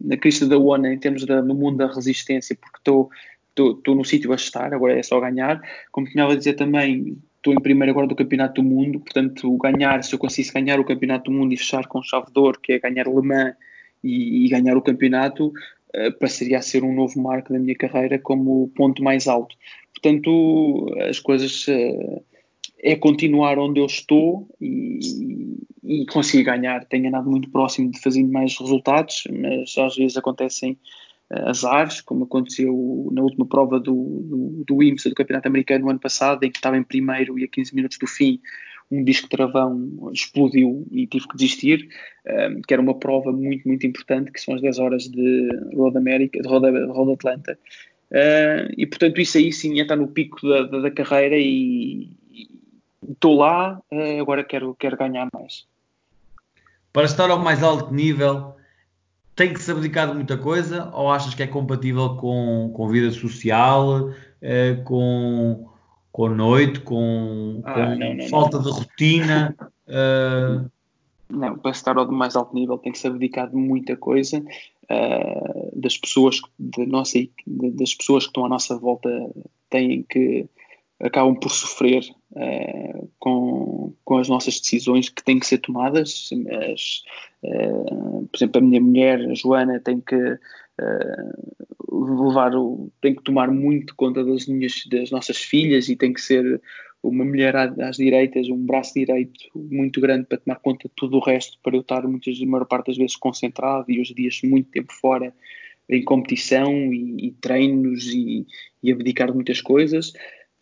na 0.00 0.16
crista 0.16 0.46
da 0.46 0.58
ONU 0.58 0.86
em 0.86 0.98
termos 0.98 1.24
da, 1.24 1.40
no 1.40 1.54
mundo 1.54 1.78
da 1.78 1.86
resistência, 1.86 2.56
porque 2.56 2.78
estou 2.78 3.10
estou 3.56 3.94
no 3.94 4.04
sítio 4.04 4.32
a 4.32 4.34
estar, 4.34 4.74
agora 4.74 4.98
é 4.98 5.02
só 5.02 5.20
ganhar. 5.20 5.60
Como 5.92 6.06
tinha 6.08 6.26
a 6.26 6.34
dizer 6.34 6.54
também, 6.54 7.16
estou 7.44 7.52
em 7.52 7.60
primeiro 7.60 7.90
agora 7.90 8.06
do 8.06 8.16
Campeonato 8.16 8.62
do 8.62 8.66
Mundo, 8.66 8.98
portanto, 9.00 9.54
ganhar, 9.58 10.02
se 10.02 10.14
eu 10.14 10.18
conseguisse 10.18 10.52
ganhar 10.52 10.80
o 10.80 10.84
Campeonato 10.84 11.30
do 11.30 11.36
Mundo 11.36 11.52
e 11.52 11.58
fechar 11.58 11.86
com 11.86 12.02
chave 12.02 12.32
de 12.32 12.40
ouro, 12.40 12.58
que 12.58 12.72
é 12.72 12.78
ganhar 12.78 13.06
Le 13.06 13.20
Mans 13.20 13.54
e, 14.02 14.46
e 14.46 14.48
ganhar 14.48 14.74
o 14.78 14.82
campeonato, 14.82 15.48
uh, 15.48 16.18
passaria 16.18 16.56
a 16.56 16.62
ser 16.62 16.82
um 16.82 16.94
novo 16.94 17.20
marco 17.20 17.52
da 17.52 17.58
minha 17.58 17.74
carreira 17.74 18.18
como 18.18 18.68
ponto 18.74 19.02
mais 19.02 19.28
alto. 19.28 19.54
Portanto, 19.92 20.86
as 21.06 21.20
coisas 21.20 21.68
uh, 21.68 22.22
é 22.82 22.96
continuar 22.96 23.58
onde 23.58 23.78
eu 23.78 23.86
estou 23.86 24.48
e, 24.58 25.58
e 25.84 26.06
conseguir 26.06 26.44
ganhar. 26.44 26.86
Tenho 26.86 27.08
andado 27.08 27.30
muito 27.30 27.50
próximo 27.50 27.90
de 27.90 28.00
fazer 28.00 28.22
mais 28.24 28.58
resultados, 28.58 29.24
mas 29.30 29.76
às 29.76 29.96
vezes 29.96 30.16
acontecem 30.16 30.78
azares, 31.46 32.00
como 32.00 32.24
aconteceu 32.24 33.08
na 33.12 33.22
última 33.22 33.46
prova 33.46 33.78
do, 33.80 33.94
do, 33.94 34.64
do 34.66 34.82
IMSA, 34.82 35.08
do 35.08 35.14
Campeonato 35.14 35.48
Americano, 35.48 35.84
no 35.84 35.90
ano 35.90 36.00
passado, 36.00 36.44
em 36.44 36.50
que 36.50 36.58
estava 36.58 36.76
em 36.76 36.82
primeiro 36.82 37.38
e 37.38 37.44
a 37.44 37.48
15 37.48 37.74
minutos 37.74 37.98
do 37.98 38.06
fim 38.06 38.40
um 38.90 39.02
disco 39.02 39.28
travão 39.28 40.10
explodiu 40.12 40.86
e 40.90 41.06
tive 41.06 41.26
que 41.28 41.36
desistir, 41.36 41.88
um, 42.26 42.62
que 42.62 42.72
era 42.72 42.82
uma 42.82 42.98
prova 42.98 43.32
muito, 43.32 43.66
muito 43.66 43.86
importante, 43.86 44.30
que 44.30 44.40
são 44.40 44.54
as 44.54 44.60
10 44.60 44.78
horas 44.78 45.08
de 45.08 45.48
Road 45.74 45.96
America, 45.96 46.40
de 46.40 46.48
Road, 46.48 46.66
Road 46.86 47.12
Atlanta. 47.12 47.58
Uh, 48.10 48.70
e 48.76 48.86
portanto, 48.86 49.20
isso 49.20 49.38
aí 49.38 49.52
sim 49.52 49.80
está 49.80 49.96
no 49.96 50.08
pico 50.08 50.46
da, 50.48 50.62
da, 50.62 50.80
da 50.80 50.90
carreira 50.90 51.36
e 51.36 52.10
estou 53.08 53.36
lá, 53.36 53.80
uh, 53.90 54.20
agora 54.20 54.44
quero, 54.44 54.74
quero 54.74 54.96
ganhar 54.96 55.28
mais. 55.32 55.66
Para 56.92 57.04
estar 57.04 57.28
ao 57.30 57.40
mais 57.40 57.62
alto 57.62 57.92
nível, 57.92 58.54
tem 59.34 59.52
que 59.52 59.60
se 59.60 59.70
abdicar 59.70 60.08
de 60.08 60.14
muita 60.14 60.36
coisa 60.36 60.90
ou 60.92 61.10
achas 61.10 61.34
que 61.34 61.42
é 61.42 61.46
compatível 61.46 62.16
com, 62.16 62.70
com 62.74 62.88
vida 62.88 63.10
social, 63.10 64.10
eh, 64.40 64.74
com, 64.84 65.68
com 66.12 66.28
noite, 66.28 66.80
com, 66.80 67.60
ah, 67.64 67.72
com 67.72 67.94
não, 67.96 68.14
não, 68.14 68.28
falta 68.28 68.58
não. 68.58 68.64
de 68.64 68.70
rotina? 68.70 69.56
Uh... 69.88 70.70
Não, 71.26 71.58
para 71.58 71.70
estar 71.70 71.96
ao 71.96 72.06
mais 72.12 72.36
alto 72.36 72.54
nível 72.54 72.76
tem 72.76 72.92
que 72.92 72.98
se 72.98 73.06
abdicar 73.06 73.48
de 73.48 73.56
muita 73.56 73.96
coisa. 73.96 74.38
Uh, 74.84 75.70
das 75.74 75.96
pessoas 75.96 76.38
de 76.58 76.84
nossa, 76.86 77.18
das 77.46 77.94
pessoas 77.94 78.24
que 78.24 78.28
estão 78.28 78.44
à 78.44 78.48
nossa 78.48 78.78
volta 78.78 79.08
têm 79.70 80.02
que 80.02 80.46
acabam 81.00 81.34
por 81.34 81.50
sofrer 81.50 82.04
uh, 82.34 83.08
com, 83.18 83.92
com 84.04 84.18
as 84.18 84.28
nossas 84.28 84.60
decisões 84.60 85.08
que 85.08 85.22
têm 85.22 85.38
que 85.38 85.46
ser 85.46 85.58
tomadas. 85.58 86.30
Uh, 86.32 88.26
por 88.30 88.36
exemplo, 88.36 88.58
a 88.58 88.64
minha 88.64 88.80
mulher, 88.80 89.20
a 89.30 89.34
Joana, 89.34 89.80
tem 89.80 90.00
que 90.00 90.16
uh, 90.16 90.38
levar, 91.90 92.54
o, 92.54 92.90
tem 93.00 93.14
que 93.14 93.22
tomar 93.22 93.50
muito 93.50 93.94
conta 93.94 94.24
das, 94.24 94.46
minhas, 94.46 94.84
das 94.86 95.10
nossas 95.10 95.38
filhas 95.38 95.88
e 95.88 95.96
tem 95.96 96.12
que 96.12 96.20
ser 96.20 96.60
uma 97.02 97.24
mulher 97.24 97.54
às 97.54 97.96
direitas, 97.96 98.48
um 98.48 98.64
braço 98.64 98.94
direito 98.94 99.50
muito 99.54 100.00
grande 100.00 100.26
para 100.26 100.38
tomar 100.38 100.56
conta 100.56 100.88
de 100.88 100.94
tudo 100.96 101.18
o 101.18 101.20
resto, 101.20 101.58
para 101.62 101.76
eu 101.76 101.82
estar 101.82 102.02
muitas, 102.08 102.40
a 102.40 102.46
maior 102.46 102.64
parte 102.64 102.86
das 102.86 102.96
vezes 102.96 103.14
concentrado 103.14 103.90
e 103.90 104.00
os 104.00 104.08
dias 104.08 104.40
muito 104.42 104.70
tempo 104.70 104.92
fora 104.92 105.34
em 105.88 106.02
competição 106.02 106.72
e, 106.92 107.26
e 107.26 107.30
treinos 107.32 108.06
e, 108.06 108.46
e 108.82 108.90
abdicar 108.90 109.28
de 109.28 109.34
muitas 109.34 109.60
coisas. 109.60 110.14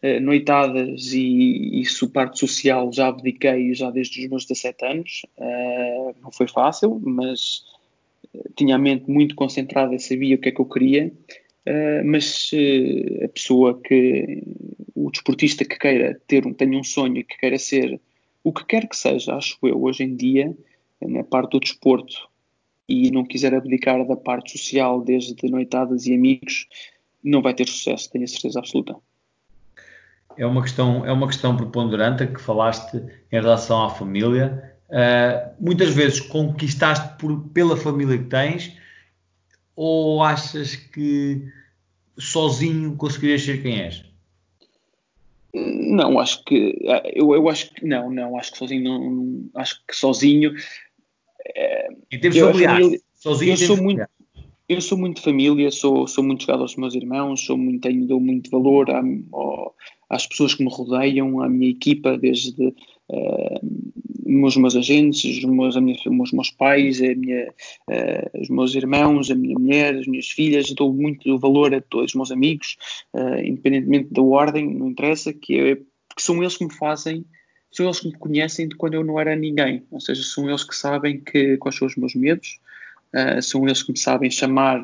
Eh, 0.03 0.19
noitadas 0.19 1.13
e 1.13 1.81
isso, 1.81 2.11
parte 2.11 2.37
social, 2.41 2.93
já 2.93 3.07
abdiquei 3.07 3.73
já 3.73 3.89
desde 3.89 4.21
os 4.25 4.29
meus 4.29 4.45
17 4.47 4.85
anos. 4.85 5.23
Uh, 5.39 6.13
não 6.21 6.33
foi 6.33 6.49
fácil, 6.49 7.01
mas 7.05 7.65
eh, 8.35 8.51
tinha 8.57 8.75
a 8.75 8.79
mente 8.79 9.09
muito 9.09 9.37
concentrada, 9.37 9.97
sabia 10.01 10.35
o 10.35 10.39
que 10.39 10.49
é 10.49 10.53
que 10.53 10.61
eu 10.61 10.67
queria. 10.67 11.13
Uh, 11.65 12.05
mas 12.05 12.51
uh, 12.53 13.25
a 13.27 13.29
pessoa 13.29 13.81
que, 13.81 14.43
o 14.93 15.09
desportista 15.09 15.65
que 15.65 15.79
queira 15.79 16.21
ter 16.27 16.45
um, 16.49 16.53
tenha 16.53 16.77
um 16.77 16.83
sonho 16.83 17.19
e 17.19 17.25
que 17.25 17.39
queira 17.39 17.59
ser 17.59 18.01
o 18.43 18.53
que 18.53 18.67
quer 18.67 18.89
que 18.89 18.97
seja, 18.97 19.37
acho 19.37 19.57
eu, 19.63 19.81
hoje 19.81 20.03
em 20.03 20.17
dia, 20.17 20.53
na 21.01 21.23
parte 21.23 21.53
do 21.53 21.61
desporto, 21.61 22.29
e 22.89 23.09
não 23.13 23.25
quiser 23.25 23.55
abdicar 23.55 24.05
da 24.05 24.17
parte 24.17 24.59
social, 24.59 25.01
desde 25.01 25.49
noitadas 25.49 26.07
e 26.07 26.15
amigos, 26.15 26.67
não 27.23 27.41
vai 27.41 27.55
ter 27.55 27.69
sucesso, 27.69 28.11
tenho 28.11 28.25
a 28.25 28.29
certeza 28.29 28.59
absoluta 28.59 28.97
é 30.37 30.47
uma 30.47 30.63
questão, 30.63 31.05
é 31.07 31.13
uma 31.13 31.27
questão 31.27 31.57
preponderante 31.57 32.27
que 32.27 32.41
falaste 32.41 32.97
em 32.97 33.37
relação 33.37 33.85
à 33.85 33.91
família. 33.91 34.75
Uh, 34.89 35.55
muitas 35.59 35.95
vezes 35.95 36.21
conquistaste 36.21 37.17
por, 37.19 37.49
pela 37.49 37.77
família 37.77 38.19
que 38.19 38.25
tens 38.25 38.77
ou 39.75 40.23
achas 40.23 40.77
que 40.77 41.49
sozinho 42.19 42.95
conseguirias 42.97 43.43
ser 43.43 43.63
quem 43.63 43.81
és? 43.81 44.05
Não, 45.55 46.19
acho 46.19 46.45
que 46.45 46.79
eu, 47.15 47.35
eu 47.35 47.49
acho 47.49 47.75
que 47.75 47.87
não, 47.87 48.11
não, 48.11 48.39
acho 48.39 48.53
que 48.53 48.59
sozinho 48.59 48.85
não, 48.85 49.51
acho 49.55 49.83
que 49.87 49.95
sozinho 49.95 50.55
é, 51.55 51.89
em 52.11 52.19
termos 52.19 52.39
familiares, 52.39 53.03
sozinho 53.15 53.53
eu 53.53 53.57
sou 53.57 53.77
muito 53.77 54.03
eu 54.69 54.81
sou 54.81 54.97
muito 54.97 55.23
família, 55.23 55.71
sou, 55.71 56.07
sou 56.07 56.23
muito 56.23 56.45
chegado 56.45 56.63
aos 56.63 56.77
meus 56.77 56.95
irmãos, 56.95 57.45
sou 57.45 57.57
muito, 57.57 57.81
tenho, 57.81 58.07
dou 58.07 58.21
muito 58.21 58.51
valor 58.51 58.91
a, 58.91 59.03
às 60.09 60.27
pessoas 60.27 60.55
que 60.55 60.65
me 60.65 60.71
rodeiam, 60.71 61.41
à 61.41 61.49
minha 61.49 61.71
equipa, 61.71 62.17
desde 62.17 62.69
uh, 63.09 64.47
os 64.47 64.57
meus 64.57 64.77
agentes, 64.77 65.39
os 65.39 65.45
meus, 65.45 65.77
minha, 65.77 65.97
os 66.07 66.33
meus 66.33 66.51
pais, 66.51 67.01
minha, 67.01 67.49
uh, 67.91 68.41
os 68.41 68.49
meus 68.49 68.75
irmãos, 68.75 69.31
a 69.31 69.35
minha 69.35 69.59
mulher, 69.59 69.97
as 69.97 70.07
minhas 70.07 70.29
filhas, 70.29 70.71
dou 70.73 70.93
muito 70.93 71.39
valor 71.39 71.75
a 71.75 71.81
todos 71.81 72.13
os 72.13 72.15
meus 72.15 72.31
amigos, 72.31 72.77
uh, 73.15 73.41
independentemente 73.45 74.13
da 74.13 74.23
ordem, 74.23 74.73
não 74.73 74.91
interessa, 74.91 75.33
que 75.33 75.59
é, 75.59 75.75
porque 75.75 76.23
são 76.23 76.41
eles 76.43 76.57
que 76.57 76.65
me 76.65 76.73
fazem, 76.73 77.25
são 77.71 77.87
eles 77.87 78.01
que 78.01 78.09
me 78.09 78.19
conhecem 78.19 78.69
de 78.69 78.77
quando 78.77 78.95
eu 78.95 79.05
não 79.05 79.19
era 79.19 79.35
ninguém, 79.35 79.83
ou 79.91 80.01
seja, 80.01 80.23
são 80.23 80.49
eles 80.49 80.63
que 80.63 80.77
sabem 80.77 81.21
que, 81.21 81.57
quais 81.57 81.77
são 81.77 81.89
os 81.89 81.97
meus 81.97 82.15
medos, 82.15 82.59
uh, 83.15 83.43
são 83.43 83.65
eles 83.65 83.83
que 83.83 83.93
me 83.93 83.99
sabem 83.99 84.31
chamar 84.31 84.83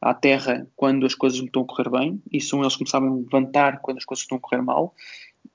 à 0.00 0.14
terra 0.14 0.66
quando 0.76 1.06
as 1.06 1.14
coisas 1.14 1.40
me 1.40 1.46
estão 1.46 1.62
a 1.62 1.66
correr 1.66 1.90
bem 1.90 2.22
e 2.30 2.40
são 2.40 2.60
eles 2.60 2.76
que 2.76 2.84
me 2.84 2.90
sabem 2.90 3.10
levantar 3.10 3.80
quando 3.80 3.98
as 3.98 4.04
coisas 4.04 4.22
estão 4.22 4.38
a 4.38 4.40
correr 4.40 4.62
mal 4.62 4.94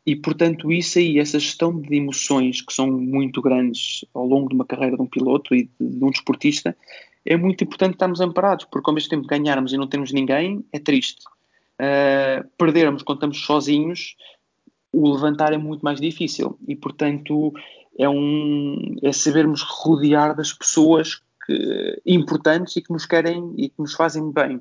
e, 0.05 0.15
portanto, 0.15 0.71
isso 0.71 0.97
aí, 0.97 1.19
essa 1.19 1.39
gestão 1.39 1.79
de 1.79 1.95
emoções 1.95 2.61
que 2.61 2.73
são 2.73 2.89
muito 2.91 3.41
grandes 3.41 4.03
ao 4.13 4.25
longo 4.25 4.49
de 4.49 4.55
uma 4.55 4.65
carreira 4.65 4.95
de 4.95 5.01
um 5.01 5.07
piloto 5.07 5.53
e 5.53 5.69
de, 5.79 5.87
de 5.87 6.03
um 6.03 6.09
desportista, 6.09 6.75
é 7.25 7.37
muito 7.37 7.63
importante 7.63 7.93
estarmos 7.93 8.19
amparados, 8.19 8.65
porque 8.65 8.89
ao 8.89 8.95
mesmo 8.95 9.09
tempo 9.09 9.27
ganharmos 9.27 9.73
e 9.73 9.77
não 9.77 9.87
termos 9.87 10.11
ninguém 10.11 10.65
é 10.71 10.79
triste. 10.79 11.23
Uh, 11.79 12.47
perdermos 12.57 13.03
quando 13.03 13.17
estamos 13.17 13.45
sozinhos, 13.45 14.15
o 14.91 15.13
levantar 15.13 15.53
é 15.53 15.57
muito 15.57 15.81
mais 15.81 16.01
difícil 16.01 16.57
e, 16.67 16.75
portanto, 16.75 17.53
é, 17.97 18.09
um, 18.09 18.95
é 19.03 19.11
sabermos 19.11 19.61
rodear 19.61 20.35
das 20.35 20.51
pessoas 20.51 21.21
que, 21.45 22.01
importantes 22.05 22.75
e 22.75 22.81
que 22.81 22.91
nos 22.91 23.05
querem 23.05 23.53
e 23.57 23.69
que 23.69 23.79
nos 23.79 23.93
fazem 23.93 24.31
bem. 24.31 24.57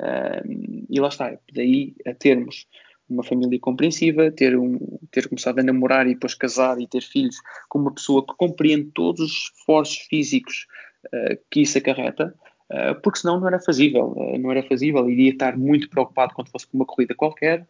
Uh, 0.00 0.86
e 0.90 1.00
lá 1.00 1.08
está, 1.08 1.38
daí 1.52 1.94
a 2.06 2.12
termos 2.14 2.66
uma 3.08 3.22
família 3.22 3.58
compreensiva, 3.60 4.30
ter, 4.30 4.58
um, 4.58 4.78
ter 5.10 5.28
começado 5.28 5.58
a 5.58 5.62
namorar 5.62 6.06
e 6.06 6.14
depois 6.14 6.34
casar 6.34 6.80
e 6.80 6.86
ter 6.86 7.02
filhos 7.02 7.36
com 7.68 7.78
uma 7.78 7.94
pessoa 7.94 8.24
que 8.26 8.34
compreende 8.36 8.90
todos 8.92 9.20
os 9.20 9.32
esforços 9.32 9.98
físicos 10.08 10.66
uh, 11.06 11.38
que 11.50 11.60
isso 11.62 11.78
acarreta, 11.78 12.34
uh, 12.72 13.00
porque 13.02 13.20
senão 13.20 13.40
não 13.40 13.48
era 13.48 13.60
fazível, 13.60 14.12
uh, 14.16 14.38
não 14.38 14.50
era 14.50 14.62
fazível, 14.62 15.08
iria 15.08 15.30
estar 15.30 15.56
muito 15.56 15.88
preocupado 15.88 16.34
quando 16.34 16.50
fosse 16.50 16.66
com 16.66 16.76
uma 16.76 16.86
corrida 16.86 17.14
qualquer, 17.14 17.66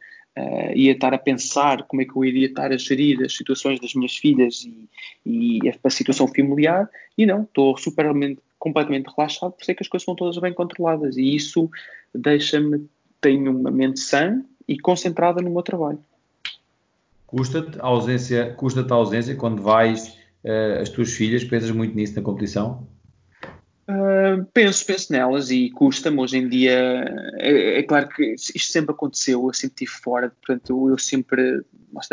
ia 0.74 0.92
estar 0.92 1.14
a 1.14 1.18
pensar 1.18 1.84
como 1.84 2.02
é 2.02 2.04
que 2.04 2.16
eu 2.16 2.24
iria 2.24 2.46
estar 2.46 2.70
a 2.70 2.76
gerir 2.76 3.22
as 3.22 3.36
situações 3.36 3.80
das 3.80 3.94
minhas 3.94 4.16
filhas 4.16 4.64
e, 4.64 4.88
e 5.24 5.60
a, 5.82 5.90
situação 5.90 6.28
familiar, 6.28 6.88
e 7.16 7.24
não, 7.24 7.42
estou 7.42 7.76
supermente, 7.76 8.40
completamente 8.58 9.06
relaxado, 9.16 9.52
por 9.52 9.64
sei 9.64 9.74
que 9.74 9.82
as 9.82 9.88
coisas 9.88 10.02
estão 10.02 10.14
todas 10.14 10.38
bem 10.38 10.52
controladas, 10.52 11.16
e 11.16 11.34
isso 11.34 11.70
deixa-me, 12.14 12.86
tenho 13.20 13.50
uma 13.50 13.70
mente 13.70 14.00
sã, 14.00 14.42
e 14.68 14.78
concentrada 14.78 15.40
no 15.40 15.50
meu 15.50 15.62
trabalho. 15.62 15.98
Custa-te 17.26 17.78
a 17.80 17.86
ausência, 17.86 18.52
custa-te 18.54 18.92
a 18.92 18.96
ausência 18.96 19.34
quando 19.34 19.62
vais 19.62 20.18
uh, 20.44 20.80
as 20.80 20.88
tuas 20.88 21.12
filhas, 21.12 21.44
pensas 21.44 21.70
muito 21.70 21.94
nisso 21.94 22.14
na 22.16 22.22
competição? 22.22 22.86
Uh, 23.88 24.44
penso, 24.52 24.84
penso 24.84 25.12
nelas 25.12 25.50
e 25.50 25.70
custa-me 25.70 26.18
hoje 26.18 26.38
em 26.38 26.48
dia. 26.48 27.04
É, 27.38 27.78
é, 27.78 27.82
claro 27.84 28.08
que 28.08 28.34
isto 28.34 28.72
sempre 28.72 28.92
aconteceu, 28.92 29.46
eu 29.46 29.54
sempre 29.54 29.84
estive 29.84 29.90
fora, 30.02 30.30
portanto, 30.30 30.90
eu 30.90 30.98
sempre, 30.98 31.62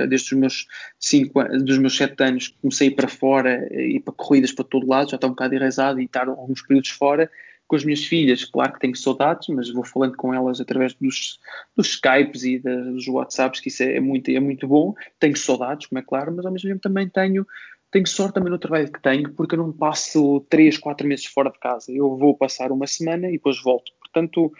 desde 0.07 0.35
os 0.35 0.39
meus 0.39 0.67
5 0.99 1.43
dos 1.63 1.79
meus 1.79 1.97
7 1.97 2.23
anos, 2.23 2.55
comecei 2.61 2.89
a 2.89 2.91
ir 2.91 2.95
para 2.95 3.07
fora 3.07 3.67
e 3.73 3.99
para 3.99 4.13
corridas 4.13 4.51
para 4.51 4.65
todo 4.65 4.87
lado, 4.87 5.09
já 5.09 5.15
está 5.15 5.25
um 5.25 5.31
bocado 5.31 5.55
enraizado 5.55 5.99
e 5.99 6.05
estar 6.05 6.27
alguns 6.27 6.61
períodos 6.61 6.91
fora 6.91 7.29
com 7.67 7.75
as 7.75 7.83
minhas 7.83 8.03
filhas, 8.05 8.45
claro 8.45 8.73
que 8.73 8.79
tenho 8.79 8.95
saudades, 8.95 9.47
mas 9.47 9.71
vou 9.71 9.83
falando 9.83 10.15
com 10.15 10.31
elas 10.31 10.61
através 10.61 10.93
dos, 10.93 11.39
dos 11.75 11.87
Skypes 11.87 12.43
e 12.43 12.59
dos 12.59 13.07
WhatsApps, 13.07 13.59
que 13.61 13.69
isso 13.69 13.81
é, 13.81 13.95
é, 13.95 13.99
muito, 13.99 14.29
é 14.29 14.39
muito 14.39 14.67
bom. 14.67 14.93
Tenho 15.19 15.35
saudades, 15.35 15.87
como 15.87 15.97
é 15.97 16.03
claro, 16.03 16.31
mas 16.35 16.45
ao 16.45 16.51
mesmo 16.51 16.69
tempo 16.69 16.81
também 16.81 17.09
tenho, 17.09 17.47
tenho 17.93 18.07
sorte 18.07 18.33
também 18.33 18.51
no 18.51 18.59
trabalho 18.59 18.91
que 18.91 19.01
tenho, 19.01 19.31
porque 19.33 19.55
eu 19.55 19.59
não 19.59 19.71
passo 19.71 20.45
3, 20.49 20.77
4 20.77 21.07
meses 21.07 21.25
fora 21.25 21.49
de 21.49 21.59
casa. 21.59 21.91
Eu 21.91 22.17
vou 22.17 22.35
passar 22.35 22.71
uma 22.71 22.87
semana 22.87 23.29
e 23.29 23.33
depois 23.33 23.61
volto. 23.61 23.91
Portanto, 23.99 24.51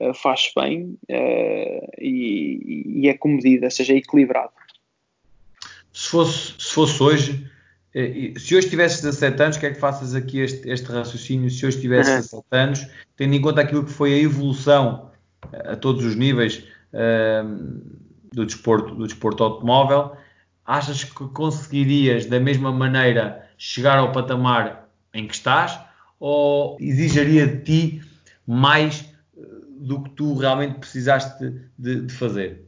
uh, 0.00 0.14
faz 0.14 0.50
bem 0.56 0.98
uh, 1.08 1.90
e, 1.98 3.02
e, 3.02 3.08
é 3.08 3.14
com 3.14 3.28
medida, 3.28 3.70
seja, 3.70 3.92
é 3.92 3.96
equilibrado. 3.96 4.52
Se 5.92 6.08
fosse, 6.08 6.54
se 6.58 6.74
fosse 6.74 7.02
hoje 7.02 7.48
eh, 7.94 8.34
se 8.38 8.54
hoje 8.54 8.68
tivesses 8.68 9.00
17 9.00 9.42
anos, 9.42 9.56
quer 9.56 9.74
que 9.74 9.80
faças 9.80 10.14
aqui 10.14 10.40
este, 10.40 10.68
este 10.68 10.86
raciocínio? 10.86 11.50
Se 11.50 11.66
hoje 11.66 11.80
tivesses 11.80 12.32
uhum. 12.32 12.42
17 12.42 12.46
anos, 12.52 12.86
tendo 13.16 13.34
em 13.34 13.40
conta 13.40 13.60
aquilo 13.62 13.84
que 13.84 13.90
foi 13.90 14.14
a 14.14 14.18
evolução 14.18 15.10
eh, 15.52 15.72
a 15.72 15.76
todos 15.76 16.04
os 16.04 16.14
níveis 16.14 16.64
uh, 16.92 17.44
do, 18.32 18.44
desporto, 18.44 18.94
do 18.94 19.06
desporto 19.06 19.42
automóvel, 19.42 20.12
achas 20.68 21.02
que 21.02 21.26
conseguirias 21.28 22.26
da 22.26 22.38
mesma 22.38 22.70
maneira 22.70 23.48
chegar 23.56 23.96
ao 23.98 24.12
patamar 24.12 24.86
em 25.14 25.26
que 25.26 25.34
estás 25.34 25.80
ou 26.20 26.76
exigiria 26.78 27.46
de 27.46 27.62
ti 27.62 28.02
mais 28.46 29.10
do 29.78 30.02
que 30.02 30.10
tu 30.10 30.34
realmente 30.34 30.78
precisaste 30.78 31.42
de, 31.78 32.02
de 32.02 32.12
fazer? 32.12 32.66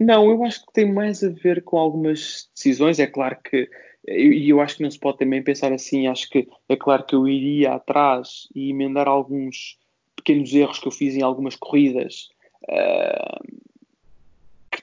Não, 0.00 0.30
eu 0.30 0.42
acho 0.44 0.64
que 0.64 0.72
tem 0.72 0.90
mais 0.90 1.22
a 1.22 1.28
ver 1.28 1.62
com 1.62 1.76
algumas 1.76 2.48
decisões. 2.54 2.98
É 2.98 3.06
claro 3.06 3.36
que, 3.44 3.68
e 4.06 4.48
eu, 4.48 4.62
acho 4.62 4.76
que 4.76 4.82
não 4.82 4.90
se 4.90 4.98
pode 4.98 5.18
também 5.18 5.42
pensar 5.42 5.72
assim. 5.74 6.06
Acho 6.06 6.30
que 6.30 6.48
é 6.70 6.76
claro 6.76 7.04
que 7.04 7.14
eu 7.14 7.28
iria 7.28 7.74
atrás 7.74 8.48
e 8.54 8.70
emendar 8.70 9.06
alguns 9.06 9.78
pequenos 10.16 10.54
erros 10.54 10.78
que 10.78 10.88
eu 10.88 10.92
fiz 10.92 11.14
em 11.16 11.22
algumas 11.22 11.54
corridas 11.54 12.30
uh, 12.64 13.57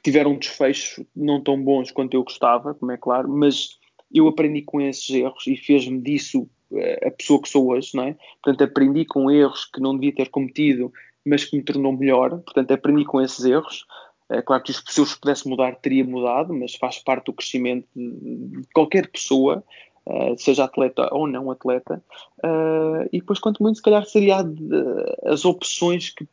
tiveram 0.06 0.34
um 0.34 0.38
desfecho 0.38 1.04
não 1.16 1.42
tão 1.42 1.60
bons 1.60 1.90
quanto 1.90 2.14
eu 2.14 2.24
gostava, 2.24 2.76
como 2.76 2.92
é 2.92 2.98
claro, 2.98 3.28
mas 3.28 3.80
eu 4.14 4.28
aprendi 4.28 4.62
com 4.62 4.80
esses 4.80 5.10
erros 5.10 5.48
e 5.48 5.58
fez-me 5.58 6.00
disso 6.00 6.48
uh, 6.70 7.08
a 7.08 7.10
pessoa 7.10 7.42
que 7.42 7.50
sou 7.50 7.72
hoje, 7.72 7.90
não 7.96 8.04
é? 8.04 8.16
Portanto, 8.44 8.64
aprendi 8.64 9.04
com 9.04 9.32
erros 9.32 9.66
que 9.66 9.82
não 9.82 9.96
devia 9.96 10.14
ter 10.14 10.30
cometido, 10.30 10.94
mas 11.26 11.44
que 11.44 11.58
me 11.58 11.64
tornou 11.64 11.92
melhor. 11.92 12.40
Portanto, 12.42 12.72
aprendi 12.72 13.04
com 13.04 13.20
esses 13.20 13.44
erros. 13.44 13.84
É 14.30 14.44
claro 14.44 14.62
que 14.62 14.74
se 14.74 15.02
eu 15.02 15.06
pudesse 15.20 15.50
mudar, 15.50 15.76
teria 15.78 16.06
mudado, 16.06 16.54
mas 16.54 16.76
faz 16.76 17.00
parte 17.00 17.26
do 17.26 17.34
crescimento 17.34 17.88
de 17.96 18.62
qualquer 18.76 19.10
pessoa, 19.10 19.64
uh, 20.06 20.38
seja 20.38 20.66
atleta 20.66 21.10
ou 21.12 21.26
não 21.26 21.50
atleta. 21.50 22.00
Uh, 22.44 23.10
e 23.12 23.20
depois, 23.22 23.40
quanto 23.40 23.64
muito, 23.64 23.78
se 23.78 23.82
calhar 23.82 24.06
seria 24.06 24.38
as 25.26 25.46
opções 25.46 26.12
que 26.12 26.28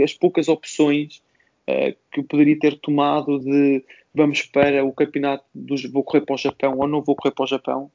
as 0.00 0.14
poucas 0.14 0.46
opções 0.46 1.25
uh, 1.68 1.96
que 2.12 2.20
eu 2.20 2.24
poderia 2.24 2.58
ter 2.58 2.78
tomado 2.80 3.38
de 3.40 3.84
vamos 4.14 4.42
para 4.42 4.84
o 4.84 4.92
campeonato 4.92 5.44
dos 5.54 5.84
vou 5.84 6.02
correr 6.02 6.22
para 6.22 6.34
o 6.34 6.38
Japão 6.38 6.78
ou 6.78 6.88
não 6.88 7.02
vou 7.02 7.14
correr 7.14 7.34
para 7.34 7.44
o 7.44 7.48
Japão. 7.48 7.90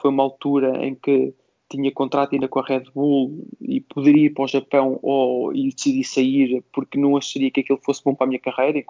foi 0.00 0.10
uma 0.10 0.22
altura 0.22 0.84
em 0.84 0.94
que 0.94 1.34
tinha 1.68 1.90
contrato 1.92 2.34
ainda 2.34 2.48
com 2.48 2.60
a 2.60 2.64
Red 2.64 2.84
Bull 2.94 3.44
e 3.60 3.80
poderia 3.80 4.26
ir 4.26 4.30
para 4.30 4.44
o 4.44 4.48
Japão 4.48 4.98
ou 5.02 5.52
e 5.52 5.70
decidi 5.70 6.04
sair 6.04 6.62
porque 6.72 6.98
não 6.98 7.16
acharia 7.16 7.50
que 7.50 7.60
aquilo 7.60 7.80
fosse 7.84 8.02
bom 8.04 8.14
para 8.14 8.26
a 8.26 8.28
minha 8.28 8.40
carreira, 8.40 8.78
em, 8.78 8.84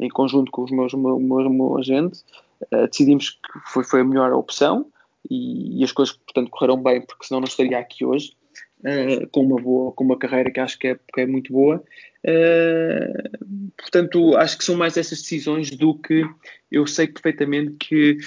em 0.00 0.08
conjunto 0.08 0.50
com 0.50 0.62
os 0.62 0.70
meus, 0.70 0.94
meus, 0.94 1.20
meus, 1.20 1.50
meus 1.50 1.78
agentes, 1.78 2.24
uh, 2.72 2.86
decidimos 2.86 3.30
que 3.30 3.72
foi, 3.72 3.84
foi 3.84 4.00
a 4.00 4.04
melhor 4.04 4.32
opção 4.32 4.86
e, 5.28 5.80
e, 5.80 5.84
as 5.84 5.92
coisas, 5.92 6.16
portanto, 6.16 6.50
correram 6.50 6.80
bem, 6.80 7.00
porque 7.00 7.26
senão 7.26 7.40
não 7.40 7.48
estaria 7.48 7.78
aqui 7.78 8.04
hoje. 8.04 8.32
Uh, 8.80 9.26
com 9.32 9.40
uma 9.40 9.60
boa, 9.60 9.90
com 9.90 10.04
uma 10.04 10.16
carreira 10.16 10.52
que 10.52 10.60
acho 10.60 10.78
que 10.78 10.86
é, 10.88 10.94
que 11.12 11.20
é 11.20 11.26
muito 11.26 11.52
boa. 11.52 11.82
Uh, 12.24 13.70
portanto, 13.76 14.36
acho 14.36 14.56
que 14.56 14.64
são 14.64 14.76
mais 14.76 14.96
essas 14.96 15.20
decisões 15.20 15.70
do 15.70 15.98
que 15.98 16.24
eu 16.70 16.86
sei 16.86 17.08
perfeitamente 17.08 17.72
que 17.72 18.18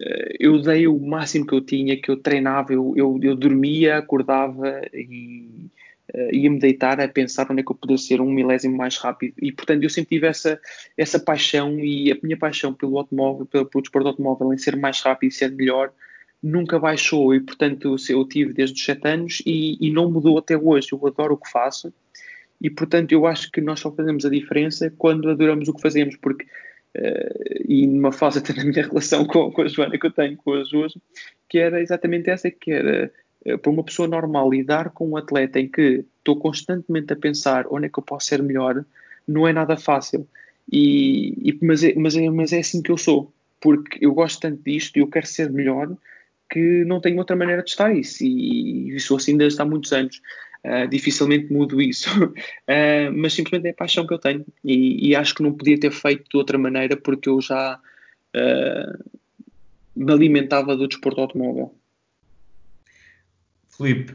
eh, 0.00 0.36
eu 0.40 0.60
dei 0.60 0.86
o 0.86 0.98
máximo 0.98 1.46
que 1.46 1.54
eu 1.54 1.60
tinha, 1.60 2.00
que 2.00 2.10
eu 2.10 2.16
treinava, 2.16 2.72
eu, 2.72 2.94
eu, 2.96 3.18
eu 3.22 3.36
dormia, 3.36 3.96
acordava 3.98 4.82
e 4.92 5.70
uh, 6.14 6.34
ia-me 6.34 6.58
deitar 6.58 7.00
a 7.00 7.08
pensar 7.08 7.46
onde 7.50 7.60
é 7.60 7.64
que 7.64 7.70
eu 7.70 7.76
poderia 7.76 7.98
ser 7.98 8.20
um 8.20 8.30
milésimo 8.30 8.76
mais 8.76 8.96
rápido. 8.96 9.34
E, 9.40 9.52
portanto, 9.52 9.82
eu 9.82 9.90
sempre 9.90 10.16
tive 10.16 10.26
essa, 10.26 10.60
essa 10.96 11.18
paixão 11.20 11.78
e 11.78 12.12
a 12.12 12.18
minha 12.22 12.36
paixão 12.36 12.74
pelo 12.74 12.98
automóvel, 12.98 13.46
pelo, 13.46 13.66
pelo 13.66 13.82
desporto 13.82 14.08
automóvel, 14.08 14.52
em 14.52 14.58
ser 14.58 14.76
mais 14.76 15.00
rápido 15.00 15.30
e 15.30 15.34
ser 15.34 15.50
melhor, 15.52 15.92
nunca 16.44 16.78
baixou. 16.78 17.34
E, 17.34 17.40
portanto, 17.40 17.96
eu 18.08 18.24
tive 18.26 18.52
desde 18.52 18.78
os 18.78 18.84
7 18.84 19.08
anos 19.08 19.42
e, 19.46 19.78
e 19.80 19.90
não 19.90 20.10
mudou 20.10 20.38
até 20.38 20.56
hoje. 20.56 20.88
Eu 20.92 21.06
adoro 21.06 21.34
o 21.34 21.38
que 21.38 21.50
faço 21.50 21.92
e, 22.60 22.70
portanto, 22.70 23.12
eu 23.12 23.26
acho 23.26 23.50
que 23.50 23.60
nós 23.60 23.80
só 23.80 23.90
fazemos 23.90 24.24
a 24.24 24.30
diferença 24.30 24.92
quando 24.96 25.28
adoramos 25.28 25.68
o 25.68 25.74
que 25.74 25.82
fazemos, 25.82 26.16
porque 26.16 26.44
uh, 26.96 27.64
e 27.68 27.86
numa 27.86 28.12
fase 28.12 28.38
até 28.40 28.52
na 28.54 28.64
minha 28.64 28.86
relação 28.86 29.24
com, 29.24 29.50
com 29.50 29.62
a 29.62 29.68
Joana 29.68 29.98
que 29.98 30.06
eu 30.06 30.10
tenho 30.10 30.36
com 30.36 30.52
as 30.54 30.70
duas, 30.70 30.96
que 31.48 31.58
era 31.58 31.80
exatamente 31.80 32.30
essa, 32.30 32.50
que 32.50 32.70
era 32.70 33.10
uh, 33.46 33.58
para 33.58 33.70
uma 33.70 33.84
pessoa 33.84 34.06
normal 34.06 34.50
lidar 34.50 34.90
com 34.90 35.08
um 35.08 35.16
atleta 35.16 35.58
em 35.58 35.68
que 35.68 36.04
estou 36.18 36.36
constantemente 36.36 37.12
a 37.12 37.16
pensar 37.16 37.66
onde 37.70 37.86
é 37.86 37.88
que 37.88 37.98
eu 37.98 38.02
posso 38.02 38.26
ser 38.26 38.42
melhor, 38.42 38.84
não 39.26 39.46
é 39.48 39.52
nada 39.52 39.76
fácil. 39.76 40.26
E, 40.70 41.50
e 41.50 41.58
mas, 41.60 41.84
é, 41.84 41.94
mas, 41.94 42.16
é, 42.16 42.30
mas 42.30 42.52
é 42.52 42.60
assim 42.60 42.80
que 42.80 42.90
eu 42.90 42.96
sou, 42.96 43.30
porque 43.60 44.04
eu 44.04 44.14
gosto 44.14 44.40
tanto 44.40 44.62
disto 44.62 44.96
e 44.96 45.00
eu 45.00 45.06
quero 45.06 45.26
ser 45.26 45.50
melhor 45.50 45.94
que 46.50 46.84
não 46.84 47.00
tenho 47.00 47.18
outra 47.18 47.36
maneira 47.36 47.62
de 47.62 47.70
estar 47.70 47.94
isso 47.94 48.24
e, 48.24 48.94
e 48.94 49.00
sou 49.00 49.16
assim 49.16 49.36
desde 49.36 49.60
há 49.60 49.64
muitos 49.64 49.92
anos. 49.92 50.20
Uh, 50.64 50.88
dificilmente 50.88 51.52
mudo 51.52 51.78
isso, 51.78 52.08
uh, 52.24 52.32
mas 53.14 53.34
simplesmente 53.34 53.66
é 53.66 53.70
a 53.70 53.74
paixão 53.74 54.06
que 54.06 54.14
eu 54.14 54.18
tenho 54.18 54.46
e, 54.64 55.10
e, 55.10 55.14
acho 55.14 55.34
que 55.34 55.42
não 55.42 55.52
podia 55.52 55.78
ter 55.78 55.92
feito 55.92 56.24
de 56.26 56.38
outra 56.38 56.56
maneira 56.56 56.96
porque 56.96 57.28
eu 57.28 57.38
já 57.38 57.78
uh, 57.78 59.04
me 59.94 60.10
alimentava 60.10 60.74
do 60.74 60.88
desporto 60.88 61.20
automóvel. 61.20 61.74
Filipe, 63.76 64.14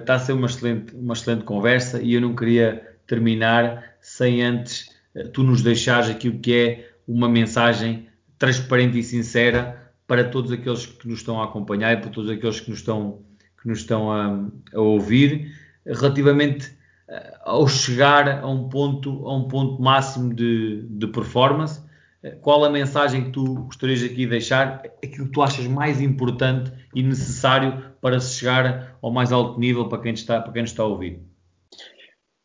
está 0.00 0.14
a 0.14 0.18
ser 0.18 0.32
uma 0.32 0.46
excelente, 0.46 0.94
uma 0.94 1.12
excelente 1.12 1.44
conversa 1.44 2.00
e 2.00 2.14
eu 2.14 2.22
não 2.22 2.34
queria 2.34 2.96
terminar 3.06 3.96
sem 4.00 4.42
antes 4.42 4.90
tu 5.34 5.42
nos 5.42 5.60
deixares 5.60 6.08
aquilo 6.08 6.38
que 6.38 6.54
é 6.54 6.90
uma 7.06 7.28
mensagem 7.28 8.08
transparente 8.38 8.98
e 8.98 9.02
sincera 9.02 9.81
para 10.12 10.24
todos 10.24 10.52
aqueles 10.52 10.84
que 10.84 11.08
nos 11.08 11.20
estão 11.20 11.40
a 11.40 11.46
acompanhar 11.46 11.94
e 11.94 11.96
para 11.96 12.10
todos 12.10 12.28
aqueles 12.28 12.60
que 12.60 12.68
nos 12.68 12.80
estão, 12.80 13.22
que 13.62 13.66
nos 13.66 13.78
estão 13.78 14.12
a, 14.12 14.46
a 14.74 14.78
ouvir 14.78 15.50
relativamente 15.86 16.70
eh, 17.08 17.34
ao 17.40 17.66
chegar 17.66 18.42
a 18.42 18.46
um 18.46 18.68
ponto, 18.68 19.26
a 19.26 19.34
um 19.34 19.48
ponto 19.48 19.80
máximo 19.80 20.34
de, 20.34 20.82
de 20.82 21.06
performance, 21.06 21.80
eh, 22.22 22.32
qual 22.42 22.62
a 22.62 22.68
mensagem 22.68 23.24
que 23.24 23.30
tu 23.30 23.54
gostarias 23.54 24.02
aqui 24.02 24.16
de 24.16 24.26
deixar, 24.26 24.82
aquilo 25.02 25.28
que 25.28 25.32
tu 25.32 25.40
achas 25.40 25.66
mais 25.66 25.98
importante 25.98 26.70
e 26.94 27.02
necessário 27.02 27.82
para 28.02 28.20
se 28.20 28.38
chegar 28.38 28.98
ao 29.00 29.10
mais 29.10 29.32
alto 29.32 29.58
nível 29.58 29.88
para 29.88 30.02
quem 30.02 30.12
está, 30.12 30.42
para 30.42 30.52
quem 30.52 30.64
está 30.64 30.82
a 30.82 30.86
ouvir? 30.88 31.22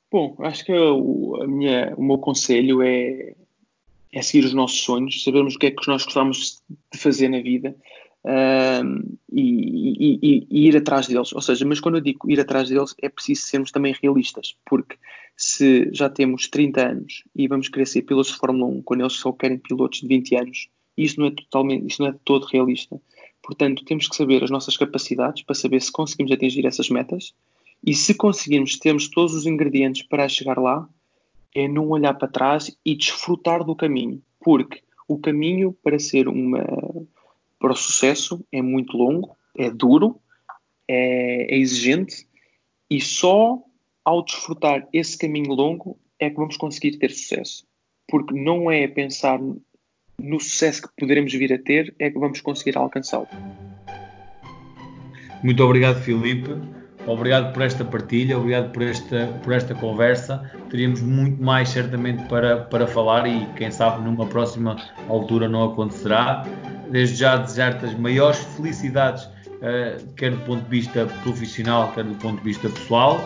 Bom, 0.10 0.38
acho 0.40 0.64
que 0.64 0.72
a 0.72 1.48
minha, 1.48 1.94
o 1.98 2.02
meu 2.02 2.18
conselho 2.18 2.82
é, 2.82 3.36
é 4.18 4.22
seguir 4.22 4.46
os 4.46 4.54
nossos 4.54 4.82
sonhos, 4.82 5.24
sabermos 5.24 5.56
o 5.56 5.60
que 5.60 5.68
é 5.68 5.72
que 5.72 5.88
nós 5.88 6.04
gostamos 6.04 6.62
de 6.92 6.98
fazer 6.98 7.30
na 7.30 7.42
vida 7.42 7.76
um, 8.26 9.18
e, 9.32 10.20
e, 10.22 10.48
e, 10.50 10.68
ir 10.68 10.76
atrás 10.76 11.08
deles. 11.08 11.32
Ou 11.34 11.42
seja, 11.42 11.66
mas 11.66 11.80
quando 11.80 11.96
eu 11.96 12.02
digo 12.02 12.30
ir 12.30 12.40
atrás 12.40 12.70
deles, 12.70 12.96
é 13.02 13.10
preciso 13.10 13.44
sermos 13.44 13.72
também 13.72 13.96
realistas, 14.02 14.56
porque 14.66 14.98
se 15.36 15.90
já 15.94 16.10
temos 16.10 16.48
30 16.48 16.90
anos 16.90 17.24
e 17.36 17.48
vamos 17.48 17.70
querer 17.70 17.86
ser 17.86 18.02
pilotos 18.02 18.32
de 18.32 18.38
Fórmula 18.38 18.66
1 18.66 18.82
quando 18.82 19.02
eles 19.02 19.14
só 19.14 19.32
querem 19.32 19.58
pilotos 19.58 20.02
de 20.02 20.08
20 20.08 20.36
anos, 20.36 20.68
isso 20.98 21.20
não 21.20 21.28
é 21.28 21.32
totalmente, 21.32 21.88
isso 21.88 22.02
não 22.02 22.10
é 22.10 22.16
todo 22.26 22.46
realista. 22.46 23.00
Portanto, 23.44 23.86
temos 23.86 24.08
que 24.08 24.16
saber 24.16 24.44
as 24.44 24.50
nossas 24.50 24.76
capacidades 24.76 25.44
para 25.44 25.56
saber 25.56 25.82
se 25.82 25.92
conseguimos 25.92 26.32
atingir 26.32 26.66
essas 26.66 26.90
metas 26.90 27.34
e 27.86 27.94
se 27.94 28.16
conseguirmos, 28.16 28.78
temos 28.80 29.08
todos 29.08 29.36
os 29.36 29.46
ingredientes 29.46 30.02
para 30.02 30.28
chegar 30.28 30.58
lá, 30.58 30.90
é 31.56 31.68
não 31.68 31.90
olhar 31.90 32.14
para 32.14 32.28
trás 32.28 32.76
e 32.86 32.96
desfrutar 32.96 33.64
do 33.64 33.76
caminho, 33.76 34.22
porque 34.40 34.82
o 35.08 35.18
caminho 35.18 35.76
para 35.84 36.00
ser 36.00 36.28
uma 36.28 36.66
para 37.60 37.72
o 37.72 37.76
sucesso 37.76 38.46
é 38.52 38.62
muito 38.62 38.96
longo, 38.96 39.36
é 39.58 39.72
duro, 39.72 40.20
é, 40.88 41.56
é 41.56 41.58
exigente 41.58 42.28
e 42.90 43.02
só 43.02 43.60
ao 44.06 44.24
desfrutar 44.24 44.88
esse 44.94 45.18
caminho 45.18 45.54
longo 45.54 46.00
é 46.20 46.30
que 46.30 46.36
vamos 46.36 46.56
conseguir 46.56 46.98
ter 46.98 47.12
sucesso. 47.12 47.66
Porque 48.08 48.34
não 48.34 48.72
é 48.72 48.88
pensar 48.88 49.40
no 50.20 50.40
sucesso 50.40 50.84
que 50.84 50.90
poderemos 50.98 51.34
vir 51.34 51.52
a 51.54 51.58
ter, 51.58 51.94
é 52.00 52.10
que 52.10 52.18
vamos 52.18 52.40
conseguir 52.42 52.78
alcançá-lo. 52.78 53.28
Muito 55.44 55.64
obrigado, 55.64 56.02
Filipe. 56.02 56.50
Obrigado 57.08 57.54
por 57.54 57.62
esta 57.64 57.86
partilha, 57.86 58.38
obrigado 58.38 58.70
por 58.74 58.84
esta, 58.84 59.28
por 59.42 59.54
esta 59.54 59.74
conversa. 59.74 60.44
Teríamos 60.70 61.02
muito 61.02 61.42
mais, 61.42 61.70
certamente, 61.70 62.22
para, 62.26 62.58
para 62.58 62.86
falar 62.86 63.26
e, 63.26 63.48
quem 63.56 63.72
sabe, 63.72 64.04
numa 64.04 64.26
próxima 64.26 64.76
altura 65.08 65.48
não 65.48 65.64
acontecerá. 65.64 66.46
Desde 66.92 67.16
já, 67.16 67.38
desejar-te 67.38 67.86
as 67.86 67.98
maiores 67.98 68.40
felicidades, 68.58 69.24
uh, 69.24 70.06
quer 70.18 70.32
do 70.32 70.40
ponto 70.40 70.64
de 70.66 70.70
vista 70.70 71.06
profissional, 71.24 71.94
quer 71.94 72.04
do 72.04 72.16
ponto 72.16 72.40
de 72.40 72.44
vista 72.44 72.68
pessoal. 72.68 73.24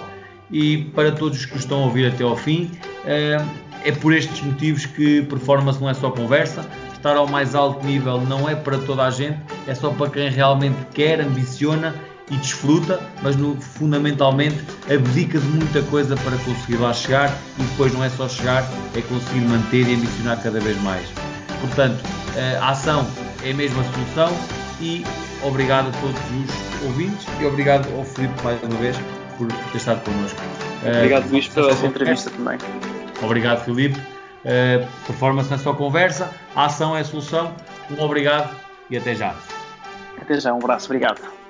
E 0.52 0.84
para 0.94 1.12
todos 1.12 1.40
os 1.40 1.46
que 1.46 1.58
estão 1.58 1.82
a 1.82 1.86
ouvir 1.86 2.06
até 2.06 2.24
ao 2.24 2.36
fim, 2.36 2.70
uh, 3.06 3.50
é 3.84 3.92
por 3.94 4.14
estes 4.14 4.42
motivos 4.44 4.86
que 4.86 5.24
performance 5.24 5.82
não 5.82 5.90
é 5.90 5.96
só 5.96 6.12
conversa. 6.12 6.70
Estar 6.94 7.18
ao 7.18 7.28
mais 7.28 7.56
alto 7.56 7.84
nível 7.84 8.22
não 8.22 8.48
é 8.48 8.54
para 8.54 8.78
toda 8.78 9.04
a 9.06 9.10
gente, 9.10 9.40
é 9.66 9.74
só 9.74 9.90
para 9.90 10.12
quem 10.12 10.30
realmente 10.30 10.78
quer, 10.94 11.20
ambiciona 11.20 11.96
e 12.32 12.38
desfruta, 12.38 13.00
mas 13.22 13.36
no, 13.36 13.60
fundamentalmente 13.60 14.58
abdica 14.90 15.38
de 15.38 15.46
muita 15.48 15.82
coisa 15.84 16.16
para 16.16 16.38
conseguir 16.38 16.78
lá 16.78 16.94
chegar 16.94 17.30
e 17.60 17.64
depois 17.64 17.94
não 17.94 18.04
é 18.04 18.10
só 18.10 18.28
chegar, 18.28 18.64
é 18.96 19.02
conseguir 19.02 19.42
manter 19.42 19.88
e 19.88 19.96
ambicionar 19.96 20.42
cada 20.42 20.60
vez 20.60 20.82
mais. 20.82 21.06
Portanto, 21.60 22.02
a 22.62 22.70
ação 22.70 23.06
é 23.44 23.52
a 23.52 23.54
mesma 23.54 23.84
solução 23.84 24.30
e 24.80 25.06
obrigado 25.44 25.90
a 25.90 25.92
todos 26.00 26.16
os 26.16 26.88
ouvintes 26.88 27.28
e 27.40 27.46
obrigado 27.46 27.88
ao 27.96 28.06
Filipe 28.06 28.34
mais 28.44 28.62
uma 28.64 28.76
vez 28.78 28.98
por 29.38 29.48
ter 29.48 29.78
estado 29.78 30.02
connosco. 30.04 30.40
Obrigado, 30.86 31.30
Luís, 31.30 31.48
pela 31.50 31.74
entrevista 31.74 32.30
também. 32.30 32.58
Obrigado, 33.22 33.66
Filipe. 33.66 34.00
Uh, 34.00 34.88
performance 35.06 35.54
é 35.54 35.58
só 35.58 35.74
conversa, 35.74 36.32
a 36.56 36.66
ação 36.66 36.98
é 36.98 37.02
a 37.02 37.04
solução. 37.04 37.54
Um 37.92 38.02
obrigado 38.02 38.56
e 38.90 38.98
até 38.98 39.14
já. 39.14 39.36
Até 40.20 40.40
já, 40.40 40.54
um 40.54 40.58
abraço, 40.58 40.86
obrigado. 40.86 41.41